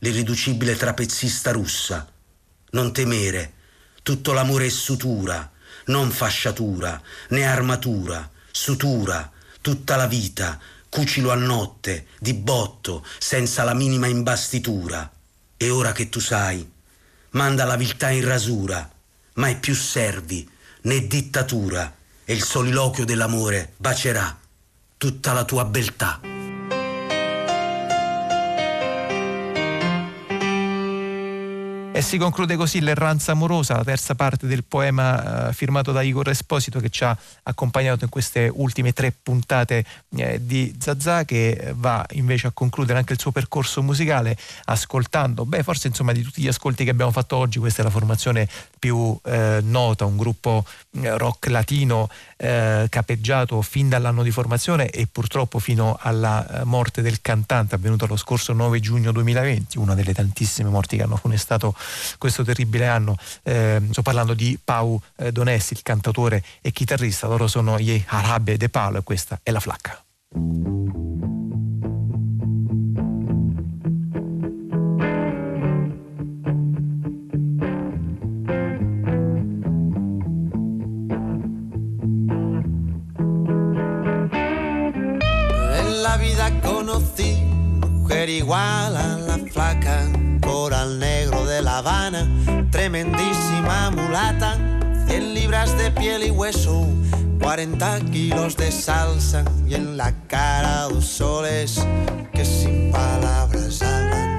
l'irriducibile 0.01 0.77
trapezzista 0.77 1.51
russa. 1.51 2.07
Non 2.71 2.93
temere, 2.93 3.55
tutto 4.03 4.33
l'amore 4.33 4.67
è 4.67 4.71
sutura, 4.71 5.51
non 5.87 6.11
fasciatura, 6.11 7.01
né 7.31 7.47
armatura, 7.47 8.31
sutura, 8.51 9.33
tutta 9.63 9.97
la 9.97 10.07
vita, 10.07 10.61
cucilo 10.89 11.31
a 11.31 11.35
notte, 11.35 12.07
di 12.19 12.35
botto, 12.35 13.05
senza 13.19 13.65
la 13.65 13.75
minima 13.75 14.07
imbastitura. 14.07 15.11
E 15.57 15.71
ora 15.71 15.93
che 15.93 16.09
tu 16.09 16.21
sai, 16.21 16.69
manda 17.31 17.65
la 17.65 17.77
viltà 17.77 18.11
in 18.11 18.25
rasura, 18.25 18.91
mai 19.35 19.57
più 19.57 19.75
servi 19.75 20.49
né 20.83 21.07
dittatura, 21.07 21.95
e 22.25 22.33
il 22.33 22.43
soliloquio 22.43 23.05
dell'amore 23.05 23.73
bacerà 23.77 24.39
tutta 24.97 25.33
la 25.33 25.45
tua 25.45 25.65
beltà. 25.65 26.38
E 31.99 32.03
si 32.03 32.17
conclude 32.17 32.55
così 32.55 32.79
l'erranza 32.79 33.33
amorosa, 33.33 33.75
la 33.75 33.83
terza 33.83 34.15
parte 34.15 34.47
del 34.47 34.63
poema 34.63 35.49
eh, 35.49 35.53
firmato 35.53 35.91
da 35.91 36.01
Igor 36.01 36.29
Esposito 36.29 36.79
che 36.79 36.91
ci 36.91 37.03
ha 37.03 37.19
accompagnato 37.43 38.05
in 38.05 38.11
queste 38.11 38.49
ultime 38.55 38.93
tre 38.93 39.13
puntate 39.21 39.85
eh, 40.15 40.39
di 40.41 40.73
Zazà 40.79 41.25
che 41.25 41.73
va 41.75 42.07
invece 42.13 42.47
a 42.47 42.51
concludere 42.53 43.01
anche 43.01 43.15
il 43.15 43.19
suo 43.19 43.33
percorso 43.33 43.83
musicale 43.83 44.39
ascoltando, 44.67 45.45
beh 45.45 45.65
forse 45.65 45.89
insomma 45.89 46.13
di 46.13 46.23
tutti 46.23 46.41
gli 46.41 46.47
ascolti 46.47 46.85
che 46.85 46.91
abbiamo 46.91 47.11
fatto 47.11 47.35
oggi 47.35 47.59
questa 47.59 47.81
è 47.81 47.85
la 47.85 47.91
formazione 47.91 48.49
più 48.79 49.19
eh, 49.25 49.59
nota, 49.61 50.05
un 50.05 50.17
gruppo 50.17 50.65
eh, 51.01 51.19
rock 51.19 51.49
latino 51.49 52.09
eh, 52.37 52.87
capeggiato 52.89 53.61
fin 53.61 53.89
dall'anno 53.89 54.23
di 54.23 54.31
formazione 54.31 54.89
e 54.91 55.09
purtroppo 55.11 55.59
fino 55.59 55.99
alla 56.01 56.61
eh, 56.61 56.65
morte 56.65 57.03
del 57.03 57.21
cantante 57.21 57.75
avvenuta 57.75 58.07
lo 58.07 58.17
scorso 58.17 58.53
9 58.53 58.79
giugno 58.79 59.11
2020, 59.11 59.79
una 59.79 59.97
delle 59.97 60.15
tantissime 60.15 60.71
morti 60.71 60.97
che 60.97 61.03
hanno 61.03 61.17
funestato 61.17 61.75
questo 62.19 62.45
terribile 62.45 62.87
anno. 62.87 63.17
Eh, 63.43 63.81
sto 63.91 64.03
parlando 64.03 64.35
di 64.35 64.59
Pau 64.63 65.01
eh, 65.17 65.33
Donesi, 65.33 65.73
il 65.75 65.83
cantatore 65.83 66.43
e 66.61 66.71
chitarrista, 66.71 67.27
loro 67.27 67.47
sono 67.47 67.79
gli 67.79 68.03
Arabe 68.09 68.57
de 68.57 68.69
Palo 68.69 68.99
e 68.99 69.03
questa 69.03 69.41
è 69.43 69.51
la 69.51 69.61
flacca. 69.61 70.03
Igual 88.49 88.97
a 88.97 89.17
la 89.17 89.39
flaca, 89.51 90.09
coral 90.41 90.97
negro 90.97 91.38
La 91.63 91.79
Habana, 91.79 92.25
tremendísima 92.71 93.91
mulata, 93.91 94.57
100 95.09 95.35
libras 95.35 95.77
de 95.77 95.91
piel 95.91 96.23
y 96.23 96.31
hueso, 96.31 96.87
40 97.41 98.01
kilos 98.13 98.57
de 98.57 98.71
salsa 98.71 99.45
y 99.67 99.75
en 99.75 99.97
la 99.97 100.13
cara 100.29 100.85
dos 100.85 101.05
soles 101.05 101.85
que 102.33 102.45
sin 102.45 102.93
palabras 102.93 103.83
hablan, 103.83 104.39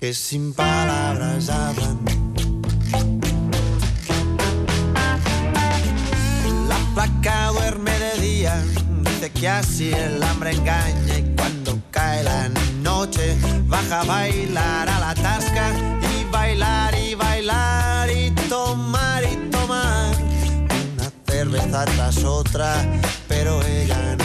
que 0.00 0.12
sin 0.12 0.52
palabras 0.52 1.48
hablan. 1.50 1.98
La 6.68 6.78
placa 6.94 7.48
duerme 7.52 7.92
de 7.96 8.20
día, 8.20 8.60
dice 9.04 9.30
que 9.30 9.48
así 9.48 9.92
el 9.92 10.20
hambre 10.20 10.50
engaña 10.50 11.18
y 11.18 11.36
cuando 11.36 11.78
cae 11.92 12.24
la 12.24 12.48
noche 12.48 12.67
baja 13.68 14.00
a 14.00 14.04
bailar 14.04 14.88
a 14.88 14.98
la 14.98 15.14
tasca 15.14 15.70
y 16.02 16.24
bailar 16.32 16.92
y 16.98 17.14
bailar 17.14 18.10
y 18.10 18.32
tomar 18.48 19.22
y 19.22 19.36
tomar. 19.50 20.16
Una 20.16 21.12
cerveza 21.24 21.84
tras 21.84 22.24
otra, 22.24 22.84
pero 23.28 23.62
ella 23.62 24.17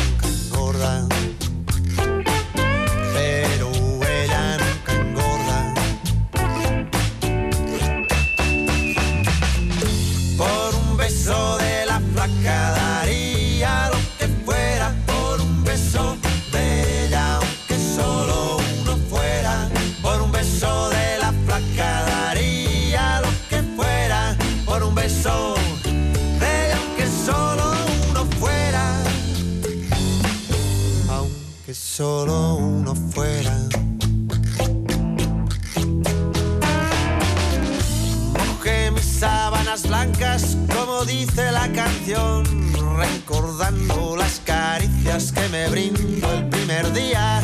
me 45.53 45.69
brindó 45.69 46.33
el 46.33 46.49
primer 46.49 46.91
día 46.93 47.39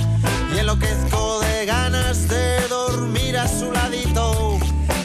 y 0.55 0.57
enloquezco 0.57 1.41
de 1.41 1.67
ganas 1.67 2.27
de 2.27 2.67
dormir 2.67 3.37
a 3.37 3.47
su 3.47 3.71
ladito, 3.71 4.57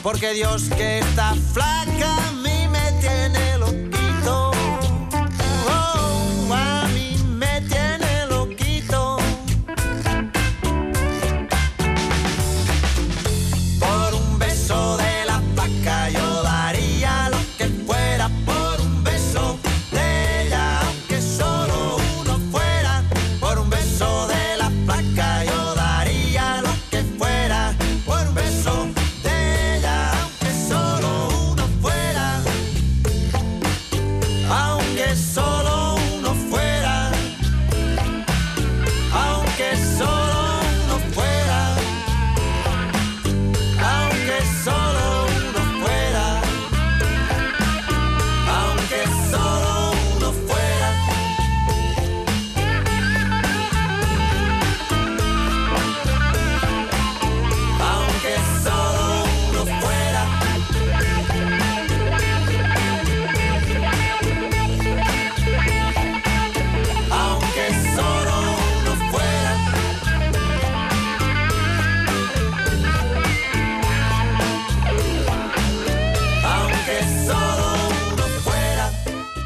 porque 0.02 0.32
Dios 0.32 0.70
que 0.74 1.00
está 1.00 1.34
flaca 1.52 2.23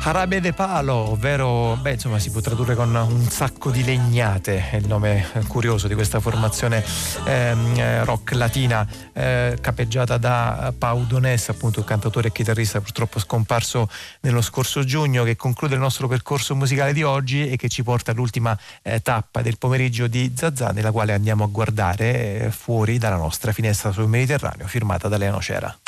Arabe 0.09 0.41
de 0.41 0.55
Palo, 0.55 0.95
ovvero, 0.95 1.77
beh, 1.83 1.93
insomma, 1.93 2.19
si 2.19 2.31
può 2.31 2.41
tradurre 2.41 2.75
con 2.75 2.95
un 2.95 3.29
sacco 3.29 3.71
di 3.71 3.85
legnate, 3.85 4.71
è 4.71 4.77
il 4.77 4.87
nome 4.87 5.27
curioso 5.49 5.87
di 5.87 5.93
questa 5.93 6.19
formazione 6.19 6.83
ehm, 7.27 7.75
eh, 7.77 8.05
rock 8.07 8.33
latina 8.33 8.89
eh, 9.13 9.59
capeggiata 9.61 10.17
da 10.17 10.73
Pau 10.77 11.05
Donés, 11.05 11.51
appunto 11.51 11.81
un 11.81 11.85
cantatore 11.85 12.29
e 12.29 12.33
chitarrista 12.33 12.81
purtroppo 12.81 13.19
scomparso 13.19 13.87
nello 14.21 14.41
scorso 14.41 14.83
giugno, 14.83 15.25
che 15.25 15.37
conclude 15.37 15.75
il 15.75 15.81
nostro 15.81 16.09
percorso 16.09 16.57
musicale 16.57 16.95
di 16.95 17.03
oggi 17.03 17.47
e 17.47 17.57
che 17.57 17.69
ci 17.69 17.83
porta 17.83 18.13
all'ultima 18.13 18.59
eh, 18.83 19.03
tappa 19.03 19.43
del 19.43 19.59
pomeriggio 19.59 20.07
di 20.07 20.33
Zazà, 20.35 20.71
nella 20.71 20.91
quale 20.91 21.13
andiamo 21.13 21.45
a 21.45 21.49
guardare 21.49 22.39
eh, 22.39 22.51
fuori 22.51 22.97
dalla 22.97 23.17
nostra 23.17 23.53
finestra 23.53 23.93
sul 23.93 24.09
Mediterraneo, 24.09 24.69
firmata 24.69 25.07
da 25.07 25.19
Lea 25.19 25.33
Nocera. 25.33 25.79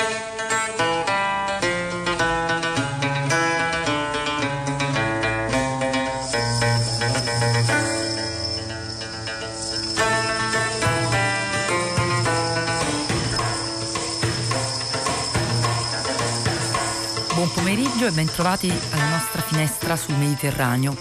E 18.11 18.13
bentrovati 18.13 18.69
alla 18.91 19.09
nostra 19.11 19.41
finestra 19.41 19.95
sul 19.95 20.17
Mediterraneo. 20.17 20.97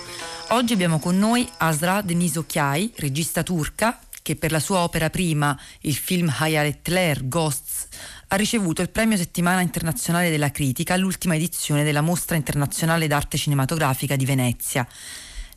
Oggi 0.49 0.73
abbiamo 0.73 0.99
con 0.99 1.17
noi 1.17 1.49
Asra 1.57 2.01
Denisokiai, 2.01 2.93
regista 2.97 3.41
turca, 3.41 3.99
che 4.21 4.35
per 4.35 4.51
la 4.51 4.59
sua 4.59 4.79
opera 4.79 5.09
prima, 5.09 5.59
il 5.81 5.95
film 5.95 6.31
Hayaletler 6.37 7.27
Ghosts, 7.27 7.87
ha 8.27 8.35
ricevuto 8.35 8.83
il 8.83 8.89
premio 8.89 9.17
Settimana 9.17 9.61
Internazionale 9.61 10.29
della 10.29 10.51
Critica 10.51 10.93
all'ultima 10.93 11.35
edizione 11.35 11.83
della 11.83 12.01
Mostra 12.01 12.35
Internazionale 12.35 13.07
d'Arte 13.07 13.37
Cinematografica 13.37 14.15
di 14.15 14.25
Venezia. 14.25 14.87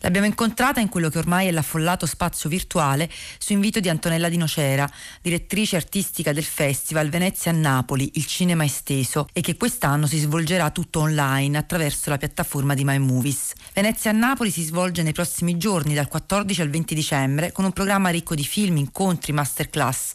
L'abbiamo 0.03 0.27
incontrata 0.27 0.81
in 0.81 0.89
quello 0.89 1.09
che 1.09 1.19
ormai 1.19 1.47
è 1.47 1.53
l'affollato 1.53 2.07
spazio 2.07 2.49
virtuale 2.49 3.09
su 3.39 3.53
invito 3.53 3.79
di 3.79 3.89
Antonella 3.89 4.29
Di 4.29 4.37
Nocera, 4.37 4.89
direttrice 5.23 5.77
artistica 5.77 6.33
del 6.33 6.43
festival 6.43 7.09
Venezia 7.09 7.53
a 7.53 7.55
Napoli, 7.55 8.11
il 8.15 8.27
cinema 8.27 8.65
esteso, 8.65 9.29
e 9.33 9.41
che 9.41 9.57
quest'anno 9.57 10.09
si 10.09 10.19
svolgerà 10.19 10.71
tutto 10.71 11.01
online 11.01 11.57
attraverso 11.57 12.11
la 12.11 12.19
piattaforma 12.19 12.75
di 12.75 12.83
My 12.83 12.99
Movies. 12.99 13.53
Venezia 13.73 14.11
a 14.11 14.15
Napoli 14.15 14.51
si 14.51 14.65
svolge 14.65 15.05
nei 15.05 15.13
prossimi 15.13 15.57
giorni 15.57 15.95
dal 15.95 16.09
14 16.09 16.63
al 16.63 16.71
20 16.71 16.95
dicembre 16.97 17.53
con 17.53 17.65
un 17.65 17.73
programma 17.73 18.09
ricco 18.09 18.35
di 18.35 18.45
film, 18.45 18.79
incontri, 18.79 19.33
masterclass. 19.33 20.13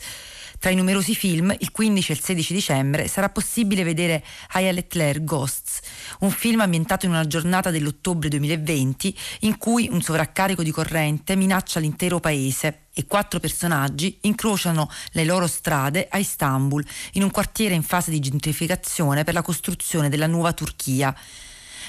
Tra 0.68 0.76
i 0.76 0.80
numerosi 0.80 1.16
film, 1.16 1.56
il 1.60 1.72
15 1.72 2.12
e 2.12 2.16
il 2.16 2.22
16 2.22 2.54
dicembre 2.54 3.08
sarà 3.08 3.30
possibile 3.30 3.86
vedere 3.86 4.22
Hayaletler 4.50 5.24
Ghosts, 5.24 5.80
un 6.20 6.30
film 6.30 6.60
ambientato 6.60 7.06
in 7.06 7.14
una 7.14 7.26
giornata 7.26 7.72
dell'ottobre 7.72 8.28
2020 8.28 9.18
in 9.42 9.58
cui 9.58 9.88
un 9.90 10.02
sovraccarico 10.02 10.64
di 10.64 10.72
corrente 10.72 11.38
minaccia 11.38 11.80
l'intero 11.80 12.20
paese 12.20 12.88
e 12.94 13.06
quattro 13.06 13.40
personaggi 13.40 14.18
incrociano 14.24 14.90
le 15.12 15.24
loro 15.24 15.48
strade 15.48 16.10
a 16.12 16.18
Istanbul, 16.18 16.86
in 17.14 17.24
un 17.24 17.32
quartiere 17.32 17.74
in 17.74 17.84
fase 17.84 18.12
di 18.12 18.20
gentrificazione 18.20 19.24
per 19.24 19.36
la 19.36 19.42
costruzione 19.44 20.10
della 20.10 20.28
nuova 20.28 20.52
Turchia. 20.52 21.16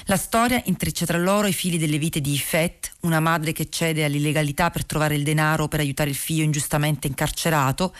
La 0.05 0.15
storia 0.15 0.61
intreccia 0.67 1.05
tra 1.05 1.17
loro 1.17 1.47
i 1.47 1.53
fili 1.53 1.77
delle 1.77 1.97
vite 1.97 2.21
di 2.21 2.31
Ifet, 2.31 2.93
una 3.01 3.19
madre 3.19 3.51
che 3.51 3.67
cede 3.69 4.05
all'illegalità 4.05 4.69
per 4.69 4.85
trovare 4.85 5.15
il 5.15 5.23
denaro 5.23 5.67
per 5.67 5.81
aiutare 5.81 6.09
il 6.11 6.15
figlio 6.15 6.43
ingiustamente 6.43 7.07
incarcerato, 7.07 7.93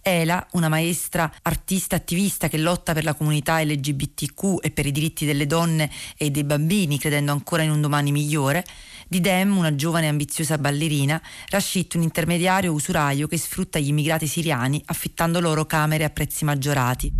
Ela, 0.00 0.46
una 0.52 0.68
maestra 0.68 1.30
artista 1.42 1.96
attivista 1.96 2.48
che 2.48 2.58
lotta 2.58 2.92
per 2.92 3.04
la 3.04 3.14
comunità 3.14 3.62
LGBTQ 3.62 4.58
e 4.60 4.70
per 4.70 4.86
i 4.86 4.92
diritti 4.92 5.26
delle 5.26 5.46
donne 5.46 5.90
e 6.16 6.30
dei 6.30 6.44
bambini, 6.44 6.98
credendo 6.98 7.32
ancora 7.32 7.62
in 7.62 7.70
un 7.70 7.80
domani 7.80 8.12
migliore, 8.12 8.64
Didem, 9.10 9.56
una 9.56 9.74
giovane 9.74 10.04
e 10.04 10.08
ambiziosa 10.10 10.58
ballerina, 10.58 11.20
Rashid, 11.48 11.92
un 11.94 12.02
intermediario 12.02 12.72
usuraio 12.72 13.26
che 13.26 13.38
sfrutta 13.38 13.78
gli 13.78 13.88
immigrati 13.88 14.26
siriani 14.26 14.82
affittando 14.84 15.40
loro 15.40 15.64
camere 15.64 16.04
a 16.04 16.10
prezzi 16.10 16.44
maggiorati. 16.44 17.12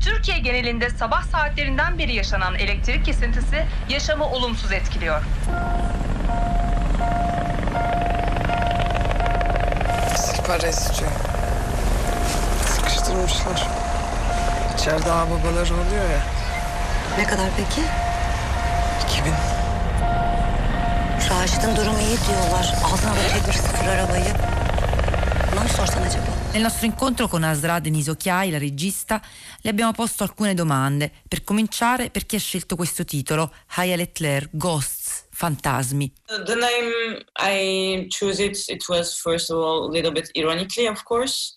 Türkiye 0.00 0.40
genelinde 0.40 0.90
sabah 0.90 1.24
saatlerinden 1.30 1.98
beri 1.98 2.14
yaşanan 2.14 2.54
elektrik 2.54 3.04
kesintisi 3.04 3.66
yaşamı 3.88 4.24
olumsuz 4.24 4.72
etkiliyor. 4.72 5.22
para 10.46 10.68
istiyor. 10.68 11.10
Sıkıştırmışlar. 13.16 13.68
İçeride 14.78 15.12
ağababalar 15.12 15.70
oluyor 15.70 16.10
ya. 16.10 16.22
Ne 17.18 17.24
kadar 17.24 17.50
peki? 17.56 17.80
2000. 19.10 19.32
Raşit'in 21.30 21.76
durumu 21.76 21.98
iyi 21.98 22.16
diyorlar. 22.28 22.74
Altına 22.84 23.12
da 23.12 23.48
bir 23.48 23.52
sıfır 23.52 23.88
arabayı. 23.88 24.24
Bana 25.52 25.60
mı 25.60 25.68
sorsan 25.68 26.02
acaba? 26.02 26.24
Nel 26.54 26.62
nostro 26.62 26.86
incontro 26.86 27.28
con 27.28 27.42
Asra 27.42 27.84
Denisochiai, 27.84 28.52
la 28.52 28.58
regista, 28.58 29.20
le 29.64 29.70
abbiamo 29.70 29.92
posto 29.92 30.24
alcune 30.24 30.54
domande. 30.54 31.10
Per 31.28 31.44
cominciare, 31.44 32.10
perché 32.10 32.36
ha 32.36 32.40
scelto 32.40 32.76
questo 32.76 33.04
titolo, 33.04 33.50
Haya 33.66 33.96
Leclerc, 33.96 34.48
Ghosts, 34.52 35.24
Fantasmi. 35.30 36.12
The 36.46 36.54
name 36.54 37.24
I 37.38 38.06
chose 38.08 38.42
it, 38.44 38.56
it 38.68 38.88
was 38.88 39.20
first 39.20 39.50
of 39.50 39.58
all 39.58 39.88
a 39.88 39.90
little 39.90 40.12
bit 40.12 40.30
ironically, 40.34 40.86
of 40.88 41.02
course. 41.04 41.55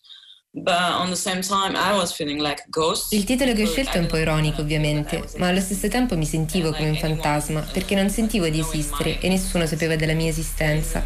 Il 3.11 3.23
titolo 3.23 3.53
che 3.53 3.61
ho 3.61 3.67
scelto 3.67 3.97
è 3.97 3.99
un 3.99 4.07
po' 4.07 4.17
ironico 4.17 4.61
ovviamente, 4.61 5.23
ma 5.38 5.47
allo 5.47 5.59
stesso 5.59 5.88
tempo 5.89 6.17
mi 6.17 6.26
sentivo 6.26 6.71
come 6.71 6.89
un 6.89 6.97
fantasma 6.97 7.61
perché 7.61 7.93
non 7.93 8.09
sentivo 8.09 8.49
di 8.49 8.59
esistere 8.59 9.19
e 9.19 9.30
nessuno 9.30 9.67
sapeva 9.67 9.95
della 9.95 10.13
mia 10.13 10.30
esistenza. 10.30 11.03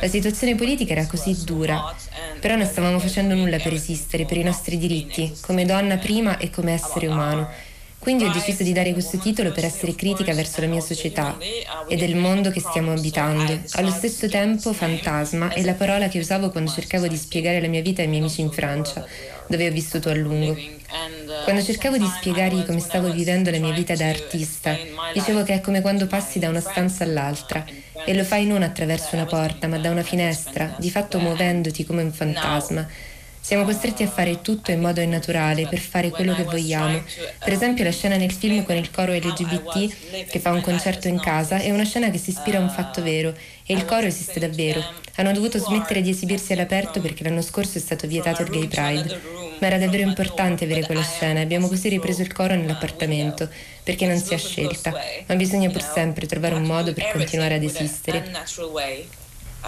La 0.00 0.06
situazione 0.08 0.54
politica 0.54 0.92
era 0.92 1.06
così 1.08 1.44
dura, 1.44 1.92
però 2.40 2.54
non 2.54 2.66
stavamo 2.66 3.00
facendo 3.00 3.34
nulla 3.34 3.58
per 3.58 3.72
esistere, 3.72 4.26
per 4.26 4.36
i 4.36 4.44
nostri 4.44 4.78
diritti, 4.78 5.32
come 5.40 5.64
donna 5.64 5.96
prima 5.96 6.36
e 6.36 6.50
come 6.50 6.72
essere 6.72 7.08
umano. 7.08 7.48
Quindi 8.04 8.24
ho 8.24 8.30
deciso 8.30 8.62
di 8.62 8.74
dare 8.74 8.92
questo 8.92 9.16
titolo 9.16 9.50
per 9.50 9.64
essere 9.64 9.94
critica 9.94 10.34
verso 10.34 10.60
la 10.60 10.66
mia 10.66 10.82
società 10.82 11.38
e 11.88 11.96
del 11.96 12.16
mondo 12.16 12.50
che 12.50 12.60
stiamo 12.60 12.92
abitando. 12.92 13.58
Allo 13.72 13.90
stesso 13.90 14.28
tempo, 14.28 14.74
fantasma 14.74 15.48
è 15.54 15.62
la 15.62 15.72
parola 15.72 16.08
che 16.08 16.18
usavo 16.18 16.50
quando 16.50 16.70
cercavo 16.70 17.08
di 17.08 17.16
spiegare 17.16 17.62
la 17.62 17.66
mia 17.68 17.80
vita 17.80 18.02
ai 18.02 18.08
miei 18.08 18.20
amici 18.20 18.42
in 18.42 18.50
Francia, 18.50 19.06
dove 19.46 19.66
ho 19.66 19.72
vissuto 19.72 20.10
a 20.10 20.14
lungo. 20.14 20.54
Quando 21.44 21.62
cercavo 21.62 21.96
di 21.96 22.06
spiegargli 22.06 22.66
come 22.66 22.80
stavo 22.80 23.10
vivendo 23.10 23.50
la 23.50 23.58
mia 23.58 23.72
vita 23.72 23.94
da 23.94 24.06
artista, 24.06 24.76
dicevo 25.14 25.42
che 25.42 25.54
è 25.54 25.60
come 25.62 25.80
quando 25.80 26.06
passi 26.06 26.38
da 26.38 26.50
una 26.50 26.60
stanza 26.60 27.04
all'altra 27.04 27.64
e 28.04 28.14
lo 28.14 28.24
fai 28.24 28.44
non 28.44 28.62
attraverso 28.62 29.14
una 29.14 29.24
porta, 29.24 29.66
ma 29.66 29.78
da 29.78 29.88
una 29.88 30.02
finestra, 30.02 30.76
di 30.78 30.90
fatto 30.90 31.18
muovendoti 31.18 31.84
come 31.84 32.02
un 32.02 32.12
fantasma. 32.12 32.86
Siamo 33.44 33.64
costretti 33.64 34.02
a 34.02 34.08
fare 34.08 34.40
tutto 34.40 34.70
in 34.70 34.80
modo 34.80 35.02
innaturale 35.02 35.66
per 35.68 35.78
fare 35.78 36.08
quello 36.08 36.34
che 36.34 36.44
vogliamo. 36.44 37.02
Per 37.40 37.52
esempio 37.52 37.84
la 37.84 37.90
scena 37.90 38.16
nel 38.16 38.32
film 38.32 38.64
con 38.64 38.74
il 38.74 38.90
coro 38.90 39.12
LGBT 39.12 40.26
che 40.30 40.40
fa 40.40 40.50
un 40.50 40.62
concerto 40.62 41.08
in 41.08 41.20
casa 41.20 41.58
è 41.58 41.70
una 41.70 41.84
scena 41.84 42.08
che 42.08 42.16
si 42.16 42.30
ispira 42.30 42.56
a 42.56 42.62
un 42.62 42.70
fatto 42.70 43.02
vero 43.02 43.34
e 43.66 43.74
il 43.74 43.84
coro 43.84 44.06
esiste 44.06 44.40
davvero. 44.40 44.82
Hanno 45.16 45.32
dovuto 45.32 45.58
smettere 45.58 46.00
di 46.00 46.08
esibirsi 46.08 46.54
all'aperto 46.54 47.02
perché 47.02 47.22
l'anno 47.22 47.42
scorso 47.42 47.76
è 47.76 47.82
stato 47.82 48.06
vietato 48.06 48.40
il 48.40 48.48
Gay 48.48 48.66
Pride. 48.66 49.20
Ma 49.58 49.66
era 49.66 49.76
davvero 49.76 50.08
importante 50.08 50.64
avere 50.64 50.86
quella 50.86 51.02
scena 51.02 51.40
e 51.40 51.42
abbiamo 51.42 51.68
così 51.68 51.90
ripreso 51.90 52.22
il 52.22 52.32
coro 52.32 52.54
nell'appartamento 52.54 53.50
perché 53.82 54.06
non 54.06 54.16
si 54.16 54.32
ha 54.32 54.38
scelta, 54.38 54.90
ma 55.26 55.34
bisogna 55.36 55.68
pur 55.68 55.82
sempre 55.82 56.24
trovare 56.24 56.54
un 56.54 56.64
modo 56.64 56.94
per 56.94 57.10
continuare 57.12 57.56
ad 57.56 57.62
esistere. 57.62 58.24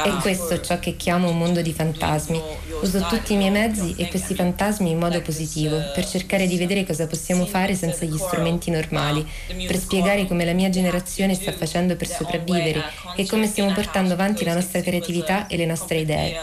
È 0.02 0.10
questo 0.20 0.60
ciò 0.60 0.78
che 0.78 0.96
chiamo 0.96 1.30
un 1.30 1.38
mondo 1.38 1.62
di 1.62 1.72
fantasmi. 1.72 2.40
Uso 2.82 3.06
tutti 3.06 3.32
i 3.32 3.36
miei 3.36 3.50
mezzi 3.50 3.94
e 3.96 4.08
questi 4.08 4.34
fantasmi 4.34 4.90
in 4.90 4.98
modo 4.98 5.22
positivo, 5.22 5.78
per 5.94 6.06
cercare 6.06 6.46
di 6.46 6.58
vedere 6.58 6.84
cosa 6.84 7.06
possiamo 7.06 7.46
fare 7.46 7.74
senza 7.74 8.04
gli 8.04 8.18
strumenti 8.18 8.70
normali, 8.70 9.26
per 9.66 9.78
spiegare 9.78 10.26
come 10.26 10.44
la 10.44 10.52
mia 10.52 10.68
generazione 10.68 11.34
sta 11.34 11.52
facendo 11.52 11.96
per 11.96 12.08
sopravvivere 12.08 12.82
e 13.16 13.26
come 13.26 13.46
stiamo 13.46 13.72
portando 13.72 14.12
avanti 14.12 14.44
la 14.44 14.54
nostra 14.54 14.82
creatività 14.82 15.46
e 15.46 15.56
le 15.56 15.66
nostre 15.66 15.98
idee. 15.98 16.36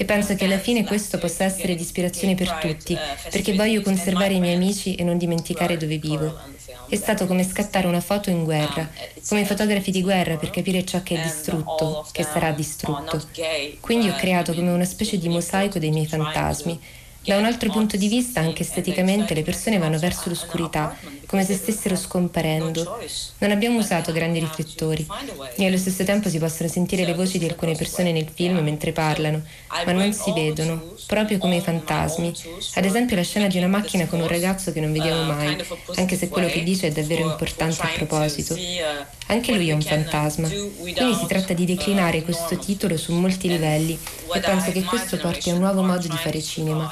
E 0.00 0.04
penso 0.04 0.34
che 0.34 0.44
alla 0.44 0.58
fine 0.58 0.84
questo 0.84 1.18
possa 1.18 1.44
essere 1.44 1.74
di 1.74 1.82
ispirazione 1.82 2.34
per 2.34 2.52
tutti, 2.60 2.96
perché 3.30 3.54
voglio 3.54 3.80
conservare 3.80 4.34
i 4.34 4.40
miei 4.40 4.54
amici 4.54 4.94
e 4.94 5.04
non 5.04 5.18
dimenticare 5.18 5.76
dove 5.76 5.98
vivo. 5.98 6.38
È 6.88 6.96
stato 6.96 7.26
come 7.26 7.44
scattare 7.44 7.86
una 7.86 8.00
foto 8.00 8.30
in 8.30 8.44
guerra, 8.44 8.88
come 9.28 9.42
i 9.42 9.44
fotografi 9.44 9.90
di 9.90 10.02
guerra 10.02 10.36
per 10.36 10.50
capire 10.50 10.84
ciò 10.84 11.02
che 11.02 11.20
è 11.20 11.22
distrutto, 11.22 12.06
che 12.12 12.22
sarà 12.22 12.50
distrutto. 12.52 13.22
Quindi 13.80 14.08
ho 14.08 14.14
creato 14.16 14.54
come 14.54 14.70
una 14.70 14.84
specie 14.84 15.18
di 15.18 15.28
mosaico 15.28 15.78
dei 15.78 15.90
miei 15.90 16.06
fantasmi. 16.06 16.80
Da 17.20 17.36
un 17.36 17.44
altro 17.44 17.70
punto 17.70 17.98
di 17.98 18.08
vista, 18.08 18.40
anche 18.40 18.62
esteticamente, 18.62 19.34
le 19.34 19.42
persone 19.42 19.76
vanno 19.76 19.98
verso 19.98 20.30
l'oscurità, 20.30 20.96
come 21.26 21.44
se 21.44 21.54
stessero 21.54 21.94
scomparendo. 21.94 22.98
Non 23.38 23.50
abbiamo 23.50 23.80
usato 23.80 24.12
grandi 24.12 24.38
riflettori 24.38 25.06
e 25.56 25.66
allo 25.66 25.76
stesso 25.76 26.04
tempo 26.04 26.30
si 26.30 26.38
possono 26.38 26.70
sentire 26.70 27.04
le 27.04 27.12
voci 27.12 27.38
di 27.38 27.44
alcune 27.44 27.74
persone 27.74 28.12
nel 28.12 28.30
film 28.32 28.60
mentre 28.60 28.92
parlano, 28.92 29.42
ma 29.84 29.92
non 29.92 30.10
si 30.14 30.32
vedono, 30.32 30.94
proprio 31.06 31.36
come 31.36 31.56
i 31.56 31.60
fantasmi. 31.60 32.32
Ad 32.74 32.84
esempio 32.86 33.16
la 33.16 33.22
scena 33.22 33.46
di 33.46 33.58
una 33.58 33.68
macchina 33.68 34.06
con 34.06 34.20
un 34.20 34.28
ragazzo 34.28 34.72
che 34.72 34.80
non 34.80 34.92
vediamo 34.92 35.24
mai, 35.24 35.62
anche 35.96 36.16
se 36.16 36.28
quello 36.28 36.48
che 36.48 36.62
dice 36.62 36.86
è 36.86 36.92
davvero 36.92 37.28
importante 37.28 37.82
a 37.82 37.90
proposito. 37.94 38.56
Anche 39.26 39.52
lui 39.52 39.68
è 39.68 39.74
un 39.74 39.82
fantasma, 39.82 40.48
quindi 40.48 41.14
si 41.14 41.26
tratta 41.26 41.52
di 41.52 41.66
declinare 41.66 42.22
questo 42.22 42.56
titolo 42.56 42.96
su 42.96 43.12
molti 43.12 43.48
livelli 43.48 43.98
e 44.32 44.40
penso 44.40 44.72
che 44.72 44.82
questo 44.84 45.18
porti 45.18 45.50
a 45.50 45.52
un 45.52 45.60
nuovo 45.60 45.82
modo 45.82 46.08
di 46.08 46.16
fare 46.16 46.40
cinema. 46.40 46.90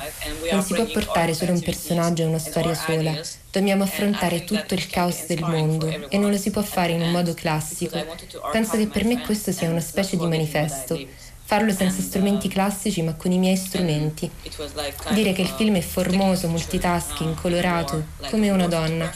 Non 0.50 0.62
si 0.62 0.74
può 0.74 0.84
portare 0.84 1.34
solo 1.34 1.52
un 1.52 1.62
personaggio 1.62 2.22
e 2.22 2.26
una 2.26 2.38
storia 2.38 2.74
sola, 2.74 3.18
dobbiamo 3.50 3.84
affrontare 3.84 4.44
tutto 4.44 4.74
il 4.74 4.86
caos 4.86 5.26
del 5.26 5.40
mondo 5.40 6.08
e 6.08 6.18
non 6.18 6.30
lo 6.30 6.36
si 6.36 6.50
può 6.50 6.62
fare 6.62 6.92
in 6.92 7.02
un 7.02 7.10
modo 7.10 7.34
classico. 7.34 8.04
Penso 8.52 8.76
che 8.76 8.86
per 8.86 9.04
me 9.04 9.20
questo 9.22 9.52
sia 9.52 9.70
una 9.70 9.80
specie 9.80 10.16
di 10.16 10.26
manifesto. 10.26 10.98
Farlo 11.44 11.72
senza 11.72 12.02
strumenti 12.02 12.48
classici 12.48 13.02
ma 13.02 13.14
con 13.14 13.30
i 13.30 13.38
miei 13.38 13.56
strumenti. 13.56 14.28
Dire 15.12 15.32
che 15.32 15.42
il 15.42 15.48
film 15.56 15.76
è 15.76 15.80
formoso, 15.80 16.48
multitasking, 16.48 17.40
colorato, 17.40 18.04
come 18.30 18.50
una 18.50 18.66
donna. 18.66 19.12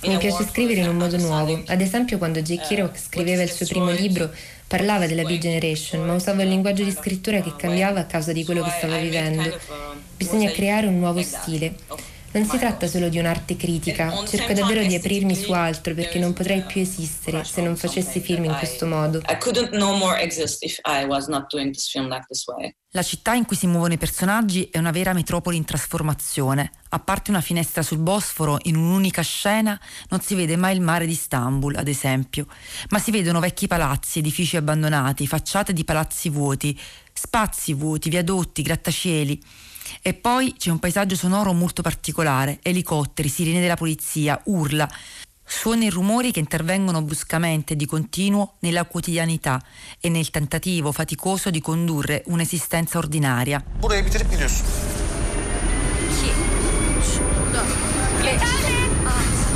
Mi 0.00 0.16
piace 0.16 0.44
scrivere 0.44 0.80
in 0.80 0.88
un 0.88 0.96
modo 0.96 1.16
nuovo. 1.16 1.60
Ad 1.66 1.80
esempio, 1.80 2.18
quando 2.18 2.40
J. 2.40 2.60
Kerouac 2.66 2.98
scriveva 2.98 3.42
il 3.42 3.50
suo 3.50 3.66
primo 3.66 3.90
libro, 3.90 4.30
parlava 4.66 5.06
della 5.06 5.24
B-Generation, 5.24 6.06
ma 6.06 6.14
usava 6.14 6.42
un 6.42 6.48
linguaggio 6.48 6.84
di 6.84 6.92
scrittura 6.92 7.40
che 7.40 7.54
cambiava 7.56 8.00
a 8.00 8.04
causa 8.04 8.32
di 8.32 8.44
quello 8.44 8.62
che 8.62 8.70
stava 8.76 8.98
vivendo. 8.98 9.58
Bisogna 10.16 10.50
creare 10.50 10.86
un 10.86 10.98
nuovo 10.98 11.20
stile. 11.22 11.74
Non 12.30 12.44
si 12.44 12.58
tratta 12.58 12.86
solo 12.86 13.08
di 13.08 13.18
un'arte 13.18 13.56
critica, 13.56 14.14
cerco 14.26 14.52
davvero 14.52 14.84
di 14.84 14.94
aprirmi 14.94 15.34
su 15.34 15.50
altro 15.52 15.94
perché 15.94 16.18
non 16.18 16.34
potrei 16.34 16.62
più 16.62 16.82
esistere 16.82 17.42
se 17.42 17.62
non 17.62 17.74
facessi 17.74 18.20
film 18.20 18.44
in 18.44 18.54
questo 18.54 18.86
modo. 18.86 19.20
La 22.92 23.02
città 23.02 23.34
in 23.34 23.46
cui 23.46 23.56
si 23.56 23.66
muovono 23.66 23.94
i 23.94 23.98
personaggi 23.98 24.68
è 24.70 24.78
una 24.78 24.90
vera 24.90 25.14
metropoli 25.14 25.56
in 25.56 25.64
trasformazione. 25.64 26.70
A 26.90 26.98
parte 26.98 27.30
una 27.30 27.40
finestra 27.40 27.82
sul 27.82 27.98
Bosforo, 27.98 28.58
in 28.62 28.76
un'unica 28.76 29.22
scena 29.22 29.78
non 30.10 30.20
si 30.20 30.34
vede 30.34 30.56
mai 30.56 30.74
il 30.74 30.82
mare 30.82 31.06
di 31.06 31.12
Istanbul, 31.12 31.76
ad 31.76 31.88
esempio, 31.88 32.46
ma 32.90 32.98
si 32.98 33.10
vedono 33.10 33.40
vecchi 33.40 33.66
palazzi, 33.66 34.18
edifici 34.18 34.56
abbandonati, 34.56 35.26
facciate 35.26 35.72
di 35.72 35.84
palazzi 35.84 36.28
vuoti, 36.28 36.78
spazi 37.12 37.72
vuoti, 37.72 38.10
viadotti, 38.10 38.62
grattacieli. 38.62 39.42
E 40.02 40.14
poi 40.14 40.54
c'è 40.56 40.70
un 40.70 40.78
paesaggio 40.78 41.16
sonoro 41.16 41.52
molto 41.52 41.82
particolare, 41.82 42.58
elicotteri, 42.62 43.28
sirene 43.28 43.60
della 43.60 43.76
polizia, 43.76 44.40
urla, 44.44 44.88
suoni 45.44 45.86
e 45.86 45.90
rumori 45.90 46.30
che 46.30 46.40
intervengono 46.40 47.02
bruscamente 47.02 47.72
e 47.72 47.76
di 47.76 47.86
continuo 47.86 48.54
nella 48.60 48.84
quotidianità 48.84 49.60
e 50.00 50.08
nel 50.08 50.30
tentativo 50.30 50.92
faticoso 50.92 51.50
di 51.50 51.60
condurre 51.60 52.22
un'esistenza 52.26 52.98
ordinaria. 52.98 53.62
Burayı 53.80 54.04
bitirip 54.04 54.30
gidiyorsun. 54.30 54.66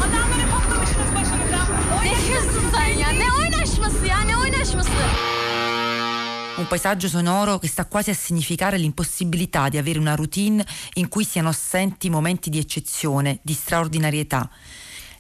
Adamları 0.02 0.50
toplamışsınız 0.50 1.14
başınıza. 1.14 1.66
Ne 2.02 2.26
diyorsun 2.26 2.70
sen 2.74 2.98
ya? 2.98 3.10
Ne 3.10 3.32
oynaşması 3.32 4.06
ya? 4.06 4.20
Ne 4.20 4.36
oynaşması? 4.36 4.90
Un 6.54 6.66
paesaggio 6.66 7.08
sonoro 7.08 7.58
che 7.58 7.66
sta 7.66 7.86
quasi 7.86 8.10
a 8.10 8.14
significare 8.14 8.76
l'impossibilità 8.76 9.70
di 9.70 9.78
avere 9.78 9.98
una 9.98 10.14
routine 10.14 10.64
in 10.94 11.08
cui 11.08 11.24
siano 11.24 11.48
assenti 11.48 12.10
momenti 12.10 12.50
di 12.50 12.58
eccezione, 12.58 13.38
di 13.42 13.54
straordinarietà. 13.54 14.50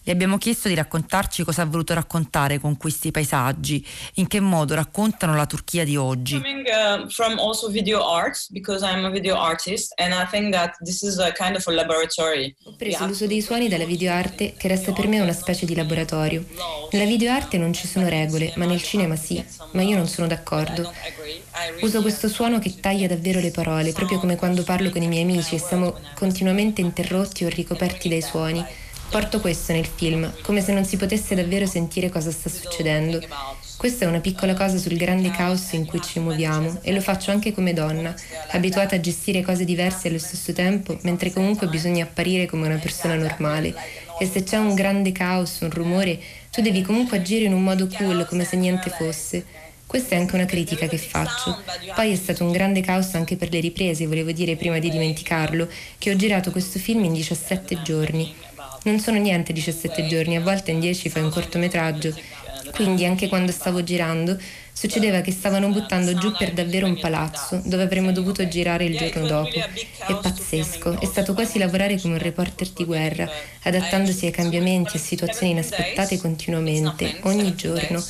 Le 0.04 0.10
abbiamo 0.10 0.36
chiesto 0.36 0.66
di 0.66 0.74
raccontarci 0.74 1.44
cosa 1.44 1.62
ha 1.62 1.64
voluto 1.64 1.94
raccontare 1.94 2.58
con 2.58 2.76
questi 2.76 3.12
paesaggi, 3.12 3.86
in 4.14 4.26
che 4.26 4.40
modo 4.40 4.74
raccontano 4.74 5.36
la 5.36 5.46
Turchia 5.46 5.84
di 5.84 5.96
oggi. 5.96 6.40
Coming 6.40 6.66
uh, 6.66 7.08
from 7.08 7.38
also 7.38 7.70
video 7.70 8.04
art 8.04 8.48
because 8.50 8.84
I'm 8.84 9.04
a 9.04 9.10
video 9.10 9.36
artist 9.36 9.92
and 10.00 10.12
I 10.12 10.26
think 10.28 10.52
that 10.52 10.76
this 10.80 11.02
is 11.02 11.18
a 11.18 11.30
kind 11.30 11.54
of 11.54 11.64
a 11.68 11.70
laboratory. 11.70 12.52
Ho 12.64 12.74
preso 12.76 13.06
l'uso 13.06 13.26
dei 13.28 13.40
suoni 13.40 13.68
dalla 13.68 13.84
videoarte 13.84 14.54
che 14.58 14.66
resta 14.66 14.90
per 14.90 15.06
me 15.06 15.20
una 15.20 15.32
specie 15.32 15.66
di 15.66 15.76
laboratorio. 15.76 16.44
Nella 16.90 17.06
videoarte 17.06 17.56
non 17.56 17.72
ci 17.72 17.86
sono 17.86 18.08
regole, 18.08 18.52
ma 18.56 18.64
nel 18.64 18.82
cinema 18.82 19.14
sì, 19.14 19.42
ma 19.72 19.82
io 19.82 19.96
non 19.96 20.08
sono 20.08 20.26
d'accordo. 20.26 20.92
Uso 21.80 22.02
questo 22.02 22.26
suono 22.26 22.58
che 22.58 22.80
taglia 22.80 23.06
davvero 23.06 23.38
le 23.38 23.52
parole, 23.52 23.92
proprio 23.92 24.18
come 24.18 24.34
quando 24.34 24.64
parlo 24.64 24.90
con 24.90 25.00
i 25.00 25.06
miei 25.06 25.22
amici 25.22 25.54
e 25.54 25.58
siamo 25.60 25.94
continuamente 26.14 26.80
interrotti 26.80 27.44
o 27.44 27.48
ricoperti 27.48 28.08
dai 28.08 28.20
suoni. 28.20 28.66
Porto 29.12 29.40
questo 29.40 29.74
nel 29.74 29.84
film, 29.84 30.32
come 30.40 30.62
se 30.62 30.72
non 30.72 30.86
si 30.86 30.96
potesse 30.96 31.34
davvero 31.34 31.66
sentire 31.66 32.08
cosa 32.08 32.30
sta 32.30 32.48
succedendo. 32.48 33.20
Questa 33.76 34.06
è 34.06 34.08
una 34.08 34.20
piccola 34.20 34.54
cosa 34.54 34.78
sul 34.78 34.96
grande 34.96 35.30
caos 35.30 35.72
in 35.72 35.84
cui 35.84 36.00
ci 36.00 36.18
muoviamo 36.18 36.78
e 36.80 36.94
lo 36.94 37.00
faccio 37.02 37.30
anche 37.30 37.52
come 37.52 37.74
donna, 37.74 38.14
abituata 38.52 38.96
a 38.96 39.00
gestire 39.00 39.42
cose 39.42 39.66
diverse 39.66 40.08
allo 40.08 40.18
stesso 40.18 40.54
tempo, 40.54 40.96
mentre 41.02 41.30
comunque 41.30 41.66
bisogna 41.66 42.04
apparire 42.04 42.46
come 42.46 42.66
una 42.66 42.78
persona 42.78 43.14
normale. 43.14 43.74
E 44.18 44.24
se 44.24 44.44
c'è 44.44 44.56
un 44.56 44.74
grande 44.74 45.12
caos, 45.12 45.60
un 45.60 45.70
rumore, 45.70 46.18
tu 46.50 46.62
devi 46.62 46.80
comunque 46.80 47.18
agire 47.18 47.44
in 47.44 47.52
un 47.52 47.62
modo 47.62 47.88
cool, 47.88 48.24
come 48.26 48.46
se 48.46 48.56
niente 48.56 48.88
fosse. 48.88 49.44
Questa 49.84 50.14
è 50.14 50.18
anche 50.18 50.36
una 50.36 50.46
critica 50.46 50.86
che 50.86 50.96
faccio. 50.96 51.60
Poi 51.94 52.12
è 52.12 52.16
stato 52.16 52.44
un 52.44 52.50
grande 52.50 52.80
caos 52.80 53.12
anche 53.12 53.36
per 53.36 53.50
le 53.50 53.60
riprese, 53.60 54.06
volevo 54.06 54.32
dire 54.32 54.56
prima 54.56 54.78
di 54.78 54.88
dimenticarlo, 54.88 55.68
che 55.98 56.10
ho 56.10 56.16
girato 56.16 56.50
questo 56.50 56.78
film 56.78 57.04
in 57.04 57.12
17 57.12 57.82
giorni. 57.82 58.34
Non 58.84 58.98
sono 58.98 59.18
niente 59.18 59.52
17 59.52 60.06
giorni, 60.06 60.36
a 60.36 60.40
volte 60.40 60.72
in 60.72 60.80
10 60.80 61.08
fai 61.08 61.22
un 61.22 61.30
cortometraggio. 61.30 62.14
Quindi 62.72 63.04
anche 63.04 63.28
quando 63.28 63.52
stavo 63.52 63.82
girando 63.82 64.38
succedeva 64.72 65.20
che 65.20 65.30
stavano 65.30 65.68
buttando 65.68 66.14
giù 66.14 66.32
per 66.32 66.52
davvero 66.52 66.86
un 66.86 66.98
palazzo 66.98 67.60
dove 67.64 67.82
avremmo 67.82 68.12
dovuto 68.12 68.48
girare 68.48 68.84
il 68.84 68.96
giorno 68.96 69.26
dopo. 69.26 69.58
È 69.58 70.18
pazzesco, 70.20 71.00
è 71.00 71.04
stato 71.04 71.34
quasi 71.34 71.58
lavorare 71.58 72.00
come 72.00 72.14
un 72.14 72.20
reporter 72.20 72.70
di 72.70 72.84
guerra, 72.84 73.30
adattandosi 73.62 74.26
ai 74.26 74.32
cambiamenti 74.32 74.96
e 74.96 75.00
situazioni 75.00 75.52
inaspettate 75.52 76.18
continuamente, 76.18 77.18
ogni 77.22 77.54
giorno. 77.54 78.02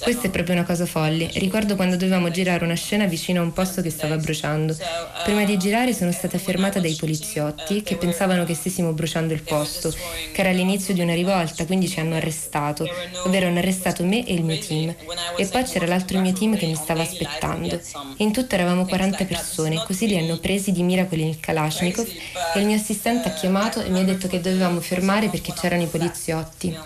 Questa 0.00 0.26
è 0.26 0.30
proprio 0.30 0.54
una 0.54 0.64
cosa 0.64 0.86
folle. 0.86 1.30
Ricordo 1.34 1.76
quando 1.76 1.96
dovevamo 1.96 2.30
girare 2.30 2.64
una 2.64 2.74
scena 2.74 3.06
vicino 3.06 3.40
a 3.40 3.44
un 3.44 3.52
posto 3.52 3.80
che 3.80 3.90
stava 3.90 4.16
bruciando. 4.16 4.76
Prima 5.22 5.44
di 5.44 5.56
girare 5.56 5.94
sono 5.94 6.12
stata 6.12 6.38
fermata 6.38 6.80
dai 6.80 6.94
poliziotti 6.94 7.82
che 7.82 7.96
pensavano 7.96 8.44
che 8.44 8.54
stessimo 8.54 8.92
bruciando 8.92 9.32
il 9.32 9.42
posto, 9.42 9.90
che 10.32 10.40
era 10.40 10.50
l'inizio 10.50 10.94
di 10.94 11.00
una 11.00 11.14
rivolta, 11.14 11.64
quindi 11.64 11.88
ci 11.88 12.00
hanno 12.00 12.16
arrestato, 12.16 12.86
ovvero 13.24 13.46
hanno 13.46 13.58
arrestato 13.58 14.04
me 14.04 14.26
e 14.26 14.34
il 14.34 14.42
mio 14.42 14.58
team. 14.58 14.94
E 15.36 15.46
poi 15.46 15.62
c'era 15.64 15.86
l'altro 15.86 16.18
mio 16.20 16.32
team 16.32 16.56
che 16.56 16.66
mi 16.66 16.74
stava 16.74 17.02
aspettando. 17.02 17.80
In 18.18 18.32
tutto 18.32 18.54
eravamo 18.54 18.84
40 18.86 19.24
persone, 19.24 19.82
così 19.86 20.06
li 20.06 20.18
hanno 20.18 20.38
presi 20.38 20.72
di 20.72 20.82
mira 20.82 21.04
con 21.06 21.18
il 21.18 21.38
Kalashnikov 21.38 22.06
e 22.54 22.58
il 22.58 22.66
mio 22.66 22.76
assistente 22.76 23.28
ha 23.28 23.32
chiamato 23.32 23.80
e 23.80 23.88
mi 23.90 24.00
ha 24.00 24.04
detto 24.04 24.28
che 24.28 24.40
dovevamo 24.40 24.80
fermare 24.80 25.28
perché 25.28 25.52
c'erano 25.52 25.82
i 25.82 25.86
poliziotti. 25.86 26.76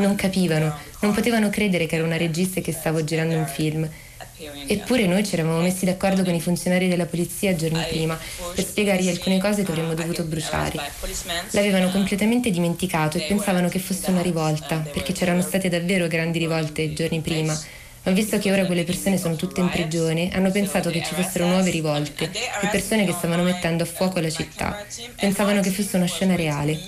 Non 0.00 0.14
capivano, 0.14 0.74
non 1.00 1.12
potevano 1.12 1.50
credere 1.50 1.84
che 1.84 1.96
ero 1.96 2.06
una 2.06 2.16
regista 2.16 2.60
e 2.60 2.62
che 2.62 2.72
stavo 2.72 3.04
girando 3.04 3.36
un 3.36 3.46
film. 3.46 3.88
Eppure 4.66 5.06
noi 5.06 5.26
ci 5.26 5.34
eravamo 5.34 5.60
messi 5.60 5.84
d'accordo 5.84 6.24
con 6.24 6.34
i 6.34 6.40
funzionari 6.40 6.88
della 6.88 7.04
polizia 7.04 7.54
giorni 7.54 7.84
prima 7.86 8.18
per 8.54 8.64
spiegargli 8.64 9.10
alcune 9.10 9.38
cose 9.38 9.62
che 9.62 9.70
avremmo 9.70 9.92
dovuto 9.92 10.24
bruciare. 10.24 10.80
L'avevano 11.50 11.90
completamente 11.90 12.50
dimenticato 12.50 13.18
e 13.18 13.26
pensavano 13.28 13.68
che 13.68 13.78
fosse 13.78 14.10
una 14.10 14.22
rivolta, 14.22 14.78
perché 14.78 15.12
c'erano 15.12 15.42
state 15.42 15.68
davvero 15.68 16.06
grandi 16.06 16.38
rivolte 16.38 16.94
giorni 16.94 17.20
prima. 17.20 17.58
Ma 18.02 18.12
visto 18.12 18.38
che 18.38 18.50
ora 18.50 18.64
quelle 18.64 18.84
persone 18.84 19.18
sono 19.18 19.36
tutte 19.36 19.60
in 19.60 19.68
prigione, 19.68 20.30
hanno 20.32 20.50
pensato 20.50 20.88
che 20.88 21.02
ci 21.04 21.12
fossero 21.14 21.46
nuove 21.46 21.70
rivolte 21.70 22.30
e 22.62 22.68
persone 22.68 23.04
che 23.04 23.12
stavano 23.12 23.42
mettendo 23.42 23.82
a 23.82 23.86
fuoco 23.86 24.18
la 24.20 24.30
città. 24.30 24.82
Pensavano 25.16 25.60
che 25.60 25.68
fosse 25.68 25.98
una 25.98 26.06
scena 26.06 26.34
reale. 26.34 26.80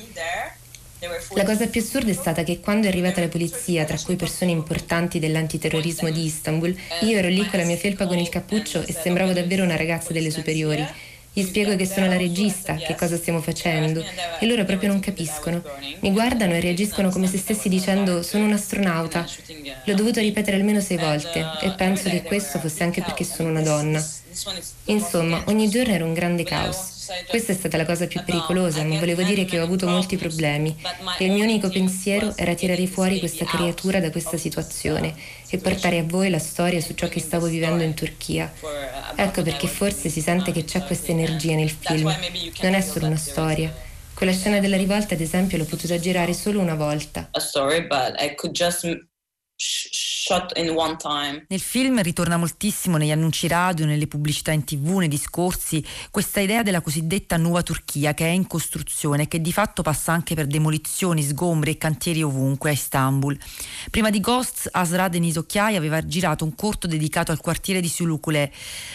La 1.34 1.42
cosa 1.44 1.66
più 1.66 1.80
assurda 1.80 2.10
è 2.10 2.14
stata 2.14 2.44
che 2.44 2.60
quando 2.60 2.86
è 2.86 2.90
arrivata 2.90 3.20
la 3.20 3.26
polizia, 3.26 3.84
tra 3.84 3.98
cui 3.98 4.14
persone 4.14 4.52
importanti 4.52 5.18
dell'antiterrorismo 5.18 6.08
di 6.10 6.24
Istanbul, 6.24 6.72
io 7.00 7.18
ero 7.18 7.26
lì 7.26 7.44
con 7.48 7.58
la 7.58 7.64
mia 7.64 7.76
felpa 7.76 8.06
con 8.06 8.18
il 8.18 8.28
cappuccio 8.28 8.84
e 8.86 8.92
sembravo 8.92 9.32
davvero 9.32 9.64
una 9.64 9.76
ragazza 9.76 10.12
delle 10.12 10.30
superiori. 10.30 10.86
Gli 11.32 11.42
spiego 11.42 11.74
che 11.74 11.86
sono 11.86 12.06
la 12.06 12.16
regista, 12.16 12.76
che 12.76 12.94
cosa 12.94 13.16
stiamo 13.16 13.40
facendo, 13.40 14.04
e 14.38 14.46
loro 14.46 14.64
proprio 14.64 14.90
non 14.90 15.00
capiscono. 15.00 15.62
Mi 16.00 16.12
guardano 16.12 16.52
e 16.52 16.60
reagiscono 16.60 17.08
come 17.08 17.26
se 17.26 17.38
stessi 17.38 17.68
dicendo 17.68 18.22
sono 18.22 18.44
un 18.44 18.52
astronauta. 18.52 19.26
L'ho 19.86 19.94
dovuto 19.94 20.20
ripetere 20.20 20.56
almeno 20.56 20.80
sei 20.80 20.98
volte 20.98 21.44
e 21.62 21.70
penso 21.72 22.10
che 22.10 22.22
questo 22.22 22.60
fosse 22.60 22.84
anche 22.84 23.02
perché 23.02 23.24
sono 23.24 23.48
una 23.48 23.62
donna. 23.62 24.06
Insomma, 24.84 25.42
ogni 25.46 25.68
giorno 25.68 25.94
era 25.94 26.04
un 26.04 26.12
grande 26.12 26.44
caos. 26.44 26.91
Questa 27.28 27.52
è 27.52 27.54
stata 27.54 27.76
la 27.76 27.84
cosa 27.84 28.06
più 28.06 28.22
pericolosa, 28.22 28.84
ma 28.84 28.98
volevo 28.98 29.22
dire 29.22 29.44
che 29.44 29.58
ho 29.58 29.64
avuto 29.64 29.88
molti 29.88 30.16
problemi 30.16 30.76
e 31.18 31.24
il 31.24 31.32
mio 31.32 31.42
unico 31.42 31.68
pensiero 31.68 32.36
era 32.36 32.54
tirare 32.54 32.86
fuori 32.86 33.18
questa 33.18 33.44
creatura 33.44 33.98
da 33.98 34.10
questa 34.10 34.36
situazione 34.36 35.14
e 35.48 35.58
portare 35.58 35.98
a 35.98 36.04
voi 36.04 36.30
la 36.30 36.38
storia 36.38 36.80
su 36.80 36.94
ciò 36.94 37.08
che 37.08 37.18
stavo 37.18 37.46
vivendo 37.46 37.82
in 37.82 37.94
Turchia. 37.94 38.52
Ecco 39.16 39.42
perché 39.42 39.66
forse 39.66 40.08
si 40.08 40.20
sente 40.20 40.52
che 40.52 40.64
c'è 40.64 40.84
questa 40.84 41.10
energia 41.10 41.54
nel 41.54 41.70
film. 41.70 42.14
Non 42.60 42.74
è 42.74 42.80
solo 42.80 43.06
una 43.06 43.16
storia. 43.16 43.74
Quella 44.14 44.32
scena 44.32 44.60
della 44.60 44.76
rivolta, 44.76 45.14
ad 45.14 45.20
esempio, 45.20 45.58
l'ho 45.58 45.64
potuta 45.64 45.98
girare 45.98 46.32
solo 46.32 46.60
una 46.60 46.76
volta. 46.76 47.30
a 47.32 47.40
story, 47.40 47.80
but 47.86 48.14
I 48.20 48.34
could 48.36 48.54
just 48.54 48.86
Nel 51.48 51.58
film 51.58 52.00
ritorna 52.00 52.36
moltissimo 52.36 52.96
negli 52.96 53.10
annunci 53.10 53.48
radio, 53.48 53.86
nelle 53.86 54.06
pubblicità 54.06 54.52
in 54.52 54.62
tv, 54.62 54.98
nei 54.98 55.08
discorsi, 55.08 55.84
questa 56.12 56.38
idea 56.38 56.62
della 56.62 56.80
cosiddetta 56.80 57.36
nuova 57.36 57.64
Turchia 57.64 58.14
che 58.14 58.26
è 58.26 58.28
in 58.28 58.46
costruzione 58.46 59.24
e 59.24 59.26
che 59.28 59.40
di 59.40 59.52
fatto 59.52 59.82
passa 59.82 60.12
anche 60.12 60.36
per 60.36 60.46
demolizioni, 60.46 61.24
sgombri 61.24 61.72
e 61.72 61.76
cantieri 61.76 62.22
ovunque 62.22 62.70
a 62.70 62.72
Istanbul. 62.72 63.36
Prima 63.90 64.10
di 64.10 64.20
Ghosts, 64.20 64.68
Asra 64.70 65.08
Deniz 65.08 65.34
Occhiai 65.34 65.74
aveva 65.74 66.06
girato 66.06 66.44
un 66.44 66.54
corto 66.54 66.86
dedicato 66.86 67.32
al 67.32 67.40
quartiere 67.40 67.80
di 67.80 67.88
Sulukule, 67.88 68.52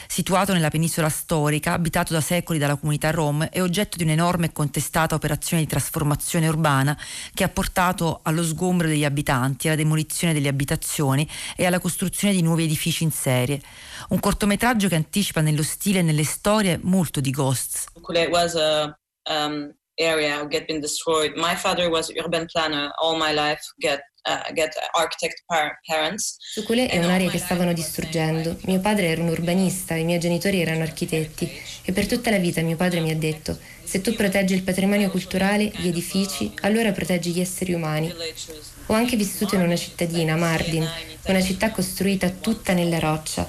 situato 0.07 0.53
nella 0.53 0.69
penisola 0.69 1.09
storica, 1.09 1.73
abitato 1.73 2.13
da 2.13 2.21
secoli 2.21 2.57
dalla 2.57 2.77
comunità 2.77 3.11
rom 3.11 3.45
e 3.51 3.59
oggetto 3.59 3.97
di 3.97 4.03
un'enorme 4.03 4.45
e 4.45 4.51
contestata 4.53 5.15
operazione 5.15 5.63
di 5.63 5.67
trasformazione 5.67 6.47
urbana 6.47 6.97
che 7.33 7.43
ha 7.43 7.49
portato 7.49 8.21
allo 8.23 8.45
sgombro 8.45 8.87
degli 8.87 9.03
abitanti, 9.03 9.67
alla 9.67 9.75
demolizione 9.75 10.31
delle 10.33 10.47
abitazioni 10.47 11.15
e 11.55 11.65
alla 11.65 11.79
costruzione 11.79 12.33
di 12.33 12.41
nuovi 12.41 12.65
edifici 12.65 13.03
in 13.03 13.11
serie. 13.11 13.61
Un 14.09 14.19
cortometraggio 14.19 14.89
che 14.89 14.95
anticipa 14.95 15.39
nello 15.39 15.63
stile 15.63 15.99
e 15.99 16.03
nelle 16.03 16.25
storie 16.25 16.77
molto 16.81 17.21
di 17.21 17.31
Ghosts. 17.31 17.85
Kule 18.01 18.27
was 18.27 18.55
a 18.55 18.93
um, 19.29 19.73
area 19.95 20.45
get 20.47 20.65
been 20.65 20.79
destroyed. 20.79 21.35
My 21.35 21.55
father 21.55 21.89
was 21.89 22.11
urban 22.15 22.45
planner 22.45 22.91
all 22.97 23.17
my 23.17 23.33
life. 23.33 23.61
Get 23.77 24.01
uh, 24.27 24.53
get 24.53 24.75
architect 24.93 25.43
par- 25.45 25.79
parents. 25.85 26.37
Sucule 26.39 26.87
è 26.87 26.97
un'area 27.03 27.29
che 27.29 27.37
stavano 27.37 27.73
distruggendo. 27.73 28.57
Mio 28.63 28.79
padre 28.79 29.07
era 29.07 29.21
un 29.21 29.29
urbanista, 29.29 29.95
i 29.95 30.03
miei 30.03 30.19
genitori 30.19 30.61
erano 30.61 30.83
architetti 30.83 31.49
e 31.83 31.91
per 31.91 32.07
tutta 32.07 32.29
la 32.29 32.37
vita 32.37 32.61
mio 32.61 32.75
padre 32.75 32.99
mi 32.99 33.11
ha 33.11 33.15
detto 33.15 33.57
se 33.87 34.01
tu 34.01 34.13
proteggi 34.15 34.53
il 34.53 34.63
patrimonio 34.63 35.09
culturale, 35.09 35.71
gli 35.77 35.87
edifici, 35.87 36.51
allora 36.61 36.91
proteggi 36.91 37.31
gli 37.31 37.39
esseri 37.39 37.71
umani. 37.71 38.13
Ho 38.87 38.93
anche 38.93 39.15
vissuto 39.15 39.55
in 39.55 39.61
una 39.61 39.77
cittadina, 39.77 40.35
Mardin, 40.35 40.85
una 41.27 41.41
città 41.41 41.71
costruita 41.71 42.29
tutta 42.29 42.73
nella 42.73 42.99
roccia. 42.99 43.47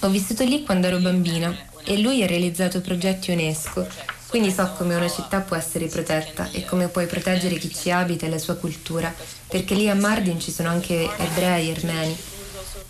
Ho 0.00 0.08
vissuto 0.08 0.44
lì 0.44 0.62
quando 0.64 0.86
ero 0.86 0.98
bambina 0.98 1.54
e 1.84 1.98
lui 1.98 2.22
ha 2.22 2.26
realizzato 2.26 2.80
progetti 2.80 3.32
UNESCO, 3.32 3.86
quindi 4.28 4.50
so 4.50 4.66
come 4.78 4.94
una 4.94 5.10
città 5.10 5.40
può 5.40 5.56
essere 5.56 5.88
protetta 5.88 6.48
e 6.52 6.64
come 6.64 6.88
puoi 6.88 7.06
proteggere 7.06 7.58
chi 7.58 7.72
ci 7.72 7.90
abita 7.90 8.24
e 8.24 8.30
la 8.30 8.38
sua 8.38 8.54
cultura, 8.54 9.14
perché 9.46 9.74
lì 9.74 9.90
a 9.90 9.94
Mardin 9.94 10.40
ci 10.40 10.52
sono 10.52 10.70
anche 10.70 11.06
ebrei 11.18 11.68
e 11.68 11.72
armeni. 11.72 12.16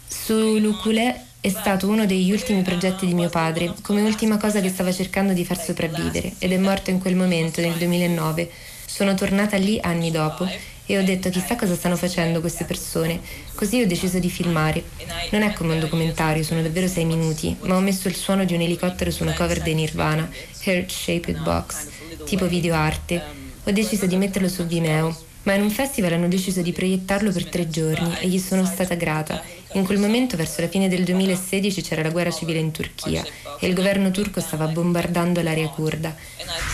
Su 0.07 0.57
Lukule 0.59 1.25
è 1.47 1.51
stato 1.51 1.87
uno 1.87 2.07
degli 2.07 2.33
ultimi 2.33 2.63
progetti 2.63 3.07
di 3.07 3.15
mio 3.15 3.29
padre, 3.29 3.73
come 3.81 4.03
ultima 4.03 4.37
cosa 4.37 4.61
che 4.61 4.69
stava 4.69 4.91
cercando 4.91 5.33
di 5.33 5.45
far 5.45 5.63
sopravvivere, 5.63 6.33
ed 6.41 6.51
è 6.51 6.59
morto 6.59 6.91
in 6.91 6.99
quel 6.99 7.15
momento, 7.15 7.61
nel 7.61 7.75
2009. 7.75 8.51
Sono 8.85 9.15
tornata 9.15 9.57
lì 9.57 9.79
anni 9.81 10.11
dopo 10.11 10.45
e 10.87 10.99
ho 10.99 11.05
detto 11.05 11.31
chissà 11.31 11.55
cosa 11.55 11.77
stanno 11.77 11.95
facendo 11.95 12.41
queste 12.41 12.65
persone. 12.65 13.21
Così 13.55 13.81
ho 13.81 13.87
deciso 13.87 14.19
di 14.19 14.29
filmare. 14.29 14.83
Non 15.31 15.43
è 15.43 15.53
come 15.53 15.75
un 15.75 15.79
documentario, 15.79 16.43
sono 16.43 16.63
davvero 16.63 16.89
sei 16.89 17.05
minuti, 17.05 17.57
ma 17.61 17.77
ho 17.77 17.81
messo 17.81 18.09
il 18.09 18.17
suono 18.17 18.45
di 18.45 18.55
un 18.55 18.63
elicottero 18.63 19.13
su 19.13 19.23
una 19.23 19.35
cover 19.35 19.63
dei 19.63 19.75
Nirvana, 19.75 20.29
Heart 20.65 20.91
Shaped 20.91 21.43
Box, 21.45 21.87
tipo 22.25 22.49
videoarte. 22.49 23.23
Ho 23.63 23.71
deciso 23.71 24.07
di 24.07 24.17
metterlo 24.17 24.49
su 24.49 24.67
Vimeo, 24.67 25.17
ma 25.47 25.55
in 25.55 25.63
un 25.63 25.71
festival 25.71 26.13
hanno 26.13 26.29
deciso 26.29 26.61
di 26.61 26.73
proiettarlo 26.73 27.31
per 27.31 27.47
tre 27.47 27.69
giorni 27.69 28.17
e 28.19 28.27
gli 28.27 28.39
sono 28.39 28.65
stata 28.65 28.97
grata. 28.97 29.41
In 29.75 29.85
quel 29.85 29.99
momento, 29.99 30.37
verso 30.37 30.61
la 30.61 30.69
fine 30.69 30.89
del 30.89 31.05
2016, 31.05 31.83
c'era 31.83 32.03
la 32.03 32.11
guerra 32.11 32.33
civile 32.33 32.59
in 32.59 32.73
Turchia 32.73 33.25
e 33.61 33.67
il 33.69 33.75
governo 33.75 34.11
turco 34.11 34.41
stava 34.41 34.67
bombardando 34.67 35.41
l'area 35.43 35.69
kurda. 35.69 36.15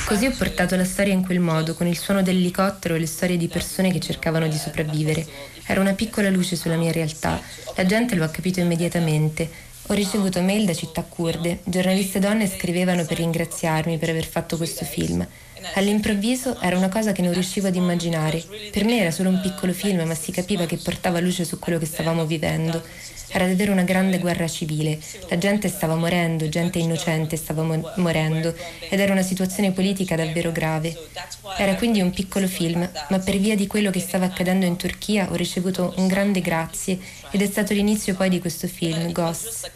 Così 0.07 0.25
ho 0.25 0.33
portato 0.37 0.75
la 0.75 0.87
storia 0.87 1.13
in 1.13 1.23
quel 1.23 1.41
modo, 1.41 1.75
con 1.75 1.87
il 1.87 1.99
suono 1.99 2.23
dell'elicottero 2.23 2.95
e 2.95 2.99
le 2.99 3.07
storie 3.07 3.37
di 3.37 3.49
persone 3.49 3.93
che 3.93 4.01
cercavano 4.01 4.49
di 4.49 4.57
sopravvivere. 4.57 5.27
Era 5.67 5.81
una 5.81 5.93
piccola 5.93 6.31
luce 6.31 6.57
sulla 6.57 6.77
mia 6.77 6.93
realtà. 6.93 7.41
La 7.77 7.85
gente 7.85 8.15
lo 8.15 8.25
ha 8.25 8.29
capito 8.29 8.61
immediatamente. 8.61 9.51
Ho 9.89 9.95
ricevuto 9.95 10.41
mail 10.41 10.65
da 10.65 10.73
città 10.73 11.03
kurde. 11.03 11.59
Giornaliste 11.65 12.21
donne 12.21 12.49
scrivevano 12.49 13.05
per 13.05 13.19
ringraziarmi 13.19 13.99
per 13.99 14.09
aver 14.09 14.27
fatto 14.27 14.57
questo 14.57 14.87
film. 14.87 15.27
All'improvviso 15.75 16.61
era 16.61 16.77
una 16.77 16.89
cosa 16.89 17.13
che 17.13 17.23
non 17.23 17.33
riuscivo 17.33 17.69
ad 17.69 17.77
immaginare. 17.77 18.43
Per 18.71 18.85
me 18.85 19.01
era 19.01 19.11
solo 19.11 19.29
un 19.29 19.41
piccolo 19.41 19.73
film, 19.73 20.03
ma 20.03 20.15
si 20.15 20.33
capiva 20.33 20.67
che 20.67 20.77
portava 20.77 21.21
luce 21.21 21.45
su 21.45 21.59
quello 21.59 21.79
che 21.79 21.87
stavamo 21.87 22.27
vivendo. 22.27 22.83
Era 23.35 23.47
davvero 23.47 23.73
una 23.73 23.83
grande 23.83 24.19
guerra 24.19 24.47
civile. 24.47 24.99
La 25.31 25.39
gente 25.39 25.69
stava 25.69 25.95
morendo, 25.95 26.49
gente 26.51 26.79
innocente 26.79 27.37
stava 27.37 27.63
mo- 27.63 27.93
morendo 27.97 28.55
ed 28.89 29.01
era 29.01 29.13
una 29.13 29.23
situazione 29.23 29.73
politica 29.73 30.17
davvero 30.17 30.53
grave. 30.53 30.95
Era 31.57 31.75
quindi 31.77 32.03
un 32.03 32.11
piccolo 32.11 32.47
film, 32.47 32.89
ma 33.09 33.19
per 33.19 33.39
via 33.39 33.57
di 33.57 33.67
quello 33.67 33.91
che 33.91 34.01
stava 34.01 34.27
accadendo 34.27 34.67
in 34.67 34.77
Turchia 34.77 35.31
ho 35.31 35.35
ricevuto 35.35 35.95
un 35.97 36.09
grande 36.09 36.43
grazie 36.43 36.99
ed 37.31 37.41
è 37.41 37.47
stato 37.47 37.73
l'inizio 37.73 38.15
poi 38.15 38.29
di 38.29 38.39
questo 38.39 38.67
film, 38.69 39.11
Ghosts. 39.13 39.71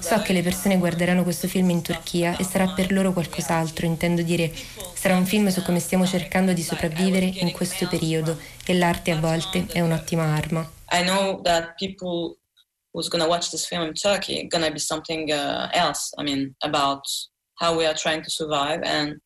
So 0.00 0.22
che 0.22 0.32
le 0.32 0.42
persone 0.42 0.78
guarderanno 0.78 1.22
questo 1.22 1.48
film 1.48 1.70
in 1.70 1.82
Turchia 1.82 2.36
e 2.36 2.44
sarà 2.44 2.68
per 2.68 2.90
loro 2.92 3.12
qualcos'altro, 3.12 3.86
intendo 3.86 4.22
dire, 4.22 4.52
sarà 4.94 5.16
un 5.16 5.26
film 5.26 5.48
su 5.48 5.62
come 5.62 5.80
stiamo 5.80 6.06
cercando 6.06 6.52
di 6.52 6.62
sopravvivere 6.62 7.26
in 7.26 7.52
questo 7.52 7.86
periodo 7.88 8.38
e 8.64 8.74
l'arte 8.74 9.10
a 9.10 9.20
volte 9.20 9.66
è 9.70 9.80
un'ottima 9.80 10.34
arma. 10.34 10.68
I 10.90 11.02
know 11.02 11.40
that 11.42 11.74
people 11.76 12.38
who's 12.92 13.08
gonna 13.08 13.26
watch 13.26 13.50
this 13.50 13.66
film 13.66 13.82
in 13.82 13.94
Turkey 13.94 14.46
gonna 14.46 14.70
be 14.70 14.78
something 14.78 15.30
uh, 15.30 15.68
else. 15.72 16.14
I 16.18 16.22
mean, 16.22 16.54
about 16.60 17.02
how 17.60 17.76
we 17.76 17.84
are 17.84 17.94
trying 17.94 18.22
to 18.22 18.30
survive, 18.30 18.82
and, 18.84 19.20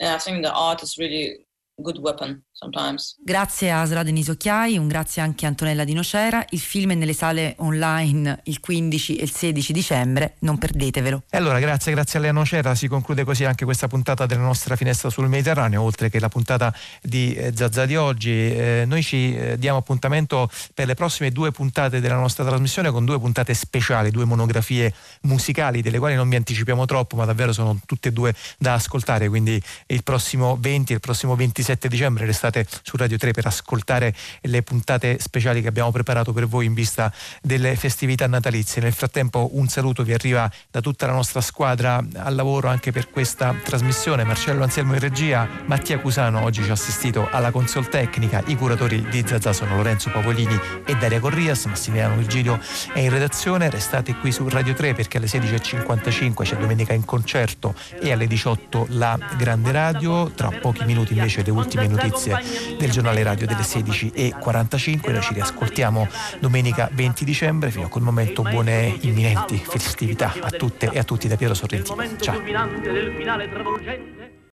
and 0.00 0.14
I 0.14 0.18
think 0.18 0.42
the 0.42 0.52
art 0.52 0.82
is 0.82 0.96
really 0.96 1.46
good 1.82 1.98
weapon 1.98 2.45
sometimes. 2.56 3.16
Grazie 3.22 3.70
a 3.70 3.82
Asra 3.82 4.02
Deniso 4.02 4.34
Chiai, 4.34 4.78
un 4.78 4.88
grazie 4.88 5.20
anche 5.20 5.44
a 5.44 5.48
Antonella 5.48 5.84
Di 5.84 5.92
Nocera. 5.92 6.42
Il 6.50 6.60
film 6.60 6.92
è 6.92 6.94
nelle 6.94 7.12
sale 7.12 7.54
online 7.58 8.40
il 8.44 8.60
15 8.60 9.16
e 9.16 9.22
il 9.24 9.30
16 9.30 9.72
dicembre, 9.72 10.36
non 10.40 10.56
perdetevelo. 10.56 11.24
E 11.28 11.36
allora 11.36 11.58
grazie, 11.58 11.92
grazie 11.92 12.18
a 12.18 12.22
Lea 12.22 12.32
Nocera, 12.32 12.74
si 12.74 12.88
conclude 12.88 13.24
così 13.24 13.44
anche 13.44 13.66
questa 13.66 13.88
puntata 13.88 14.24
della 14.24 14.40
nostra 14.40 14.74
finestra 14.74 15.10
sul 15.10 15.28
Mediterraneo, 15.28 15.82
oltre 15.82 16.08
che 16.08 16.18
la 16.18 16.30
puntata 16.30 16.74
di 17.02 17.34
eh, 17.34 17.52
Zazza 17.54 17.84
di 17.84 17.96
oggi. 17.96 18.30
Eh, 18.30 18.84
noi 18.86 19.02
ci 19.02 19.36
eh, 19.36 19.58
diamo 19.58 19.78
appuntamento 19.78 20.50
per 20.72 20.86
le 20.86 20.94
prossime 20.94 21.30
due 21.30 21.52
puntate 21.52 22.00
della 22.00 22.16
nostra 22.16 22.44
trasmissione 22.44 22.90
con 22.90 23.04
due 23.04 23.18
puntate 23.20 23.52
speciali, 23.52 24.10
due 24.10 24.24
monografie 24.24 24.94
musicali 25.22 25.82
delle 25.82 25.98
quali 25.98 26.14
non 26.14 26.28
vi 26.28 26.36
anticipiamo 26.36 26.86
troppo, 26.86 27.16
ma 27.16 27.26
davvero 27.26 27.52
sono 27.52 27.78
tutte 27.84 28.08
e 28.08 28.12
due 28.12 28.34
da 28.56 28.74
ascoltare, 28.74 29.28
quindi 29.28 29.60
il 29.88 30.02
prossimo 30.02 30.56
20 30.58 30.92
e 30.92 30.94
il 30.94 31.00
prossimo 31.00 31.36
27 31.36 31.88
dicembre 31.88 32.24
restate 32.24 32.45
su 32.82 32.96
Radio 32.96 33.16
3 33.16 33.32
per 33.32 33.46
ascoltare 33.46 34.14
le 34.42 34.62
puntate 34.62 35.18
speciali 35.18 35.62
che 35.62 35.68
abbiamo 35.68 35.90
preparato 35.90 36.32
per 36.32 36.46
voi 36.46 36.66
in 36.66 36.74
vista 36.74 37.12
delle 37.42 37.76
festività 37.76 38.26
natalizie. 38.26 38.82
Nel 38.82 38.92
frattempo 38.92 39.50
un 39.52 39.68
saluto 39.68 40.02
vi 40.02 40.12
arriva 40.12 40.50
da 40.70 40.80
tutta 40.80 41.06
la 41.06 41.12
nostra 41.12 41.40
squadra 41.40 42.04
al 42.16 42.34
lavoro 42.34 42.68
anche 42.68 42.92
per 42.92 43.10
questa 43.10 43.54
trasmissione. 43.62 44.24
Marcello 44.24 44.62
Anselmo 44.62 44.94
in 44.94 45.00
regia, 45.00 45.48
Mattia 45.66 45.98
Cusano 45.98 46.42
oggi 46.42 46.62
ci 46.62 46.70
ha 46.70 46.74
assistito 46.74 47.28
alla 47.30 47.50
console 47.50 47.88
tecnica, 47.88 48.42
i 48.46 48.56
curatori 48.56 49.06
di 49.08 49.24
Zazà 49.26 49.52
sono 49.52 49.76
Lorenzo 49.76 50.10
Pavolini 50.10 50.58
e 50.84 50.94
Daria 50.96 51.20
Corrias, 51.20 51.64
Massimiliano 51.66 52.16
Virgilio 52.16 52.60
è 52.92 53.00
in 53.00 53.10
redazione, 53.10 53.70
restate 53.70 54.14
qui 54.16 54.32
su 54.32 54.48
Radio 54.48 54.74
3 54.74 54.94
perché 54.94 55.18
alle 55.18 55.26
16.55 55.26 56.42
c'è 56.42 56.56
domenica 56.56 56.92
in 56.92 57.04
concerto 57.04 57.74
e 58.00 58.12
alle 58.12 58.26
18 58.26 58.86
la 58.90 59.18
grande 59.36 59.72
radio, 59.72 60.30
tra 60.30 60.50
pochi 60.50 60.84
minuti 60.84 61.14
invece 61.14 61.42
le 61.42 61.50
ultime 61.50 61.86
notizie 61.86 62.35
del 62.78 62.90
giornale 62.90 63.22
radio 63.22 63.46
delle 63.46 63.62
16.45. 63.62 65.10
Noi 65.10 65.22
ci 65.22 65.34
riascoltiamo 65.34 66.08
domenica 66.38 66.88
20 66.92 67.24
dicembre. 67.24 67.70
Fino 67.70 67.86
a 67.86 67.88
quel 67.88 68.04
momento 68.04 68.42
buone 68.42 68.96
imminenti 69.00 69.56
festività 69.56 70.32
a 70.40 70.50
tutte 70.50 70.90
e 70.92 70.98
a 70.98 71.04
tutti 71.04 71.28
da 71.28 71.36
Piero 71.36 71.54
Sorrentino. 71.54 72.16
Ciao. 72.20 72.40